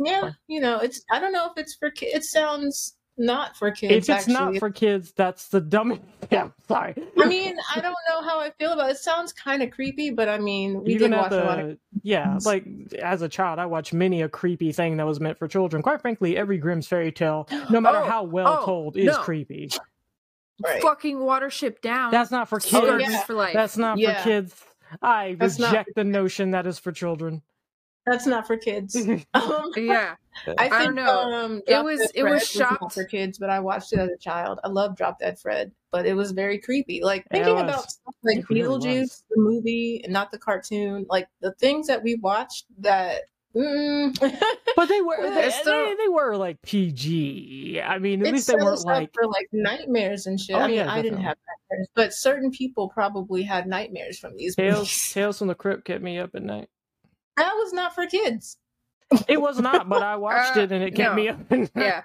Yeah, 0.00 0.20
Fine. 0.20 0.36
you 0.46 0.60
know, 0.60 0.78
it's. 0.78 1.02
I 1.10 1.20
don't 1.20 1.32
know 1.32 1.46
if 1.46 1.52
it's 1.56 1.74
for 1.74 1.90
kids. 1.90 2.14
It 2.14 2.24
sounds 2.24 2.97
not 3.18 3.56
for 3.56 3.70
kids. 3.70 3.92
if 3.92 3.98
it's 3.98 4.08
actually. 4.08 4.32
not 4.34 4.56
for 4.58 4.70
kids, 4.70 5.12
that's 5.12 5.48
the 5.48 5.60
dumbest. 5.60 6.02
Yeah, 6.30 6.48
sorry. 6.66 6.94
I 7.18 7.24
mean, 7.26 7.56
I 7.74 7.80
don't 7.80 7.94
know 8.10 8.20
how 8.22 8.38
I 8.38 8.50
feel 8.50 8.72
about 8.72 8.90
it. 8.90 8.96
It 8.96 8.98
sounds 8.98 9.32
kind 9.32 9.62
of 9.62 9.70
creepy, 9.70 10.10
but 10.10 10.28
I 10.28 10.38
mean, 10.38 10.82
we 10.84 10.90
You're 10.90 10.98
did 10.98 11.10
gonna 11.10 11.22
watch 11.22 11.32
have 11.32 11.42
a 11.42 11.46
lot 11.46 11.58
of. 11.58 11.78
yeah. 12.02 12.38
Like 12.44 12.66
as 13.02 13.22
a 13.22 13.28
child, 13.30 13.58
I 13.58 13.64
watched 13.64 13.94
many 13.94 14.20
a 14.20 14.28
creepy 14.28 14.72
thing 14.72 14.98
that 14.98 15.06
was 15.06 15.20
meant 15.20 15.38
for 15.38 15.48
children. 15.48 15.82
Quite 15.82 16.02
frankly, 16.02 16.36
every 16.36 16.58
Grimm's 16.58 16.86
fairy 16.86 17.12
tale, 17.12 17.48
no 17.70 17.80
matter 17.80 17.98
Oh, 18.02 18.06
how 18.06 18.24
well 18.24 18.58
oh, 18.60 18.64
told, 18.66 18.96
is 18.98 19.06
no. 19.06 19.18
creepy. 19.22 19.70
Right. 20.62 20.82
Fucking 20.82 21.16
Watership 21.18 21.80
Down. 21.80 22.10
That's 22.10 22.30
not 22.30 22.48
for 22.48 22.56
oh, 22.56 22.60
kids. 22.60 22.74
Oh, 22.74 22.98
yeah. 22.98 23.22
for 23.22 23.32
life. 23.34 23.54
That's 23.54 23.76
not 23.78 23.96
Yeah. 23.98 24.18
for 24.18 24.24
kids. 24.28 24.54
I 25.00 25.36
That's 25.38 25.58
not 25.58 25.70
reject 25.72 25.90
the 25.94 26.04
notion 26.04 26.50
that 26.50 26.66
is 26.66 26.78
for 26.78 26.92
children. 26.92 27.42
That's 28.10 28.26
not 28.26 28.46
for 28.46 28.56
kids. 28.56 28.96
Um, 29.34 29.72
yeah. 29.76 30.14
I 30.46 30.52
I 30.66 30.68
think 30.68 30.70
don't 30.84 30.94
know. 30.94 31.20
Um, 31.20 31.62
It 31.66 31.84
was- 31.84 31.98
Dead 31.98 32.10
it 32.14 32.22
was 32.24 32.48
Fred 32.48 32.60
not 32.70 32.78
shocked- 32.80 32.94
for 32.94 33.04
kids, 33.04 33.38
but 33.38 33.50
I 33.50 33.60
watched 33.60 33.92
it 33.92 33.98
as 33.98 34.08
a 34.10 34.16
child. 34.18 34.60
I 34.64 34.68
love 34.68 34.96
Drop 34.96 35.18
Dead 35.18 35.38
Fred, 35.38 35.72
but 35.90 36.06
it 36.06 36.14
was 36.14 36.30
very 36.32 36.58
creepy. 36.58 37.02
Like 37.02 37.26
thinking 37.30 37.54
was. 37.54 37.62
about 37.64 37.90
stuff 37.90 38.14
like 38.24 38.38
It 38.38 38.48
really. 38.50 38.78
Beetlejuice, 38.78 39.22
the 39.30 39.40
movie, 39.40 40.00
and 40.04 40.12
not 40.12 40.30
the 40.30 40.38
cartoon. 40.38 41.06
Like 41.08 41.28
the 41.40 41.52
things 41.54 41.86
that 41.88 42.02
we 42.02 42.14
watched 42.16 42.66
that. 42.78 43.22
Mm, 43.56 44.16
But 44.76 44.88
they 44.88 45.00
were 45.00 45.16
they, 45.20 45.46
it's 45.46 45.56
still- 45.56 45.86
they, 45.86 45.94
they 45.96 46.08
were 46.08 46.36
like 46.36 46.60
PG. 46.62 47.80
I 47.82 47.98
mean, 47.98 48.20
at 48.22 48.28
it 48.28 48.32
least 48.34 48.46
they 48.46 48.54
weren't 48.54 48.84
like 48.84 49.10
for 49.14 49.26
like 49.26 49.48
nightmares 49.52 50.26
and 50.26 50.38
shit. 50.38 50.54
Oh, 50.54 50.60
I 50.60 50.66
mean, 50.68 50.76
yeah, 50.76 50.92
I 50.92 51.02
didn't 51.02 51.22
have 51.22 51.36
nightmares, 51.70 51.88
but 51.94 52.12
certain 52.14 52.50
people 52.50 52.88
probably 52.88 53.42
had 53.42 53.66
nightmares 53.66 54.18
from 54.18 54.36
these 54.36 54.54
Tales 54.54 54.76
movies. 54.76 55.12
Tales 55.12 55.38
from 55.38 55.48
the 55.48 55.54
Crypt 55.54 55.84
kept 55.84 56.02
me 56.02 56.18
up 56.18 56.30
at 56.34 56.42
night. 56.42 56.68
That 57.38 57.54
was 57.54 57.72
not 57.72 57.94
for 57.94 58.06
kids. 58.06 58.58
It 59.26 59.40
was 59.40 59.58
not, 59.58 59.88
but 59.88 60.02
I 60.02 60.16
watched 60.26 60.56
Uh, 60.56 60.60
it 60.62 60.72
and 60.72 60.84
it 60.84 60.94
kept 60.94 61.16
no. 61.16 61.22
me 61.22 61.28
up. 61.28 61.38
Yeah. 61.76 62.02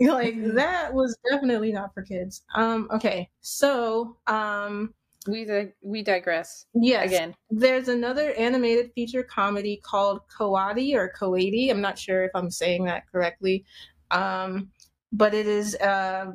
like 0.00 0.36
that 0.54 0.92
was 0.94 1.16
definitely 1.30 1.72
not 1.72 1.92
for 1.94 2.02
kids. 2.02 2.42
Um. 2.54 2.88
Okay. 2.92 3.30
So. 3.40 4.16
Um. 4.26 4.94
We 5.26 5.44
dig- 5.44 5.74
we 5.82 6.02
digress 6.02 6.64
Yes. 6.74 7.06
again. 7.08 7.34
There's 7.50 7.88
another 7.88 8.32
animated 8.34 8.92
feature 8.94 9.22
comedy 9.22 9.78
called 9.84 10.20
Koati 10.28 10.94
or 10.94 11.12
Koati. 11.18 11.70
I'm 11.70 11.82
not 11.82 11.98
sure 11.98 12.24
if 12.24 12.30
I'm 12.34 12.50
saying 12.50 12.84
that 12.86 13.02
correctly. 13.12 13.64
Um, 14.10 14.70
but 15.12 15.34
it 15.34 15.46
is 15.46 15.74
uh, 15.76 16.32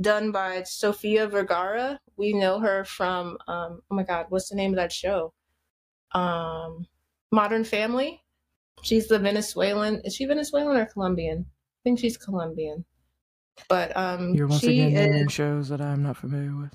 done 0.00 0.30
by 0.30 0.62
Sofia 0.62 1.26
Vergara. 1.26 1.98
We 2.16 2.32
know 2.32 2.60
her 2.60 2.84
from 2.84 3.38
um, 3.48 3.80
oh 3.90 3.94
my 3.94 4.04
god, 4.04 4.26
what's 4.28 4.50
the 4.50 4.56
name 4.56 4.70
of 4.72 4.76
that 4.76 4.92
show? 4.92 5.32
Um, 6.12 6.86
Modern 7.32 7.64
Family. 7.64 8.22
She's 8.82 9.08
the 9.08 9.18
Venezuelan. 9.18 10.02
Is 10.04 10.14
she 10.14 10.24
Venezuelan 10.24 10.76
or 10.76 10.86
Colombian? 10.86 11.46
I 11.48 11.80
think 11.84 11.98
she's 11.98 12.16
Colombian. 12.16 12.84
But 13.68 13.96
um, 13.96 14.34
You're 14.34 14.46
once 14.46 14.60
she 14.60 14.80
again 14.82 14.92
is, 14.92 15.10
naming 15.10 15.28
shows 15.28 15.68
that 15.70 15.80
I'm 15.80 16.02
not 16.02 16.16
familiar 16.16 16.54
with. 16.56 16.74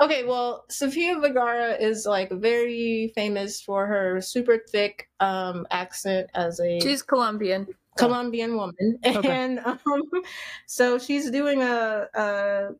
Okay, 0.00 0.24
well, 0.24 0.66
Sofia 0.68 1.18
Vergara 1.18 1.72
is 1.74 2.04
like 2.04 2.30
very 2.30 3.12
famous 3.14 3.60
for 3.62 3.86
her 3.86 4.20
super 4.20 4.58
thick 4.70 5.08
um 5.20 5.66
accent 5.70 6.28
as 6.34 6.60
a 6.60 6.80
She's 6.80 7.02
Colombian. 7.02 7.66
Colombian 7.96 8.56
woman, 8.56 8.98
Okay. 9.06 9.28
and 9.30 9.58
um, 9.60 9.78
so 10.66 10.98
she's 10.98 11.30
doing 11.30 11.62
a, 11.62 12.08
a 12.14 12.68
an 12.68 12.76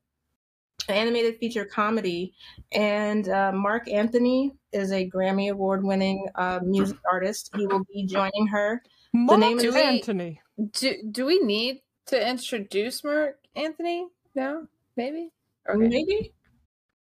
animated 0.89 1.39
feature 1.39 1.65
comedy, 1.65 2.35
and 2.73 3.29
uh, 3.29 3.53
Marc 3.53 3.89
Anthony 3.91 4.53
is 4.73 4.93
a 4.93 5.09
Grammy 5.09 5.51
award 5.51 5.85
winning 5.85 6.27
uh, 6.35 6.61
music 6.63 6.99
artist. 7.11 7.51
He 7.57 7.67
will 7.67 7.85
be 7.93 8.07
joining 8.07 8.47
her. 8.49 8.83
Mark 9.13 9.41
name 9.41 9.59
is- 9.59 9.75
Anthony. 9.75 10.41
Do 10.73 10.95
do 11.11 11.27
we 11.27 11.39
need 11.41 11.83
to 12.07 12.29
introduce 12.31 13.05
Marc 13.05 13.39
Anthony? 13.55 14.07
No, 14.35 14.67
maybe. 14.97 15.31
Okay. 15.69 15.79
Maybe, 15.89 16.33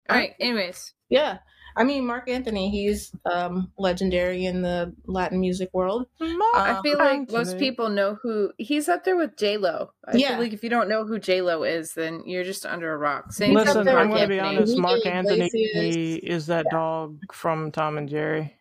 All 0.09 0.17
right. 0.17 0.33
Anyways, 0.39 0.93
yeah. 1.09 1.39
I 1.75 1.83
mean, 1.83 2.05
Marc 2.05 2.29
Anthony, 2.29 2.69
he's 2.69 3.11
um, 3.31 3.71
legendary 3.77 4.45
in 4.45 4.61
the 4.61 4.93
Latin 5.05 5.39
music 5.39 5.69
world. 5.73 6.05
Mark 6.19 6.55
I 6.55 6.79
feel 6.83 6.97
like 6.99 7.31
most 7.31 7.57
people 7.57 7.89
know 7.89 8.15
who 8.21 8.51
he's 8.57 8.87
up 8.87 9.03
there 9.03 9.15
with 9.17 9.35
J 9.37 9.57
Lo. 9.57 9.91
I 10.07 10.15
Yeah. 10.17 10.29
feel 10.29 10.39
like 10.39 10.53
if 10.53 10.63
you 10.63 10.69
don't 10.69 10.87
know 10.89 11.05
who 11.05 11.17
J 11.19 11.41
Lo 11.41 11.63
is, 11.63 11.93
then 11.93 12.23
you're 12.25 12.43
just 12.43 12.65
under 12.65 12.93
a 12.93 12.97
rock. 12.97 13.31
Same 13.33 13.51
He's 13.51 13.59
thing 13.59 13.69
up 13.69 13.75
Listen, 13.77 13.95
I'm 13.97 14.09
going 14.09 14.21
to 14.21 14.27
be 14.27 14.39
Anthony. 14.39 14.57
honest. 14.57 14.77
Mark 14.77 15.05
Enrique 15.05 15.11
Anthony 15.17 15.49
Iglesias. 15.53 16.19
is 16.23 16.45
that 16.47 16.69
dog 16.69 17.19
from 17.31 17.71
Tom 17.71 17.97
and 17.97 18.07
Jerry. 18.09 18.53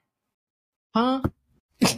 Huh? 0.95 1.21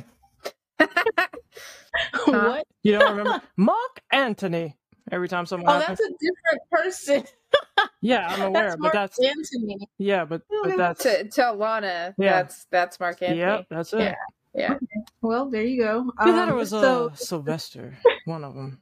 what? 2.26 2.64
You 2.82 2.92
don't 2.92 3.16
remember 3.16 3.40
Marc 3.56 4.02
Anthony? 4.10 4.76
Every 5.12 5.28
time 5.28 5.44
someone 5.46 5.68
Oh, 5.70 5.74
asks 5.74 5.88
that's 5.88 6.00
a 6.00 6.10
different 6.18 6.62
person. 6.70 7.24
yeah, 8.00 8.26
I'm 8.28 8.42
aware, 8.48 8.62
that's 8.64 8.76
but 8.76 8.80
Mark 8.80 8.92
that's 8.94 9.18
Anthony. 9.22 9.88
yeah, 9.98 10.24
but 10.24 10.42
but 10.62 10.76
that's 10.76 11.02
to 11.02 11.28
to 11.28 11.52
Lana, 11.52 12.14
Yeah. 12.18 12.42
that's 12.42 12.66
that's 12.70 13.00
Marc 13.00 13.22
Anthony. 13.22 13.40
yeah, 13.40 13.62
that's 13.70 13.92
it. 13.92 14.00
Yeah. 14.00 14.14
Yeah. 14.56 14.78
Well, 15.20 15.50
there 15.50 15.62
you 15.64 15.82
go. 15.82 16.12
I 16.16 16.30
thought 16.30 16.48
it 16.48 16.52
Um, 16.52 16.56
was 16.58 16.72
uh, 16.72 16.80
so 16.80 17.10
Sylvester, 17.14 17.96
one 18.24 18.44
of 18.44 18.54
them. 18.54 18.80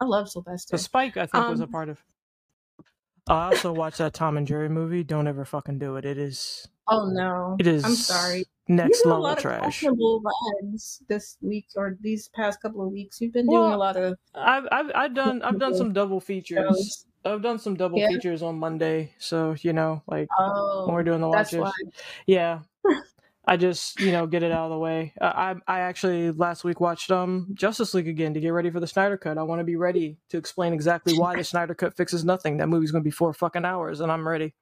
I 0.00 0.04
love 0.06 0.28
Sylvester. 0.28 0.72
The 0.76 0.78
Spike, 0.82 1.16
I 1.16 1.26
think, 1.26 1.48
was 1.48 1.60
a 1.60 1.64
Um, 1.64 1.70
part 1.70 1.88
of. 1.90 2.02
I 3.28 3.52
also 3.52 3.72
watched 3.72 3.98
that 3.98 4.14
Tom 4.14 4.36
and 4.36 4.46
Jerry 4.46 4.68
movie. 4.68 5.04
Don't 5.04 5.28
ever 5.28 5.44
fucking 5.44 5.78
do 5.78 5.94
it. 5.96 6.04
It 6.04 6.18
is. 6.18 6.66
Oh 6.88 7.06
no, 7.06 7.56
It 7.60 7.68
is. 7.68 7.84
I'm 7.84 7.94
sorry. 7.94 8.44
Next 8.66 8.98
You've 8.98 9.04
done 9.04 9.12
a 9.12 9.14
level 9.14 9.22
lot 9.22 9.36
of 9.38 9.42
trash. 9.42 9.60
questionable 9.60 10.22
vibes 10.22 10.98
this 11.08 11.36
week 11.40 11.66
or 11.76 11.96
these 12.00 12.28
past 12.34 12.60
couple 12.60 12.82
of 12.84 12.90
weeks. 12.90 13.20
You've 13.20 13.32
been 13.32 13.46
doing 13.46 13.72
a 13.72 13.76
lot 13.76 13.96
of 13.96 14.16
I've 14.34 14.66
I've 14.72 14.90
I've 14.94 15.14
done 15.14 15.42
I've 15.42 15.58
done 15.60 15.76
some 15.76 15.92
double 15.92 16.18
features. 16.20 17.06
I've 17.24 17.42
done 17.42 17.58
some 17.58 17.74
double 17.76 17.98
Yeah. 17.98 18.08
features 18.08 18.42
on 18.42 18.58
Monday. 18.58 19.14
So 19.18 19.54
you 19.60 19.72
know, 19.72 20.02
like 20.06 20.28
Oh, 20.38 20.86
when 20.86 20.94
we're 20.94 21.02
doing 21.04 21.20
the 21.20 21.28
why. 21.28 21.72
Yeah. 22.26 22.60
I 23.46 23.56
just, 23.56 23.98
you 23.98 24.12
know, 24.12 24.26
get 24.26 24.42
it 24.42 24.52
out 24.52 24.66
of 24.66 24.70
the 24.70 24.78
way. 24.78 25.12
Uh, 25.20 25.32
I 25.34 25.54
I 25.66 25.80
actually 25.80 26.30
last 26.30 26.62
week 26.62 26.78
watched 26.78 27.10
um 27.10 27.48
Justice 27.54 27.94
League 27.94 28.06
again 28.06 28.34
to 28.34 28.40
get 28.40 28.50
ready 28.50 28.70
for 28.70 28.80
the 28.80 28.86
Snyder 28.86 29.16
Cut. 29.16 29.38
I 29.38 29.42
want 29.42 29.60
to 29.60 29.64
be 29.64 29.76
ready 29.76 30.18
to 30.28 30.36
explain 30.38 30.72
exactly 30.72 31.18
why 31.18 31.36
the 31.36 31.42
Snyder 31.42 31.74
Cut 31.74 31.96
fixes 31.96 32.24
nothing. 32.24 32.58
That 32.58 32.68
movie's 32.68 32.92
going 32.92 33.02
to 33.02 33.06
be 33.06 33.10
four 33.10 33.32
fucking 33.32 33.64
hours, 33.64 34.00
and 34.00 34.12
I'm 34.12 34.28
ready. 34.28 34.54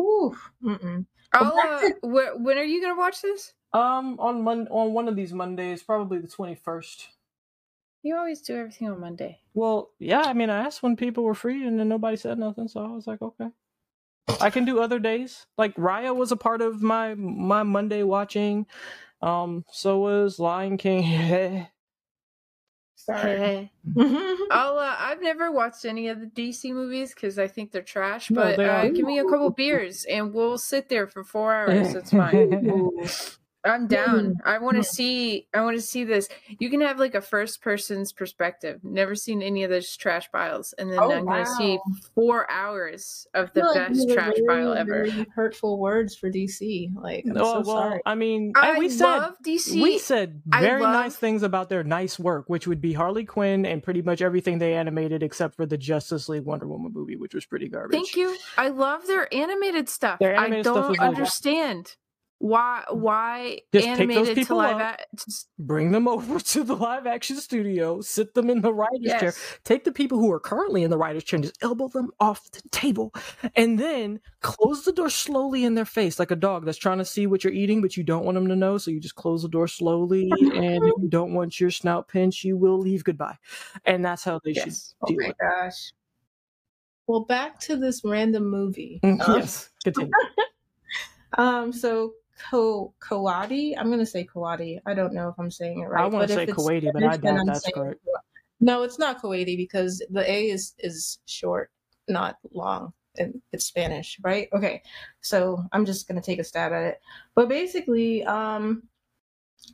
Ooh, 0.00 0.36
mm-mm. 0.62 1.06
I'll, 1.32 1.56
uh, 1.58 1.90
when 2.02 2.58
are 2.58 2.64
you 2.64 2.82
gonna 2.82 2.98
watch 2.98 3.22
this? 3.22 3.54
Um, 3.72 4.18
on 4.20 4.42
Mon- 4.42 4.68
on 4.68 4.92
one 4.92 5.08
of 5.08 5.16
these 5.16 5.32
Mondays, 5.32 5.82
probably 5.82 6.18
the 6.18 6.28
twenty 6.28 6.54
first. 6.56 7.08
You 8.02 8.16
always 8.16 8.40
do 8.40 8.56
everything 8.56 8.88
on 8.88 9.00
Monday. 9.00 9.40
Well, 9.54 9.90
yeah, 9.98 10.22
I 10.22 10.32
mean, 10.32 10.50
I 10.50 10.64
asked 10.64 10.82
when 10.82 10.96
people 10.96 11.24
were 11.24 11.34
free, 11.34 11.66
and 11.66 11.78
then 11.78 11.88
nobody 11.88 12.16
said 12.16 12.38
nothing, 12.38 12.68
so 12.68 12.84
I 12.84 12.88
was 12.88 13.06
like, 13.06 13.22
okay. 13.22 13.48
I 14.40 14.50
can 14.50 14.64
do 14.64 14.80
other 14.80 14.98
days. 14.98 15.46
Like 15.58 15.74
Raya 15.76 16.14
was 16.14 16.32
a 16.32 16.36
part 16.36 16.62
of 16.62 16.82
my 16.82 17.14
my 17.14 17.62
Monday 17.62 18.02
watching. 18.02 18.66
Um, 19.20 19.64
so 19.70 19.98
was 19.98 20.38
Lion 20.38 20.76
King. 20.78 21.66
sorry. 23.04 23.72
I'll. 24.50 24.78
Uh, 24.78 24.96
I've 24.98 25.22
never 25.22 25.50
watched 25.50 25.84
any 25.84 26.08
of 26.08 26.20
the 26.20 26.26
DC 26.26 26.72
movies 26.72 27.14
because 27.14 27.38
I 27.38 27.48
think 27.48 27.72
they're 27.72 27.82
trash. 27.82 28.30
No, 28.30 28.42
But 28.42 28.56
they 28.56 28.68
uh, 28.68 28.88
give 28.88 29.06
me 29.06 29.18
a 29.18 29.24
couple 29.24 29.50
beers 29.50 30.04
and 30.04 30.32
we'll 30.32 30.58
sit 30.58 30.88
there 30.88 31.06
for 31.06 31.24
four 31.24 31.52
hours. 31.52 31.94
It's 31.94 32.10
fine. 32.10 33.36
Ooh. 33.66 33.70
I'm 33.70 33.86
down. 33.86 34.24
Mm, 34.24 34.34
I 34.44 34.58
want 34.58 34.76
to 34.76 34.82
see. 34.84 35.46
I 35.54 35.60
want 35.62 35.76
to 35.76 35.82
see 35.82 36.02
this. 36.04 36.28
You 36.58 36.68
can 36.68 36.80
have 36.80 36.98
like 36.98 37.14
a 37.14 37.20
first 37.20 37.62
person's 37.62 38.12
perspective. 38.12 38.80
Never 38.82 39.14
seen 39.14 39.40
any 39.42 39.62
of 39.62 39.70
those 39.70 39.96
trash 39.96 40.30
piles, 40.32 40.74
and 40.78 40.90
then 40.90 40.98
Oh, 41.00 41.12
I'm 41.12 41.24
going 41.24 41.44
to 41.44 41.50
see 41.52 41.78
four 42.14 42.50
hours 42.50 43.26
of 43.34 43.52
the 43.52 43.60
feel 43.60 43.74
like 43.74 43.88
best 43.88 44.10
trash 44.12 44.32
very, 44.36 44.46
pile 44.48 44.74
ever. 44.74 44.90
very 45.06 45.26
hurtful 45.34 45.78
words 45.78 46.16
for 46.16 46.28
DC. 46.30 46.90
Like, 46.94 47.24
I'm 47.24 47.36
Oh 47.36 47.62
so 47.62 47.70
well, 47.72 47.82
sorry. 47.82 48.00
I 48.04 48.14
mean, 48.16 48.52
I 48.56 48.78
we 48.78 48.88
said 48.88 49.30
DC. 49.44 49.80
we 49.80 49.98
said 49.98 50.42
very 50.46 50.82
love- 50.82 50.92
nice 50.92 51.14
things 51.16 51.42
about 51.44 51.68
their 51.68 51.84
nice 51.84 52.18
work, 52.18 52.48
which 52.48 52.66
would 52.66 52.80
be 52.80 52.92
Harley 52.92 53.24
Quinn 53.24 53.64
and 53.64 53.82
pretty 53.82 54.02
much 54.02 54.22
everything 54.22 54.58
they 54.58 54.74
animated 54.74 55.22
except 55.22 55.54
for 55.54 55.66
the 55.66 55.78
Justice 55.78 56.28
League 56.28 56.44
Wonder 56.44 56.66
Woman 56.66 56.92
movie, 56.92 57.16
which 57.16 57.34
was 57.34 57.44
pretty 57.46 57.68
garbage. 57.68 57.94
Thank 57.94 58.16
you. 58.16 58.36
I 58.58 58.68
love 58.68 59.06
their 59.06 59.32
animated 59.32 59.88
stuff. 59.88 60.18
Their 60.18 60.34
I 60.36 60.44
animated 60.46 60.64
stuff 60.66 60.74
don't 60.74 60.88
was 60.90 60.98
really 60.98 61.08
understand 61.08 61.96
why 62.42 62.82
why 62.90 63.60
Just 63.72 63.86
animated 63.86 64.46
to 64.48 64.54
live 64.56 64.76
up. 64.80 65.00
just- 65.16 65.48
Bring 65.60 65.92
them 65.92 66.08
over 66.14 66.40
to 66.40 66.64
the 66.64 66.74
live 66.74 67.06
action 67.06 67.36
studio, 67.36 68.00
sit 68.00 68.34
them 68.34 68.50
in 68.50 68.60
the 68.62 68.74
writer's 68.74 69.20
chair, 69.20 69.32
take 69.64 69.84
the 69.84 69.92
people 69.92 70.18
who 70.18 70.32
are 70.32 70.40
currently 70.40 70.82
in 70.82 70.90
the 70.90 70.98
writer's 70.98 71.22
chair 71.22 71.36
and 71.36 71.44
just 71.44 71.62
elbow 71.62 71.86
them 71.86 72.10
off 72.18 72.50
the 72.50 72.60
table, 72.70 73.14
and 73.54 73.78
then 73.78 74.18
close 74.40 74.84
the 74.84 74.90
door 74.92 75.08
slowly 75.08 75.64
in 75.64 75.74
their 75.76 75.84
face 75.84 76.18
like 76.18 76.32
a 76.32 76.36
dog 76.36 76.64
that's 76.64 76.78
trying 76.78 76.98
to 76.98 77.04
see 77.04 77.28
what 77.28 77.44
you're 77.44 77.52
eating, 77.52 77.80
but 77.80 77.96
you 77.96 78.02
don't 78.02 78.24
want 78.24 78.34
them 78.34 78.48
to 78.48 78.56
know. 78.56 78.76
So 78.76 78.90
you 78.90 78.98
just 78.98 79.14
close 79.14 79.42
the 79.42 79.48
door 79.48 79.68
slowly, 79.68 80.28
and 80.32 80.84
if 80.84 80.92
you 81.00 81.08
don't 81.08 81.34
want 81.34 81.60
your 81.60 81.70
snout 81.70 82.08
pinched, 82.08 82.42
you 82.42 82.56
will 82.56 82.78
leave 82.78 83.04
goodbye. 83.04 83.38
And 83.84 84.04
that's 84.04 84.24
how 84.24 84.40
they 84.44 84.50
Yes. 84.50 84.94
Oh 85.00 85.06
should 85.06 85.16
deal 85.16 85.22
my 85.22 85.28
with 85.28 85.36
gosh. 85.38 85.92
Well, 87.06 87.24
back 87.24 87.60
to 87.60 87.76
this 87.76 88.02
random 88.04 88.50
movie. 88.50 88.98
it. 89.02 89.20
Um, 89.20 89.38
yes, 89.38 89.70
continue. 89.84 90.10
Um, 91.38 91.72
so 91.72 92.12
Ko 92.50 92.94
Kawadi, 93.00 93.74
I'm 93.76 93.90
gonna 93.90 94.06
say 94.06 94.24
Kawadi. 94.24 94.80
I 94.86 94.94
don't 94.94 95.14
know 95.14 95.28
if 95.28 95.34
I'm 95.38 95.50
saying 95.50 95.80
it 95.80 95.86
right. 95.86 96.04
I 96.04 96.06
want 96.06 96.28
to 96.28 96.34
say 96.34 96.46
Kuwaiti, 96.46 96.92
but 96.92 97.02
I 97.02 97.16
doubt 97.16 97.46
that's 97.46 97.70
correct. 97.72 98.00
No, 98.60 98.82
it's 98.82 98.98
not 98.98 99.22
Kuwaiti 99.22 99.56
because 99.56 100.04
the 100.10 100.28
A 100.30 100.50
is 100.50 100.74
is 100.78 101.18
short, 101.26 101.70
not 102.08 102.36
long, 102.52 102.92
and 103.16 103.40
it's 103.52 103.66
Spanish, 103.66 104.18
right? 104.22 104.48
Okay, 104.52 104.82
so 105.20 105.64
I'm 105.72 105.84
just 105.84 106.08
gonna 106.08 106.22
take 106.22 106.38
a 106.38 106.44
stab 106.44 106.72
at 106.72 106.82
it. 106.84 107.00
But 107.34 107.48
basically, 107.48 108.24
um, 108.24 108.82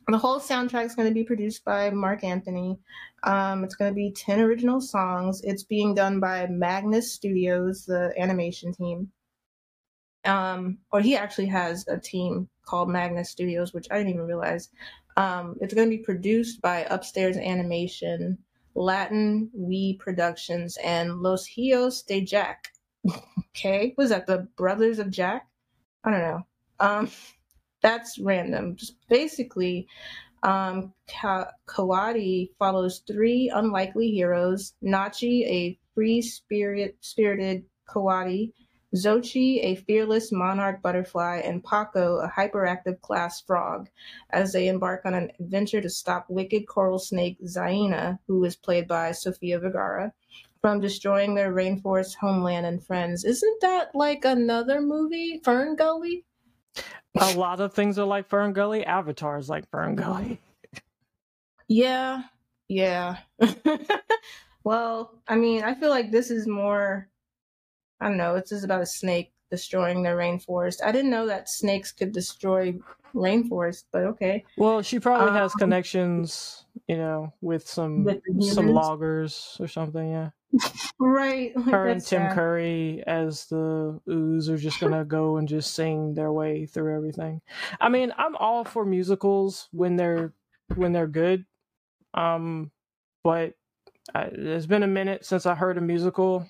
the 0.07 0.17
whole 0.17 0.39
soundtrack 0.39 0.85
is 0.85 0.95
going 0.95 1.07
to 1.07 1.13
be 1.13 1.23
produced 1.23 1.63
by 1.63 1.89
Marc 1.89 2.23
Anthony. 2.23 2.79
Um, 3.23 3.63
it's 3.63 3.75
going 3.75 3.91
to 3.91 3.95
be 3.95 4.11
10 4.11 4.39
original 4.39 4.81
songs. 4.81 5.41
It's 5.43 5.63
being 5.63 5.93
done 5.93 6.19
by 6.19 6.47
Magnus 6.47 7.11
Studios, 7.11 7.85
the 7.85 8.13
animation 8.17 8.73
team. 8.73 9.11
Um, 10.25 10.79
or 10.91 10.99
he 10.99 11.15
actually 11.15 11.47
has 11.47 11.87
a 11.87 11.97
team 11.97 12.49
called 12.69 12.89
Magnus 12.89 13.31
Studios, 13.31 13.73
which 13.73 13.87
I 13.89 13.97
didn't 13.97 14.13
even 14.13 14.27
realize. 14.27 14.69
Um, 15.17 15.55
it's 15.59 15.73
going 15.73 15.89
to 15.89 15.97
be 15.97 16.03
produced 16.03 16.61
by 16.61 16.85
Upstairs 16.89 17.35
Animation, 17.35 18.37
Latin 18.75 19.49
We 19.53 19.95
Productions, 19.97 20.77
and 20.83 21.21
Los 21.21 21.47
Hijos 21.47 22.05
de 22.05 22.21
Jack. 22.21 22.69
okay, 23.49 23.95
was 23.97 24.09
that 24.09 24.27
the 24.27 24.47
Brothers 24.55 24.99
of 24.99 25.09
Jack? 25.09 25.47
I 26.03 26.11
don't 26.11 26.21
know. 26.21 26.41
Um, 26.79 27.09
that's 27.81 28.19
random. 28.19 28.75
Just 28.75 28.95
basically, 29.09 29.87
um, 30.43 30.93
Ka- 31.09 31.51
Kawadi 31.67 32.49
follows 32.59 33.01
three 33.07 33.51
unlikely 33.53 34.11
heroes: 34.11 34.73
Nachi, 34.83 35.43
a 35.47 35.79
free 35.95 36.21
spirit 36.21 36.97
spirited 37.01 37.63
Kawadi, 37.89 38.53
Xochi, 38.95 39.59
a 39.63 39.75
fearless 39.75 40.31
monarch 40.31 40.81
butterfly, 40.81 41.41
and 41.43 41.63
Paco, 41.63 42.19
a 42.19 42.29
hyperactive 42.29 42.99
glass 43.01 43.41
frog, 43.41 43.89
as 44.31 44.51
they 44.51 44.67
embark 44.67 45.01
on 45.05 45.13
an 45.13 45.31
adventure 45.39 45.81
to 45.81 45.89
stop 45.89 46.25
wicked 46.29 46.67
coral 46.67 46.99
snake 46.99 47.37
Zaina, 47.45 48.19
who 48.27 48.43
is 48.45 48.55
played 48.55 48.87
by 48.87 49.11
Sofia 49.11 49.59
Vergara, 49.59 50.13
from 50.61 50.79
destroying 50.79 51.35
their 51.35 51.53
rainforest 51.53 52.15
homeland 52.15 52.65
and 52.65 52.83
friends. 52.83 53.23
Isn't 53.23 53.61
that 53.61 53.93
like 53.93 54.25
another 54.25 54.81
movie, 54.81 55.39
Fern 55.43 55.75
Gully? 55.75 56.25
A 57.19 57.33
lot 57.35 57.59
of 57.59 57.73
things 57.73 57.97
are 57.99 58.05
like 58.05 58.27
Fern 58.27 58.53
Gully. 58.53 58.85
Avatar 58.85 59.37
is 59.37 59.49
like 59.49 59.69
Fern 59.69 59.95
Gully. 59.95 60.39
Yeah, 61.67 62.23
yeah. 62.67 63.17
well, 64.63 65.13
I 65.27 65.35
mean, 65.35 65.63
I 65.63 65.75
feel 65.75 65.89
like 65.89 66.11
this 66.11 66.31
is 66.31 66.47
more. 66.47 67.07
I 68.01 68.07
don't 68.07 68.17
know. 68.17 68.35
It's 68.35 68.49
just 68.51 68.65
about 68.65 68.81
a 68.81 68.85
snake 68.85 69.33
destroying 69.51 70.03
their 70.03 70.17
rainforest. 70.17 70.83
I 70.83 70.91
didn't 70.91 71.11
know 71.11 71.27
that 71.27 71.49
snakes 71.49 71.91
could 71.91 72.11
destroy 72.11 72.79
rainforest, 73.13 73.85
but 73.91 74.03
okay. 74.05 74.45
Well, 74.55 74.81
she 74.81 74.99
probably 74.99 75.31
has 75.31 75.55
Um, 75.55 75.59
connections, 75.59 76.65
you 76.87 76.97
know, 76.97 77.33
with 77.41 77.67
some 77.67 78.19
With 78.27 78.43
some 78.43 78.67
loggers 78.67 79.57
or 79.59 79.67
something. 79.67 80.09
Yeah, 80.11 80.31
Right. 80.99 81.55
like, 81.55 81.65
her 81.71 81.87
and 81.87 82.03
Tim 82.03 82.27
sad. 82.27 82.29
Curry 82.29 83.03
as 83.05 83.45
the 83.47 84.01
ooze 84.09 84.49
are 84.49 84.57
just 84.57 84.79
gonna 84.79 85.05
go 85.05 85.37
and 85.37 85.47
just 85.47 85.73
sing 85.73 86.15
their 86.15 86.31
way 86.33 86.65
through 86.65 86.95
everything. 86.95 87.41
I 87.79 87.89
mean, 87.89 88.11
I'm 88.17 88.35
all 88.37 88.63
for 88.65 88.85
musicals 88.85 89.69
when 89.71 89.95
they're 89.95 90.33
when 90.75 90.91
they're 90.93 91.07
good, 91.07 91.45
um, 92.13 92.71
but 93.23 93.55
I, 94.15 94.23
it's 94.33 94.67
been 94.67 94.83
a 94.83 94.87
minute 94.87 95.25
since 95.25 95.45
I 95.45 95.55
heard 95.55 95.77
a 95.77 95.81
musical 95.81 96.47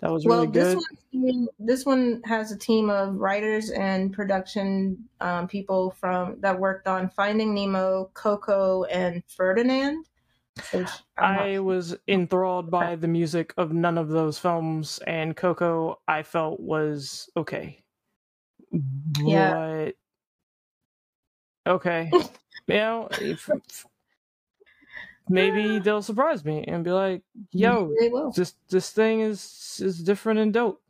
that 0.00 0.10
was 0.12 0.24
really 0.26 0.46
Well, 0.46 0.46
really 0.46 0.52
this 0.52 0.74
good. 0.74 1.22
one, 1.22 1.48
this 1.58 1.84
one 1.84 2.22
has 2.24 2.52
a 2.52 2.56
team 2.58 2.88
of 2.90 3.16
writers 3.16 3.70
and 3.70 4.12
production 4.12 5.08
um, 5.20 5.48
people 5.48 5.90
from 5.90 6.40
that 6.40 6.58
worked 6.58 6.86
on 6.86 7.08
Finding 7.10 7.54
Nemo, 7.54 8.10
Coco, 8.14 8.84
and 8.84 9.22
Ferdinand. 9.26 10.04
Not- 10.72 11.64
was 11.64 11.96
enthralled 12.08 12.70
by 12.70 12.96
the 12.96 13.08
music 13.08 13.54
of 13.56 13.72
none 13.72 13.98
of 13.98 14.08
those 14.08 14.38
films, 14.38 14.98
and 15.06 15.36
Coco 15.36 16.00
I 16.06 16.22
felt 16.22 16.60
was 16.60 17.28
okay. 17.36 17.82
Yeah. 19.20 19.92
But 21.66 21.72
okay, 21.72 22.10
you 22.66 22.74
know, 22.74 23.08
if, 23.20 23.48
maybe 25.28 25.78
they'll 25.78 26.02
surprise 26.02 26.44
me 26.44 26.64
and 26.66 26.84
be 26.84 26.90
like, 26.90 27.22
"Yo, 27.52 27.92
this 28.34 28.54
this 28.68 28.90
thing 28.90 29.20
is 29.20 29.80
is 29.82 30.02
different 30.02 30.40
and 30.40 30.52
dope." 30.52 30.82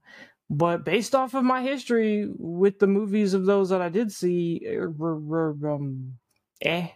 But 0.51 0.85
based 0.85 1.15
off 1.15 1.35
of 1.35 1.44
my 1.44 1.62
history 1.62 2.27
with 2.39 2.78
the 2.78 2.86
movies 2.86 3.35
of 3.35 3.44
those 3.44 3.69
that 3.69 3.82
I 3.82 3.90
did 3.90 4.10
see, 4.10 4.66
er, 4.66 4.94
um, 4.98 6.15
eh. 6.62 6.89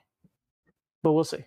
But 1.02 1.12
we'll 1.12 1.24
see. 1.24 1.44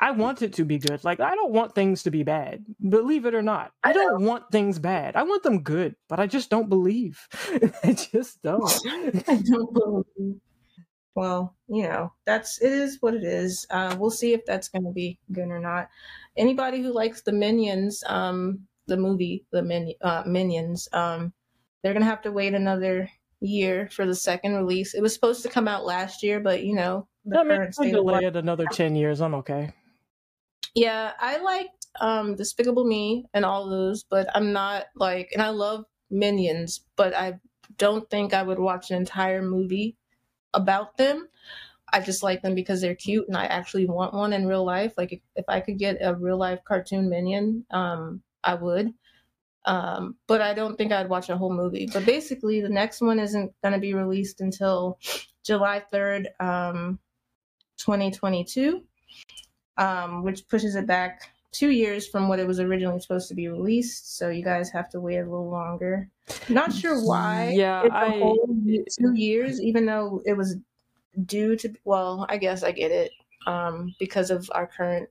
I 0.00 0.10
want 0.10 0.42
it 0.42 0.52
to 0.54 0.64
be 0.64 0.78
good. 0.78 1.02
Like 1.04 1.20
I 1.20 1.34
don't 1.34 1.52
want 1.52 1.74
things 1.74 2.02
to 2.02 2.10
be 2.10 2.22
bad. 2.24 2.64
Believe 2.86 3.24
it 3.26 3.34
or 3.34 3.42
not, 3.42 3.72
I 3.82 3.92
don't 3.92 4.24
want 4.24 4.50
things 4.50 4.78
bad. 4.78 5.16
I 5.16 5.22
want 5.22 5.42
them 5.42 5.62
good, 5.62 5.96
but 6.08 6.20
I 6.20 6.26
just 6.26 6.50
don't 6.50 6.68
believe. 6.68 7.26
I 7.82 7.92
just 7.92 8.42
don't. 8.42 8.70
I 9.28 9.42
don't 9.42 9.72
believe. 9.72 10.40
Well, 11.14 11.56
you 11.68 11.84
know, 11.84 12.12
that's 12.24 12.60
it 12.60 12.72
is 12.72 12.98
what 13.00 13.14
it 13.14 13.22
is. 13.24 13.66
Uh, 13.70 13.96
we'll 13.98 14.10
see 14.10 14.32
if 14.34 14.44
that's 14.46 14.68
going 14.68 14.84
to 14.84 14.90
be 14.92 15.18
good 15.32 15.48
or 15.48 15.60
not. 15.60 15.88
Anybody 16.36 16.82
who 16.82 16.92
likes 16.92 17.22
the 17.22 17.32
Minions, 17.32 18.02
um, 18.06 18.66
the 18.86 18.96
movie, 18.96 19.46
the 19.52 19.62
Min- 19.62 19.94
uh, 20.00 20.24
Minions, 20.26 20.88
um, 20.92 21.32
they're 21.82 21.92
gonna 21.92 22.04
have 22.06 22.22
to 22.22 22.32
wait 22.32 22.54
another 22.54 23.10
year 23.40 23.88
for 23.90 24.06
the 24.06 24.14
second 24.14 24.54
release. 24.56 24.94
It 24.94 25.02
was 25.02 25.14
supposed 25.14 25.42
to 25.42 25.48
come 25.50 25.68
out 25.68 25.84
last 25.84 26.22
year, 26.22 26.40
but 26.40 26.64
you 26.64 26.74
know, 26.74 27.08
the 27.24 27.38
I 27.38 27.44
mean, 27.44 27.58
current 27.58 27.76
of 27.78 27.90
delay 27.90 28.24
it 28.24 28.34
another 28.36 28.66
ten 28.66 28.96
years. 28.96 29.20
I'm 29.20 29.34
okay. 29.34 29.72
Yeah, 30.74 31.12
I 31.18 31.38
liked 31.38 31.86
um 32.00 32.34
Despicable 32.36 32.84
Me 32.84 33.26
and 33.34 33.44
all 33.44 33.68
those, 33.68 34.04
but 34.04 34.28
I'm 34.34 34.52
not 34.52 34.86
like 34.96 35.30
and 35.32 35.42
I 35.42 35.50
love 35.50 35.84
Minions, 36.10 36.84
but 36.96 37.14
I 37.14 37.40
don't 37.76 38.08
think 38.10 38.34
I 38.34 38.42
would 38.42 38.58
watch 38.58 38.90
an 38.90 38.96
entire 38.96 39.42
movie 39.42 39.96
about 40.54 40.96
them. 40.96 41.28
I 41.92 42.00
just 42.00 42.22
like 42.22 42.42
them 42.42 42.54
because 42.54 42.80
they're 42.80 42.94
cute 42.96 43.28
and 43.28 43.36
I 43.36 43.46
actually 43.46 43.86
want 43.86 44.14
one 44.14 44.32
in 44.32 44.46
real 44.46 44.64
life. 44.64 44.94
Like 44.98 45.22
if, 45.36 45.44
I 45.48 45.60
could 45.60 45.78
get 45.78 45.98
a 46.00 46.14
real 46.14 46.38
life 46.38 46.64
cartoon 46.64 47.08
minion, 47.10 47.66
um 47.70 48.22
I 48.44 48.54
would. 48.54 48.94
Um 49.66 50.16
but 50.26 50.40
I 50.42 50.54
don't 50.54 50.76
think 50.76 50.92
I'd 50.92 51.08
watch 51.08 51.28
a 51.30 51.36
whole 51.36 51.52
movie. 51.54 51.88
But 51.92 52.06
basically 52.06 52.60
the 52.60 52.68
next 52.68 53.00
one 53.00 53.18
isn't 53.20 53.54
going 53.62 53.74
to 53.74 53.80
be 53.80 53.94
released 53.94 54.40
until 54.40 54.98
July 55.44 55.84
3rd 55.92 56.28
um 56.40 56.98
2022 57.78 58.84
um, 59.76 60.22
which 60.24 60.48
pushes 60.48 60.76
it 60.76 60.86
back 60.86 61.33
two 61.54 61.70
years 61.70 62.06
from 62.08 62.28
what 62.28 62.38
it 62.40 62.46
was 62.46 62.58
originally 62.60 63.00
supposed 63.00 63.28
to 63.28 63.34
be 63.34 63.48
released. 63.48 64.16
So 64.18 64.28
you 64.28 64.44
guys 64.44 64.70
have 64.72 64.90
to 64.90 65.00
wait 65.00 65.18
a 65.18 65.24
little 65.24 65.48
longer. 65.50 66.10
Not 66.48 66.72
sure 66.72 67.00
why. 67.02 67.52
Yeah, 67.54 67.82
it's 67.84 67.94
a 67.94 67.96
I- 67.96 68.18
whole 68.18 68.48
two 68.98 69.14
years, 69.14 69.60
even 69.62 69.86
though 69.86 70.20
it 70.26 70.36
was 70.36 70.56
due 71.26 71.56
to. 71.56 71.72
Well, 71.84 72.26
I 72.28 72.36
guess 72.38 72.62
I 72.62 72.72
get 72.72 72.90
it 72.90 73.12
um, 73.46 73.94
because 74.00 74.30
of 74.30 74.50
our 74.54 74.66
current 74.66 75.08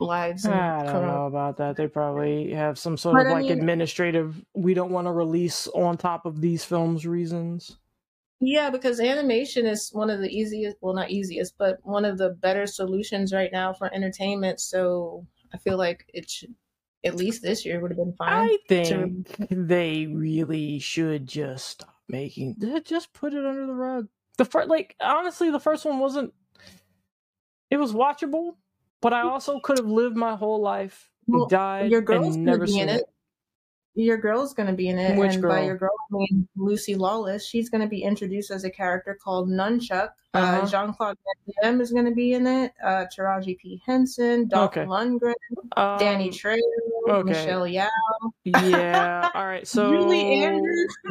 lives. 0.00 0.44
And 0.44 0.54
I 0.54 0.82
don't 0.84 0.92
corona- 0.92 1.06
know 1.12 1.26
about 1.26 1.56
that. 1.56 1.76
They 1.76 1.88
probably 1.88 2.52
have 2.52 2.78
some 2.78 2.96
sort 2.96 3.14
But 3.16 3.26
of 3.26 3.32
I 3.32 3.32
like 3.34 3.42
mean- 3.44 3.58
administrative. 3.58 4.44
We 4.54 4.74
don't 4.74 4.90
want 4.92 5.06
to 5.06 5.12
release 5.12 5.66
on 5.68 5.96
top 5.96 6.26
of 6.26 6.40
these 6.40 6.64
films 6.64 7.06
reasons. 7.06 7.78
Yeah, 8.40 8.70
because 8.70 9.00
animation 9.00 9.66
is 9.66 9.90
one 9.92 10.10
of 10.10 10.20
the 10.20 10.28
easiest, 10.28 10.76
well, 10.80 10.94
not 10.94 11.10
easiest, 11.10 11.58
but 11.58 11.78
one 11.82 12.04
of 12.04 12.18
the 12.18 12.30
better 12.30 12.68
solutions 12.68 13.32
right 13.32 13.50
now 13.52 13.72
for 13.72 13.92
entertainment. 13.92 14.60
So 14.60 15.26
I 15.52 15.58
feel 15.58 15.76
like 15.76 16.08
it 16.12 16.28
should, 16.28 16.54
at 17.04 17.16
least 17.16 17.42
this 17.42 17.64
year 17.64 17.80
would 17.80 17.90
have 17.90 17.98
been 17.98 18.12
fine. 18.14 18.32
I 18.32 18.58
to- 18.68 18.84
think 18.84 19.46
they 19.50 20.06
really 20.06 20.78
should 20.78 21.26
just 21.26 21.66
stop 21.66 21.94
making. 22.08 22.56
Just 22.84 23.12
put 23.12 23.34
it 23.34 23.44
under 23.44 23.66
the 23.66 23.74
rug. 23.74 24.08
The 24.36 24.44
first, 24.44 24.68
like 24.68 24.94
honestly, 25.00 25.50
the 25.50 25.60
first 25.60 25.84
one 25.84 25.98
wasn't. 25.98 26.32
It 27.70 27.76
was 27.76 27.92
watchable, 27.92 28.56
but 29.00 29.12
I 29.12 29.22
mm. 29.22 29.30
also 29.30 29.60
could 29.60 29.78
have 29.78 29.88
lived 29.88 30.16
my 30.16 30.36
whole 30.36 30.60
life, 30.60 31.10
Well, 31.26 31.46
died, 31.46 31.90
your 31.90 32.00
girl's 32.00 32.36
and 32.36 32.44
never 32.44 32.66
seen 32.66 32.88
it. 32.88 33.04
Your 33.94 34.16
girl's 34.16 34.54
going 34.54 34.68
to 34.68 34.74
be 34.74 34.88
in 34.88 34.98
it. 34.98 35.18
Which 35.18 35.34
and 35.34 35.42
by 35.42 35.56
girl? 35.56 35.64
your 35.64 35.76
girl, 35.76 35.90
I 36.12 36.14
mean 36.14 36.48
Lucy 36.56 36.94
Lawless. 36.94 37.44
She's 37.46 37.68
going 37.68 37.80
to 37.80 37.88
be 37.88 38.02
introduced 38.02 38.50
as 38.52 38.62
a 38.64 38.70
character 38.70 39.18
called 39.22 39.48
Nunchuck. 39.48 40.10
uh 40.34 40.38
Uh-huh. 40.38 40.66
Jean 40.66 40.92
Claude 40.94 41.16
Van 41.24 41.54
Damme 41.72 41.80
is 41.80 41.90
going 41.90 42.04
to 42.04 42.14
be 42.14 42.34
in 42.34 42.46
it. 42.46 42.72
Uh, 42.84 43.06
Taraji 43.16 43.58
P. 43.58 43.82
Henson, 43.84 44.46
Dolph 44.46 44.70
Okay. 44.76 44.84
Lundgren, 44.84 45.34
Danny 45.98 46.28
Um, 46.28 46.32
Trejo, 46.34 46.60
okay. 47.08 47.30
Michelle 47.30 47.62
Yeoh. 47.62 47.88
yeah. 48.44 49.30
All 49.34 49.46
right. 49.46 49.66
So 49.66 50.08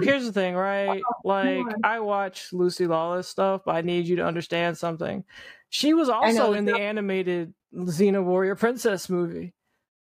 here's 0.01 0.25
the 0.25 0.31
thing, 0.31 0.55
right? 0.55 1.01
Like 1.25 1.57
on. 1.59 1.73
I 1.83 1.99
watch 1.99 2.53
Lucy 2.53 2.87
Lawless 2.87 3.27
stuff, 3.27 3.63
but 3.65 3.75
I 3.75 3.81
need 3.81 4.07
you 4.07 4.15
to 4.17 4.25
understand 4.25 4.77
something. 4.77 5.25
She 5.69 5.93
was 5.93 6.07
also 6.07 6.53
the 6.53 6.57
in 6.57 6.63
the 6.65 6.77
animated 6.79 7.53
Xena 7.75 8.23
Warrior 8.23 8.55
Princess 8.55 9.09
movie. 9.09 9.53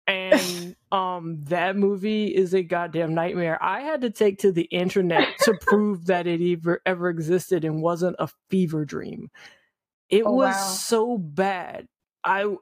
And 0.08 0.76
um 0.92 1.44
that 1.46 1.76
movie 1.76 2.28
is 2.28 2.54
a 2.54 2.64
goddamn 2.64 3.14
nightmare. 3.14 3.62
I 3.62 3.82
had 3.82 4.02
to 4.02 4.10
take 4.10 4.40
to 4.40 4.52
the 4.52 4.64
internet 4.64 5.28
to 5.42 5.54
prove 5.62 6.06
that 6.08 6.28
it 6.28 6.42
ever 6.42 6.82
ever 6.86 7.10
existed 7.10 7.66
and 7.66 7.82
wasn't 7.82 8.16
a 8.20 8.30
fever 8.50 8.86
dream. 8.86 9.30
It 10.10 10.24
Oh, 10.26 10.32
was 10.32 10.56
wow. 10.56 10.62
so 10.62 11.18
bad. 11.18 11.88
I 12.24 12.56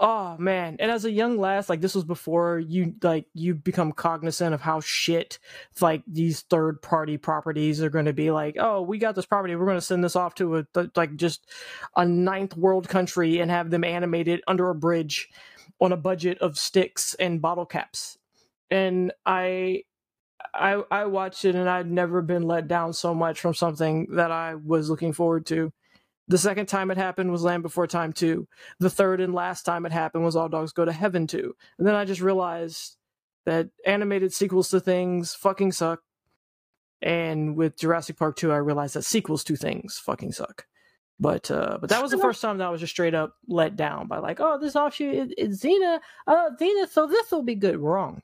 oh 0.00 0.36
man 0.38 0.76
and 0.80 0.90
as 0.90 1.04
a 1.04 1.10
young 1.10 1.36
lass 1.38 1.68
like 1.68 1.82
this 1.82 1.94
was 1.94 2.04
before 2.04 2.58
you 2.58 2.94
like 3.02 3.26
you 3.34 3.54
become 3.54 3.92
cognizant 3.92 4.54
of 4.54 4.60
how 4.60 4.80
shit 4.80 5.38
like 5.82 6.02
these 6.06 6.40
third 6.42 6.80
party 6.80 7.18
properties 7.18 7.82
are 7.82 7.90
going 7.90 8.06
to 8.06 8.12
be 8.14 8.30
like 8.30 8.56
oh 8.58 8.80
we 8.80 8.96
got 8.96 9.14
this 9.14 9.26
property 9.26 9.54
we're 9.54 9.66
going 9.66 9.76
to 9.76 9.82
send 9.82 10.02
this 10.02 10.16
off 10.16 10.34
to 10.34 10.56
a 10.56 10.64
th- 10.74 10.90
like 10.96 11.14
just 11.16 11.46
a 11.94 12.06
ninth 12.06 12.56
world 12.56 12.88
country 12.88 13.38
and 13.38 13.50
have 13.50 13.70
them 13.70 13.84
animated 13.84 14.42
under 14.46 14.70
a 14.70 14.74
bridge 14.74 15.28
on 15.82 15.92
a 15.92 15.96
budget 15.98 16.38
of 16.38 16.58
sticks 16.58 17.14
and 17.14 17.42
bottle 17.42 17.66
caps 17.66 18.18
and 18.70 19.12
i 19.26 19.82
i 20.54 20.82
i 20.90 21.04
watched 21.04 21.44
it 21.44 21.54
and 21.54 21.68
i'd 21.68 21.90
never 21.90 22.22
been 22.22 22.42
let 22.42 22.68
down 22.68 22.92
so 22.92 23.14
much 23.14 23.40
from 23.40 23.54
something 23.54 24.06
that 24.12 24.30
i 24.30 24.54
was 24.54 24.88
looking 24.88 25.12
forward 25.12 25.44
to 25.44 25.72
the 26.28 26.38
second 26.38 26.66
time 26.66 26.90
it 26.90 26.96
happened 26.96 27.30
was 27.32 27.42
Land 27.42 27.62
Before 27.62 27.86
Time 27.86 28.12
2 28.12 28.48
the 28.78 28.90
third 28.90 29.20
and 29.20 29.34
last 29.34 29.64
time 29.64 29.84
it 29.84 29.92
happened 29.92 30.24
was 30.24 30.36
All 30.36 30.48
Dogs 30.48 30.72
Go 30.72 30.84
to 30.84 30.92
Heaven 30.92 31.26
2. 31.26 31.54
And 31.78 31.86
then 31.86 31.94
I 31.94 32.04
just 32.06 32.22
realized 32.22 32.96
that 33.44 33.68
animated 33.84 34.32
sequels 34.32 34.70
to 34.70 34.80
things 34.80 35.34
fucking 35.34 35.72
suck. 35.72 36.00
And 37.02 37.56
with 37.56 37.76
Jurassic 37.76 38.16
Park 38.16 38.36
2, 38.36 38.52
I 38.52 38.58
realized 38.58 38.94
that 38.94 39.04
sequels 39.04 39.44
to 39.44 39.56
things 39.56 39.98
fucking 39.98 40.32
suck. 40.32 40.66
But 41.22 41.52
uh, 41.52 41.78
but 41.80 41.88
that 41.90 42.02
was 42.02 42.10
the 42.10 42.18
first 42.18 42.42
time 42.42 42.58
that 42.58 42.66
I 42.66 42.70
was 42.70 42.80
just 42.80 42.92
straight 42.92 43.14
up 43.14 43.36
let 43.46 43.76
down 43.76 44.08
by 44.08 44.18
like, 44.18 44.40
oh, 44.40 44.58
this 44.58 44.74
offshoot 44.74 45.14
it, 45.14 45.34
it's 45.38 45.64
Xena, 45.64 46.00
uh, 46.26 46.50
Xena, 46.60 46.88
so 46.88 47.06
this 47.06 47.30
will 47.30 47.44
be 47.44 47.54
good. 47.54 47.76
Wrong, 47.76 48.22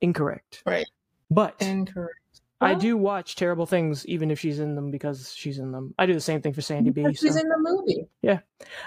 incorrect. 0.00 0.62
Right. 0.64 0.86
But 1.30 1.56
Incorrect. 1.60 2.14
I 2.60 2.74
do 2.74 2.96
watch 2.96 3.34
terrible 3.34 3.66
things 3.66 4.06
even 4.06 4.30
if 4.30 4.38
she's 4.38 4.60
in 4.60 4.76
them 4.76 4.92
because 4.92 5.34
she's 5.34 5.58
in 5.58 5.72
them. 5.72 5.94
I 5.98 6.06
do 6.06 6.14
the 6.14 6.20
same 6.20 6.40
thing 6.40 6.52
for 6.52 6.62
Sandy 6.62 6.90
B. 6.90 7.04
She's 7.12 7.34
so- 7.34 7.40
in 7.40 7.48
the 7.48 7.58
movie. 7.58 8.06
Yeah, 8.22 8.38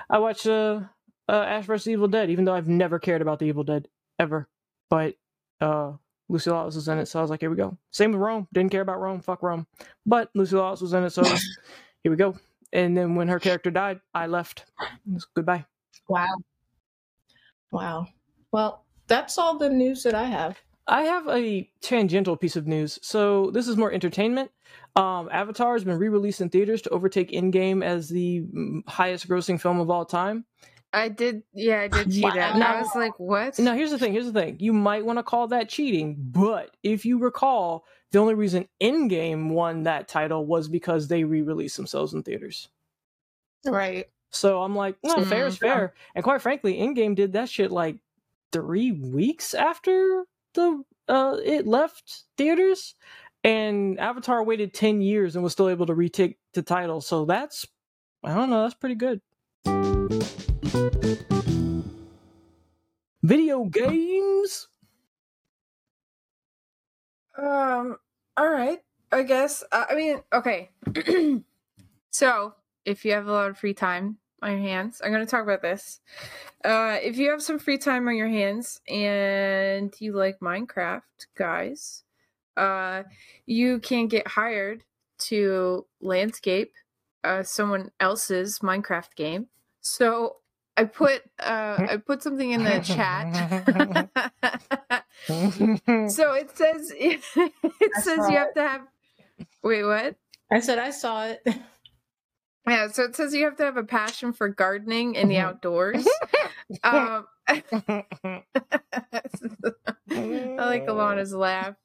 I 0.10 0.19
watched 0.19 0.48
uh, 0.48 0.80
uh 1.28 1.32
Ash 1.34 1.65
vs 1.65 1.90
Evil 1.90 2.07
Dead, 2.07 2.30
even 2.30 2.45
though 2.45 2.53
I've 2.56 2.69
never 2.69 2.99
cared 2.99 3.22
about 3.22 3.40
the 3.40 3.45
Evil 3.48 3.65
Dead 3.65 3.90
ever. 4.18 4.48
But 4.90 5.15
uh 5.60 5.91
Lucy 6.30 6.49
Lawless 6.49 6.76
was 6.76 6.88
in 6.88 6.99
it, 6.99 7.07
so 7.07 7.19
I 7.19 7.22
was 7.22 7.30
like, 7.30 7.41
here 7.41 7.49
we 7.49 7.57
go. 7.57 7.78
Same 7.91 8.14
with 8.14 8.22
Rome. 8.22 8.48
Didn't 8.53 8.72
care 8.72 8.80
about 8.82 9.02
Rome. 9.02 9.19
Fuck 9.19 9.44
Rome. 9.44 9.68
But 10.06 10.30
Lucy 10.36 10.56
Lawless 10.56 10.80
was 10.80 10.94
in 10.94 11.03
it, 11.03 11.10
so 11.10 11.23
here 12.03 12.11
we 12.11 12.15
go. 12.15 12.38
And 12.73 12.95
then 12.98 13.15
when 13.15 13.27
her 13.27 13.39
character 13.39 13.72
died, 13.72 13.99
I 14.14 14.27
left. 14.27 14.65
It's 15.14 15.26
goodbye. 15.34 15.65
Wow. 16.07 16.26
Wow. 17.72 18.07
Well, 18.52 18.85
that's 19.07 19.38
all 19.38 19.57
the 19.57 19.69
news 19.69 20.03
that 20.03 20.15
I 20.15 20.23
have. 20.26 20.60
I 20.88 21.03
have 21.03 21.27
a 21.27 21.69
tangential 21.81 22.35
piece 22.35 22.56
of 22.56 22.68
news. 22.68 22.99
So 23.02 23.52
this 23.52 23.68
is 23.68 23.77
more 23.77 23.91
entertainment. 23.91 24.52
Um, 24.95 25.30
Avatar 25.31 25.73
has 25.73 25.84
been 25.84 25.98
re-released 25.98 26.41
in 26.41 26.49
theaters 26.49 26.81
to 26.84 26.89
overtake 26.89 27.31
Endgame 27.31 27.84
as 27.84 28.10
the 28.10 28.41
mm, 28.41 28.88
highest-grossing 28.88 29.61
film 29.61 29.80
of 29.80 29.89
all 29.89 30.06
time. 30.06 30.45
I 30.93 31.07
did, 31.07 31.43
yeah, 31.53 31.81
I 31.81 31.88
did 31.88 32.11
see 32.11 32.23
Wow. 32.23 32.31
that. 32.31 32.56
And 32.56 32.64
I 32.64 32.81
was 32.81 32.93
like, 32.95 33.18
what? 33.18 33.57
Now, 33.60 33.73
here's 33.73 33.91
the 33.91 33.98
thing. 33.98 34.11
Here's 34.11 34.30
the 34.30 34.38
thing. 34.38 34.57
You 34.60 34.73
might 34.73 35.06
want 35.06 35.19
to 35.19 35.23
call 35.23 35.48
that 35.48 35.69
cheating, 35.69 36.15
but 36.19 36.76
if 36.84 37.06
you 37.06 37.19
recall, 37.19 37.85
the 38.11 38.19
only 38.19 38.33
reason 38.33 38.67
Endgame 38.81 39.49
won 39.49 39.83
that 39.83 40.07
title 40.07 40.45
was 40.45 40.67
because 40.67 41.07
they 41.07 41.23
re-released 41.23 41.77
themselves 41.77 42.13
in 42.13 42.23
theaters. 42.23 42.69
Right. 43.65 44.09
So 44.31 44.61
I'm 44.61 44.75
like, 44.75 44.95
no, 45.03 45.23
fair 45.25 45.47
is 45.47 45.57
fair. 45.57 45.93
And 46.15 46.23
quite 46.23 46.41
frankly, 46.41 46.77
Endgame 46.77 47.15
did 47.15 47.33
that 47.33 47.49
shit 47.49 47.71
like 47.71 47.97
three 48.51 48.91
weeks 48.91 49.53
after 49.53 50.25
the 50.53 50.83
uh 51.07 51.38
it 51.43 51.65
left 51.65 52.23
theaters, 52.38 52.95
and 53.43 53.99
Avatar 53.99 54.43
waited 54.43 54.73
ten 54.73 55.01
years 55.01 55.35
and 55.35 55.43
was 55.43 55.53
still 55.53 55.69
able 55.69 55.85
to 55.85 55.93
retake 55.93 56.38
the 56.53 56.61
title. 56.61 57.01
So 57.01 57.25
that's, 57.25 57.65
I 58.23 58.33
don't 58.33 58.49
know, 58.49 58.63
that's 58.63 58.73
pretty 58.73 58.95
good. 58.95 59.21
Video 63.23 63.65
games. 63.65 64.67
Um. 67.38 67.98
All 68.38 68.49
right. 68.49 68.80
I 69.12 69.24
guess. 69.24 69.64
Uh, 69.72 69.86
I 69.90 69.95
mean, 69.95 70.22
okay. 70.34 70.70
so, 72.12 72.53
if 72.86 73.03
you 73.03 73.12
have 73.12 73.28
a 73.28 73.32
lot 73.32 73.49
of 73.49 73.58
free 73.58 73.74
time 73.74 74.18
on 74.41 74.52
your 74.52 74.62
hands, 74.62 75.02
I'm 75.03 75.12
going 75.12 75.26
to 75.26 75.30
talk 75.30 75.44
about 75.44 75.62
this. 75.62 75.99
Uh, 76.64 76.98
if 77.02 77.18
you 77.18 77.30
have 77.32 77.44
some 77.44 77.60
free 77.60 77.78
time 77.78 78.08
on 78.08 78.16
your 78.16 78.30
hands 78.30 78.80
and 78.88 79.94
you 79.99 80.14
like 80.14 80.40
Minecraft, 80.40 81.02
guys, 81.36 82.03
uh, 82.56 83.03
you 83.45 83.80
can 83.80 84.08
get 84.08 84.28
hired 84.28 84.84
to 85.20 85.86
landscape 86.02 86.74
uh, 87.24 87.44
someone 87.44 87.91
else's 87.99 88.60
Minecraft 88.60 89.16
game. 89.16 89.48
So. 89.82 90.38
I 90.78 90.86
put 90.86 91.22
uh 91.38 91.86
I 91.90 91.98
put 91.98 92.24
something 92.24 92.49
in 92.49 92.64
the 92.64 92.80
chat. 92.80 94.10
So 95.27 96.34
it 96.34 96.56
says 96.57 96.91
it 96.98 97.22
says 98.03 98.18
saw 98.18 98.30
you 98.30 98.38
have 98.38 98.53
to 98.56 98.61
have 98.61 98.81
wait 99.64 99.84
what? 99.84 100.15
I 100.52 100.60
said 100.60 100.80
I 100.80 100.91
saw 100.91 101.26
it. 101.26 101.41
Yeah, 102.68 102.88
so 102.89 103.03
it 103.03 103.15
says 103.15 103.34
you 103.34 103.45
have 103.45 103.57
to 103.57 103.64
have 103.64 103.77
a 103.77 103.84
passion 103.84 104.34
for 104.34 104.48
gardening 104.48 105.18
and 105.18 105.30
the 105.31 105.35
Mhm. 105.35 105.43
outdoors. 105.45 106.07
um, 106.84 107.26
I 107.48 108.43
like 110.57 110.85
Alana's 110.88 111.34
laugh. 111.34 111.76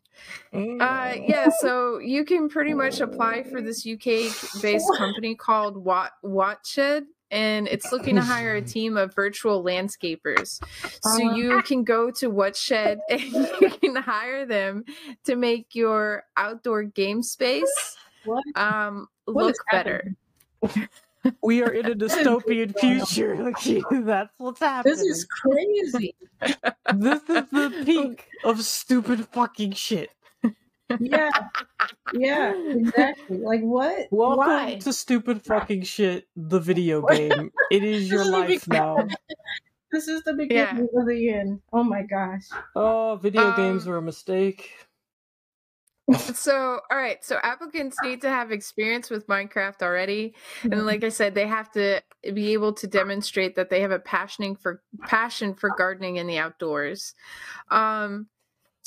Uh, 0.52 1.16
yeah, 1.26 1.48
so 1.60 1.98
you 1.98 2.24
can 2.24 2.48
pretty 2.48 2.74
much 2.74 3.00
apply 3.00 3.42
for 3.44 3.62
this 3.62 3.86
UK 3.86 4.32
based 4.60 4.88
company 4.96 5.34
called 5.34 5.76
Wat 5.82 6.12
Whatshed, 6.22 7.04
and 7.30 7.66
it's 7.68 7.90
looking 7.92 8.14
to 8.16 8.22
hire 8.22 8.54
a 8.56 8.62
team 8.62 8.96
of 8.96 9.14
virtual 9.14 9.62
landscapers. 9.64 10.60
So 11.02 11.28
Uh, 11.30 11.34
you 11.34 11.62
can 11.62 11.82
go 11.84 12.10
to 12.12 12.30
Whatshed 12.30 12.98
and 13.10 13.20
you 13.22 13.70
can 13.80 13.96
hire 13.96 14.46
them 14.46 14.84
to 15.24 15.36
make 15.36 15.74
your 15.74 16.24
outdoor 16.36 16.84
game 16.84 17.22
space 17.22 17.96
um 18.56 19.06
look 19.26 19.54
better. 19.70 20.14
we 21.42 21.62
are 21.62 21.70
in 21.70 21.86
a 21.86 21.94
dystopian 22.04 22.76
future. 22.78 23.36
That's 24.04 24.32
what's 24.38 24.60
happening. 24.60 24.94
This 24.96 25.02
is 25.02 25.24
crazy. 25.24 26.14
this 26.94 27.22
is 27.28 27.50
the 27.50 27.82
peak 27.84 28.28
of 28.44 28.62
stupid 28.62 29.28
fucking 29.28 29.72
shit. 29.72 30.10
Yeah. 31.00 31.30
Yeah, 32.14 32.54
exactly. 32.54 33.38
Like 33.38 33.62
what? 33.62 34.06
Welcome 34.10 34.38
Why? 34.38 34.74
to 34.76 34.92
stupid 34.92 35.42
fucking 35.44 35.82
shit, 35.82 36.28
the 36.36 36.60
video 36.60 37.02
game. 37.06 37.50
It 37.70 37.82
is 37.82 38.08
your 38.10 38.22
is 38.22 38.28
life 38.28 38.48
big- 38.48 38.68
now. 38.68 39.06
This 39.92 40.08
is 40.08 40.22
the 40.24 40.34
beginning 40.34 40.88
of 40.96 41.06
the 41.06 41.30
end. 41.30 41.60
Oh 41.72 41.82
my 41.84 42.02
gosh. 42.02 42.42
Oh, 42.74 43.18
video 43.22 43.54
games 43.56 43.84
Um, 43.86 43.90
were 43.92 43.98
a 43.98 44.02
mistake. 44.02 44.70
So, 46.34 46.80
all 46.88 46.96
right. 46.96 47.24
So, 47.24 47.38
applicants 47.42 47.96
need 48.02 48.20
to 48.20 48.28
have 48.28 48.52
experience 48.52 49.10
with 49.10 49.26
Minecraft 49.26 49.82
already, 49.82 50.34
and 50.62 50.86
like 50.86 51.02
I 51.02 51.08
said, 51.08 51.34
they 51.34 51.48
have 51.48 51.72
to 51.72 52.00
be 52.32 52.52
able 52.52 52.72
to 52.74 52.86
demonstrate 52.86 53.56
that 53.56 53.70
they 53.70 53.80
have 53.80 53.90
a 53.90 53.98
passioning 53.98 54.54
for 54.54 54.82
passion 55.02 55.54
for 55.54 55.70
gardening 55.76 56.16
in 56.16 56.28
the 56.28 56.38
outdoors. 56.38 57.14
Um, 57.72 58.28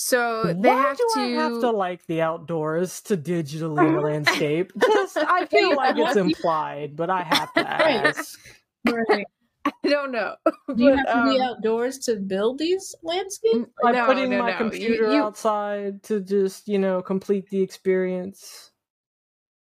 So 0.02 0.44
they 0.46 0.70
Why 0.70 0.82
have 0.82 0.98
do 0.98 1.10
to. 1.16 1.20
I 1.20 1.28
have 1.32 1.60
to 1.60 1.72
like 1.72 2.06
the 2.06 2.22
outdoors 2.22 3.02
to 3.02 3.18
digitally 3.18 4.02
landscape? 4.02 4.72
Just 4.80 5.18
I 5.18 5.46
feel 5.46 5.76
like 5.76 5.98
it's 5.98 6.16
implied, 6.16 6.96
but 6.96 7.10
I 7.10 7.22
have 7.22 7.54
to 7.56 7.70
ask. 7.70 8.40
Right. 8.88 9.26
I 9.66 9.72
don't 9.84 10.14
know. 10.14 10.36
Do 10.46 10.82
you 10.82 10.92
But, 10.92 11.00
have 11.00 11.06
to 11.08 11.30
be 11.30 11.42
um, 11.42 11.50
outdoors 11.50 11.98
to 12.00 12.16
build 12.16 12.60
these 12.60 12.96
landscapes? 13.04 13.70
By 13.84 13.92
no, 13.92 14.06
putting 14.06 14.30
no, 14.30 14.40
my 14.40 14.52
no. 14.52 14.58
computer 14.58 15.08
you, 15.08 15.12
you, 15.12 15.22
outside 15.22 16.02
to 16.04 16.22
just, 16.22 16.70
you 16.70 16.80
know, 16.80 17.02
complete 17.02 17.50
the 17.50 17.62
experience. 17.62 18.72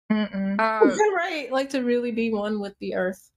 um, 0.09 0.57
right, 0.57 1.49
like 1.51 1.71
to 1.71 1.81
really 1.81 2.13
be 2.13 2.33
one 2.33 2.61
with 2.61 2.75
the 2.79 2.95
earth. 2.95 3.29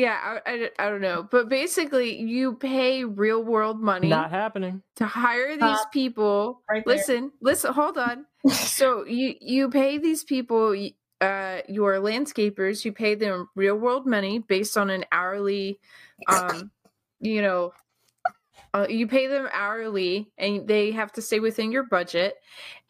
Yeah, 0.00 0.38
I, 0.46 0.50
I, 0.78 0.86
I 0.86 0.90
don't 0.90 1.00
know. 1.00 1.26
But 1.30 1.48
basically, 1.48 2.20
you 2.20 2.54
pay 2.56 3.04
real 3.04 3.42
world 3.42 3.80
money 3.80 4.10
Not 4.10 4.30
happening. 4.30 4.82
to 4.96 5.06
hire 5.06 5.56
these 5.56 5.62
Uh, 5.62 5.84
people. 5.92 6.62
right 6.70 6.86
listen, 6.86 7.32
listen, 7.40 7.72
hold 7.72 7.98
on. 7.98 8.26
so 8.50 9.04
you 9.04 9.34
you 9.40 9.68
pay 9.70 9.98
these 9.98 10.24
people 10.24 10.74
uh 11.20 11.60
your 11.68 11.94
landscapers 11.94 12.84
you 12.84 12.92
pay 12.92 13.14
them 13.14 13.48
real 13.56 13.76
world 13.76 14.06
money 14.06 14.38
based 14.38 14.76
on 14.76 14.90
an 14.90 15.04
hourly 15.10 15.78
um 16.28 16.70
you 17.20 17.40
know 17.40 17.72
uh, 18.74 18.86
you 18.88 19.06
pay 19.06 19.26
them 19.26 19.48
hourly 19.52 20.30
and 20.38 20.68
they 20.68 20.90
have 20.92 21.12
to 21.12 21.22
stay 21.22 21.40
within 21.40 21.72
your 21.72 21.84
budget 21.84 22.34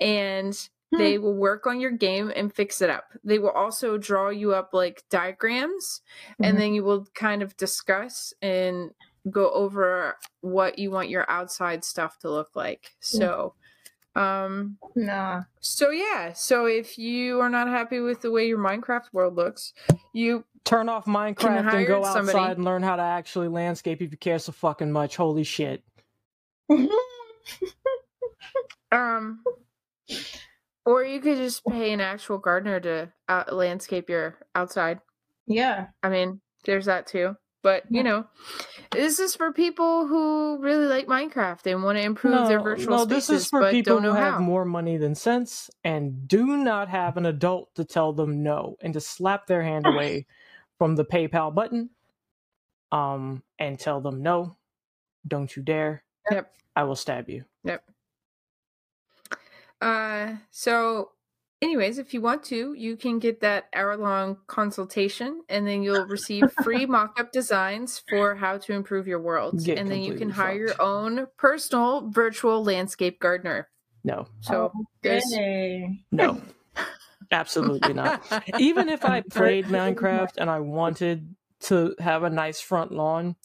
and 0.00 0.68
they 0.98 1.18
will 1.18 1.34
work 1.34 1.66
on 1.66 1.80
your 1.80 1.90
game 1.90 2.32
and 2.34 2.52
fix 2.54 2.80
it 2.82 2.90
up 2.90 3.04
they 3.24 3.38
will 3.38 3.50
also 3.50 3.96
draw 3.98 4.28
you 4.28 4.52
up 4.54 4.70
like 4.72 5.02
diagrams 5.10 6.00
Mhm. 6.40 6.46
and 6.48 6.58
then 6.60 6.74
you 6.74 6.82
will 6.84 7.06
kind 7.14 7.42
of 7.42 7.56
discuss 7.56 8.32
and 8.42 8.90
go 9.30 9.50
over 9.50 10.16
what 10.40 10.78
you 10.78 10.90
want 10.90 11.08
your 11.08 11.28
outside 11.30 11.84
stuff 11.84 12.18
to 12.20 12.30
look 12.30 12.50
like 12.54 12.92
so 13.00 13.54
um 14.14 14.78
Nah. 14.94 15.42
so 15.60 15.90
yeah, 15.90 16.32
so 16.32 16.64
if 16.66 16.96
you 16.96 17.38
are 17.40 17.50
not 17.50 17.68
happy 17.68 18.00
with 18.00 18.22
the 18.22 18.30
way 18.30 18.46
your 18.48 18.56
Minecraft 18.58 19.12
world 19.12 19.34
looks, 19.36 19.74
you 20.14 20.44
Turn 20.64 20.88
off 20.88 21.04
Minecraft 21.04 21.72
and 21.74 21.86
go 21.86 22.02
outside 22.04 22.24
somebody. 22.26 22.52
and 22.54 22.64
learn 22.64 22.82
how 22.82 22.96
to 22.96 23.02
actually 23.02 23.48
landscape 23.48 24.00
if 24.00 24.10
you 24.10 24.16
care 24.16 24.38
so 24.38 24.52
fucking 24.52 24.90
much. 24.90 25.16
Holy 25.16 25.44
shit. 25.44 25.82
um 28.92 29.40
or 30.86 31.04
you 31.04 31.20
could 31.20 31.36
just 31.36 31.62
pay 31.66 31.92
an 31.92 32.00
actual 32.00 32.38
gardener 32.38 32.80
to 32.80 33.12
out- 33.28 33.52
landscape 33.52 34.08
your 34.08 34.38
outside. 34.54 35.00
yeah. 35.46 35.88
I 36.02 36.08
mean, 36.08 36.40
there's 36.64 36.86
that 36.86 37.06
too. 37.06 37.36
But, 37.62 37.82
you 37.90 38.04
know, 38.04 38.26
this 38.92 39.18
is 39.18 39.34
for 39.34 39.52
people 39.52 40.06
who 40.06 40.58
really 40.60 40.86
like 40.86 41.08
Minecraft 41.08 41.66
and 41.66 41.82
want 41.82 41.98
to 41.98 42.02
improve 42.04 42.46
their 42.46 42.60
virtual 42.60 42.98
no, 42.98 43.04
spaces 43.04 43.26
this 43.26 43.42
is 43.42 43.48
for 43.48 43.70
people 43.72 44.00
who 44.00 44.12
have 44.12 44.34
how. 44.34 44.38
more 44.40 44.64
money 44.64 44.98
than 44.98 45.16
sense 45.16 45.68
and 45.82 46.28
do 46.28 46.46
not 46.58 46.88
have 46.88 47.16
an 47.16 47.26
adult 47.26 47.74
to 47.74 47.84
tell 47.84 48.12
them 48.12 48.44
no 48.44 48.76
and 48.80 48.94
to 48.94 49.00
slap 49.00 49.48
their 49.48 49.64
hand 49.64 49.84
away 49.92 50.26
from 50.78 50.94
the 50.94 51.04
PayPal 51.04 51.52
button 51.52 51.90
um 52.92 53.42
and 53.58 53.80
tell 53.80 54.00
them 54.00 54.22
no, 54.22 54.56
don't 55.26 55.56
you 55.56 55.62
dare. 55.64 56.04
Yep. 56.30 56.52
I 56.76 56.84
will 56.84 56.94
stab 56.94 57.28
you. 57.28 57.44
Yep. 57.64 57.82
Uh, 59.80 60.34
so, 60.50 61.10
anyways, 61.60 61.98
if 61.98 62.14
you 62.14 62.20
want 62.20 62.42
to, 62.44 62.74
you 62.74 62.96
can 62.96 63.18
get 63.18 63.40
that 63.40 63.66
hour 63.74 63.96
long 63.96 64.38
consultation 64.46 65.42
and 65.48 65.66
then 65.66 65.82
you'll 65.82 66.06
receive 66.06 66.50
free 66.62 66.86
mock 66.86 67.18
up 67.20 67.32
designs 67.32 68.02
for 68.08 68.34
how 68.34 68.58
to 68.58 68.72
improve 68.72 69.06
your 69.06 69.20
world. 69.20 69.62
Get 69.64 69.78
and 69.78 69.90
then 69.90 70.00
you 70.00 70.12
can 70.14 70.30
completely 70.30 70.42
hire 70.42 70.56
your 70.56 70.82
own 70.82 71.26
personal 71.36 72.08
virtual 72.10 72.64
landscape 72.64 73.20
gardener. 73.20 73.68
No. 74.04 74.28
So, 74.40 74.72
there's. 75.02 75.24
No. 76.12 76.40
Absolutely 77.30 77.92
not. 77.92 78.22
Even 78.58 78.88
if 78.88 79.04
I 79.04 79.20
played 79.20 79.64
Minecraft 79.66 80.36
and 80.38 80.48
I 80.48 80.60
wanted 80.60 81.34
to 81.62 81.94
have 81.98 82.22
a 82.22 82.30
nice 82.30 82.60
front 82.60 82.92
lawn, 82.92 83.36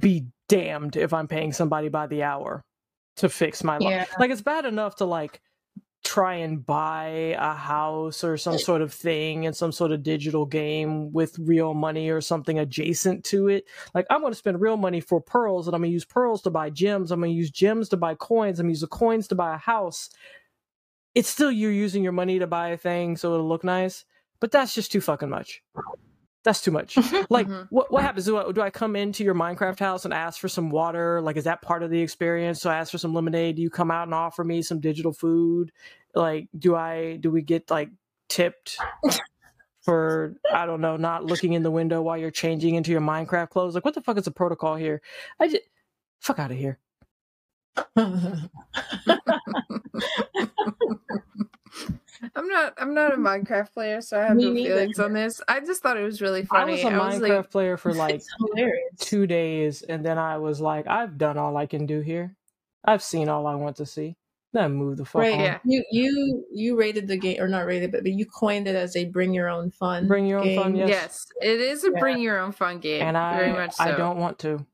be 0.00 0.26
damned 0.48 0.96
if 0.96 1.12
I'm 1.12 1.28
paying 1.28 1.52
somebody 1.52 1.88
by 1.88 2.06
the 2.06 2.22
hour 2.22 2.64
to 3.16 3.28
fix 3.28 3.62
my 3.62 3.78
lawn. 3.78 3.92
Yeah. 3.92 4.06
Like 4.18 4.30
it's 4.30 4.42
bad 4.42 4.64
enough 4.64 4.96
to 4.96 5.04
like 5.04 5.40
try 6.04 6.34
and 6.34 6.64
buy 6.64 7.36
a 7.38 7.52
house 7.52 8.22
or 8.22 8.36
some 8.36 8.58
sort 8.58 8.82
of 8.82 8.92
thing 8.92 9.46
and 9.46 9.54
some 9.54 9.72
sort 9.72 9.92
of 9.92 10.02
digital 10.02 10.46
game 10.46 11.12
with 11.12 11.38
real 11.38 11.74
money 11.74 12.08
or 12.08 12.20
something 12.20 12.58
adjacent 12.58 13.24
to 13.24 13.48
it. 13.48 13.64
Like 13.94 14.06
I'm 14.08 14.20
going 14.20 14.32
to 14.32 14.38
spend 14.38 14.60
real 14.60 14.76
money 14.76 15.00
for 15.00 15.20
pearls 15.20 15.66
and 15.66 15.74
I'm 15.74 15.82
going 15.82 15.90
to 15.90 15.94
use 15.94 16.04
pearls 16.04 16.42
to 16.42 16.50
buy 16.50 16.70
gems. 16.70 17.10
I'm 17.10 17.20
going 17.20 17.32
to 17.32 17.36
use 17.36 17.50
gems 17.50 17.88
to 17.90 17.96
buy 17.96 18.14
coins. 18.14 18.58
I'm 18.58 18.64
going 18.64 18.70
to 18.70 18.76
use 18.76 18.80
the 18.80 18.86
coins 18.86 19.28
to 19.28 19.34
buy 19.34 19.54
a 19.54 19.58
house. 19.58 20.10
It's 21.14 21.28
still 21.28 21.50
you 21.50 21.68
using 21.68 22.02
your 22.02 22.12
money 22.12 22.38
to 22.38 22.46
buy 22.46 22.68
a 22.68 22.76
thing 22.76 23.16
so 23.16 23.34
it'll 23.34 23.48
look 23.48 23.64
nice, 23.64 24.04
but 24.40 24.52
that's 24.52 24.74
just 24.74 24.92
too 24.92 25.00
fucking 25.00 25.28
much. 25.28 25.62
That's 26.48 26.62
too 26.62 26.70
much. 26.70 26.96
Like, 27.28 27.46
Mhm. 27.46 27.66
what 27.68 27.92
what 27.92 28.02
happens? 28.02 28.24
Do 28.24 28.38
I, 28.38 28.50
do 28.52 28.62
I 28.62 28.70
come 28.70 28.96
into 28.96 29.22
your 29.22 29.34
Minecraft 29.34 29.78
house 29.80 30.06
and 30.06 30.14
ask 30.14 30.40
for 30.40 30.48
some 30.48 30.70
water? 30.70 31.20
Like, 31.20 31.36
is 31.36 31.44
that 31.44 31.60
part 31.60 31.82
of 31.82 31.90
the 31.90 32.00
experience? 32.00 32.62
So 32.62 32.70
I 32.70 32.76
ask 32.76 32.90
for 32.90 32.96
some 32.96 33.12
lemonade. 33.12 33.56
Do 33.56 33.62
you 33.62 33.68
come 33.68 33.90
out 33.90 34.08
and 34.08 34.14
offer 34.14 34.44
me 34.44 34.62
some 34.62 34.80
digital 34.80 35.12
food? 35.12 35.72
Like, 36.14 36.48
do 36.58 36.74
I 36.74 37.16
do 37.16 37.30
we 37.30 37.42
get 37.42 37.70
like 37.70 37.90
tipped 38.30 38.78
for 39.82 40.36
I 40.50 40.64
don't 40.64 40.80
know 40.80 40.96
not 40.96 41.22
looking 41.22 41.52
in 41.52 41.62
the 41.62 41.70
window 41.70 42.00
while 42.00 42.16
you're 42.16 42.30
changing 42.30 42.76
into 42.76 42.92
your 42.92 43.02
Minecraft 43.02 43.50
clothes? 43.50 43.74
Like, 43.74 43.84
what 43.84 43.92
the 43.92 44.00
fuck 44.00 44.16
is 44.16 44.24
the 44.24 44.30
protocol 44.30 44.76
here? 44.76 45.02
I 45.38 45.48
just 45.48 45.64
fuck 46.18 46.38
out 46.38 46.50
of 46.50 46.56
here. 46.56 46.78
I'm 52.34 52.48
not. 52.48 52.74
I'm 52.78 52.94
not 52.94 53.14
a 53.14 53.16
Minecraft 53.16 53.72
player, 53.72 54.00
so 54.00 54.18
I 54.20 54.24
have 54.24 54.36
Me 54.36 54.44
no 54.46 54.52
neither. 54.52 54.74
feelings 54.74 54.98
on 54.98 55.12
this. 55.12 55.40
I 55.48 55.60
just 55.60 55.82
thought 55.82 55.96
it 55.96 56.02
was 56.02 56.20
really 56.20 56.44
funny. 56.44 56.80
I 56.80 56.82
funny. 56.82 56.96
was 56.96 57.16
a 57.16 57.20
Minecraft 57.20 57.28
like, 57.36 57.50
player 57.50 57.76
for 57.76 57.94
like 58.06 58.22
two 58.98 59.26
days, 59.26 59.82
and 59.82 60.04
then 60.04 60.18
I 60.18 60.38
was 60.38 60.60
like, 60.60 60.86
I've 60.86 61.16
done 61.18 61.38
all 61.38 61.56
I 61.56 61.66
can 61.66 61.86
do 61.86 62.00
here. 62.00 62.34
I've 62.84 63.02
seen 63.02 63.28
all 63.28 63.46
I 63.46 63.54
want 63.54 63.76
to 63.76 63.86
see. 63.86 64.16
Then 64.54 64.72
move 64.72 64.96
the 64.96 65.04
fuck 65.04 65.20
Right. 65.20 65.34
on. 65.34 65.40
Yeah. 65.40 65.58
You 65.64 65.84
you 65.92 66.44
you 66.50 66.76
rated 66.78 67.06
the 67.06 67.18
game 67.18 67.38
or 67.40 67.48
not 67.48 67.66
rated, 67.66 67.92
but, 67.92 68.02
but 68.02 68.12
you 68.12 68.24
coined 68.24 68.66
it 68.66 68.74
as 68.74 68.96
a 68.96 69.04
bring 69.04 69.34
your 69.34 69.48
own 69.48 69.70
fun. 69.70 70.08
Bring 70.08 70.26
your 70.26 70.38
own 70.38 70.54
fun, 70.56 70.74
yes. 70.74 70.88
yes, 70.88 71.26
it 71.42 71.60
is 71.60 71.84
a 71.84 71.90
Yeah. 71.92 72.00
bring 72.00 72.18
your 72.20 72.38
own 72.38 72.52
fun 72.52 72.78
game. 72.78 73.02
and 73.02 73.16
I 73.18 73.36
very 73.38 73.52
much 73.52 73.74
so. 73.74 73.84
I 73.84 73.92
don't 73.92 74.16
want 74.16 74.38
to. 74.40 74.64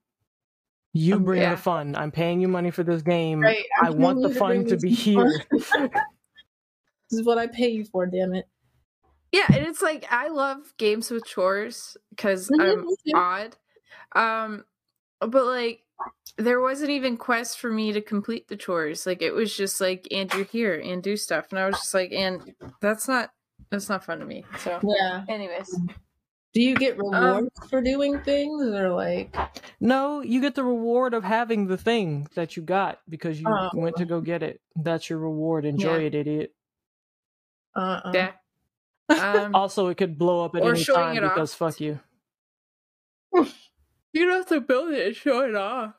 You 0.93 1.17
Um, 1.17 1.25
bring 1.25 1.43
yeah. 1.43 1.57
the 1.57 1.61
fun. 1.61 1.97
I'm 1.97 2.13
paying 2.13 2.41
you 2.41 2.47
money 2.47 2.71
for 2.71 2.85
this 2.85 3.03
game. 3.03 3.41
Right. 3.41 3.65
I 3.83 3.89
I'm 3.89 3.99
want 3.99 4.23
the 4.23 4.33
fun 4.33 4.65
to 4.67 4.77
be 4.77 4.95
fun. 4.95 5.29
here. 5.51 5.91
this 7.15 7.21
is 7.21 7.27
what 7.27 7.39
I 7.39 7.47
pay 7.47 7.69
you 7.69 7.85
for, 7.85 8.07
damn 8.07 8.35
it. 8.35 8.47
Yeah, 9.33 9.47
and 9.53 9.67
it's 9.67 9.83
like 9.83 10.07
I 10.11 10.29
love 10.29 10.75
games 10.77 11.11
with 11.11 11.25
chores 11.27 11.97
because 12.11 12.51
I'm 12.61 12.87
odd. 13.15 13.57
Um, 14.15 14.65
but 15.21 15.45
like 15.47 15.83
there 16.37 16.61
wasn't 16.61 16.91
even 16.91 17.17
quest 17.17 17.59
for 17.59 17.71
me 17.71 17.93
to 17.93 18.01
complete 18.01 18.49
the 18.49 18.57
chores. 18.57 19.07
Like 19.07 19.23
it 19.23 19.33
was 19.33 19.57
just 19.57 19.81
like 19.81 20.07
and 20.11 20.33
you're 20.35 20.45
here 20.45 20.79
and 20.79 21.03
do 21.03 21.17
stuff, 21.17 21.47
and 21.51 21.59
I 21.59 21.67
was 21.67 21.77
just 21.77 21.95
like, 21.95 22.13
and 22.13 22.55
that's 22.81 23.09
not 23.09 23.33
that's 23.71 23.89
not 23.89 24.05
fun 24.05 24.21
to 24.21 24.25
me. 24.27 24.45
So, 24.59 24.81
Yeah. 24.83 25.25
anyways, 25.29 25.71
Do 26.55 26.63
you 26.63 26.77
get 26.77 26.97
Um, 26.99 27.13
rewards 27.13 27.69
for 27.71 27.81
doing 27.83 28.21
things 28.21 28.63
or 28.67 28.91
like 28.91 29.35
no, 29.81 30.21
you 30.23 30.41
get 30.41 30.55
the 30.55 30.65
reward 30.65 31.15
of 31.15 31.25
having 31.25 31.67
the 31.67 31.77
thing 31.77 32.29
that 32.35 32.57
you 32.57 32.63
got 32.63 33.01
because 33.09 33.41
you 33.41 33.49
Oh. 33.49 33.71
went 33.75 33.97
to 33.97 34.05
go 34.05 34.21
get 34.21 34.43
it. 34.43 34.61
That's 34.77 35.11
your 35.11 35.19
reward. 35.19 35.65
Enjoy 35.65 36.01
Yeah. 36.01 36.07
it, 36.07 36.15
idiot. 36.15 36.55
Uh 37.77 38.01
uh 38.05 38.13
yeah. 38.15 38.31
Um, 39.09 39.55
Also, 39.55 39.89
it 39.89 39.97
could 39.99 40.17
blow 40.17 40.45
up 40.45 40.57
at 40.57 40.63
any 40.63 40.83
time 40.85 41.17
it 41.17 41.25
off. 41.25 41.35
because 41.35 41.55
fuck 41.55 41.79
you. 41.81 42.01
you 43.35 43.45
don't 44.27 44.31
have 44.31 44.47
to 44.49 44.61
build 44.61 44.93
it 44.93 45.07
and 45.09 45.17
show 45.17 45.41
it 45.43 45.55
off 45.55 45.95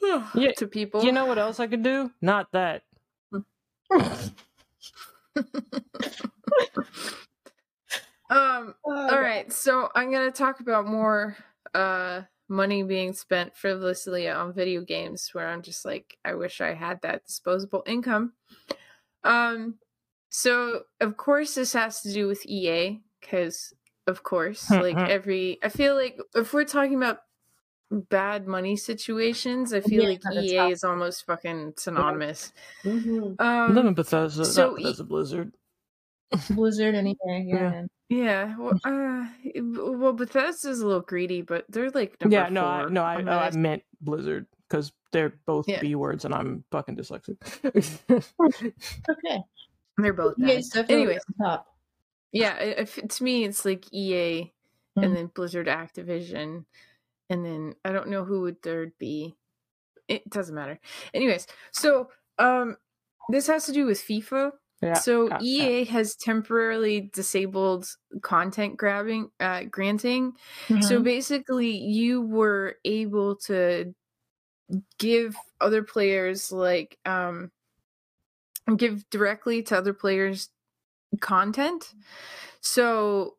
Yeah, 0.34 0.52
to 0.56 0.66
people. 0.66 1.04
You 1.04 1.12
know 1.12 1.26
what 1.26 1.38
else 1.38 1.60
I 1.60 1.66
could 1.66 1.82
do? 1.82 2.10
Not 2.20 2.50
that. 2.52 2.82
um. 3.32 3.54
Oh, 8.30 8.74
All 8.84 9.20
right, 9.20 9.52
so 9.52 9.88
I'm 9.94 10.10
gonna 10.12 10.30
talk 10.30 10.60
about 10.60 10.86
more 10.86 11.36
uh 11.74 12.22
money 12.48 12.82
being 12.82 13.12
spent 13.12 13.56
frivolously 13.56 14.28
on 14.28 14.54
video 14.54 14.80
games 14.82 15.30
where 15.32 15.48
I'm 15.48 15.62
just 15.62 15.84
like 15.84 16.16
I 16.24 16.34
wish 16.34 16.60
I 16.60 16.74
had 16.74 17.00
that 17.02 17.26
disposable 17.26 17.82
income. 17.86 18.32
Um 19.22 19.74
so 20.42 20.82
of 21.00 21.16
course 21.16 21.50
this 21.54 21.72
has 21.72 22.00
to 22.02 22.12
do 22.12 22.26
with 22.28 22.42
EA 22.46 23.00
cuz 23.22 23.72
of 24.06 24.22
course 24.22 24.70
like 24.70 24.96
every 24.96 25.58
I 25.62 25.68
feel 25.68 25.94
like 26.02 26.16
if 26.34 26.52
we're 26.54 26.64
talking 26.78 26.96
about 27.02 27.18
bad 27.90 28.46
money 28.46 28.76
situations, 28.76 29.72
I 29.72 29.80
feel 29.80 30.02
Yeah, 30.04 30.08
like 30.10 30.22
EA 30.44 30.56
how- 30.56 30.70
is 30.70 30.84
almost 30.84 31.24
fucking 31.26 31.72
synonymous. 31.78 32.52
Mhm. 32.84 33.38
Live 33.40 33.78
Um 33.78 33.86
in 33.88 33.94
Bethesda, 33.94 34.44
so 34.44 34.70
not 34.72 34.80
e- 34.80 34.82
Bethesda 34.82 35.04
Blizzard. 35.04 35.52
Blizzard 36.50 36.94
anything, 36.94 37.48
yeah. 37.54 37.84
Yeah. 38.10 38.14
yeah, 38.24 38.56
well, 38.58 38.78
uh, 38.84 39.26
well 40.00 40.12
Bethesda's 40.12 40.80
a 40.80 40.86
little 40.86 41.00
greedy, 41.12 41.40
but 41.42 41.64
they're 41.70 41.90
like 41.90 42.20
number 42.20 42.36
Yeah, 42.36 42.48
no, 42.50 42.64
I, 42.66 42.88
no, 42.90 43.02
I, 43.02 43.20
no, 43.22 43.32
I 43.32 43.50
meant 43.52 43.82
Blizzard. 44.02 44.44
because 44.68 44.92
they're 45.12 45.32
both 45.46 45.66
Yeah. 45.66 45.80
B 45.80 45.94
words 45.94 46.26
and 46.26 46.34
I'm 46.34 46.64
fucking 46.70 46.96
dyslexic. 46.96 47.38
Okay. 49.10 49.38
They're 49.98 50.12
both 50.12 50.36
Yeah, 50.38 50.60
bad. 50.74 50.90
Anyway, 50.90 51.18
top. 51.42 51.66
yeah, 52.32 52.56
i- 52.58 52.80
if, 52.82 52.94
to 52.96 53.24
me 53.24 53.44
it's 53.44 53.64
like 53.64 53.92
EA 53.92 54.52
Mhm. 54.96 55.04
and 55.04 55.16
then 55.16 55.26
Blizzard 55.28 55.66
Activision 55.66 56.64
and 57.30 57.44
then 57.44 57.74
I 57.84 57.92
don't 57.92 58.08
know 58.08 58.24
who 58.24 58.42
would 58.42 58.62
third 58.62 58.92
be. 58.98 59.36
It 60.08 60.28
doesn't 60.30 60.54
matter. 60.54 60.80
Anyways, 61.14 61.46
so 61.72 62.10
um 62.38 62.76
this 63.30 63.46
has 63.48 63.66
to 63.66 63.72
do 63.72 63.86
with 63.86 63.98
FIFA. 64.00 64.52
yeah. 64.82 64.94
so 64.94 65.28
yeah, 65.28 65.38
yeah. 65.40 65.42
EA 65.42 65.84
has 65.86 66.16
temporarily 66.16 67.10
disabled 67.12 67.86
content 68.22 68.76
grabbing 68.78 69.30
uh 69.40 69.64
granting. 69.64 70.34
So 70.80 71.00
Mhm. 71.00 71.04
basically 71.04 71.70
you 71.76 72.22
were 72.22 72.76
able 72.84 73.36
to 73.48 73.94
give 74.98 75.36
other 75.60 75.82
players 75.82 76.52
like 76.52 76.98
um 77.04 77.50
give 78.76 79.08
directly 79.10 79.62
to 79.64 79.76
other 79.76 79.92
players 79.92 80.50
content. 81.20 81.94
So 82.60 83.34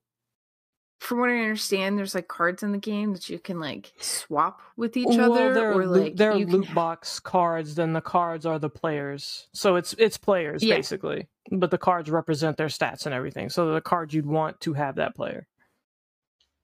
from 0.99 1.19
what 1.19 1.30
I 1.30 1.39
understand, 1.39 1.97
there's 1.97 2.14
like 2.15 2.27
cards 2.27 2.61
in 2.61 2.72
the 2.72 2.77
game 2.77 3.14
that 3.14 3.30
you 3.30 3.39
can 3.39 3.60
like 3.60 3.93
swap 3.99 4.61
with 4.76 4.97
each 4.97 5.07
well, 5.07 5.31
other, 5.34 5.53
they're 5.53 5.73
or 5.73 5.85
like 5.85 6.15
they're 6.15 6.35
you 6.35 6.45
can 6.45 6.56
loot 6.56 6.73
box 6.73 7.19
cards. 7.19 7.76
Then 7.76 7.93
the 7.93 8.01
cards 8.01 8.45
are 8.45 8.60
the 8.60 8.69
players. 8.69 9.47
So 9.53 9.76
it's 9.76 9.93
it's 9.97 10.18
players 10.18 10.64
Yeah. 10.64 10.76
basically, 10.76 11.27
but 11.51 11.72
the 11.72 11.77
cards 11.77 12.10
represent 12.10 12.57
their 12.57 12.68
stats 12.68 13.06
and 13.06 13.15
everything. 13.15 13.49
So 13.49 13.73
the 13.73 13.81
cards 13.81 14.14
you'd 14.14 14.26
want 14.26 14.60
to 14.61 14.73
have 14.73 14.95
that 14.95 15.15
player. 15.15 15.47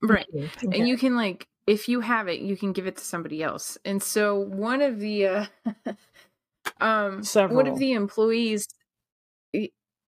right. 0.04 0.26
Okay. 0.36 0.80
and 0.80 0.88
you 0.88 0.98
can 0.98 1.16
like 1.16 1.48
if 1.66 1.88
you 1.90 2.02
have 2.02 2.28
it 2.28 2.40
you 2.42 2.56
can 2.56 2.74
give 2.74 2.86
it 2.86 2.98
to 2.98 3.04
somebody 3.04 3.42
else 3.42 3.78
and 3.86 4.04
so 4.04 4.38
one 4.38 4.82
of 4.82 5.00
the 5.00 5.26
uh 5.26 5.46
um 6.82 7.16
one 7.16 7.24
Several. 7.24 7.68
of 7.68 7.80
the 7.80 7.94
employees 7.94 8.68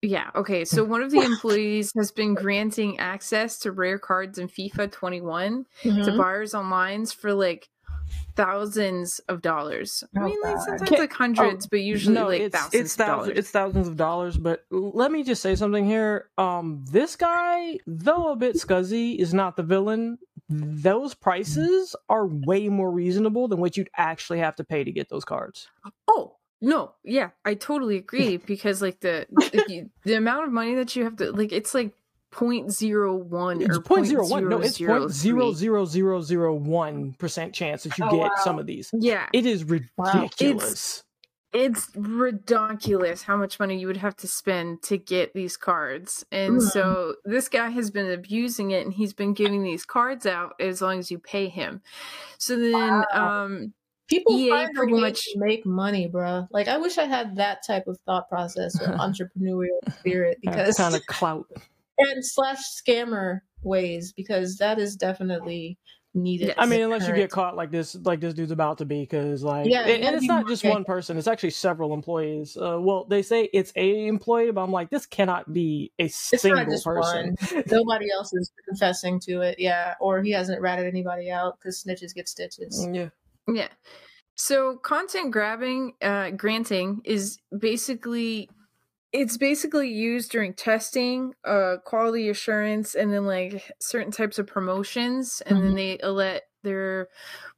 yeah 0.01 0.29
okay 0.35 0.63
so 0.65 0.83
one 0.95 1.01
of 1.01 1.11
the 1.11 1.19
employees 1.21 1.91
has 1.97 2.11
been 2.11 2.33
granting 2.33 2.99
access 2.99 3.59
to 3.59 3.71
rare 3.71 3.97
cards 3.99 4.37
in 4.37 4.47
fifa 4.47 4.91
21 4.91 5.65
to 5.81 5.89
Mhm. 5.89 6.17
buyers 6.17 6.53
online 6.53 7.05
for 7.07 7.33
like 7.33 7.67
thousands 8.37 9.19
of 9.27 9.41
dollars. 9.41 10.03
I 10.15 10.21
Oh, 10.21 10.25
mean 10.25 10.37
like 10.41 10.57
sometimes 10.59 10.89
Can't- 10.89 11.01
like 11.01 11.13
hundreds 11.13 11.67
but 11.67 11.81
usually 11.81 12.15
like 12.15 12.39
it's, 12.41 12.55
thousands 12.55 12.73
it's 12.81 12.93
of 12.93 12.97
thousands 12.97 13.25
dollars. 13.27 13.37
it's 13.39 13.51
thousands 13.51 13.87
of 13.87 13.97
dollars 13.97 14.37
but 14.37 14.65
let 14.69 15.11
me 15.11 15.23
just 15.23 15.41
say 15.41 15.55
something 15.55 15.85
here. 15.85 16.29
Um 16.37 16.85
this 16.89 17.15
guy 17.17 17.79
though 17.87 18.31
a 18.31 18.35
bit 18.35 18.55
scuzzy 18.55 19.17
is 19.17 19.33
not 19.33 19.57
the 19.57 19.63
villain. 19.63 20.19
Those 20.49 21.13
prices 21.15 21.95
are 22.07 22.27
way 22.27 22.69
more 22.69 22.91
reasonable 22.91 23.47
than 23.49 23.59
what 23.59 23.75
you'd 23.75 23.89
actually 23.97 24.39
have 24.39 24.55
to 24.57 24.63
pay 24.63 24.83
to 24.85 24.91
get 24.91 25.09
those 25.09 25.25
cards. 25.25 25.67
Oh 26.07 26.36
no, 26.61 26.93
yeah, 27.03 27.31
I 27.45 27.53
totally 27.53 27.97
agree 27.97 28.37
because 28.45 28.81
like 28.81 28.99
the 28.99 29.27
the, 29.51 29.89
the 30.03 30.13
amount 30.15 30.45
of 30.45 30.51
money 30.51 30.75
that 30.75 30.95
you 30.95 31.03
have 31.03 31.17
to 31.17 31.31
like 31.31 31.51
it's 31.51 31.73
like 31.73 31.93
point 32.31 32.71
zero 32.71 33.15
one 33.15 33.61
it's 33.61 33.77
or 33.77 33.81
point 33.81 34.05
zero 34.05 34.27
one 34.27 34.49
no 34.49 34.59
it's 34.59 34.79
point 34.79 35.11
zero 35.11 35.51
zero 35.51 35.85
zero 35.85 36.21
zero 36.21 36.53
one 36.53 37.13
percent 37.13 37.53
chance 37.53 37.83
that 37.83 37.97
you 37.97 38.03
Oh, 38.03 38.17
get 38.17 38.31
wow. 38.35 38.43
some 38.43 38.59
of 38.59 38.65
these 38.65 38.89
Yeah, 38.93 39.29
it 39.33 39.45
is 39.45 39.63
ridiculous 39.63 41.03
it's 41.53 41.87
redonkulous 41.91 43.23
how 43.23 43.37
much 43.37 43.59
money 43.59 43.79
you 43.79 43.87
would 43.87 43.97
have 43.97 44.15
to 44.17 44.27
spend 44.27 44.83
to 44.83 44.97
get 44.97 45.33
these 45.33 45.55
cards, 45.55 46.25
and 46.31 46.61
Mm. 46.61 46.71
so 46.71 47.15
this 47.23 47.47
guy 47.47 47.69
has 47.69 47.89
been 47.89 48.11
abusing 48.11 48.71
it, 48.71 48.85
and 48.85 48.93
he's 48.93 49.13
been 49.13 49.33
giving 49.33 49.63
these 49.63 49.85
cards 49.85 50.25
out 50.25 50.53
as 50.59 50.81
long 50.81 50.99
as 50.99 51.09
you 51.09 51.19
pay 51.19 51.47
him. 51.47 51.81
So 52.37 52.57
then, 52.57 53.05
Wow. 53.13 53.45
um, 53.45 53.73
People 54.07 54.37
EA 54.37 54.49
find 54.49 54.69
a 54.69 54.73
pretty 54.73 54.93
way 54.93 55.01
much- 55.01 55.23
to 55.25 55.39
make 55.39 55.65
money, 55.65 56.09
bruh. 56.09 56.47
Like 56.51 56.67
I 56.67 56.77
wish 56.77 56.97
I 56.97 57.05
had 57.05 57.35
that 57.37 57.65
type 57.65 57.87
of 57.87 57.97
thought 58.05 58.29
process 58.29 58.79
or 58.81 58.87
entrepreneurial 58.97 59.79
spirit 59.99 60.37
because 60.41 60.77
kind 60.77 60.95
of 60.95 61.05
clout 61.07 61.45
and 61.97 62.25
slash 62.25 62.59
scammer 62.59 63.39
ways 63.63 64.13
because 64.13 64.57
that 64.57 64.79
is 64.79 64.95
definitely 64.95 65.77
needed. 66.13 66.47
Yes. 66.47 66.55
I 66.57 66.65
mean, 66.65 66.79
the 66.79 66.85
unless 66.85 67.07
you 67.07 67.13
get 67.13 67.29
caught 67.29 67.55
like 67.55 67.69
this, 67.69 67.95
like 67.95 68.19
this 68.19 68.33
dude's 68.33 68.51
about 68.51 68.77
to 68.79 68.85
be, 68.85 69.01
because 69.01 69.43
like, 69.43 69.67
Yeah, 69.67 69.81
and, 69.81 70.03
and 70.03 70.15
it's 70.15 70.25
not 70.25 70.47
just 70.47 70.63
one 70.63 70.83
person; 70.83 71.17
it's 71.17 71.27
actually 71.27 71.51
several 71.51 71.93
employees. 71.93 72.57
Uh, 72.57 72.77
well, 72.79 73.05
they 73.05 73.21
say 73.21 73.49
it's 73.53 73.71
a 73.75 74.07
employee, 74.07 74.51
but 74.51 74.61
I'm 74.61 74.71
like, 74.71 74.89
this 74.89 75.05
cannot 75.05 75.51
be 75.53 75.91
a 75.99 76.05
It's 76.05 76.15
single 76.15 76.61
not 76.63 76.69
just 76.71 76.85
person. 76.85 77.35
one. 77.51 77.63
Nobody 77.69 78.09
else 78.11 78.33
is 78.33 78.51
confessing 78.67 79.19
to 79.21 79.41
it, 79.41 79.59
yeah, 79.59 79.95
or 79.99 80.21
he 80.23 80.31
hasn't 80.31 80.61
ratted 80.61 80.85
anybody 80.87 81.29
out 81.29 81.59
because 81.59 81.83
snitches 81.83 82.13
get 82.15 82.27
stitches. 82.29 82.83
Mm, 82.87 82.95
yeah, 82.95 83.09
Yeah. 83.47 83.69
So 84.35 84.77
content 84.77 85.31
grabbing, 85.31 85.93
uh, 86.01 86.31
granting 86.31 87.01
is 87.03 87.39
basically 87.57 88.49
it's 89.13 89.37
basically 89.37 89.89
used 89.89 90.31
during 90.31 90.53
testing, 90.53 91.33
uh, 91.45 91.77
quality 91.85 92.29
assurance, 92.29 92.93
and 92.93 93.11
then 93.11 93.25
like 93.25 93.71
certain 93.79 94.11
types 94.11 94.37
of 94.37 94.47
promotions, 94.47 95.41
and 95.45 95.63
then 95.63 95.75
they 95.75 95.97
let 96.03 96.43
their 96.63 97.07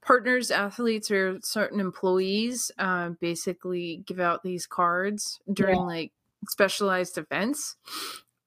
partners, 0.02 0.52
athletes, 0.52 1.10
or 1.10 1.40
certain 1.42 1.80
employees, 1.80 2.72
uh, 2.78 3.10
basically 3.20 4.04
give 4.06 4.20
out 4.20 4.44
these 4.44 4.68
cards 4.68 5.40
during 5.52 5.80
like 5.80 6.12
specialized 6.48 7.18
events. 7.18 7.76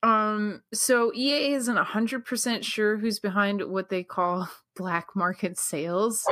Um, 0.02 0.62
so 0.74 1.12
EA 1.14 1.52
isn't 1.54 1.76
hundred 1.76 2.24
percent 2.24 2.64
sure 2.64 2.96
who's 2.96 3.18
behind 3.20 3.62
what 3.68 3.88
they 3.88 4.02
call 4.02 4.48
black 4.76 5.08
market 5.14 5.58
sales 5.58 6.24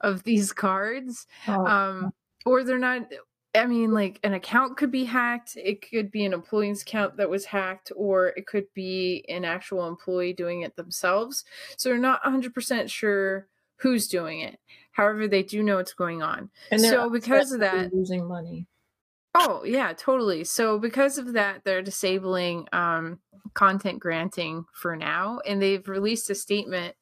of 0.00 0.22
these 0.24 0.52
cards. 0.52 1.26
Oh, 1.46 1.66
Um, 1.66 2.12
or 2.46 2.64
they're 2.64 2.78
not. 2.78 3.02
I 3.54 3.66
mean, 3.66 3.92
like 3.92 4.20
an 4.22 4.34
account 4.34 4.76
could 4.76 4.90
be 4.90 5.04
hacked. 5.04 5.56
It 5.56 5.88
could 5.90 6.10
be 6.10 6.24
an 6.24 6.32
employee's 6.32 6.82
account 6.82 7.16
that 7.16 7.28
was 7.30 7.44
hacked, 7.46 7.90
or 7.96 8.28
it 8.36 8.46
could 8.46 8.66
be 8.74 9.24
an 9.28 9.44
actual 9.44 9.88
employee 9.88 10.32
doing 10.34 10.62
it 10.62 10.76
themselves. 10.76 11.44
So 11.76 11.88
they're 11.88 11.98
not 11.98 12.20
hundred 12.22 12.54
percent 12.54 12.90
sure 12.90 13.48
who's 13.76 14.06
doing 14.08 14.40
it. 14.40 14.58
However, 14.92 15.28
they 15.28 15.42
do 15.42 15.62
know 15.62 15.76
what's 15.76 15.94
going 15.94 16.22
on. 16.22 16.50
and 16.70 16.80
so 16.80 17.08
because 17.10 17.52
of 17.52 17.60
that- 17.60 17.92
losing 17.92 18.26
money. 18.26 18.66
Oh 19.34 19.62
yeah, 19.64 19.92
totally. 19.92 20.44
So 20.44 20.78
because 20.78 21.18
of 21.18 21.32
that, 21.34 21.62
they're 21.64 21.82
disabling 21.82 22.66
um, 22.72 23.20
content 23.54 24.00
granting 24.00 24.64
for 24.72 24.96
now, 24.96 25.40
and 25.46 25.60
they've 25.62 25.86
released 25.88 26.30
a 26.30 26.34
statement 26.34 26.96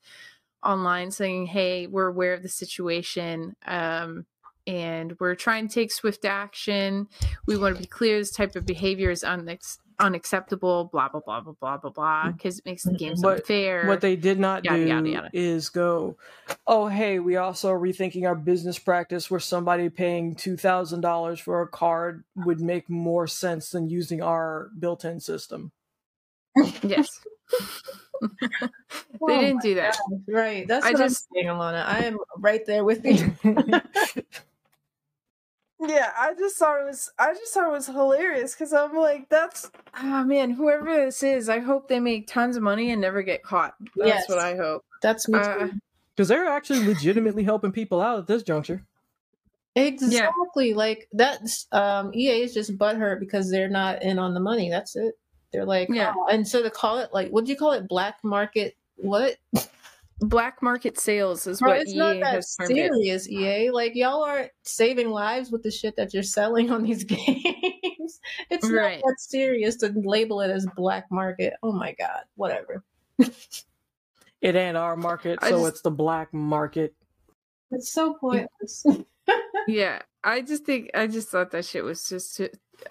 online 0.65 1.11
saying, 1.11 1.47
"Hey, 1.47 1.87
we're 1.87 2.09
aware 2.09 2.35
of 2.35 2.43
the 2.43 2.49
situation, 2.49 3.57
um, 3.67 4.27
and 4.67 5.17
we're 5.21 5.35
trying 5.35 5.69
to 5.69 5.75
take 5.75 5.93
swift 5.93 6.25
action. 6.25 7.09
We 7.47 7.57
want 7.57 7.77
to 7.77 7.81
be 7.81 7.87
clear: 7.87 8.19
this 8.19 8.33
type 8.33 8.57
of 8.57 8.67
behavior 8.67 9.11
is 9.11 9.23
unex- 9.23 9.79
unacceptable. 9.99 10.91
Blah 10.93 11.09
blah 11.09 11.21
blah 11.21 11.41
blah 11.41 11.55
blah 11.61 11.77
blah 11.79 11.91
blah, 11.91 12.23
mm-hmm. 12.25 12.33
because 12.33 12.59
it 12.59 12.67
makes 12.67 12.83
the 12.85 12.93
games 12.95 13.21
mm-hmm. 13.21 13.29
But 13.29 13.41
unfair." 13.41 13.87
what 13.87 14.01
they 14.01 14.17
did 14.17 14.39
not 14.39 14.65
Yada, 14.65 14.79
do 14.79 14.89
yada, 14.89 15.09
yada. 15.09 15.31
is 15.33 15.69
go, 15.69 16.17
oh 16.67 16.89
hey, 16.89 17.19
we 17.19 17.37
also 17.37 17.71
are 17.71 17.79
rethinking 17.81 18.27
our 18.27 18.35
business 18.35 18.79
practice 18.79 19.31
where 19.31 19.41
somebody 19.41 19.89
paying 19.89 20.35
two 20.35 20.57
thousand 20.57 21.01
dollars 21.01 21.39
for 21.41 21.63
a 21.63 21.69
card 21.69 22.25
would 22.35 22.61
make 22.61 22.89
more 22.91 23.27
sense 23.27 23.71
than 23.71 23.89
using 23.89 24.23
our 24.23 24.71
built-in 24.79 25.21
system. 25.21 25.73
yes, 26.83 27.09
they 28.21 28.69
Oh 29.21 29.29
didn't 29.29 29.63
do 29.63 29.75
that. 29.75 29.97
Right. 30.29 30.67
That's 30.67 30.87
I 30.87 30.93
what 30.93 30.99
just- 30.99 31.27
I'm 31.37 31.43
saying, 31.43 31.49
Alana. 31.49 31.85
I 31.85 32.05
am 32.05 32.19
right 32.39 32.65
there 32.67 32.85
with 32.85 33.05
you. 33.05 33.35
Yeah, 35.79 36.11
I 36.19 36.33
just 36.35 36.57
thought 36.57 36.81
it 36.81 36.85
was 36.87 37.11
I 37.19 37.35
just 37.35 37.53
thought 37.53 37.69
it 37.69 37.73
was 37.73 37.87
hilarious 37.87 38.55
because 38.55 38.73
I'm 38.73 38.97
like, 38.97 39.29
that's 39.29 39.71
oh 39.99 40.25
man, 40.25 40.51
whoever 40.51 40.95
this 41.05 41.23
is, 41.23 41.49
I 41.49 41.59
hope 41.59 41.89
they 41.89 42.01
make 42.01 42.27
tons 42.29 42.57
of 42.57 42.63
money 42.63 42.91
and 42.91 43.01
never 43.01 43.23
get 43.23 43.43
caught. 43.43 43.75
That's 43.97 44.09
Yes. 44.09 44.29
what 44.29 44.39
I 44.39 44.57
hope. 44.57 44.85
That's 45.03 45.29
me 45.29 45.39
Uh. 45.39 45.69
Because 46.15 46.29
they're 46.29 46.47
actually 46.47 46.87
legitimately 46.87 47.45
helping 47.45 47.73
people 47.73 48.01
out 48.01 48.19
at 48.19 48.27
this 48.27 48.43
juncture. 48.43 48.83
Exactly. 49.75 50.73
Like 50.73 51.09
that's 51.13 51.67
um 51.73 52.11
EA 52.15 52.43
is 52.43 52.55
just 52.55 52.79
butthurt 52.79 53.21
because 53.21 53.51
they're 53.51 53.69
not 53.69 54.03
in 54.03 54.19
on 54.19 54.33
the 54.33 54.41
money. 54.41 54.71
That's 54.71 54.97
it. 54.97 55.19
They're 55.53 55.67
like, 55.67 55.89
Yeah. 55.91 56.15
oh, 56.17 56.27
and 56.31 56.49
so 56.49 56.63
to 56.63 56.71
call 56.71 56.99
it 57.01 57.11
like, 57.13 57.29
what 57.31 57.45
do 57.45 57.51
you 57.53 57.57
call 57.59 57.73
it? 57.73 57.87
Black 57.87 58.19
market? 58.25 58.77
What? 58.97 59.37
Black 60.21 60.63
market 60.63 60.99
sales 60.99 61.47
is 61.47 61.61
Bro, 61.61 61.71
what 61.73 61.81
it's 61.83 61.93
EA 61.93 61.97
not 61.99 62.21
that 62.21 62.35
has 62.35 62.57
serious. 62.67 63.29
EA, 63.29 63.71
like 63.71 63.95
y'all 63.95 64.23
aren't 64.23 64.51
saving 64.63 65.11
lives 65.11 65.51
with 65.51 65.63
the 65.63 65.71
shit 65.71 65.95
that 65.97 66.15
you're 66.15 66.23
selling 66.23 66.71
on 66.71 66.83
these 66.85 67.05
games. 67.05 68.21
it's 68.51 68.69
Right. 68.71 68.97
not 68.97 69.03
that 69.05 69.17
serious 69.19 69.77
to 69.77 69.93
label 69.95 70.41
it 70.41 70.51
as 70.51 70.67
black 70.75 71.05
market. 71.11 71.53
Oh 71.63 71.73
my 71.73 71.93
god, 71.99 72.23
whatever. 72.37 72.83
It 73.19 74.55
ain't 74.55 74.77
our 74.77 74.97
market, 74.97 75.39
I 75.43 75.51
so 75.51 75.59
just- 75.59 75.69
it's 75.73 75.81
the 75.83 75.91
black 75.91 76.33
market. 76.33 76.95
It's 77.71 77.93
so 77.93 78.15
pointless. 78.15 78.85
Yeah, 79.69 80.03
I 80.23 80.43
just 80.43 80.65
think 80.65 80.91
I 80.95 81.09
just 81.09 81.29
thought 81.29 81.51
that 81.51 81.65
shit 81.65 81.83
was 81.83 82.09
just 82.09 82.41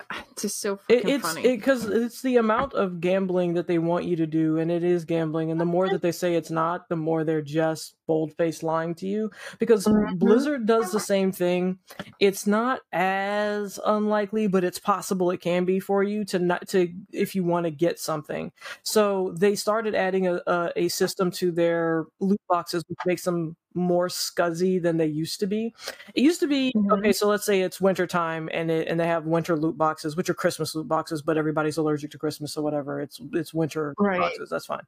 it's 0.32 0.42
just 0.44 0.62
so 0.62 0.80
It, 0.90 1.08
it's 1.08 1.24
funny. 1.24 1.42
because 1.44 1.86
it's 1.86 2.22
the 2.22 2.38
amount 2.38 2.74
of 2.74 3.00
gambling 3.02 3.54
that 3.56 3.68
they 3.68 3.78
want 3.80 4.06
you 4.06 4.16
to 4.18 4.28
do, 4.28 4.58
and 4.58 4.72
it 4.72 4.84
is 4.84 5.06
gambling. 5.06 5.52
And 5.52 5.60
the 5.60 5.66
more 5.66 5.90
that 5.90 6.02
they 6.02 6.12
say 6.12 6.36
it's 6.36 6.52
not, 6.52 6.90
the 6.90 6.96
more 6.96 7.24
they're 7.24 7.42
just 7.42 7.96
bold 8.08 8.34
faced 8.38 8.62
lying 8.64 8.94
to 8.96 9.08
you. 9.08 9.32
Because 9.60 9.86
Mhm. 9.86 10.20
Blizzard 10.20 10.66
does 10.66 10.92
the 10.92 11.00
same 11.00 11.32
thing. 11.32 11.80
It's 12.20 12.46
not 12.48 12.82
as 12.94 13.80
unlikely, 13.86 14.48
but 14.48 14.64
it's 14.64 14.80
possible 14.80 15.32
it 15.32 15.42
can 15.42 15.66
be 15.66 15.80
for 15.80 16.04
you 16.04 16.24
to 16.26 16.40
not 16.40 16.68
to 16.70 16.94
if 17.12 17.36
you 17.36 17.44
want 17.44 17.66
to 17.66 17.72
get 17.72 18.00
something. 18.00 18.52
So 18.84 19.34
they 19.38 19.56
started 19.56 19.96
adding 19.96 20.28
a, 20.28 20.42
a 20.48 20.72
a 20.76 20.88
system 20.90 21.32
to 21.32 21.52
their 21.52 22.06
loot 22.20 22.40
boxes, 22.50 22.84
which 22.88 23.00
makes 23.06 23.24
them 23.24 23.56
more 23.74 24.08
scuzzy 24.08 24.82
than 24.82 24.98
they 24.98 25.06
used 25.06 25.40
to 25.42 25.48
be. 25.48 25.74
It 26.14 26.22
used 26.24 26.40
to 26.42 26.48
be 26.48 26.74
Mhm. 26.76 26.98
okay. 27.00 27.12
So 27.12 27.28
let's 27.28 27.46
say 27.46 27.62
it's 27.62 27.82
winter 27.82 28.08
time, 28.08 28.50
and 28.54 28.72
it, 28.72 28.88
and 28.88 29.00
they 29.00 29.08
have 29.08 29.26
winter 29.26 29.58
loot 29.58 29.75
boxes, 29.78 30.16
which 30.16 30.30
are 30.30 30.34
Christmas 30.34 30.76
loot 30.76 30.88
boxes, 30.88 31.22
but 31.22 31.38
everybody's 31.38 31.78
allergic 31.78 32.12
to 32.12 32.18
Christmas 32.18 32.56
or 32.58 32.64
whatever. 32.64 33.00
It's 33.02 33.20
it's 33.34 33.54
winter 33.54 33.94
Right. 33.98 34.20
boxes. 34.20 34.50
That's 34.50 34.66
fine. 34.66 34.84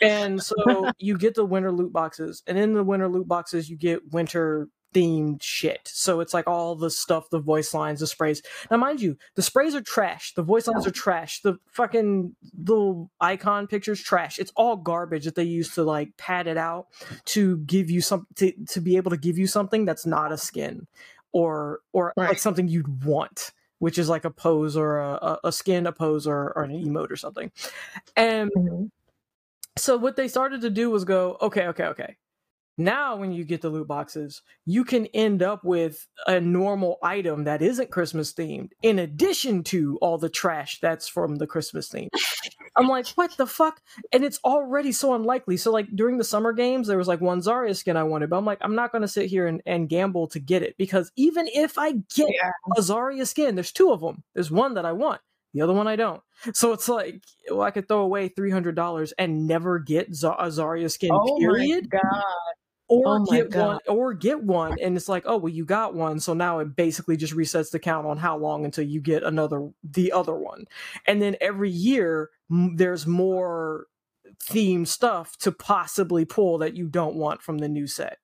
And 0.00 0.42
so 0.42 0.90
you 0.98 1.16
get 1.18 1.34
the 1.34 1.44
winter 1.44 1.72
loot 1.72 1.92
boxes, 1.92 2.42
and 2.46 2.58
in 2.58 2.74
the 2.74 2.84
winter 2.84 3.08
loot 3.08 3.28
boxes, 3.28 3.68
you 3.70 3.76
get 3.76 4.12
winter 4.12 4.68
themed 4.94 5.42
shit. 5.42 5.80
So 5.90 6.20
it's 6.20 6.34
like 6.34 6.46
all 6.46 6.74
the 6.74 6.90
stuff, 6.90 7.30
the 7.30 7.38
voice 7.40 7.72
lines, 7.72 8.00
the 8.00 8.06
sprays. 8.06 8.42
Now, 8.70 8.76
mind 8.76 9.00
you, 9.00 9.16
the 9.36 9.40
sprays 9.42 9.74
are 9.74 9.80
trash. 9.80 10.34
The 10.34 10.42
voice 10.42 10.66
lines 10.66 10.86
are 10.86 10.90
trash. 10.90 11.40
The 11.40 11.58
fucking 11.72 12.36
little 12.58 13.10
icon 13.18 13.68
pictures 13.68 14.02
trash. 14.02 14.38
It's 14.38 14.52
all 14.54 14.76
garbage 14.76 15.24
that 15.24 15.34
they 15.34 15.44
use 15.44 15.74
to 15.76 15.82
like 15.82 16.14
pad 16.18 16.46
it 16.46 16.58
out 16.58 16.88
to 17.26 17.56
give 17.58 17.88
you 17.90 18.02
some 18.02 18.26
to, 18.36 18.52
to 18.68 18.80
be 18.82 18.98
able 18.98 19.10
to 19.12 19.16
give 19.16 19.38
you 19.38 19.46
something 19.46 19.86
that's 19.86 20.04
not 20.04 20.30
a 20.30 20.36
skin 20.36 20.86
or 21.32 21.80
or 21.94 22.12
like 22.18 22.38
something 22.38 22.68
you'd 22.68 23.02
want. 23.06 23.52
Which 23.82 23.98
is 23.98 24.08
like 24.08 24.24
a 24.24 24.30
pose 24.30 24.76
or 24.76 24.98
a, 24.98 25.38
a, 25.42 25.50
skin, 25.50 25.88
a 25.88 25.92
pose, 25.92 26.24
or, 26.24 26.52
or 26.54 26.62
an 26.62 26.70
emote 26.70 27.10
or 27.10 27.16
something. 27.16 27.50
And 28.14 28.48
Mhm. 28.56 28.90
so 29.76 29.96
what 29.96 30.14
they 30.14 30.28
started 30.28 30.60
to 30.60 30.70
do 30.70 30.88
was 30.88 31.04
go, 31.04 31.36
okay, 31.40 31.66
okay, 31.66 31.86
okay. 31.86 32.16
Now 32.78 33.16
when 33.16 33.32
you 33.32 33.44
get 33.44 33.60
the 33.60 33.68
loot 33.68 33.86
boxes, 33.86 34.42
you 34.64 34.84
can 34.84 35.06
end 35.06 35.42
up 35.42 35.62
with 35.64 36.06
a 36.26 36.40
normal 36.40 36.98
item 37.02 37.44
that 37.44 37.60
isn't 37.62 37.90
Christmas 37.90 38.32
themed, 38.32 38.70
in 38.82 38.98
addition 38.98 39.62
to 39.64 39.98
all 40.00 40.16
the 40.18 40.30
trash 40.30 40.78
that's 40.80 41.06
from 41.06 41.36
the 41.36 41.46
Christmas 41.46 41.88
theme. 41.88 42.08
I'm 42.74 42.88
like, 42.88 43.06
what 43.10 43.36
the 43.36 43.46
fuck? 43.46 43.80
And 44.12 44.24
it's 44.24 44.40
already 44.44 44.92
so 44.92 45.14
unlikely. 45.14 45.58
So 45.58 45.70
like 45.70 45.86
during 45.94 46.16
the 46.16 46.24
summer 46.24 46.54
games, 46.54 46.88
there 46.88 46.96
was 46.96 47.08
like 47.08 47.20
one 47.20 47.40
Zarya 47.40 47.76
skin 47.76 47.96
I 47.98 48.02
wanted, 48.04 48.30
but 48.30 48.38
I'm 48.38 48.46
like, 48.46 48.58
I'm 48.62 48.74
not 48.74 48.90
gonna 48.92 49.06
sit 49.08 49.26
here 49.26 49.46
and, 49.46 49.60
and 49.66 49.88
gamble 49.88 50.26
to 50.28 50.40
get 50.40 50.62
it 50.62 50.74
because 50.78 51.12
even 51.16 51.48
if 51.48 51.76
I 51.78 51.92
get 52.14 52.30
Yeah. 52.30 52.50
a 52.76 52.80
Zarya 52.80 53.26
skin, 53.26 53.54
there's 53.54 53.72
two 53.72 53.92
of 53.92 54.00
them. 54.00 54.22
There's 54.34 54.50
one 54.50 54.74
that 54.74 54.86
I 54.86 54.92
want, 54.92 55.20
the 55.52 55.60
other 55.60 55.74
one 55.74 55.86
I 55.86 55.96
don't. 55.96 56.22
So 56.54 56.72
it's 56.72 56.88
like, 56.88 57.22
well, 57.50 57.60
I 57.62 57.70
could 57.70 57.86
throw 57.86 58.00
away 58.00 58.28
three 58.28 58.50
hundred 58.50 58.74
dollars 58.76 59.12
and 59.18 59.46
never 59.46 59.78
get 59.78 60.14
Z- 60.14 60.26
a 60.26 60.46
Zarya 60.46 60.90
skin. 60.90 61.10
Oh 61.12 61.38
period 61.38 61.88
my 61.92 61.98
god. 62.00 62.24
Oh 62.94 63.02
or 63.04 63.20
Oh 63.20 63.24
get 63.26 63.50
God. 63.50 63.66
one 63.66 63.80
or 63.88 64.14
get 64.14 64.42
one 64.42 64.78
and 64.78 64.96
it's 64.96 65.08
like 65.08 65.24
oh 65.26 65.36
well 65.38 65.52
you 65.52 65.64
got 65.64 65.94
one. 65.94 66.20
So 66.20 66.34
now 66.34 66.58
it 66.60 66.76
basically 66.76 67.16
just 67.16 67.34
resets 67.34 67.70
the 67.70 67.78
count 67.78 68.06
on 68.06 68.18
how 68.18 68.36
long 68.36 68.64
until 68.64 68.84
you 68.84 69.00
get 69.00 69.22
another 69.22 69.70
the 69.84 70.12
other 70.12 70.34
one. 70.34 70.66
And 71.06 71.20
then 71.22 71.36
every 71.40 71.70
year 71.70 72.30
m- 72.50 72.76
there's 72.76 73.06
more 73.06 73.86
theme 74.42 74.86
stuff 74.86 75.36
to 75.38 75.52
possibly 75.52 76.24
pull 76.24 76.58
that 76.58 76.74
you 76.76 76.88
don't 76.88 77.16
want 77.16 77.42
from 77.42 77.58
the 77.58 77.68
new 77.68 77.86
set 77.86 78.18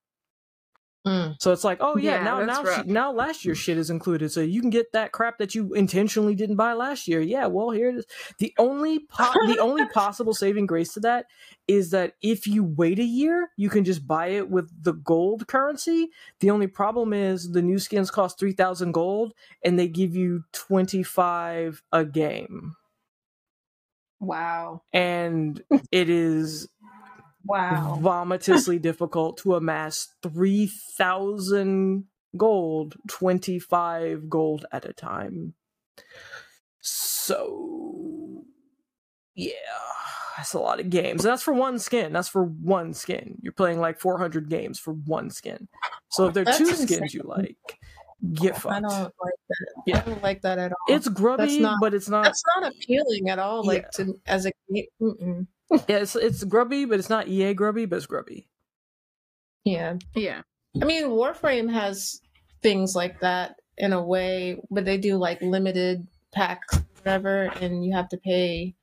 Mm. 1.07 1.37
so 1.41 1.53
it's 1.53 1.63
like 1.65 1.79
oh 1.81 1.97
yeah, 1.97 2.17
Yeah, 2.17 2.25
now 2.25 2.45
now 2.45 2.63
rough. 2.65 2.85
now 2.87 3.13
last 3.13 3.45
year's 3.45 3.57
shit 3.57 3.79
is 3.79 3.89
included 3.89 4.31
so 4.33 4.41
you 4.41 4.61
can 4.61 4.69
get 4.69 4.93
that 4.93 5.13
crap 5.13 5.39
that 5.39 5.55
you 5.55 5.73
intentionally 5.73 6.35
didn't 6.35 6.57
buy 6.57 6.73
last 6.73 7.07
year 7.07 7.21
yeah 7.21 7.47
well 7.47 7.71
here 7.71 7.89
it 7.91 7.95
is 7.99 8.05
the 8.41 8.53
only 8.59 8.99
po- 9.09 9.33
the 9.47 9.59
only 9.61 9.87
possible 9.95 10.35
saving 10.35 10.67
grace 10.67 10.93
to 10.95 11.01
that 11.01 11.27
is 11.69 11.91
that 11.93 12.15
if 12.21 12.47
you 12.49 12.65
wait 12.65 12.99
a 12.99 13.05
year 13.05 13.49
you 13.57 13.71
can 13.71 13.85
just 13.85 14.07
buy 14.09 14.27
it 14.27 14.51
with 14.51 14.71
the 14.83 14.93
gold 14.93 15.47
currency 15.47 16.11
the 16.41 16.51
only 16.51 16.67
problem 16.67 17.13
is 17.13 17.53
the 17.53 17.63
new 17.63 17.79
skins 17.79 18.11
cost 18.11 18.39
3000 18.39 18.91
gold 18.93 19.33
and 19.65 19.79
they 19.79 19.87
give 19.89 20.17
you 20.17 20.43
25 20.53 21.81
a 21.93 22.05
game 22.05 22.75
Wow. 24.21 24.83
and 24.93 25.63
it 25.93 26.11
is 26.11 26.69
Wow. 27.45 27.99
vomitously 28.03 28.81
difficult 28.81 29.39
to 29.39 29.55
amass 29.55 30.09
3000 30.23 32.05
gold 32.37 32.97
25 33.09 34.29
gold 34.29 34.67
at 34.71 34.85
a 34.85 34.93
time 34.93 35.55
so 36.81 38.45
yeah 39.35 39.53
that's 40.37 40.53
a 40.53 40.59
lot 40.59 40.79
of 40.81 40.91
games 40.91 41.25
and 41.25 41.31
that's 41.33 41.43
for 41.43 41.55
one 41.55 41.79
skin 41.79 42.13
that's 42.13 42.29
for 42.29 42.45
one 42.45 42.93
skin 42.93 43.39
you're 43.41 43.53
playing 43.53 43.81
like 43.81 43.99
400 43.99 44.49
games 44.49 44.79
for 44.79 44.93
one 44.93 45.31
skin 45.31 45.69
so 46.11 46.27
if 46.27 46.35
there 46.35 46.43
are 46.43 46.45
That's 46.45 46.59
two 46.59 46.69
insane. 46.69 46.87
skins 46.87 47.15
you 47.15 47.23
like 47.25 47.57
get 48.35 48.57
fucked. 48.57 48.75
I 48.75 48.81
don't 48.81 48.93
like 48.93 49.13
that. 49.49 49.67
Yeah. 49.87 49.99
I 49.99 50.01
don't 50.01 50.23
like 50.23 50.43
that 50.43 50.59
at 50.59 50.73
all. 50.73 50.95
it's 50.95 51.07
grubby 51.09 51.61
not- 51.61 51.79
but 51.81 51.95
it's 51.95 52.09
not 52.09 52.25
That's 52.25 52.43
not 52.57 52.73
appealing 52.73 53.31
at 53.31 53.39
all. 53.39 53.65
Like 53.65 53.87
Yeah. 53.97 54.05
to 54.07 54.21
as 54.27 54.45
a 54.47 54.53
mm-mm. 55.01 55.47
Yeah 55.71 55.99
it's, 55.99 56.17
it's 56.17 56.45
grubby 56.45 56.85
but 56.85 56.99
it's 56.99 57.11
not 57.11 57.29
ea 57.29 57.55
grubby 57.55 57.87
but 57.87 57.97
it's 57.97 58.07
grubby 58.07 58.49
yeah. 59.69 59.97
yeah. 60.15 60.43
I 60.81 60.85
mean, 60.85 61.05
Warframe 61.07 61.73
has 61.73 62.21
things 62.63 62.95
like 62.95 63.21
that 63.21 63.57
in 63.77 63.93
a 63.93 64.03
way, 64.03 64.61
but 64.71 64.85
they 64.85 64.99
do 64.99 65.17
like 65.17 65.43
limited 65.43 66.07
packs, 66.33 66.81
whatever, 66.97 67.45
and 67.61 67.85
you 67.85 67.95
have 67.95 68.09
to 68.11 68.17
pay 68.17 68.75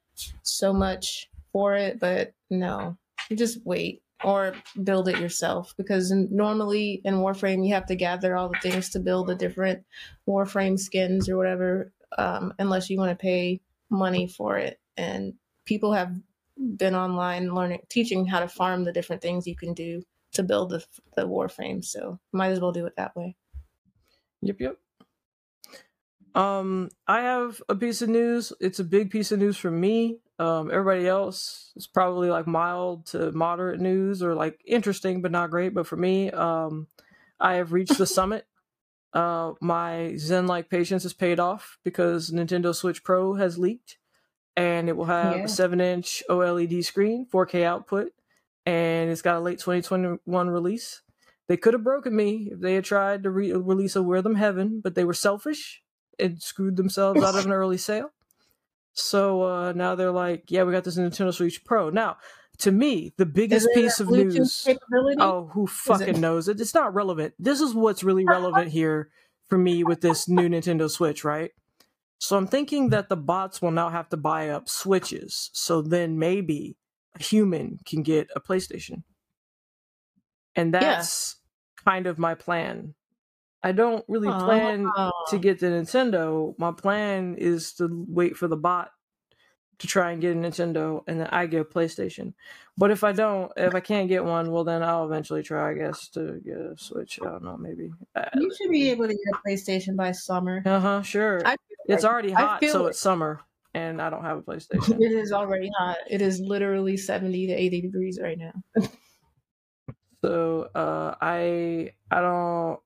so 0.43 0.73
much 0.73 1.29
for 1.51 1.75
it. 1.75 1.99
But 1.99 2.33
no, 2.49 2.97
you 3.29 3.37
just 3.37 3.65
wait 3.65 4.01
or 4.23 4.55
build 4.83 5.07
it 5.07 5.19
yourself 5.19 5.73
because 5.77 6.11
normally 6.11 7.01
in 7.03 7.15
Warframe 7.15 7.67
you 7.67 7.73
have 7.73 7.85
to 7.87 7.95
gather 7.95 8.35
all 8.35 8.49
the 8.49 8.59
things 8.61 8.89
to 8.91 8.99
build 8.99 9.27
the 9.27 9.35
different 9.35 9.83
Warframe 10.27 10.79
skins 10.79 11.29
or 11.29 11.37
whatever, 11.37 11.91
um, 12.17 12.53
unless 12.59 12.89
you 12.89 12.97
want 12.97 13.11
to 13.11 13.21
pay 13.21 13.59
money 13.89 14.27
for 14.27 14.57
it. 14.57 14.79
And 14.97 15.33
people 15.65 15.93
have 15.93 16.15
been 16.57 16.95
online 16.95 17.53
learning, 17.53 17.82
teaching 17.90 18.26
how 18.26 18.40
to 18.40 18.48
farm 18.48 18.84
the 18.84 18.94
different 18.94 19.22
things 19.22 19.48
you 19.48 19.56
can 19.56 19.73
do 19.73 20.03
to 20.34 20.44
build 20.44 20.69
the 20.69 20.86
the 21.15 21.27
Warframe. 21.27 21.84
So 21.84 22.19
might 22.32 22.52
as 22.52 22.60
well 22.60 22.72
do 22.72 22.86
it 22.86 22.95
that 22.98 23.15
way. 23.15 23.36
Yep, 24.41 24.60
yep. 24.60 24.77
Um, 26.36 26.90
I 27.07 27.22
have 27.22 27.61
a 27.69 27.76
piece 27.76 28.02
of 28.02 28.10
news. 28.10 28.52
It's 28.60 28.80
a 28.80 28.84
big 28.84 29.10
piece 29.10 29.32
of 29.32 29.40
news 29.40 29.57
for 29.57 29.72
me. 29.72 30.19
Um, 30.38 30.69
everybody 30.69 31.07
else 31.07 31.72
is 31.77 31.88
probably 31.88 32.30
like 32.30 32.45
mild 32.45 33.06
to 33.07 33.32
moderate 33.32 33.80
news 33.80 34.22
or 34.22 34.36
like 34.36 34.61
interesting 34.65 35.22
but 35.22 35.32
not 35.32 35.49
great. 35.49 35.73
But 35.73 35.88
for 35.88 35.95
me, 35.95 36.30
um, 36.32 36.88
I 37.40 37.56
have 37.56 37.72
reached 37.72 37.98
the 37.98 38.06
summit. 38.06 38.45
Uh, 39.14 39.53
my 39.61 40.18
Zen-like 40.18 40.69
patience 40.69 41.03
has 41.03 41.14
paid 41.14 41.40
off 41.40 41.80
because 41.86 42.32
Nintendo 42.32 42.76
Switch 42.76 43.02
Pro 43.02 43.36
has 43.36 43.57
leaked, 43.57 43.98
and 44.56 44.88
it 44.90 44.95
will 44.98 45.06
have 45.06 45.36
Yeah. 45.38 45.44
a 45.44 45.48
seven-inch 45.48 46.23
OLED 46.30 46.84
screen, 46.84 47.26
4K 47.32 47.64
output, 47.64 48.11
and 48.65 49.10
it's 49.10 49.22
got 49.22 49.38
a 49.38 49.40
late 49.40 49.60
2021 49.60 50.49
release. 50.49 51.02
They 51.48 51.57
could 51.57 51.73
have 51.73 51.84
broken 51.84 52.15
me 52.15 52.49
if 52.53 52.60
they 52.60 52.73
had 52.76 52.86
tried 52.86 53.23
to 53.23 53.30
re- 53.30 53.52
release 53.53 53.95
a 53.95 54.02
Rhythm 54.02 54.36
Heaven, 54.36 54.82
but 54.84 54.95
they 54.95 55.03
were 55.03 55.14
selfish 55.14 55.84
and 56.18 56.41
screwed 56.41 56.76
themselves 56.77 57.22
out 57.23 57.36
of 57.36 57.45
an 57.45 57.52
early 57.61 57.77
sale. 57.77 58.11
So 58.94 59.44
uh, 59.44 59.73
now 59.73 59.95
they're 59.95 60.11
like, 60.11 60.45
yeah, 60.49 60.64
we 60.64 60.72
got 60.72 60.84
this 60.86 60.98
Nintendo 60.98 61.34
Switch 61.34 61.64
Pro. 61.65 61.90
Now, 61.90 62.18
to 62.60 62.72
me, 62.72 63.14
the 63.18 63.26
biggest 63.26 63.68
piece 63.73 63.99
of 63.99 64.07
Bluetooth 64.07 64.34
news. 64.34 64.61
capability? 64.65 65.18
Oh, 65.19 65.49
who 65.53 65.68
fucking 65.68 66.07
it- 66.15 66.18
knows 66.19 66.48
it? 66.48 66.60
It's 66.61 66.73
not 66.73 66.94
relevant. 66.94 67.34
This 67.38 67.60
is 67.60 67.73
what's 67.73 68.03
really 68.03 68.26
relevant 68.27 68.69
here 68.72 69.10
for 69.49 69.57
me 69.57 69.84
with 69.84 70.02
this 70.02 70.27
new 70.30 70.48
Nintendo 70.49 70.90
Switch, 70.90 71.23
right? 71.26 71.52
So 72.19 72.37
I'm 72.37 72.47
thinking 72.47 72.89
that 72.89 73.09
the 73.09 73.17
bots 73.17 73.61
will 73.61 73.71
now 73.71 73.89
have 73.89 74.09
to 74.09 74.17
buy 74.17 74.49
up 74.49 74.69
Switches. 74.69 75.49
So 75.53 75.81
then 75.81 76.17
maybe 76.17 76.77
a 77.13 77.23
human 77.23 77.79
can 77.85 78.03
get 78.03 78.29
a 78.35 78.41
PlayStation. 78.41 79.03
And 80.55 80.73
Yeah. 80.79 81.05
that's 81.05 81.37
kind 81.83 82.07
of 82.07 82.17
my 82.17 82.35
plan. 82.35 82.95
I 83.63 83.73
don't 83.73 84.05
really 84.09 84.29
plan 84.29 84.93
Oh. 84.97 85.11
to 85.29 85.39
get 85.39 85.59
the 85.59 85.67
Nintendo. 85.67 86.57
My 86.59 86.71
plan 86.73 87.35
is 87.35 87.73
to 87.75 88.05
wait 88.09 88.37
for 88.37 88.47
the 88.47 88.57
bot 88.57 88.91
to 89.80 89.88
try 89.88 90.11
and 90.11 90.22
get 90.22 90.35
a 90.35 90.39
Nintendo, 90.39 91.03
and 91.07 91.19
then 91.19 91.27
I 91.31 91.45
get 91.45 91.61
a 91.61 91.65
PlayStation. 91.65 92.34
But 92.77 92.91
if 92.91 93.03
I 93.03 93.11
don't, 93.11 93.52
if 93.56 93.73
I 93.73 93.80
can't 93.80 94.10
get 94.10 94.23
one, 94.23 94.52
well, 94.52 94.64
then 94.64 94.84
I'll 94.84 95.06
eventually 95.06 95.43
try, 95.43 95.72
I 95.72 95.73
guess, 95.73 96.10
to 96.10 96.41
get 96.45 96.57
a 96.57 96.76
Switch. 96.77 97.19
I 97.22 97.26
don't 97.26 97.43
know, 97.43 97.57
maybe. 97.57 97.91
You 98.35 98.53
should 98.56 98.72
be 98.72 98.89
able 98.89 99.07
to 99.07 99.14
get 99.14 99.34
a 99.34 99.47
PlayStation 99.47 99.95
by 99.95 100.11
summer. 100.11 100.61
Uh 100.65 100.80
huh, 100.80 101.02
sure. 101.02 101.39
Feel 101.41 101.56
it's 101.88 102.06
already 102.06 102.31
hot, 102.31 102.64
so 102.65 102.85
it. 102.85 102.91
it's 102.91 102.99
summer, 102.99 103.41
and 103.73 104.02
I 104.02 104.10
don't 104.10 104.23
have 104.23 104.39
a 104.39 104.41
PlayStation. 104.41 104.99
It 104.99 105.11
is 105.11 105.31
already 105.31 105.69
hot. 105.77 105.97
It 106.10 106.22
is 106.22 106.39
literally 106.39 106.97
70 106.97 107.47
to 107.47 107.53
80 107.53 107.81
degrees 107.81 108.19
right 108.22 108.38
now. 108.38 108.53
so 110.23 110.69
uh, 110.73 111.15
I 111.22 111.91
I 112.10 112.22
don't 112.22 112.80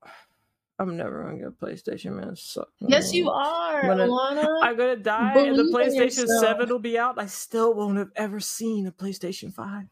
I'm 0.80 0.95
never 0.95 1.23
gonna 1.23 1.38
get 1.38 1.47
a 1.47 1.51
PlayStation, 1.51 2.14
man. 2.14 2.35
Suck. 2.35 2.69
Yes, 2.80 3.14
you 3.14 3.30
are, 3.30 3.88
When 3.88 3.99
I- 3.99 4.07
Alana. 4.07 4.47
I'm 4.64 4.77
gonna 4.77 4.95
die, 4.95 5.34
and 5.38 5.57
the 5.57 5.64
PlayStation. 5.64 6.26
Seven 6.39 6.69
will 6.69 6.80
be 6.80 6.97
out. 6.97 7.19
I 7.19 7.26
still 7.26 7.73
won't 7.73 7.97
have 7.97 8.11
ever 8.15 8.39
seen 8.39 8.88
a 8.88 8.91
PlayStation 8.91 9.53
Five. 9.53 9.85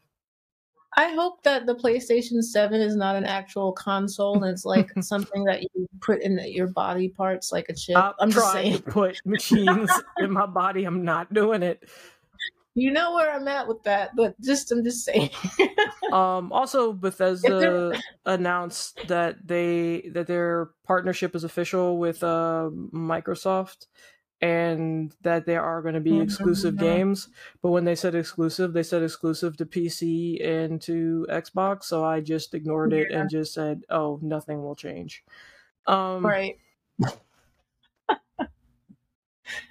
I 0.96 1.12
hope 1.12 1.42
that 1.44 1.66
the 1.66 1.74
PlayStation 1.76 2.42
7 2.42 2.80
is 2.80 2.96
not 2.96 3.14
an 3.14 3.24
actual 3.24 3.72
console 3.72 4.34
and 4.42 4.46
it's 4.46 4.64
like 4.64 4.90
something 5.00 5.44
that 5.44 5.62
you 5.62 5.68
put 6.00 6.22
in 6.22 6.40
your 6.46 6.66
body 6.66 7.10
parts 7.10 7.52
like 7.52 7.66
a 7.68 7.74
chip. 7.74 7.96
I'm 8.18 8.30
just 8.30 8.50
trying 8.50 8.70
saying. 8.72 8.76
to 8.78 8.82
put 8.90 9.20
machines 9.26 9.90
in 10.18 10.32
my 10.32 10.46
body. 10.46 10.84
I'm 10.84 11.04
not 11.04 11.32
doing 11.32 11.62
it. 11.62 11.84
You 12.78 12.92
know 12.92 13.14
where 13.14 13.32
I'm 13.34 13.48
at 13.48 13.66
with 13.68 13.82
that, 13.84 14.14
but 14.16 14.40
just 14.40 14.70
I'm 14.72 14.84
just 14.84 15.04
saying. 15.04 15.30
Um, 16.10 16.52
also, 16.52 16.92
Bethesda 16.92 18.00
announced 18.24 19.06
that 19.06 19.46
they 19.46 20.08
that 20.14 20.26
their 20.26 20.70
partnership 20.84 21.34
is 21.34 21.44
official 21.44 21.98
with 21.98 22.22
uh, 22.22 22.70
Microsoft, 22.72 23.86
and 24.40 25.14
that 25.22 25.44
there 25.46 25.62
are 25.62 25.82
going 25.82 25.94
to 25.94 26.00
be 26.00 26.20
exclusive 26.20 26.76
Mhm. 26.76 26.78
games. 26.78 27.28
But 27.62 27.72
when 27.72 27.84
they 27.84 27.94
said 27.94 28.14
exclusive, 28.14 28.72
they 28.72 28.82
said 28.82 29.02
exclusive 29.02 29.56
to 29.58 29.66
PC 29.66 30.40
and 30.42 30.80
to 30.82 31.26
Xbox. 31.30 31.84
So 31.84 32.04
I 32.04 32.20
just 32.20 32.54
ignored 32.54 32.92
it 32.94 33.10
and 33.10 33.28
just 33.28 33.52
said, 33.52 33.82
"Oh, 33.90 34.18
nothing 34.22 34.62
will 34.62 34.76
change." 34.76 35.24
Um, 35.86 36.36
right. 36.36 36.58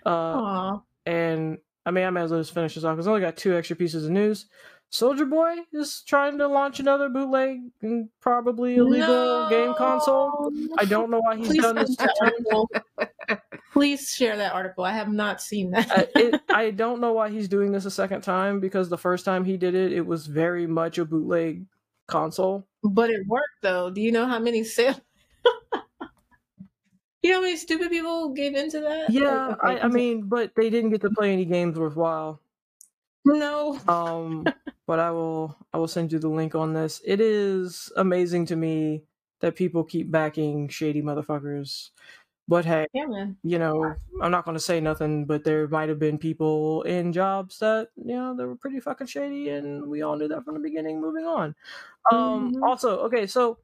uh, 0.05 0.39
Aw. 0.39 0.79
and 1.05 1.59
I 1.87 1.91
mean, 1.91 2.03
I 2.03 2.09
might 2.09 2.23
as 2.23 2.31
well 2.31 2.41
just 2.41 2.53
finish 2.53 2.75
this 2.75 2.83
off 2.83 2.97
because 2.97 3.07
I 3.07 3.11
only 3.11 3.21
got 3.21 3.37
two 3.37 3.55
extra 3.55 3.77
pieces 3.77 4.03
of 4.03 4.11
news. 4.11 4.47
Soldier 4.89 5.25
Boy 5.25 5.55
is 5.71 6.01
trying 6.05 6.37
to 6.37 6.47
launch 6.47 6.81
another 6.81 7.07
bootleg 7.07 7.59
and 7.81 8.09
probably 8.19 8.75
illegal 8.75 9.47
game 9.49 9.73
console. 9.75 10.51
I 10.77 10.83
don't 10.83 11.09
know 11.09 11.21
why 11.21 11.37
he's 11.37 11.47
Please 11.47 11.61
done 11.61 11.75
this. 11.75 11.95
article. 12.21 12.69
Please 13.71 14.09
share 14.11 14.35
that 14.35 14.53
article. 14.53 14.83
I 14.83 14.91
have 14.91 15.09
not 15.09 15.41
seen 15.41 15.71
that. 15.71 15.89
I, 15.89 16.19
it, 16.19 16.41
I 16.49 16.71
don't 16.71 16.99
know 16.99 17.13
why 17.13 17.29
he's 17.29 17.47
doing 17.47 17.71
this 17.71 17.85
a 17.85 17.91
second 17.91 18.21
time 18.21 18.59
because 18.59 18.89
the 18.89 18.97
first 18.97 19.23
time 19.23 19.45
he 19.45 19.55
did 19.55 19.73
it, 19.73 19.93
it 19.93 20.05
was 20.05 20.27
very 20.27 20.67
much 20.67 20.97
a 20.97 21.05
bootleg 21.05 21.65
console. 22.07 22.67
but 22.83 23.09
it 23.09 23.25
worked 23.27 23.61
though. 23.61 23.89
Do 23.89 24.01
you 24.01 24.11
know 24.11 24.25
how 24.25 24.39
many 24.39 24.65
sales? 24.65 24.99
you 27.21 27.31
know 27.31 27.37
how 27.37 27.41
many 27.41 27.57
stupid 27.57 27.89
people 27.89 28.33
gave 28.33 28.55
into 28.55 28.79
that? 28.81 29.09
Yeah, 29.09 29.25
Like, 29.27 29.47
okay, 29.47 29.79
I, 29.79 29.79
I 29.79 29.87
mean, 29.87 30.27
but 30.29 30.53
they 30.55 30.69
didn't 30.69 30.91
get 30.91 31.01
to 31.01 31.09
play 31.09 31.31
any 31.33 31.45
games 31.45 31.77
worthwhile. 31.79 32.41
no. 33.25 33.77
Um, 33.87 34.53
but 34.85 34.99
I 34.99 35.11
will 35.11 35.55
I 35.73 35.77
will 35.77 35.87
send 35.87 36.11
you 36.11 36.19
the 36.19 36.29
link 36.29 36.55
on 36.55 36.73
this. 36.73 37.01
It 37.05 37.19
is 37.21 37.91
amazing 37.95 38.45
to 38.47 38.55
me 38.55 39.03
that 39.39 39.55
people 39.55 39.83
keep 39.83 40.11
backing 40.11 40.67
shady 40.69 41.01
motherfuckers. 41.01 41.91
But 42.47 42.65
hey, 42.65 42.87
Yeah, 42.93 43.33
you 43.43 43.59
know, 43.59 44.01
I'm 44.21 44.31
not 44.31 44.45
going 44.45 44.55
to 44.55 44.61
say 44.61 44.81
nothing, 44.81 45.25
but 45.25 45.43
there 45.45 45.67
might 45.69 45.89
have 45.89 45.99
been 45.99 46.17
people 46.19 46.83
in 46.83 47.13
jobs 47.13 47.59
that, 47.59 47.89
you 47.97 48.15
know, 48.15 48.35
they 48.35 48.45
were 48.45 48.57
pretty 48.57 48.79
fucking 48.81 49.07
shady, 49.07 49.49
and 49.49 49.87
we 49.89 50.01
all 50.03 50.17
knew 50.17 50.27
that 50.29 50.45
from 50.45 50.55
the 50.55 50.61
beginning. 50.61 51.01
Moving 51.01 51.25
on. 51.25 51.55
Um, 52.11 52.51
Mhm. 52.51 52.61
also, 52.63 52.99
okay, 53.01 53.27
so 53.27 53.59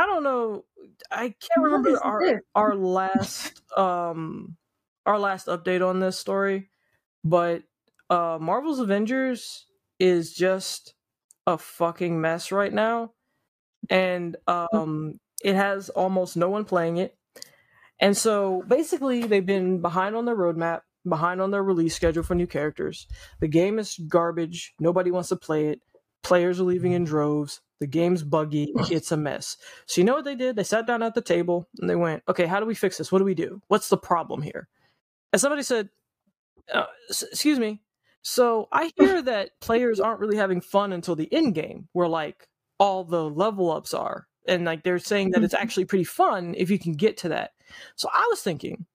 I 0.00 0.06
don't 0.06 0.24
know, 0.24 0.64
I 1.10 1.34
can't 1.40 1.62
remember 1.62 2.02
our 2.02 2.42
our 2.54 2.74
last 2.74 3.60
um 3.76 4.56
our 5.04 5.18
last 5.18 5.46
update 5.46 5.86
on 5.86 6.00
this 6.00 6.18
story, 6.18 6.70
but 7.22 7.64
uh 8.08 8.38
Marvel's 8.40 8.80
Avengers 8.80 9.66
is 9.98 10.32
just 10.32 10.94
a 11.46 11.58
fucking 11.58 12.18
mess 12.18 12.50
right 12.50 12.72
now, 12.72 13.12
and 13.90 14.36
um 14.46 15.20
it 15.44 15.54
has 15.56 15.90
almost 15.90 16.36
no 16.36 16.48
one 16.48 16.64
playing 16.64 16.96
it. 16.96 17.14
And 18.00 18.16
so 18.16 18.62
basically, 18.66 19.24
they've 19.24 19.44
been 19.44 19.82
behind 19.82 20.16
on 20.16 20.24
their 20.24 20.36
roadmap, 20.36 20.80
behind 21.06 21.42
on 21.42 21.50
their 21.50 21.62
release 21.62 21.94
schedule 21.94 22.22
for 22.22 22.34
new 22.34 22.46
characters. 22.46 23.06
The 23.40 23.48
game 23.48 23.78
is 23.78 23.98
garbage. 24.08 24.74
Nobody 24.80 25.10
wants 25.10 25.28
to 25.30 25.36
play 25.36 25.68
it. 25.68 25.82
Players 26.22 26.60
are 26.60 26.64
leaving 26.64 26.92
in 26.92 27.04
droves. 27.04 27.60
The 27.80 27.86
game's 27.86 28.22
buggy. 28.22 28.72
It's 28.90 29.10
a 29.10 29.16
mess. 29.16 29.56
So, 29.86 30.00
you 30.00 30.04
know 30.04 30.14
what 30.14 30.24
they 30.24 30.34
did? 30.34 30.56
They 30.56 30.64
sat 30.64 30.86
down 30.86 31.02
at 31.02 31.14
the 31.14 31.22
table 31.22 31.68
and 31.80 31.88
they 31.88 31.96
went, 31.96 32.22
okay, 32.28 32.46
how 32.46 32.60
do 32.60 32.66
we 32.66 32.74
fix 32.74 32.98
this? 32.98 33.10
What 33.10 33.18
do 33.18 33.24
we 33.24 33.34
do? 33.34 33.60
What's 33.68 33.88
the 33.88 33.96
problem 33.96 34.42
here? 34.42 34.68
And 35.32 35.40
somebody 35.40 35.62
said, 35.62 35.88
uh, 36.72 36.84
s- 37.08 37.22
excuse 37.22 37.58
me. 37.58 37.80
So, 38.22 38.68
I 38.70 38.92
hear 38.96 39.22
that 39.22 39.58
players 39.60 39.98
aren't 39.98 40.20
really 40.20 40.36
having 40.36 40.60
fun 40.60 40.92
until 40.92 41.16
the 41.16 41.32
end 41.32 41.54
game, 41.54 41.88
where 41.92 42.08
like 42.08 42.48
all 42.78 43.04
the 43.04 43.28
level 43.28 43.70
ups 43.70 43.94
are. 43.94 44.26
And 44.46 44.64
like 44.64 44.82
they're 44.82 44.98
saying 44.98 45.30
that 45.30 45.42
it's 45.42 45.54
actually 45.54 45.84
pretty 45.84 46.04
fun 46.04 46.54
if 46.56 46.70
you 46.70 46.78
can 46.78 46.92
get 46.94 47.16
to 47.18 47.28
that. 47.30 47.52
So 47.96 48.08
I 48.12 48.26
was 48.30 48.42
thinking, 48.42 48.86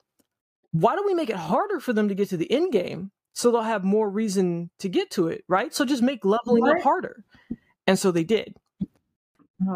why 0.72 0.96
don't 0.96 1.06
we 1.06 1.14
make 1.14 1.30
it 1.30 1.36
harder 1.38 1.80
for 1.80 1.94
them 1.94 2.10
to 2.10 2.16
get 2.16 2.30
to 2.30 2.38
the 2.38 2.52
end 2.52 2.72
game 2.74 3.12
so 3.34 3.52
they'll 3.52 3.62
have 3.62 3.84
more 3.84 4.10
reason 4.10 4.70
to 4.80 4.90
get 4.90 5.12
to 5.12 5.28
it, 5.28 5.44
right? 5.48 5.74
So 5.74 5.86
just 5.86 6.02
make 6.04 6.26
leveling 6.26 6.68
up 6.68 6.82
harder. 6.82 7.24
And 7.88 7.98
so 7.98 8.12
they 8.12 8.24
did. 8.24 8.56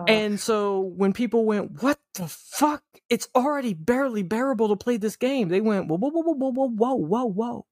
And 0.07 0.39
so 0.39 0.81
when 0.81 1.14
people 1.14 1.45
went, 1.45 1.81
what 1.81 1.99
the 2.15 2.27
fuck? 2.27 2.84
It's 3.10 3.27
already 3.35 3.73
barely 3.73 4.23
bearable 4.23 4.69
to 4.69 4.76
play 4.76 4.97
this 4.97 5.15
game. 5.15 5.49
They 5.49 5.61
went, 5.61 5.88
whoa, 5.88 5.97
whoa, 5.97 6.10
whoa, 6.10 6.34
whoa, 6.34 6.51
whoa, 6.51 6.69
whoa, 6.69 6.95
whoa, 6.95 7.26
whoa. 7.26 7.65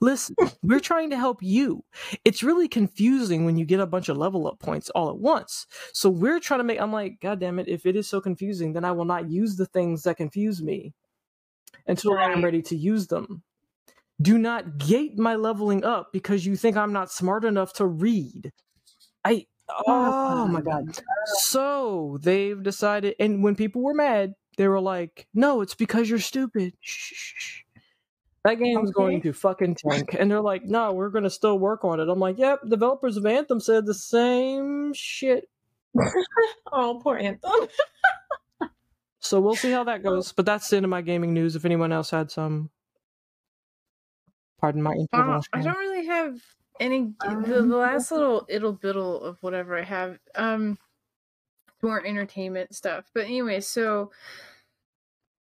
Listen, 0.00 0.34
we're 0.62 0.80
trying 0.80 1.10
to 1.10 1.16
help 1.16 1.42
you. 1.42 1.84
It's 2.24 2.42
really 2.42 2.68
confusing 2.68 3.44
when 3.44 3.56
you 3.56 3.64
get 3.64 3.80
a 3.80 3.86
bunch 3.86 4.08
of 4.08 4.16
level 4.16 4.46
up 4.46 4.58
points 4.58 4.90
all 4.90 5.10
at 5.10 5.18
once. 5.18 5.66
So 5.92 6.10
we're 6.10 6.40
trying 6.40 6.60
to 6.60 6.64
make, 6.64 6.80
I'm 6.80 6.92
like, 6.92 7.20
God 7.20 7.40
damn 7.40 7.58
it, 7.58 7.68
if 7.68 7.86
it 7.86 7.96
is 7.96 8.08
so 8.08 8.20
confusing, 8.20 8.72
then 8.72 8.84
I 8.84 8.92
will 8.92 9.04
not 9.04 9.30
use 9.30 9.56
the 9.56 9.66
things 9.66 10.02
that 10.02 10.16
confuse 10.16 10.62
me 10.62 10.94
until 11.86 12.18
I'm 12.18 12.42
ready 12.44 12.62
to 12.62 12.76
use 12.76 13.06
them. 13.06 13.42
Do 14.20 14.38
not 14.38 14.78
gate 14.78 15.18
my 15.18 15.36
leveling 15.36 15.84
up 15.84 16.08
because 16.12 16.46
you 16.46 16.56
think 16.56 16.76
I'm 16.76 16.92
not 16.92 17.12
smart 17.12 17.44
enough 17.44 17.74
to 17.74 17.86
read. 17.86 18.52
I, 19.24 19.46
oh 19.86 20.46
my 20.48 20.60
God. 20.60 20.98
So 21.40 22.18
they've 22.20 22.62
decided, 22.62 23.14
and 23.18 23.42
when 23.42 23.56
people 23.56 23.82
were 23.82 23.94
mad, 23.94 24.34
they 24.56 24.68
were 24.68 24.80
like, 24.80 25.26
no, 25.34 25.60
it's 25.60 25.74
because 25.74 26.08
you're 26.08 26.18
stupid. 26.18 26.74
Shh. 26.80 27.62
That 28.44 28.60
game's 28.60 28.92
going 28.92 29.22
to 29.22 29.32
fucking 29.32 29.74
tank. 29.74 30.14
And 30.16 30.30
they're 30.30 30.40
like, 30.40 30.64
no, 30.64 30.92
we're 30.92 31.10
going 31.10 31.24
to 31.24 31.30
still 31.30 31.58
work 31.58 31.84
on 31.84 31.98
it. 31.98 32.08
I'm 32.08 32.20
like, 32.20 32.38
yep, 32.38 32.60
developers 32.68 33.16
of 33.16 33.26
Anthem 33.26 33.58
said 33.58 33.86
the 33.86 33.94
same 33.94 34.92
shit. 34.94 35.48
oh, 36.72 37.00
poor 37.02 37.16
Anthem. 37.16 37.50
So 39.18 39.40
we'll 39.40 39.56
see 39.56 39.72
how 39.72 39.82
that 39.84 40.04
goes. 40.04 40.30
But 40.30 40.46
that's 40.46 40.68
the 40.68 40.76
end 40.76 40.84
of 40.84 40.90
my 40.90 41.02
gaming 41.02 41.34
news. 41.34 41.56
If 41.56 41.64
anyone 41.64 41.90
else 41.90 42.10
had 42.10 42.30
some, 42.30 42.70
pardon 44.60 44.82
my 44.82 44.94
Uh. 45.12 45.40
I 45.52 45.62
don't 45.62 45.78
really 45.78 46.06
have 46.06 46.38
any. 46.80 47.12
the, 47.20 47.64
the 47.66 47.76
last 47.76 48.10
little 48.10 48.46
ittle 48.48 48.72
biddle 48.72 49.22
of 49.22 49.38
whatever 49.40 49.78
I 49.78 49.82
have, 49.82 50.18
um, 50.34 50.78
more 51.82 52.04
entertainment 52.04 52.74
stuff. 52.74 53.10
But 53.14 53.24
anyway, 53.24 53.60
so 53.60 54.10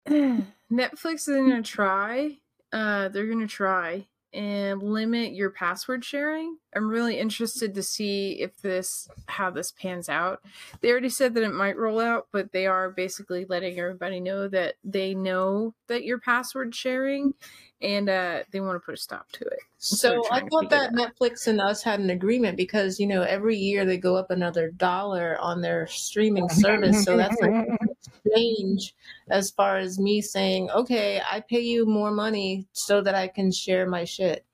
Netflix 0.09 1.29
is 1.29 1.37
gonna 1.37 1.63
try. 1.63 2.39
Uh, 2.73 3.09
they're 3.09 3.27
gonna 3.27 3.47
try 3.47 4.07
and 4.33 4.81
limit 4.83 5.33
your 5.33 5.51
password 5.51 6.05
sharing. 6.05 6.57
I'm 6.75 6.89
really 6.89 7.19
interested 7.19 7.75
to 7.75 7.83
see 7.83 8.41
if 8.41 8.57
this 8.63 9.09
how 9.27 9.51
this 9.51 9.73
pans 9.73 10.09
out. 10.09 10.41
They 10.81 10.91
already 10.91 11.09
said 11.09 11.35
that 11.35 11.43
it 11.43 11.53
might 11.53 11.77
roll 11.77 11.99
out, 11.99 12.29
but 12.33 12.53
they 12.53 12.67
are 12.67 12.91
basically 12.91 13.45
letting 13.49 13.79
everybody 13.79 14.21
know 14.21 14.47
that 14.49 14.77
they 14.85 15.15
know 15.15 15.75
that 15.89 16.05
you're 16.05 16.21
password 16.21 16.75
sharing 16.75 17.35
and 17.83 18.09
uh 18.09 18.41
they 18.53 18.61
want 18.61 18.77
to 18.77 18.81
put 18.81 18.95
a 18.95 18.97
stop 18.97 19.31
to 19.33 19.45
it. 19.45 19.59
So 19.79 20.23
they're 20.31 20.33
I 20.45 20.49
thought 20.49 20.69
that 20.71 20.91
out. 20.91 20.95
Netflix 20.95 21.47
and 21.47 21.61
us 21.61 21.83
had 21.83 21.99
an 22.01 22.11
agreement 22.11 22.57
because 22.57 23.01
you 23.01 23.07
know 23.07 23.23
every 23.23 23.57
year 23.57 23.85
they 23.85 23.97
go 23.97 24.17
up 24.17 24.31
another 24.31 24.71
dollar 24.71 25.39
on 25.41 25.61
their 25.63 25.87
streaming 25.87 26.49
service. 26.51 27.05
So 27.05 27.17
that's 27.17 27.41
like 27.41 27.51
an 27.53 27.79
exchange 28.25 28.95
as 29.31 29.51
far 29.51 29.79
as 29.79 29.99
me 29.99 30.21
saying, 30.21 30.71
okay, 30.71 31.21
I 31.31 31.41
pay 31.41 31.61
you 31.61 31.87
more 31.87 32.11
money 32.11 32.67
so 32.73 33.01
that 33.01 33.15
I 33.15 33.29
can 33.29 33.51
share 33.51 33.89
my 33.89 34.05
shit. 34.05 34.45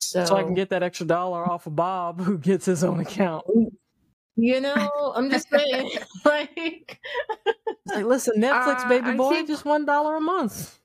So, 0.00 0.24
so 0.24 0.36
I 0.36 0.44
can 0.44 0.54
get 0.54 0.70
that 0.70 0.82
extra 0.84 1.06
dollar 1.06 1.44
off 1.50 1.66
of 1.66 1.74
Bob, 1.74 2.20
who 2.20 2.38
gets 2.38 2.64
his 2.64 2.84
own 2.84 3.00
account. 3.00 3.44
you 4.36 4.60
know, 4.60 5.12
I'm 5.16 5.28
just 5.28 5.48
saying, 5.50 5.90
like, 6.24 7.00
like, 7.86 8.04
listen, 8.04 8.40
Netflix, 8.40 8.84
Uh, 8.84 8.88
baby 8.88 9.06
I 9.08 9.16
boy, 9.16 9.30
think- 9.32 9.48
just 9.48 9.64
one 9.64 9.84
dollar 9.84 10.14
a 10.16 10.20
month. 10.20 10.78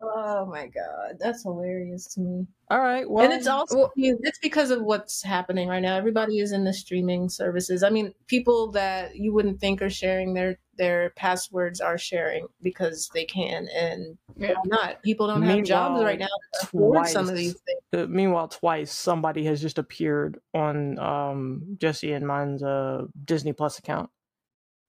Oh 0.00 0.46
my 0.46 0.66
god, 0.66 1.16
that's 1.18 1.42
hilarious 1.42 2.06
to 2.14 2.20
me. 2.20 2.46
All 2.70 2.78
right, 2.80 3.08
well, 3.08 3.24
and 3.24 3.32
it's 3.32 3.46
also 3.46 3.90
it's 3.96 4.38
because 4.40 4.70
of 4.70 4.82
what's 4.82 5.22
happening 5.22 5.68
right 5.68 5.80
now. 5.80 5.96
Everybody 5.96 6.38
is 6.40 6.52
in 6.52 6.64
the 6.64 6.72
streaming 6.72 7.28
services. 7.28 7.82
I 7.82 7.90
mean, 7.90 8.12
people 8.26 8.70
that 8.72 9.16
you 9.16 9.32
wouldn't 9.32 9.60
think 9.60 9.80
are 9.82 9.90
sharing 9.90 10.34
their 10.34 10.58
their 10.76 11.10
passwords 11.10 11.80
are 11.80 11.98
sharing 11.98 12.46
because 12.62 13.10
they 13.14 13.24
can, 13.24 13.66
and 13.74 14.16
Yeah. 14.36 14.54
not. 14.66 15.02
People 15.02 15.26
don't 15.26 15.42
have 15.42 15.64
jobs 15.64 16.04
right 16.04 16.18
now 16.18 16.26
to 16.26 16.60
afford 16.62 17.08
some 17.08 17.22
of 17.24 17.28
twice- 17.30 17.36
these 17.38 17.60
things. 17.62 17.80
uh, 17.94 18.06
meanwhile, 18.08 18.48
twice 18.48 18.92
somebody 18.92 19.44
has 19.44 19.60
just 19.60 19.78
appeared 19.78 20.38
on 20.54 20.98
um, 20.98 21.76
Jesse 21.80 22.12
and 22.12 22.26
mine's 22.26 22.62
uh, 22.62 23.06
Disney 23.24 23.52
Plus 23.52 23.78
account. 23.78 24.10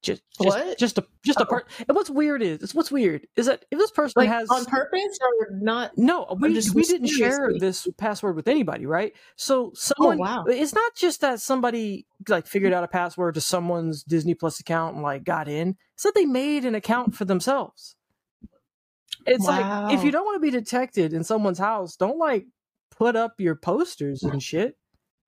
Just, 0.01 0.21
just 0.41 0.57
What? 0.57 0.77
just 0.77 0.97
a 0.97 1.05
just 1.25 1.39
a 1.41 1.43
Oh. 1.43 1.45
part. 1.49 1.67
And 1.87 1.93
what's 1.95 2.09
weird 2.09 2.41
is 2.41 2.63
it's 2.63 2.73
what's 2.73 2.89
weird 2.89 3.27
is 3.35 3.47
that 3.47 3.65
if 3.69 3.77
this 3.77 3.91
person 3.91 4.13
Like 4.21 4.29
has 4.29 4.49
on 4.49 4.63
purpose 4.63 5.19
or 5.21 5.47
not? 5.51 5.91
no, 5.97 6.37
we, 6.39 6.53
just 6.53 6.73
we 6.73 6.83
didn't 6.83 7.07
share 7.07 7.51
this 7.59 7.85
password 7.97 8.37
with 8.37 8.47
anybody, 8.47 8.85
right? 8.85 9.11
So 9.35 9.65
oh, 9.65 9.71
someone, 9.75 10.17
Oh, 10.17 10.21
wow. 10.21 10.45
it's 10.47 10.73
not 10.73 10.95
just 10.95 11.19
that 11.19 11.41
somebody 11.41 12.05
like 12.29 12.47
figured 12.47 12.71
out 12.71 12.85
a 12.85 12.87
password 12.87 13.33
to 13.35 13.41
someone's 13.41 14.03
Disney 14.03 14.35
Plus 14.35 14.59
account 14.61 14.93
and 14.95 15.03
like 15.03 15.25
got 15.25 15.49
in. 15.49 15.75
It's 15.95 16.03
that 16.03 16.15
they 16.15 16.25
made 16.25 16.63
an 16.63 16.75
account 16.75 17.13
for 17.13 17.25
themselves. 17.25 17.97
It's 19.25 19.45
like 19.45 19.93
if 19.93 20.03
you 20.05 20.11
don't 20.11 20.23
want 20.23 20.37
to 20.37 20.39
be 20.39 20.49
detected 20.51 21.11
in 21.13 21.25
someone's 21.25 21.59
house, 21.59 21.97
don't 21.97 22.17
like 22.17 22.45
put 22.97 23.17
up 23.17 23.33
your 23.39 23.55
posters 23.55 24.23
and 24.23 24.41
shit. 24.41 24.77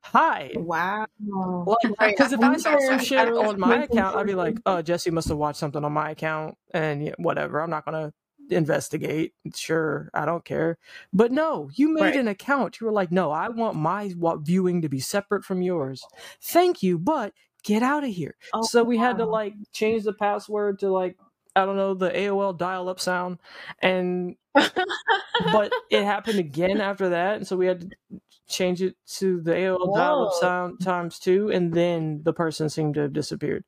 Hide. 0.03 0.57
Wow. 0.57 1.05
Like, 1.19 1.77
because 1.99 2.33
if 2.33 2.39
I 2.41 2.57
saw 2.57 2.77
some 2.79 2.99
shit 2.99 3.27
on 3.31 3.59
my 3.59 3.83
account, 3.83 4.15
I'd 4.15 4.25
be 4.27 4.35
like, 4.35 4.57
"Oh, 4.65 4.81
Jesse 4.81 5.11
must 5.11 5.27
have 5.29 5.37
watched 5.37 5.59
something 5.59 5.83
on 5.83 5.93
my 5.93 6.11
account," 6.11 6.55
and 6.73 7.03
yeah, 7.03 7.13
whatever. 7.17 7.61
I'm 7.61 7.69
not 7.69 7.85
gonna 7.85 8.13
investigate. 8.49 9.33
Sure, 9.55 10.09
I 10.13 10.25
don't 10.25 10.43
care. 10.43 10.77
But 11.13 11.31
no, 11.31 11.69
you 11.75 11.93
made 11.93 12.01
Right. 12.01 12.15
an 12.15 12.27
account. 12.27 12.79
You 12.79 12.87
were 12.87 12.93
like, 12.93 13.11
"No, 13.11 13.31
I 13.31 13.49
want 13.49 13.75
my 13.77 14.13
viewing 14.41 14.81
to 14.81 14.89
be 14.89 14.99
separate 14.99 15.45
from 15.45 15.61
yours." 15.61 16.03
Thank 16.41 16.81
you, 16.83 16.97
but 16.97 17.33
get 17.63 17.83
out 17.83 18.03
of 18.03 18.09
here. 18.09 18.35
Oh, 18.53 18.63
so 18.63 18.83
we 18.83 18.97
had 18.97 19.17
to 19.19 19.25
like 19.25 19.53
change 19.71 20.03
the 20.03 20.13
password 20.13 20.79
to 20.79 20.89
like 20.89 21.17
I 21.55 21.65
don't 21.65 21.75
know 21.77 21.93
the 21.93 22.09
AOL 22.09 22.57
dial-up 22.57 22.99
sound, 22.99 23.37
and 23.79 24.35
but 24.55 25.71
it 25.89 26.03
happened 26.03 26.39
again 26.39 26.81
after 26.81 27.09
that, 27.09 27.35
and 27.37 27.47
so 27.47 27.55
we 27.55 27.67
had 27.67 27.81
to 27.81 28.19
change 28.51 28.81
it 28.81 28.95
to 29.17 29.41
the 29.41 29.51
AOL 29.51 29.95
dial-up 29.95 30.33
sound 30.39 30.81
times 30.81 31.19
two, 31.19 31.49
and 31.51 31.73
then 31.73 32.21
the 32.23 32.33
person 32.33 32.69
seemed 32.69 32.95
to 32.95 33.01
have 33.01 33.13
disappeared. 33.13 33.63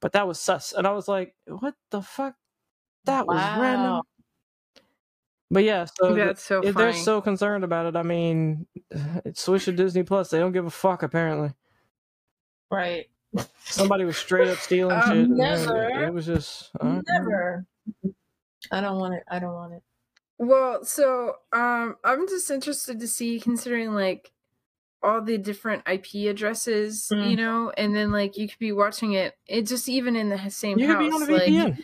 But 0.00 0.12
that 0.12 0.26
was 0.28 0.40
sus, 0.40 0.72
and 0.72 0.86
I 0.86 0.92
was 0.92 1.08
like, 1.08 1.34
"What 1.46 1.74
the 1.90 2.02
fuck? 2.02 2.34
That 3.04 3.26
was 3.26 3.36
random." 3.36 4.02
But 5.50 5.62
yeah, 5.64 5.84
so 5.84 6.12
That's 6.14 6.42
so 6.42 6.60
if 6.60 6.74
they're 6.74 6.92
so 6.92 7.20
concerned 7.20 7.62
about 7.64 7.86
it, 7.86 7.96
I 7.96 8.02
mean, 8.02 8.66
it's 9.24 9.42
switch 9.42 9.66
to 9.66 9.72
Disney 9.72 10.02
Plus. 10.02 10.30
They 10.30 10.38
don't 10.38 10.52
give 10.52 10.66
a 10.66 10.70
fuck 10.70 11.02
apparently. 11.02 11.52
right. 12.70 13.06
Somebody 13.64 14.04
was 14.04 14.16
straight 14.16 14.48
up 14.48 14.56
stealing 14.66 14.96
Um, 14.96 15.02
shit. 15.02 15.12
and 15.12 15.32
it- 15.32 15.36
never. 15.36 16.04
It 16.04 16.12
was 16.14 16.26
just 16.26 16.70
uh, 16.80 17.00
Never. 17.08 17.66
I 18.72 18.80
don't 18.80 18.98
want 18.98 19.14
it. 19.14 19.22
I 19.30 19.38
don't 19.38 19.52
want 19.52 19.74
it. 19.74 19.82
Well, 20.38 20.84
so 20.84 21.36
um 21.52 21.96
I'm 22.04 22.28
just 22.28 22.50
interested 22.50 23.00
to 23.00 23.08
see 23.08 23.40
considering 23.40 23.94
like 23.94 24.30
all 25.02 25.20
the 25.22 25.38
different 25.38 25.82
IP 25.90 26.26
addresses, 26.28 27.08
you 27.10 27.16
Mm. 27.18 27.36
know, 27.36 27.72
and 27.76 27.94
then 27.94 28.10
like 28.12 28.36
you 28.36 28.48
could 28.48 28.58
be 28.58 28.72
watching 28.72 29.12
it 29.12 29.34
it 29.46 29.62
just 29.62 29.88
even 29.88 30.16
in 30.16 30.28
the 30.28 30.40
h- 30.40 30.52
same 30.52 30.78
You 30.78 30.86
could 30.88 30.96
house. 30.96 31.08
be 31.08 31.10
on 31.12 31.22
a 31.22 31.32
like, 31.32 31.42
VPN. 31.52 31.78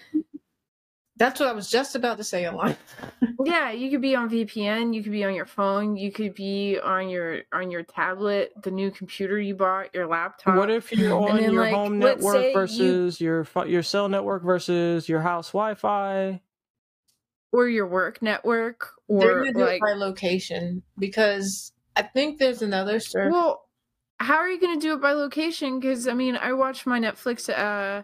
That's 1.16 1.38
what 1.38 1.48
I 1.48 1.52
was 1.52 1.70
just 1.70 1.94
about 1.94 2.16
to 2.18 2.24
say 2.24 2.46
online. 2.48 2.76
Yeah, 3.44 3.72
you 3.72 3.90
could 3.90 4.02
be 4.02 4.14
on 4.14 4.30
VPN, 4.30 4.94
you 4.94 5.02
could 5.02 5.10
be 5.10 5.24
on 5.24 5.34
your 5.34 5.46
phone, 5.46 5.96
you 5.96 6.12
could 6.12 6.34
be 6.34 6.78
on 6.78 7.08
your 7.08 7.40
on 7.52 7.70
your 7.72 7.82
tablet, 7.82 8.52
the 8.62 8.70
new 8.70 8.90
computer 8.92 9.40
you 9.40 9.54
bought, 9.56 9.92
your 9.94 10.06
laptop. 10.06 10.56
What 10.56 10.70
if 10.70 10.92
you're 10.92 11.12
on 11.12 11.38
then, 11.40 11.52
your 11.52 11.62
like, 11.62 11.72
home 11.74 11.98
network 11.98 12.34
say 12.34 12.48
you- 12.48 12.52
versus 12.54 13.20
your 13.20 13.44
your 13.66 13.82
cell 13.82 14.08
network 14.08 14.44
versus 14.44 15.08
your 15.08 15.22
house 15.22 15.48
Wi-Fi? 15.52 16.40
Or 17.52 17.68
your 17.68 17.86
work 17.86 18.22
network 18.22 18.90
or 19.08 19.46
like 19.52 19.80
by 19.80 19.92
location 19.92 20.82
because 20.98 21.72
I 21.94 22.02
think 22.02 22.38
there's 22.38 22.62
another 22.62 22.98
service. 22.98 23.32
Well, 23.32 23.68
how 24.18 24.36
are 24.36 24.48
you 24.48 24.60
going 24.60 24.78
to 24.78 24.84
do 24.84 24.94
it 24.94 25.00
by 25.00 25.12
location? 25.12 25.78
Because 25.78 26.08
I 26.08 26.14
mean, 26.14 26.36
I 26.36 26.54
watch 26.54 26.86
my 26.86 26.98
Netflix 26.98 27.48
uh 27.48 28.02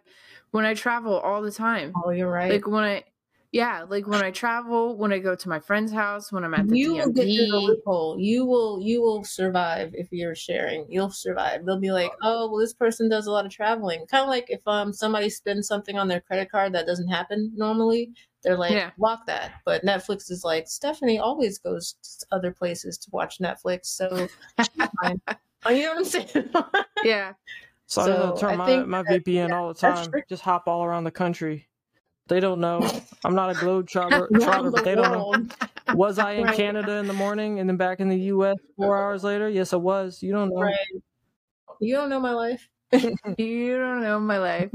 when 0.50 0.64
I 0.64 0.74
travel 0.74 1.18
all 1.18 1.42
the 1.42 1.50
time. 1.50 1.92
oh, 2.04 2.10
you're 2.10 2.30
right. 2.30 2.50
Like 2.50 2.66
when 2.66 2.84
I, 2.84 3.04
yeah, 3.52 3.84
like 3.88 4.06
when 4.06 4.22
I 4.22 4.30
travel, 4.30 4.96
when 4.96 5.12
I 5.12 5.18
go 5.18 5.34
to 5.34 5.48
my 5.48 5.58
friend's 5.58 5.92
house, 5.92 6.30
when 6.30 6.44
I'm 6.44 6.52
at 6.54 6.68
the 6.68 6.76
you 6.76 6.94
will 6.94 7.12
get 7.12 7.24
through 7.24 7.46
the 7.46 7.56
loophole. 7.56 8.18
You 8.18 8.44
will 8.44 8.80
you 8.82 9.00
will 9.00 9.24
survive 9.24 9.92
if 9.94 10.08
you're 10.10 10.34
sharing. 10.34 10.86
You'll 10.88 11.10
survive. 11.10 11.64
They'll 11.64 11.80
be 11.80 11.90
like, 11.90 12.12
oh 12.22 12.50
well, 12.50 12.60
this 12.60 12.74
person 12.74 13.08
does 13.08 13.26
a 13.26 13.30
lot 13.30 13.46
of 13.46 13.52
traveling. 13.52 14.06
Kind 14.06 14.22
of 14.24 14.28
like 14.28 14.46
if 14.48 14.60
um 14.66 14.92
somebody 14.92 15.30
spends 15.30 15.66
something 15.66 15.98
on 15.98 16.08
their 16.08 16.20
credit 16.20 16.50
card 16.50 16.74
that 16.74 16.86
doesn't 16.86 17.08
happen 17.08 17.52
normally. 17.56 18.12
They're 18.42 18.56
like, 18.58 18.72
Yeah. 18.72 18.90
block 18.98 19.26
that. 19.26 19.54
But 19.64 19.84
Netflix 19.84 20.30
is 20.30 20.44
like, 20.44 20.68
Stephanie 20.68 21.18
always 21.18 21.58
goes 21.58 21.96
to 22.20 22.26
other 22.30 22.52
places 22.52 22.96
to 22.98 23.10
watch 23.12 23.38
Netflix, 23.40 23.86
so 23.86 24.28
oh, 25.02 25.70
you 25.70 25.82
know 25.84 25.94
what 25.94 25.98
I'm 25.98 26.04
saying? 26.04 26.50
Yeah, 27.04 27.32
So, 27.86 28.02
I 28.02 28.06
So, 28.06 28.12
don't 28.12 28.38
turn 28.38 28.60
I 28.60 28.76
my, 28.86 29.02
my 29.02 29.02
VPN 29.02 29.48
yeah, 29.48 29.56
all 29.56 29.68
the 29.68 29.80
time. 29.80 30.12
Just 30.28 30.42
hop 30.42 30.68
all 30.68 30.84
around 30.84 31.04
the 31.04 31.10
country. 31.10 31.67
They 32.28 32.40
don't 32.40 32.60
know. 32.60 32.80
I'm 33.24 33.34
not 33.34 33.50
a 33.50 33.55
globe 33.55 33.88
trotter, 33.88 34.28
but 34.30 34.84
they 34.84 34.94
don't 34.94 35.12
know. 35.12 35.46
Was 35.94 36.18
I 36.18 36.32
in 36.32 36.44
Right. 36.44 36.56
Canada 36.56 36.92
in 36.92 37.06
the 37.06 37.14
morning 37.14 37.60
and 37.60 37.68
then 37.68 37.76
back 37.78 38.00
in 38.00 38.09
the 38.09 38.18
U.S. 38.32 38.56
four 38.76 38.96
hours 39.02 39.24
later? 39.24 39.48
Yes, 39.48 39.72
I 39.72 39.76
was. 39.76 40.22
You 40.22 40.32
don't 40.32 40.50
know. 40.50 40.60
Right. 40.60 40.76
You 41.80 41.94
don't 41.96 42.10
know 42.10 42.20
my 42.20 42.32
life. 42.32 42.68
you 42.92 43.76
don't 43.76 44.02
know 44.02 44.18
my 44.18 44.38
life. 44.38 44.70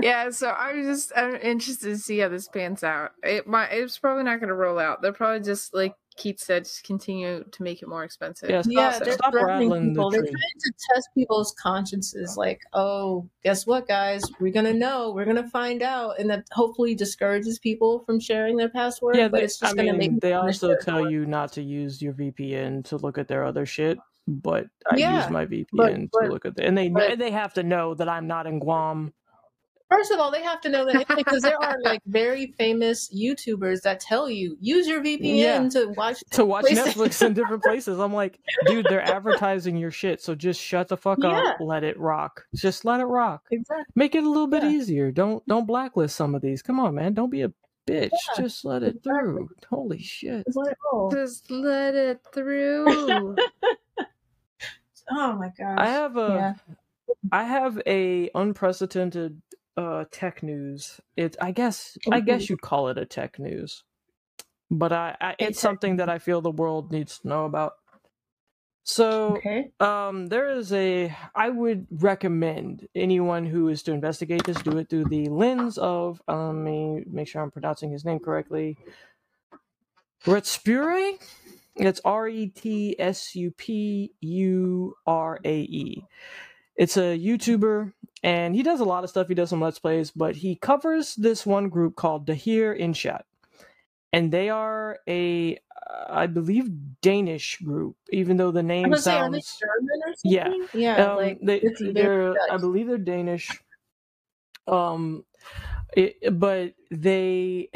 Yeah, 0.00 0.30
so 0.30 0.50
I'm 0.50 0.82
just 0.82 1.12
I'm 1.14 1.36
interested 1.36 1.88
to 1.90 1.98
see 1.98 2.18
how 2.18 2.28
this 2.28 2.48
pans 2.48 2.82
out. 2.82 3.12
It 3.22 3.46
might 3.46 3.68
it's 3.72 3.98
probably 3.98 4.24
not 4.24 4.40
going 4.40 4.48
to 4.48 4.54
roll 4.54 4.78
out. 4.78 5.02
They're 5.02 5.12
probably 5.12 5.40
just 5.44 5.74
like 5.74 5.94
Keith 6.16 6.38
said, 6.40 6.64
just 6.64 6.84
continue 6.84 7.44
to 7.50 7.62
make 7.62 7.82
it 7.82 7.88
more 7.88 8.04
expensive. 8.04 8.50
Yeah, 8.50 8.62
stop, 8.62 8.72
yeah, 8.72 8.98
they're 8.98 9.12
stop 9.14 9.32
threatening 9.32 9.70
rattling 9.70 9.82
the 9.84 9.90
people. 9.92 10.10
They're 10.10 10.20
tree. 10.22 10.30
trying 10.30 10.60
to 10.60 10.72
test 10.94 11.08
people's 11.14 11.52
consciences. 11.52 12.36
Like, 12.36 12.60
oh, 12.74 13.28
guess 13.42 13.66
what, 13.66 13.88
guys? 13.88 14.22
We're 14.40 14.52
gonna 14.52 14.74
know. 14.74 15.12
We're 15.12 15.24
gonna 15.24 15.48
find 15.48 15.82
out, 15.82 16.18
and 16.18 16.28
that 16.30 16.44
hopefully 16.52 16.94
discourages 16.94 17.58
people 17.58 18.00
from 18.00 18.20
sharing 18.20 18.56
their 18.56 18.68
password. 18.68 19.16
Yeah, 19.16 19.28
but 19.28 19.38
they, 19.38 19.44
it's 19.44 19.58
just 19.58 19.72
I 19.72 19.76
gonna 19.76 19.96
mean, 19.96 20.14
make 20.14 20.20
they 20.20 20.34
also 20.34 20.76
tell 20.76 20.98
more. 21.00 21.10
you 21.10 21.26
not 21.26 21.52
to 21.52 21.62
use 21.62 22.02
your 22.02 22.12
VPN 22.12 22.84
to 22.86 22.96
look 22.98 23.16
at 23.16 23.28
their 23.28 23.44
other 23.44 23.64
shit. 23.64 23.98
But 24.28 24.66
I 24.90 24.96
Yeah, 24.96 25.22
use 25.22 25.30
my 25.30 25.46
VPN 25.46 26.08
but- 26.12 26.22
to 26.26 26.28
look 26.30 26.44
at 26.44 26.54
the, 26.54 26.64
and 26.64 26.76
they 26.76 26.88
but- 26.88 27.12
and 27.12 27.20
they 27.20 27.30
have 27.30 27.54
to 27.54 27.62
know 27.62 27.94
that 27.94 28.08
I'm 28.08 28.26
not 28.26 28.46
in 28.46 28.58
Guam. 28.58 29.12
First 29.90 30.12
of 30.12 30.20
all, 30.20 30.30
they 30.30 30.42
have 30.42 30.60
to 30.60 30.68
know 30.68 30.84
that 30.86 31.06
because 31.16 31.42
there 31.42 31.60
are 31.60 31.76
like 31.82 32.00
very 32.06 32.54
famous 32.58 33.12
YouTubers 33.12 33.80
that 33.82 33.98
tell 33.98 34.30
you 34.30 34.56
use 34.60 34.86
your 34.86 35.00
VPN 35.02 35.36
Yeah. 35.36 35.68
to 35.70 35.88
watch 35.96 36.22
to 36.30 36.44
watch 36.44 36.64
places. 36.66 36.94
Netflix 36.94 37.26
in 37.26 37.34
different 37.34 37.62
places. 37.64 37.98
I'm 37.98 38.14
like, 38.14 38.38
dude, 38.66 38.86
they're 38.88 39.02
advertising 39.02 39.76
your 39.76 39.90
shit, 39.90 40.22
so 40.22 40.34
just 40.36 40.60
shut 40.60 40.86
the 40.88 40.96
fuck 40.96 41.18
Yeah. 41.22 41.30
up. 41.36 41.56
Let 41.60 41.82
it 41.82 41.98
rock. 41.98 42.44
Just 42.54 42.84
let 42.84 43.00
it 43.00 43.04
rock. 43.06 43.42
Exactly. 43.50 43.84
Make 43.96 44.14
it 44.14 44.22
a 44.22 44.28
little 44.28 44.46
bit 44.46 44.62
Yeah. 44.62 44.70
easier. 44.70 45.10
Don't 45.10 45.44
don't 45.46 45.66
blacklist 45.66 46.14
some 46.14 46.34
of 46.36 46.42
these. 46.42 46.62
Come 46.62 46.78
on, 46.78 46.94
man. 46.94 47.12
Don't 47.14 47.30
be 47.30 47.42
a 47.42 47.48
bitch. 47.88 48.10
Yeah, 48.12 48.36
just 48.42 48.64
let 48.64 48.84
it 48.84 49.02
through. 49.02 49.48
Holy 49.68 50.00
shit. 50.00 50.44
Just 50.46 50.56
let 50.56 50.68
it. 50.72 50.76
Just 51.12 51.50
let 51.50 51.94
it 51.96 52.20
through. 52.32 53.34
Oh 55.12 55.32
my 55.32 55.50
gosh. 55.58 55.76
I 55.76 55.86
have 55.88 56.16
a 56.16 56.56
I 57.32 57.42
Yeah. 57.42 57.48
have 57.48 57.82
a 57.86 58.30
unprecedented 58.34 59.42
uh 59.76 60.04
tech 60.10 60.42
news. 60.42 61.00
It's 61.16 61.36
I 61.40 61.52
guess 61.52 61.96
I 62.10 62.20
guess 62.20 62.48
you'd 62.50 62.62
call 62.62 62.88
it 62.88 62.98
a 62.98 63.06
tech 63.06 63.38
news. 63.38 63.84
But 64.70 64.92
I, 64.92 65.16
I 65.20 65.34
it's 65.38 65.58
tech 65.58 65.62
something 65.62 65.96
that 65.96 66.08
I 66.08 66.18
feel 66.18 66.40
the 66.40 66.50
world 66.50 66.92
needs 66.92 67.18
to 67.20 67.28
know 67.28 67.44
about. 67.44 67.74
So 68.84 69.36
Okay. 69.36 69.70
Um, 69.80 70.26
there 70.28 70.50
is 70.50 70.72
a. 70.72 71.14
I 71.34 71.50
would 71.50 71.86
recommend 71.90 72.88
anyone 72.94 73.46
who 73.46 73.68
is 73.68 73.82
to 73.84 73.92
investigate 73.92 74.44
this 74.44 74.60
do 74.62 74.78
it 74.78 74.88
through 74.88 75.06
the 75.06 75.28
lens 75.28 75.78
of. 75.78 76.20
Um, 76.28 76.64
let 76.64 76.72
me 76.72 77.04
make 77.06 77.28
sure 77.28 77.42
I'm 77.42 77.50
pronouncing 77.50 77.90
his 77.90 78.04
name 78.04 78.18
correctly. 78.18 78.78
Retsupurae. 80.24 81.18
It's 81.76 82.00
R 82.04 82.28
E 82.28 82.48
T 82.48 82.96
S 82.98 83.34
U 83.36 83.52
P 83.52 84.12
U 84.20 84.94
R 85.06 85.38
A 85.44 85.60
E. 85.60 86.04
It's 86.76 86.96
a 86.96 87.18
YouTuber, 87.18 87.92
and 88.22 88.54
he 88.54 88.62
does 88.62 88.80
a 88.80 88.84
lot 88.84 89.04
of 89.04 89.10
stuff. 89.10 89.28
He 89.28 89.34
does 89.34 89.50
some 89.50 89.60
let's 89.60 89.78
plays, 89.78 90.10
but 90.10 90.36
he 90.36 90.56
covers 90.56 91.14
this 91.14 91.46
one 91.46 91.68
group 91.68 91.96
called 91.96 92.26
Dahir 92.26 92.78
Insaat, 92.78 93.22
and 94.12 94.32
they 94.32 94.50
are 94.50 94.98
a, 95.08 95.56
uh, 95.56 96.04
I 96.08 96.26
believe, 96.26 96.68
Danish 97.00 97.58
group. 97.58 97.96
Even 98.12 98.36
though 98.36 98.50
the 98.50 98.62
name 98.62 98.90
gonna 98.90 99.02
say, 99.02 99.16
are 99.16 99.30
they 99.30 99.40
sounds 99.40 99.58
German 99.60 100.00
or 100.06 100.14
Yeah. 100.24 100.44
something? 100.44 100.68
Yeah. 100.80 101.10
um, 101.12 101.16
like 101.16 101.38
they, 101.42 101.60
they're, 101.92 102.34
I 102.50 102.56
believe 102.56 102.86
they're 102.86 102.98
Danish. 102.98 103.48
Um, 104.66 105.24
it, 105.96 106.38
but 106.38 106.74
they 106.90 107.70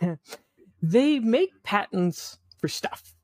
they 0.82 1.18
make 1.20 1.62
patents 1.62 2.38
for 2.58 2.68
stuff, 2.68 3.14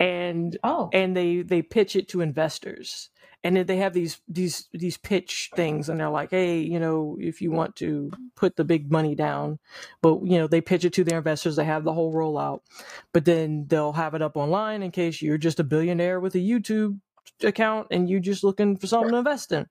and 0.00 0.56
Oh. 0.64 0.90
and 0.92 1.16
they 1.16 1.42
they 1.42 1.62
pitch 1.62 1.94
it 1.96 2.08
to 2.08 2.20
investors 2.20 3.10
and 3.44 3.56
then 3.56 3.66
they 3.66 3.78
have 3.78 3.92
these 3.94 4.20
these 4.28 4.68
these 4.72 4.96
pitch 4.96 5.50
things 5.54 5.88
and 5.88 6.00
they're 6.00 6.10
like 6.10 6.30
hey 6.30 6.60
you 6.60 6.78
know 6.80 7.16
if 7.20 7.40
you 7.40 7.50
want 7.50 7.76
to 7.76 8.10
put 8.36 8.56
the 8.56 8.64
big 8.64 8.90
money 8.90 9.14
down 9.14 9.58
but 10.02 10.22
you 10.24 10.38
know 10.38 10.46
they 10.46 10.60
pitch 10.60 10.84
it 10.84 10.92
to 10.92 11.04
their 11.04 11.18
investors 11.18 11.56
they 11.56 11.64
have 11.64 11.84
the 11.84 11.92
whole 11.92 12.12
rollout 12.14 12.60
but 13.12 13.24
then 13.24 13.66
they'll 13.68 13.92
have 13.92 14.14
it 14.14 14.22
up 14.22 14.36
online 14.36 14.82
in 14.82 14.90
case 14.90 15.22
you're 15.22 15.38
just 15.38 15.60
a 15.60 15.64
billionaire 15.64 16.20
with 16.20 16.34
a 16.34 16.38
youtube 16.38 17.00
account 17.42 17.88
and 17.90 18.08
you're 18.10 18.20
just 18.20 18.44
looking 18.44 18.76
for 18.76 18.86
something 18.86 19.12
to 19.12 19.18
invest 19.18 19.52
in 19.52 19.66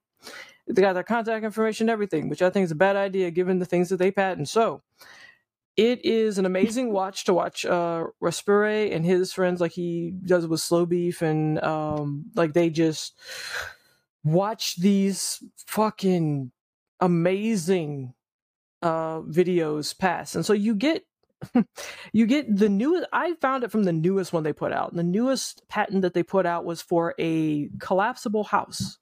They 0.67 0.81
got 0.81 0.93
their 0.93 1.03
contact 1.03 1.45
information, 1.45 1.89
everything, 1.89 2.29
which 2.29 2.41
I 2.41 2.49
think 2.49 2.65
is 2.65 2.71
a 2.71 2.75
bad 2.75 2.95
idea 2.95 3.31
given 3.31 3.59
the 3.59 3.65
things 3.65 3.89
that 3.89 3.97
they 3.97 4.11
patent. 4.11 4.49
So 4.49 4.83
it 5.77 6.03
is 6.05 6.37
an 6.37 6.45
amazing 6.45 6.91
watch 6.91 7.25
to 7.25 7.33
watch 7.33 7.65
uh 7.65 8.05
Respire 8.19 8.91
and 8.91 9.05
his 9.05 9.33
friends 9.33 9.61
like 9.61 9.71
he 9.71 10.13
does 10.25 10.47
with 10.47 10.59
Slowbeef 10.59 11.21
and 11.21 11.61
um 11.63 12.25
like 12.35 12.53
they 12.53 12.69
just 12.69 13.17
watch 14.23 14.75
these 14.77 15.43
fucking 15.67 16.51
amazing 16.99 18.13
uh 18.81 19.21
videos 19.21 19.97
pass. 19.97 20.35
And 20.35 20.45
so 20.45 20.53
you 20.53 20.75
get 20.75 21.05
you 22.13 22.27
get 22.27 22.55
the 22.55 22.69
newest 22.69 23.07
i 23.13 23.33
found 23.41 23.63
it 23.63 23.71
from 23.71 23.83
the 23.83 23.91
newest 23.91 24.31
one 24.31 24.43
they 24.43 24.53
put 24.53 24.71
out 24.71 24.93
the 24.93 25.01
newest 25.01 25.67
patent 25.69 26.03
that 26.03 26.13
they 26.13 26.21
put 26.21 26.45
out 26.45 26.65
was 26.65 26.83
for 26.83 27.15
a 27.19 27.67
collapsible 27.79 28.43
house 28.43 28.99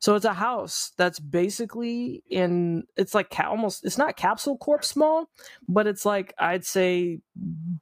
so 0.00 0.16
it's 0.16 0.24
a 0.24 0.32
house 0.32 0.92
that's 0.96 1.20
basically 1.20 2.24
in 2.28 2.82
it's 2.96 3.14
like 3.14 3.30
ca- 3.30 3.48
almost 3.48 3.84
it's 3.84 3.98
not 3.98 4.16
capsule 4.16 4.58
corp 4.58 4.84
small 4.84 5.30
but 5.68 5.86
it's 5.86 6.04
like 6.04 6.34
i'd 6.38 6.64
say 6.64 7.20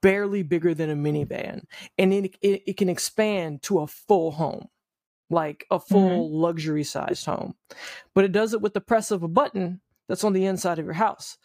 barely 0.01 0.43
bigger 0.43 0.75
than 0.75 0.91
a 0.91 0.95
minivan. 0.95 1.63
And 1.97 2.13
it, 2.13 2.37
it, 2.41 2.63
it 2.67 2.77
can 2.77 2.89
expand 2.89 3.63
to 3.63 3.81
a 3.81 3.87
full 3.87 4.31
home 4.33 4.69
like 5.31 5.67
a 5.71 5.79
full 5.79 6.31
luxury 6.31 6.85
sized 6.85 7.27
home. 7.27 7.55
But 8.15 8.25
it 8.25 8.33
does 8.33 8.55
it 8.55 8.63
with 8.63 8.73
the 8.75 8.81
press 8.81 9.11
of 9.11 9.23
a 9.23 9.29
button 9.29 9.81
that's 10.09 10.25
on 10.25 10.33
the 10.33 10.47
inside 10.47 10.79
of 10.79 10.87
your 10.87 10.95
house. 10.95 11.37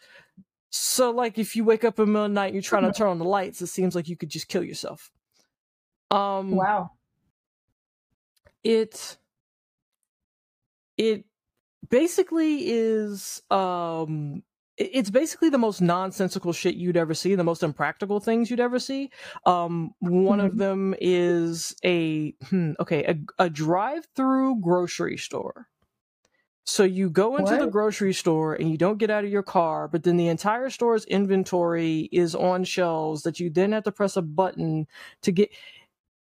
So, 0.70 1.10
like, 1.10 1.38
if 1.38 1.54
you 1.54 1.64
wake 1.64 1.84
up 1.84 1.98
in 1.98 2.06
the 2.06 2.12
middle 2.12 2.24
of 2.24 2.30
the 2.30 2.34
night 2.34 2.46
and 2.46 2.54
you're 2.54 2.62
trying 2.62 2.90
to 2.90 2.96
turn 2.96 3.08
on 3.08 3.18
the 3.18 3.24
lights, 3.24 3.60
it 3.60 3.66
seems 3.66 3.94
like 3.94 4.08
you 4.08 4.16
could 4.16 4.30
just 4.30 4.48
kill 4.48 4.64
yourself. 4.64 5.10
Um, 6.10 6.50
Wow. 6.52 6.92
it 8.62 9.18
it 10.96 11.24
basically 11.90 12.68
is 12.70 13.42
um 13.50 14.42
it's 14.78 15.10
basically 15.10 15.50
the 15.50 15.58
most 15.58 15.80
nonsensical 15.80 16.52
shit 16.52 16.74
you'd 16.76 16.96
ever 16.96 17.14
see 17.14 17.34
the 17.36 17.44
most 17.44 17.62
impractical 17.62 18.20
things 18.20 18.50
you'd 18.50 18.60
ever 18.60 18.78
see. 18.78 19.10
Um 19.46 19.94
one 20.00 20.40
of 20.40 20.52
Mhm. 20.52 20.58
them 20.58 20.94
is 21.00 21.76
a 21.84 22.32
hmm, 22.50 22.72
okay 22.80 23.04
a, 23.04 23.44
a 23.44 23.50
drive-through 23.50 24.60
grocery 24.60 25.16
store. 25.18 25.68
So 26.66 26.82
you 26.82 27.10
go 27.10 27.36
into 27.36 27.58
the 27.58 27.66
grocery 27.66 28.14
store 28.14 28.54
and 28.54 28.70
you 28.70 28.78
don't 28.78 28.96
get 28.98 29.10
out 29.10 29.24
of 29.24 29.30
your 29.30 29.42
car 29.42 29.86
but 29.86 30.02
then 30.04 30.16
the 30.16 30.28
entire 30.28 30.70
store's 30.70 31.04
inventory 31.06 32.08
is 32.10 32.34
on 32.34 32.64
shelves 32.64 33.22
that 33.22 33.38
you 33.38 33.50
then 33.50 33.72
have 33.72 33.84
to 33.84 33.92
press 33.92 34.16
a 34.16 34.22
button 34.22 34.86
to 35.22 35.30
get 35.32 35.50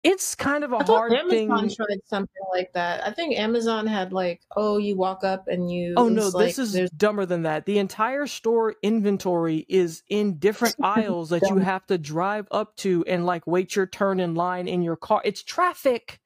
it's 0.04 0.34
kind 0.34 0.64
of 0.64 0.72
a 0.74 0.84
hard 0.84 1.14
Amazon 1.14 1.30
thing 1.30 1.76
tried 1.76 2.00
something 2.06 2.44
like 2.52 2.74
that. 2.74 3.06
I 3.06 3.12
think 3.12 3.38
Amazon 3.38 3.86
had 3.86 4.12
like, 4.12 4.42
oh, 4.56 4.78
you 4.80 4.96
walk 4.98 5.24
up 5.24 5.48
and 5.48 5.70
you. 5.72 5.94
Oh 5.96 6.10
no, 6.10 6.30
like, 6.30 6.48
this 6.48 6.58
is 6.60 6.74
there's 6.74 6.90
dumber 6.90 7.26
than 7.28 7.44
that. 7.44 7.66
The 7.68 7.78
entire 7.78 8.26
store 8.26 8.76
inventory 8.82 9.66
is 9.70 10.02
in 10.10 10.40
different 10.40 10.76
aisles 10.84 11.30
that 11.30 11.44
you 11.50 11.58
have 11.58 11.86
to 11.88 11.98
drive 12.00 12.48
up 12.50 12.76
to 12.78 13.04
and 13.08 13.26
like 13.28 13.46
wait 13.46 13.76
your 13.76 13.86
turn 13.86 14.20
in 14.20 14.34
line 14.34 14.68
in 14.68 14.82
your 14.82 14.96
car. 14.96 15.22
It's 15.24 15.44
traffic. 15.44 16.20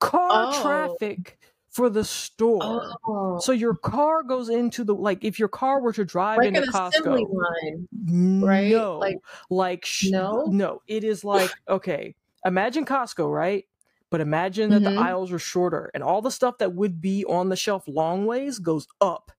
Car 0.00 0.28
Oh. 0.32 0.62
traffic 0.62 1.38
for 1.70 1.88
the 1.88 2.04
store. 2.04 2.92
oh, 3.06 3.38
So 3.40 3.52
your 3.52 3.74
car 3.74 4.22
goes 4.22 4.48
into 4.48 4.84
the 4.84 4.94
like 4.94 5.24
if 5.24 5.38
your 5.38 5.48
car 5.48 5.80
were 5.80 5.92
to 5.94 6.04
drive 6.04 6.38
like 6.38 6.48
into 6.48 6.62
Costco. 6.62 7.24
line, 7.32 8.42
right? 8.44 8.70
No. 8.70 8.98
Like- 8.98 9.18
like 9.48 9.84
sh- 9.84 10.10
No? 10.10 10.44
no, 10.50 10.82
it 10.86 11.02
is 11.04 11.24
like 11.24 11.50
okay, 11.68 12.14
imagine 12.44 12.84
Costco, 12.84 13.32
right? 13.32 13.64
But 14.10 14.20
imagine 14.20 14.70
that 14.70 14.84
the 14.84 14.90
Mhm. 14.90 14.98
aisles 14.98 15.32
are 15.32 15.38
shorter 15.38 15.90
and 15.94 16.02
all 16.02 16.20
the 16.22 16.30
stuff 16.30 16.58
that 16.58 16.74
would 16.74 17.00
be 17.00 17.24
on 17.24 17.48
the 17.48 17.56
shelf 17.56 17.84
long 17.88 18.26
ways 18.26 18.58
goes 18.58 18.86
up. 19.00 19.32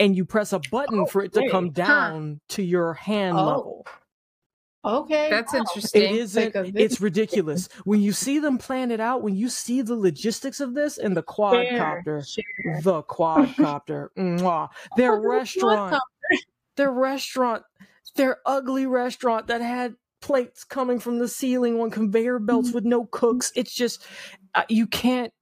And 0.00 0.16
you 0.16 0.24
press 0.24 0.52
a 0.52 0.58
button 0.58 1.06
for 1.06 1.22
it 1.22 1.32
to 1.34 1.40
Okay. 1.40 1.50
come 1.50 1.66
Huh. 1.66 1.72
down 1.74 2.40
to 2.50 2.62
your 2.62 2.94
hand 2.94 3.38
Oh, 3.38 3.44
level. 3.46 3.86
Okay, 4.84 5.30
That's 5.30 5.52
wow. 5.52 5.60
interesting. 5.60 6.02
It 6.04 6.12
isn't. 6.12 6.54
Like 6.54 6.74
It's 6.78 7.00
ridiculous 7.00 7.68
when 7.84 8.00
you 8.00 8.12
see 8.12 8.38
them 8.38 8.58
plan 8.58 8.90
it 8.90 9.00
out. 9.00 9.22
When 9.22 9.34
you 9.36 9.48
see 9.48 9.82
the 9.82 9.96
logistics 9.96 10.60
of 10.60 10.74
this 10.74 10.98
and 10.98 11.16
the 11.16 11.22
quadcopter, 11.22 12.24
Share. 12.26 12.44
the 12.82 13.02
quadcopter, 13.04 14.08
mwah, 14.16 14.68
their 14.96 15.12
Fuck 15.12 15.24
is 15.24 15.26
a 15.26 15.30
restaurant, 15.30 16.02
their 16.76 16.90
restaurant, 16.92 17.64
their 18.16 18.38
ugly 18.46 18.86
restaurant 18.86 19.48
that 19.48 19.60
had 19.60 19.96
plates 20.20 20.64
coming 20.64 20.98
from 20.98 21.18
the 21.18 21.28
ceiling 21.28 21.80
on 21.80 21.90
conveyor 21.90 22.38
belts 22.38 22.72
with 22.72 22.84
no 22.84 23.06
cooks. 23.06 23.52
It's 23.54 23.74
just 23.74 24.04
uh, 24.54 24.64
you 24.68 24.86
can't. 24.86 25.32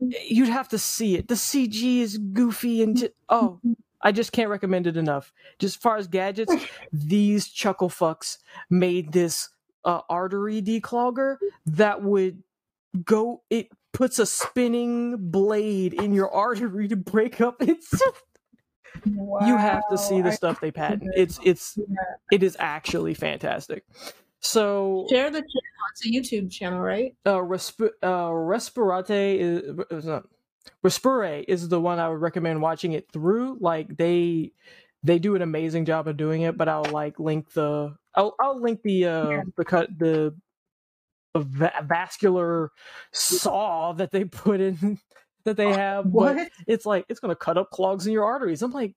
You'd 0.00 0.48
have 0.48 0.68
to 0.68 0.78
see 0.78 1.16
it. 1.16 1.26
The 1.26 1.34
CG 1.34 1.98
is 1.98 2.18
goofy 2.18 2.82
and 2.82 2.96
just, 2.96 3.12
oh, 3.28 3.60
I 4.00 4.12
just 4.12 4.30
can't 4.30 4.48
recommend 4.48 4.86
it 4.86 4.96
enough. 4.96 5.32
Just 5.58 5.76
as 5.76 5.82
far 5.82 5.96
as 5.96 6.06
gadgets, 6.06 6.54
these 6.92 7.48
chuckle 7.48 7.88
fucks 7.88 8.38
made 8.70 9.12
this 9.12 9.48
uh, 9.84 10.02
artery 10.08 10.62
declogger 10.62 11.36
that 11.66 12.02
would 12.02 12.42
go. 13.04 13.42
It 13.50 13.70
puts 13.92 14.20
a 14.20 14.26
spinning 14.26 15.16
blade 15.30 15.94
in 15.94 16.12
your 16.12 16.30
artery 16.30 16.88
to 16.88 16.96
break 16.96 17.40
up. 17.40 17.60
It's 17.62 18.00
you 19.04 19.56
have 19.56 19.82
to 19.90 19.98
see 19.98 20.20
the 20.20 20.28
Wow, 20.30 20.34
stuff 20.34 20.60
they 20.60 20.70
patent. 20.70 21.04
it. 21.14 21.20
It's 21.20 21.40
it's 21.44 21.76
Yeah. 21.78 21.84
it 22.30 22.42
is 22.42 22.56
actually 22.58 23.14
fantastic. 23.14 23.84
So 24.40 25.06
Share 25.10 25.30
the 25.30 25.38
channel. 25.40 25.52
It's 25.92 26.06
a 26.06 26.08
YouTube 26.10 26.50
channel, 26.50 26.80
right? 26.80 27.14
uh, 27.26 27.36
resp- 27.38 27.90
uh 28.02 28.28
Respirate 28.30 29.38
is, 29.38 29.62
is 29.90 30.04
not, 30.04 30.24
Respire 30.84 31.44
is 31.48 31.68
the 31.68 31.80
one 31.80 31.98
I 31.98 32.08
would 32.08 32.20
recommend 32.20 32.60
watching 32.62 32.92
it 32.92 33.10
through. 33.12 33.58
Like 33.60 33.96
they 33.96 34.52
they 35.02 35.18
do 35.18 35.34
an 35.34 35.42
amazing 35.42 35.86
job 35.86 36.06
of 36.08 36.16
doing 36.16 36.42
it, 36.42 36.56
but 36.56 36.68
I'll 36.68 36.84
like 36.84 37.18
link 37.18 37.52
the 37.52 37.96
I'll 38.14 38.34
I'll 38.40 38.60
link 38.60 38.82
the 38.82 39.06
uh 39.06 39.30
Yeah. 39.30 39.42
the 39.56 39.64
cut 39.64 39.88
the, 39.98 40.36
the 41.34 41.40
va- 41.40 41.84
vascular 41.86 42.70
saw 43.12 43.92
that 43.94 44.10
they 44.10 44.24
put 44.24 44.60
in 44.60 44.98
that 45.48 45.56
they 45.56 45.72
uh, 45.72 45.76
have. 45.76 46.04
But 46.04 46.36
What? 46.36 46.50
it's 46.66 46.86
like 46.86 47.04
it's 47.08 47.20
going 47.20 47.30
to 47.30 47.36
cut 47.36 47.58
up 47.58 47.70
clogs 47.70 48.06
in 48.06 48.12
your 48.12 48.24
arteries. 48.24 48.62
I'm 48.62 48.72
like, 48.72 48.94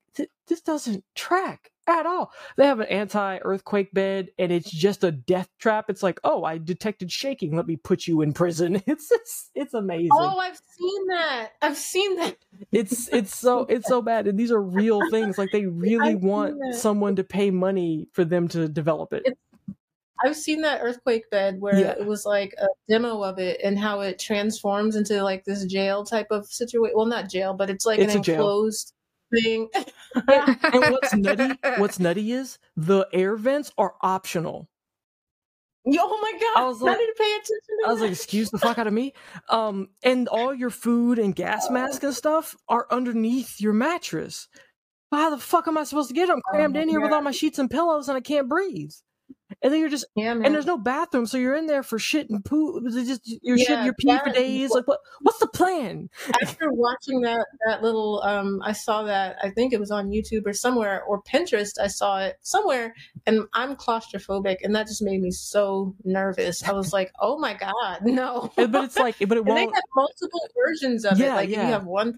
this 0.47 0.61
doesn't 0.61 1.03
track 1.15 1.71
at 1.87 2.05
all. 2.05 2.31
They 2.57 2.65
have 2.65 2.79
an 2.79 2.87
anti-earthquake 2.87 3.93
bed, 3.93 4.29
and 4.37 4.51
it's 4.51 4.69
just 4.69 5.03
a 5.03 5.11
death 5.11 5.49
trap. 5.59 5.85
It's 5.89 6.03
like, 6.03 6.19
oh, 6.23 6.43
I 6.43 6.57
detected 6.57 7.11
shaking. 7.11 7.55
Let 7.55 7.67
me 7.67 7.75
put 7.77 8.07
you 8.07 8.21
in 8.21 8.33
prison. 8.33 8.81
It's 8.87 9.11
it's, 9.11 9.49
it's 9.55 9.73
amazing. 9.73 10.09
Oh, 10.11 10.37
I've 10.37 10.59
seen 10.77 11.07
that. 11.07 11.49
I've 11.61 11.77
seen 11.77 12.15
that. 12.17 12.35
It's 12.71 13.07
it's 13.09 13.35
so 13.35 13.61
it's 13.69 13.87
so 13.87 14.01
bad, 14.01 14.27
and 14.27 14.37
these 14.37 14.51
are 14.51 14.61
real 14.61 14.99
things. 15.09 15.37
Like 15.37 15.49
they 15.51 15.65
really 15.65 16.11
I've 16.11 16.23
want 16.23 16.55
someone 16.75 17.15
to 17.15 17.23
pay 17.23 17.51
money 17.51 18.07
for 18.13 18.25
them 18.25 18.47
to 18.49 18.67
develop 18.67 19.13
it. 19.13 19.23
It's- 19.25 19.37
I've 20.23 20.35
seen 20.35 20.61
that 20.61 20.81
earthquake 20.81 21.29
bed 21.29 21.59
where 21.59 21.75
Yeah. 21.79 21.91
it 21.99 22.05
was 22.05 22.25
like 22.25 22.53
a 22.59 22.67
demo 22.89 23.23
of 23.23 23.39
it 23.39 23.59
and 23.63 23.77
how 23.79 24.01
it 24.01 24.19
transforms 24.19 24.95
into 24.95 25.23
like 25.23 25.43
this 25.45 25.65
jail 25.65 26.03
type 26.03 26.27
of 26.31 26.45
situation. 26.47 26.93
Well, 26.95 27.05
not 27.05 27.29
jail, 27.29 27.53
but 27.53 27.69
it's 27.69 27.85
like 27.85 27.99
It's 27.99 28.13
an 28.13 28.19
a 28.19 28.23
jail. 28.23 28.35
enclosed 28.35 28.93
thing. 29.33 29.69
and 30.27 30.91
what's 30.91 31.13
nutty? 31.15 31.55
What's 31.77 31.99
nutty 31.99 32.31
is 32.31 32.59
the 32.75 33.07
air 33.13 33.35
vents 33.35 33.71
are 33.77 33.95
optional. 34.01 34.67
Oh 35.87 36.19
my 36.21 36.31
god! 36.39 36.63
I 36.63 36.67
was 36.67 36.81
I 36.81 36.85
like- 36.85 36.99
need 36.99 37.07
to 37.07 37.15
pay 37.17 37.31
attention 37.33 37.57
I 37.87 37.89
was 37.89 37.99
that. 37.99 38.05
like, 38.05 38.11
excuse 38.13 38.51
the 38.51 38.59
fuck 38.59 38.77
out 38.77 38.85
of 38.85 38.93
me. 38.93 39.13
Um, 39.49 39.89
and 40.03 40.27
all 40.27 40.53
your 40.53 40.69
food 40.69 41.17
and 41.17 41.35
gas 41.35 41.69
mask 41.71 42.03
and 42.03 42.13
stuff 42.13 42.55
are 42.69 42.85
underneath 42.91 43.59
your 43.59 43.73
mattress. 43.73 44.47
How 45.11 45.31
the 45.31 45.39
fuck 45.39 45.67
am 45.67 45.77
I 45.79 45.83
supposed 45.83 46.09
to 46.09 46.13
get 46.13 46.29
it? 46.29 46.33
I'm 46.33 46.41
crammed 46.51 46.75
my 46.75 46.81
in 46.83 46.89
here 46.89 47.01
with 47.01 47.11
all 47.11 47.21
my 47.21 47.31
sheets 47.31 47.57
and 47.57 47.69
pillows 47.69 48.07
and 48.09 48.15
I 48.15 48.21
can't 48.21 48.47
breathe. 48.47 48.91
And 49.63 49.71
then 49.71 49.79
you're 49.79 49.89
just 49.89 50.05
yeah, 50.15 50.31
and 50.31 50.45
there's 50.55 50.65
no 50.65 50.77
bathroom, 50.77 51.25
so 51.27 51.37
you're 51.37 51.55
in 51.55 51.67
there 51.67 51.83
for 51.83 51.99
shit 51.99 52.29
and 52.29 52.43
poo. 52.43 52.81
Just 52.89 53.21
you're 53.43 53.57
shit 53.57 53.69
Yeah, 53.69 53.85
your 53.85 53.93
pee 53.93 54.17
for 54.17 54.31
days. 54.31 54.71
Like 54.71 54.87
what? 54.87 54.99
What's 55.21 55.39
the 55.39 55.47
plan? 55.47 56.09
after 56.41 56.71
watching 56.71 57.21
that 57.21 57.45
that 57.67 57.81
little 57.83 58.21
um 58.23 58.61
i 58.63 58.71
saw 58.71 59.03
that 59.03 59.37
i 59.43 59.49
think 59.49 59.73
it 59.73 59.79
was 59.79 59.91
on 59.91 60.09
youtube 60.09 60.45
or 60.45 60.53
somewhere 60.53 61.03
or 61.03 61.21
pinterest 61.23 61.73
i 61.79 61.87
saw 61.87 62.19
it 62.19 62.37
somewhere 62.41 62.93
and 63.27 63.41
i'm 63.53 63.75
claustrophobic 63.75 64.57
and 64.63 64.75
that 64.75 64.87
just 64.87 65.01
made 65.01 65.21
me 65.21 65.29
so 65.31 65.93
nervous 66.03 66.63
i 66.67 66.71
was 66.71 66.91
like 66.93 67.11
oh 67.19 67.37
my 67.37 67.53
god 67.53 67.99
no 68.03 68.51
But 68.55 68.73
it's 68.85 68.97
like, 68.97 69.17
but 69.19 69.37
it 69.37 69.45
and 69.45 69.57
they 69.57 69.65
won't. 69.65 69.75
have 69.75 69.83
multiple 69.95 70.41
versions 70.65 71.05
of 71.05 71.19
Yeah, 71.19 71.33
it 71.33 71.35
like 71.35 71.49
if 71.49 71.55
yeah. 71.57 71.65
you 71.67 71.73
have 71.73 71.85
one 71.85 72.17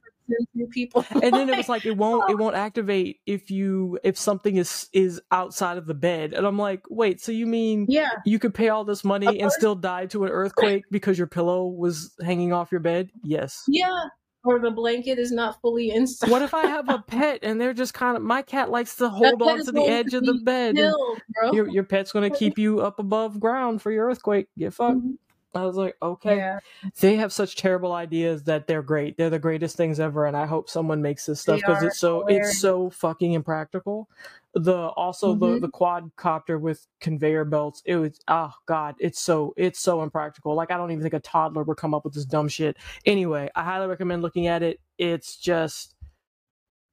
two 0.55 0.67
people 0.67 1.05
And 1.11 1.33
then 1.33 1.49
it 1.49 1.57
was 1.57 1.69
like 1.69 1.85
it 1.85 1.97
won't 1.97 2.29
it 2.29 2.37
won't 2.37 2.55
activate 2.55 3.19
if 3.25 3.51
you 3.51 3.99
if 4.03 4.17
something 4.17 4.57
is 4.57 4.89
is 4.93 5.21
outside 5.31 5.77
of 5.77 5.85
the 5.85 5.93
bed. 5.93 6.33
And 6.33 6.45
I'm 6.45 6.57
like, 6.57 6.81
wait, 6.89 7.21
so 7.21 7.31
you 7.31 7.45
mean 7.47 7.85
yeah 7.89 8.09
you 8.25 8.39
could 8.39 8.53
pay 8.53 8.69
all 8.69 8.83
this 8.85 9.03
money 9.03 9.39
and 9.41 9.51
still 9.51 9.75
die 9.75 10.05
to 10.07 10.23
an 10.25 10.31
earthquake 10.31 10.83
because 10.91 11.17
your 11.17 11.27
pillow 11.27 11.65
was 11.67 12.13
hanging 12.23 12.53
off 12.53 12.71
your 12.71 12.81
bed? 12.81 13.09
Yes. 13.23 13.63
yeah 13.67 14.05
or 14.45 14.59
the 14.59 14.71
blanket 14.71 15.17
is 15.19 15.31
not 15.31 15.59
fully 15.61 15.89
inside 15.91 16.29
What 16.29 16.41
if 16.41 16.53
I 16.53 16.65
have 16.67 16.89
a 16.89 16.99
pet 16.99 17.39
and 17.43 17.61
they're 17.61 17.73
just 17.73 17.93
kind 17.93 18.17
of 18.17 18.23
my 18.23 18.41
cat 18.41 18.69
likes 18.69 18.97
to 18.97 19.07
hold 19.07 19.41
on 19.41 19.63
to 19.63 19.71
the 19.71 19.83
edge 19.83 20.11
to 20.11 20.17
of 20.17 20.25
the 20.25 20.39
bed. 20.43 20.75
killed, 20.75 21.21
bro. 21.29 21.53
Your 21.53 21.69
your 21.69 21.83
pet's 21.83 22.11
gonna 22.11 22.29
keep 22.29 22.57
you 22.57 22.81
up 22.81 22.99
above 22.99 23.39
ground 23.39 23.81
for 23.81 23.91
your 23.91 24.05
earthquake. 24.07 24.47
Get 24.57 24.73
fucked. 24.73 24.97
Mhm. 24.97 25.17
I 25.55 25.63
was 25.65 25.75
like, 25.75 25.95
okay. 26.01 26.37
Yeah. 26.37 26.59
They 26.99 27.15
have 27.17 27.31
such 27.31 27.55
terrible 27.55 27.93
ideas 27.93 28.43
that 28.43 28.65
they're 28.67 28.81
great. 28.81 29.17
They're 29.17 29.29
the 29.29 29.37
greatest 29.39 29.77
things 29.77 29.99
ever, 29.99 30.25
and 30.25 30.35
I 30.35 30.45
hope 30.47 30.69
someone 30.69 31.01
makes 31.01 31.25
this 31.27 31.41
stuff 31.41 31.59
because 31.59 31.83
it's 31.83 31.99
so 31.99 32.19
hilarious. 32.21 32.49
it's 32.49 32.59
so 32.59 32.89
fucking 32.89 33.33
impractical. 33.33 34.09
The 34.55 34.87
also 34.89 35.33
the 35.35 35.57
Mhm. 35.57 35.61
the 35.61 35.69
quadcopter 35.69 36.59
with 36.59 36.87
conveyor 36.99 37.45
belts. 37.45 37.81
It 37.85 37.95
was 37.97 38.19
oh 38.27 38.53
god, 38.65 38.95
it's 38.99 39.19
so 39.21 39.53
it's 39.57 39.79
so 39.79 40.01
impractical. 40.03 40.55
Like 40.55 40.71
I 40.71 40.77
don't 40.77 40.91
even 40.91 41.01
think 41.03 41.13
a 41.13 41.19
toddler 41.19 41.63
would 41.63 41.77
come 41.77 41.93
up 41.93 42.03
with 42.03 42.13
this 42.13 42.25
dumb 42.25 42.47
shit. 42.47 42.77
Anyway, 43.05 43.49
I 43.55 43.63
highly 43.63 43.87
recommend 43.87 44.21
looking 44.21 44.47
at 44.47 44.61
it. 44.63 44.79
It's 44.97 45.37
just 45.37 45.95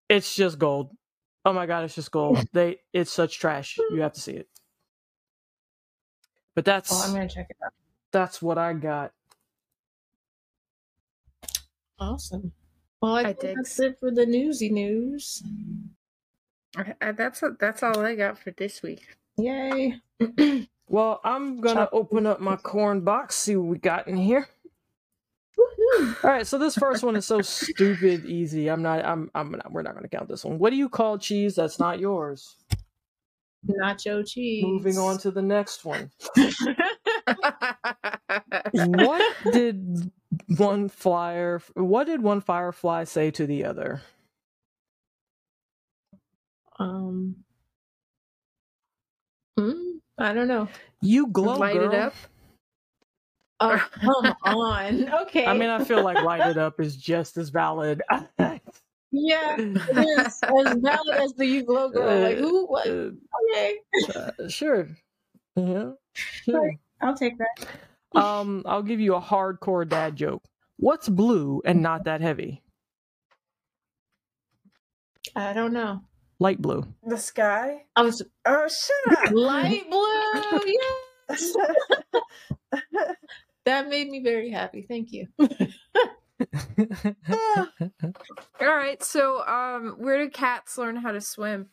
it's 0.08 0.34
just 0.34 0.58
gold. 0.58 0.96
Oh 1.44 1.52
my 1.52 1.66
god, 1.66 1.84
it's 1.84 1.94
just 1.94 2.10
gold. 2.10 2.38
They 2.52 2.80
it's 2.92 3.10
such 3.12 3.38
trash. 3.38 3.78
You 3.90 4.00
have 4.02 4.12
to 4.14 4.20
see 4.20 4.32
it. 4.32 4.48
But 6.54 6.64
that's 6.64 6.92
Oh, 6.92 7.02
I'm 7.06 7.12
gonna 7.12 7.28
check 7.28 7.46
it 7.50 7.56
out. 7.64 7.72
That's 8.12 8.40
what 8.42 8.58
I 8.58 8.72
got. 8.74 9.12
Awesome. 11.98 12.52
Well, 13.02 13.14
I, 13.16 13.20
I 13.20 13.32
think 13.32 13.56
that's 13.56 13.78
it 13.80 13.98
for 14.00 14.10
the 14.10 14.26
newsy 14.26 14.68
news. 14.70 15.42
I- 16.76 16.94
I- 17.00 17.12
that's 17.12 17.42
that's 17.58 17.82
all 17.82 18.00
I 18.00 18.14
got 18.14 18.38
for 18.38 18.50
this 18.52 18.82
week. 18.82 19.16
Yay. 19.36 19.96
Well, 20.92 21.20
I'm 21.22 21.60
gonna 21.60 21.82
Chop- 21.82 21.90
open 21.92 22.26
up 22.26 22.40
my 22.40 22.56
corn 22.56 23.02
box, 23.02 23.36
see 23.36 23.54
what 23.54 23.66
we 23.68 23.78
got 23.78 24.08
in 24.08 24.16
here. 24.16 24.48
Woohoo. 25.56 26.24
All 26.24 26.30
right, 26.30 26.44
so 26.44 26.58
this 26.58 26.74
first 26.76 27.04
one 27.04 27.14
is 27.14 27.24
so 27.24 27.40
stupid 27.42 28.24
easy. 28.24 28.66
I'm 28.68 28.82
not. 28.82 29.04
I'm. 29.04 29.30
I'm 29.36 29.52
not. 29.52 29.70
We're 29.70 29.82
not 29.82 29.94
gonna 29.94 30.08
count 30.08 30.26
this 30.28 30.44
one. 30.44 30.58
What 30.58 30.70
do 30.70 30.76
you 30.76 30.88
call 30.88 31.16
cheese 31.16 31.54
that's 31.54 31.78
not 31.78 32.00
yours? 32.00 32.56
Nacho 33.68 34.26
cheese. 34.28 34.64
Moving 34.64 34.98
on 34.98 35.16
to 35.18 35.30
the 35.30 35.42
next 35.42 35.84
one. 35.84 36.10
What 38.72 39.26
did 39.50 40.10
one 40.56 40.88
flyer? 40.88 41.60
What 41.74 42.06
did 42.06 42.22
one 42.22 42.40
firefly 42.40 43.04
say 43.04 43.30
to 43.32 43.46
the 43.46 43.64
other? 43.64 44.02
um. 46.78 47.36
hmm, 49.58 49.72
I 50.18 50.32
don't 50.32 50.48
know. 50.48 50.68
You 51.02 51.26
glow, 51.28 51.58
Light 51.58 51.74
girl. 51.76 51.92
it 51.92 51.94
up. 51.98 52.14
Oh, 53.60 53.82
come 54.02 54.34
on. 54.42 55.12
Okay. 55.22 55.46
I 55.46 55.54
mean, 55.54 55.68
I 55.70 55.80
feel 55.80 56.02
like 56.02 56.18
light 56.20 56.46
it 56.46 56.58
up 56.58 56.80
is 56.80 56.96
just 56.98 57.36
as 57.36 57.50
valid. 57.50 58.02
yeah, 59.12 59.56
it 59.56 60.20
is 60.20 60.42
as 60.42 60.76
valid 60.82 61.16
as 61.24 61.34
the 61.34 61.46
you 61.46 61.64
glow 61.64 61.90
girl. 61.90 62.20
Like 62.20 62.38
who? 62.38 62.66
What? 62.66 62.86
Uh, 62.86 63.10
Okay, 63.52 63.74
uh, 64.16 64.48
sure. 64.48 64.88
Yeah. 65.56 65.92
Sure. 66.14 66.72
I'll 67.02 67.16
take 67.16 67.38
that. 67.38 67.66
Um, 68.14 68.62
I'll 68.66 68.82
give 68.82 69.00
you 69.00 69.14
a 69.14 69.20
hardcore 69.20 69.88
dad 69.88 70.16
joke. 70.16 70.42
What's 70.76 71.08
blue 71.08 71.62
and 71.64 71.82
not 71.82 72.04
that 72.04 72.20
heavy? 72.20 72.62
I 75.36 75.52
don't 75.52 75.72
know. 75.72 76.00
Light 76.38 76.60
blue. 76.60 76.84
The 77.06 77.18
sky. 77.18 77.84
I 77.94 78.02
was 78.02 78.22
Oh, 78.46 78.68
shut 78.68 79.24
up. 79.26 79.30
light 79.34 79.88
blue. 79.90 80.74
Yes, 81.28 81.54
that 83.66 83.88
made 83.88 84.08
me 84.08 84.22
very 84.22 84.50
happy. 84.50 84.86
Thank 84.88 85.12
you. 85.12 85.26
All 87.30 87.66
right. 88.60 89.02
So, 89.02 89.46
um, 89.46 89.96
where 89.98 90.18
do 90.24 90.30
cats 90.30 90.78
learn 90.78 90.96
how 90.96 91.12
to 91.12 91.20
swim? 91.20 91.68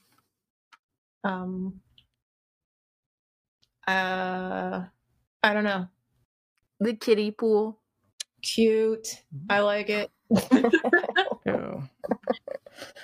Um. 1.23 1.79
Uh, 3.87 4.83
I 5.41 5.53
don't 5.53 5.63
know. 5.63 5.87
The 6.79 6.93
kiddie 6.93 7.31
pool. 7.31 7.79
Cute. 8.41 9.23
I 9.49 9.57
mm-hmm. 9.57 9.65
like 9.65 9.89
it. 9.89 10.11
Yeah. 11.45 11.81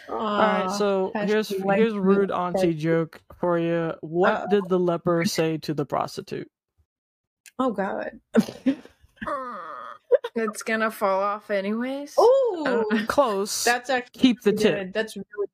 All 0.10 0.38
right, 0.38 0.70
so 0.78 1.12
has 1.16 1.30
here's 1.30 1.48
to 1.48 1.62
here's 1.72 1.94
a 1.94 2.02
rude 2.02 2.30
auntie 2.30 2.74
joke 2.74 3.22
for 3.40 3.58
you. 3.58 3.94
What 4.02 4.34
Uh-oh. 4.34 4.48
did 4.50 4.68
the 4.68 4.78
leper 4.78 5.24
say 5.26 5.58
to 5.60 5.74
the 5.74 5.86
prostitute? 5.86 6.50
oh 7.60 7.72
God. 7.72 8.12
It's 10.36 10.64
gonna 10.64 10.90
fall 10.90 11.22
off 11.22 11.52
anyways. 11.52 12.16
Oh, 12.18 12.86
Close. 13.08 13.64
that's 13.64 13.90
actually 13.90 14.20
Keep 14.20 14.42
the 14.42 14.52
good. 14.52 14.62
tip. 14.62 14.94
That's 14.94 15.16
really. 15.16 15.48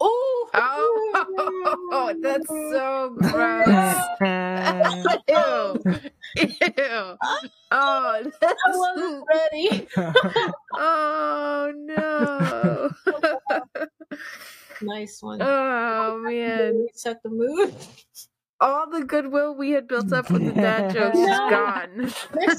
Oh. 0.00 0.50
Oh, 0.54 2.14
that's 2.22 2.48
so 2.48 3.14
gross. 3.18 3.96
Ew. 5.28 6.10
Ew. 6.36 7.16
Oh, 7.72 8.20
that's, 8.40 8.60
I 8.66 8.76
wasn't 8.76 9.24
ready. 9.32 9.86
oh 10.74 11.72
no. 11.72 12.90
nice 14.82 15.22
one. 15.22 15.40
oh 15.40 16.18
man. 16.18 16.88
Set 16.94 17.22
the 17.22 17.28
mood. 17.28 17.72
All 18.60 18.90
the 18.90 19.04
goodwill 19.04 19.54
we 19.54 19.70
had 19.70 19.86
built 19.86 20.12
up 20.12 20.28
with 20.32 20.44
the 20.44 20.52
dad 20.52 20.92
jokes 20.92 21.16
is 21.16 21.28
gone. 21.28 22.12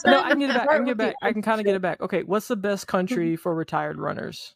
No, 0.06 0.22
I 0.22 0.30
can 0.30 0.40
get 0.40 0.50
it 0.52 0.56
back. 0.56 0.70
I 0.70 0.78
can 0.78 0.86
get 0.86 0.98
back. 0.98 1.16
I 1.22 1.34
can 1.34 1.42
kind 1.42 1.60
of 1.60 1.66
get 1.66 1.76
it 1.76 1.82
back. 1.82 2.00
Okay, 2.00 2.24
what's 2.24 2.48
the 2.48 2.56
best 2.56 2.88
country 2.88 3.34
mm-hmm. 3.34 3.42
for 3.42 3.54
retired 3.54 4.00
runners? 4.00 4.56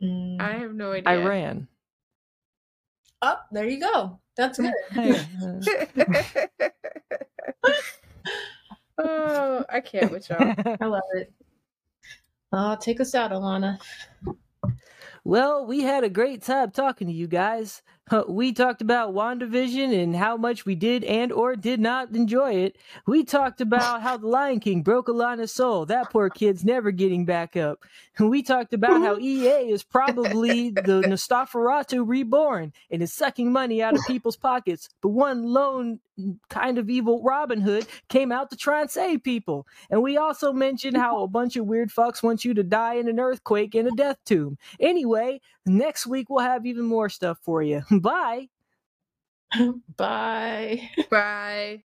I 0.00 0.06
mm. 0.06 0.60
have 0.60 0.72
no 0.72 0.92
idea. 0.92 1.12
Iran. 1.12 1.66
Oh, 3.22 3.36
there 3.52 3.68
you 3.68 3.80
go. 3.80 4.20
That's 4.36 4.58
good. 4.94 5.20
Oh, 9.02 9.64
I 9.70 9.80
can't 9.80 10.10
with 10.10 10.28
y'all. 10.28 10.54
I 10.78 10.84
love 10.84 11.02
it. 11.14 11.32
Uh, 12.52 12.76
take 12.76 13.00
us 13.00 13.14
out, 13.14 13.30
Alana. 13.30 13.78
Well, 15.24 15.64
we 15.64 15.80
had 15.80 16.04
a 16.04 16.10
great 16.10 16.42
time 16.42 16.70
talking 16.70 17.06
to 17.06 17.12
you 17.12 17.26
guys. 17.26 17.82
We 18.28 18.52
talked 18.52 18.82
about 18.82 19.14
WandaVision 19.14 20.02
and 20.02 20.14
how 20.14 20.36
much 20.36 20.64
we 20.64 20.74
did 20.74 21.04
and 21.04 21.32
or 21.32 21.56
did 21.56 21.80
not 21.80 22.14
enjoy 22.14 22.54
it. 22.54 22.76
We 23.06 23.24
talked 23.24 23.60
about 23.60 24.02
how 24.02 24.16
the 24.16 24.26
Lion 24.26 24.60
King 24.60 24.82
broke 24.82 25.08
Alana's 25.08 25.52
soul. 25.52 25.86
That 25.86 26.10
poor 26.10 26.30
kid's 26.30 26.64
never 26.64 26.90
getting 26.90 27.24
back 27.24 27.56
up. 27.56 27.80
We 28.18 28.42
talked 28.42 28.72
about 28.72 29.00
how 29.00 29.18
EA 29.20 29.70
is 29.70 29.82
probably 29.82 30.70
the 30.70 31.02
Nostaferatu 31.06 32.06
reborn 32.06 32.72
and 32.90 33.02
is 33.02 33.12
sucking 33.12 33.52
money 33.52 33.82
out 33.82 33.94
of 33.94 34.04
people's 34.06 34.36
pockets. 34.36 34.88
But 35.00 35.10
one 35.10 35.44
lone 35.44 36.00
kind 36.48 36.78
of 36.78 36.90
evil 36.90 37.22
Robin 37.22 37.60
Hood 37.60 37.86
came 38.08 38.32
out 38.32 38.50
to 38.50 38.56
try 38.56 38.80
and 38.80 38.90
save 38.90 39.22
people. 39.22 39.66
And 39.90 40.02
we 40.02 40.16
also 40.16 40.52
mentioned 40.52 40.96
how 40.96 41.22
a 41.22 41.28
bunch 41.28 41.56
of 41.56 41.66
weird 41.66 41.90
fucks 41.90 42.22
want 42.22 42.44
you 42.44 42.54
to 42.54 42.62
die 42.62 42.94
in 42.94 43.08
an 43.08 43.20
earthquake 43.20 43.74
in 43.74 43.86
a 43.86 43.92
death 43.92 44.18
tomb. 44.24 44.58
Anyway, 44.78 45.40
next 45.76 46.06
week 46.06 46.28
we'll 46.28 46.44
have 46.44 46.66
even 46.66 46.84
more 46.84 47.08
stuff 47.08 47.38
for 47.42 47.62
you. 47.62 47.82
Bye. 47.90 48.48
Bye. 49.96 50.90
Bye. 51.10 51.82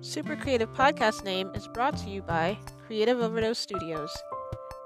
Super 0.00 0.36
Creative 0.36 0.72
Podcast 0.72 1.24
name 1.24 1.50
is 1.54 1.66
brought 1.66 1.96
to 1.98 2.08
you 2.08 2.22
by 2.22 2.56
Creative 2.86 3.20
Overdose 3.20 3.58
Studios, 3.58 4.16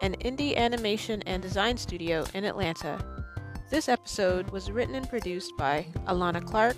an 0.01 0.16
indie 0.20 0.57
animation 0.57 1.23
and 1.27 1.43
design 1.43 1.77
studio 1.77 2.25
in 2.33 2.45
Atlanta. 2.45 2.99
This 3.70 3.91
episode 3.91 4.51
was 4.51 4.70
written 4.70 4.95
and 4.95 5.07
produced 5.07 5.53
by 5.59 5.87
Alana 6.07 6.43
Clark, 6.43 6.77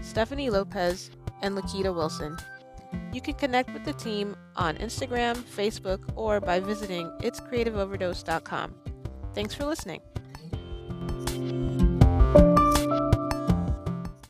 Stephanie 0.00 0.48
Lopez, 0.48 1.10
and 1.42 1.54
Lakita 1.54 1.94
Wilson. 1.94 2.38
You 3.12 3.20
can 3.20 3.34
connect 3.34 3.72
with 3.72 3.84
the 3.84 3.92
team 3.92 4.36
on 4.56 4.76
Instagram, 4.76 5.36
Facebook, 5.36 6.00
or 6.16 6.40
by 6.40 6.60
visiting 6.60 7.10
itscreativeoverdose.com. 7.20 8.74
Thanks 9.34 9.54
for 9.54 9.64
listening. 9.64 10.00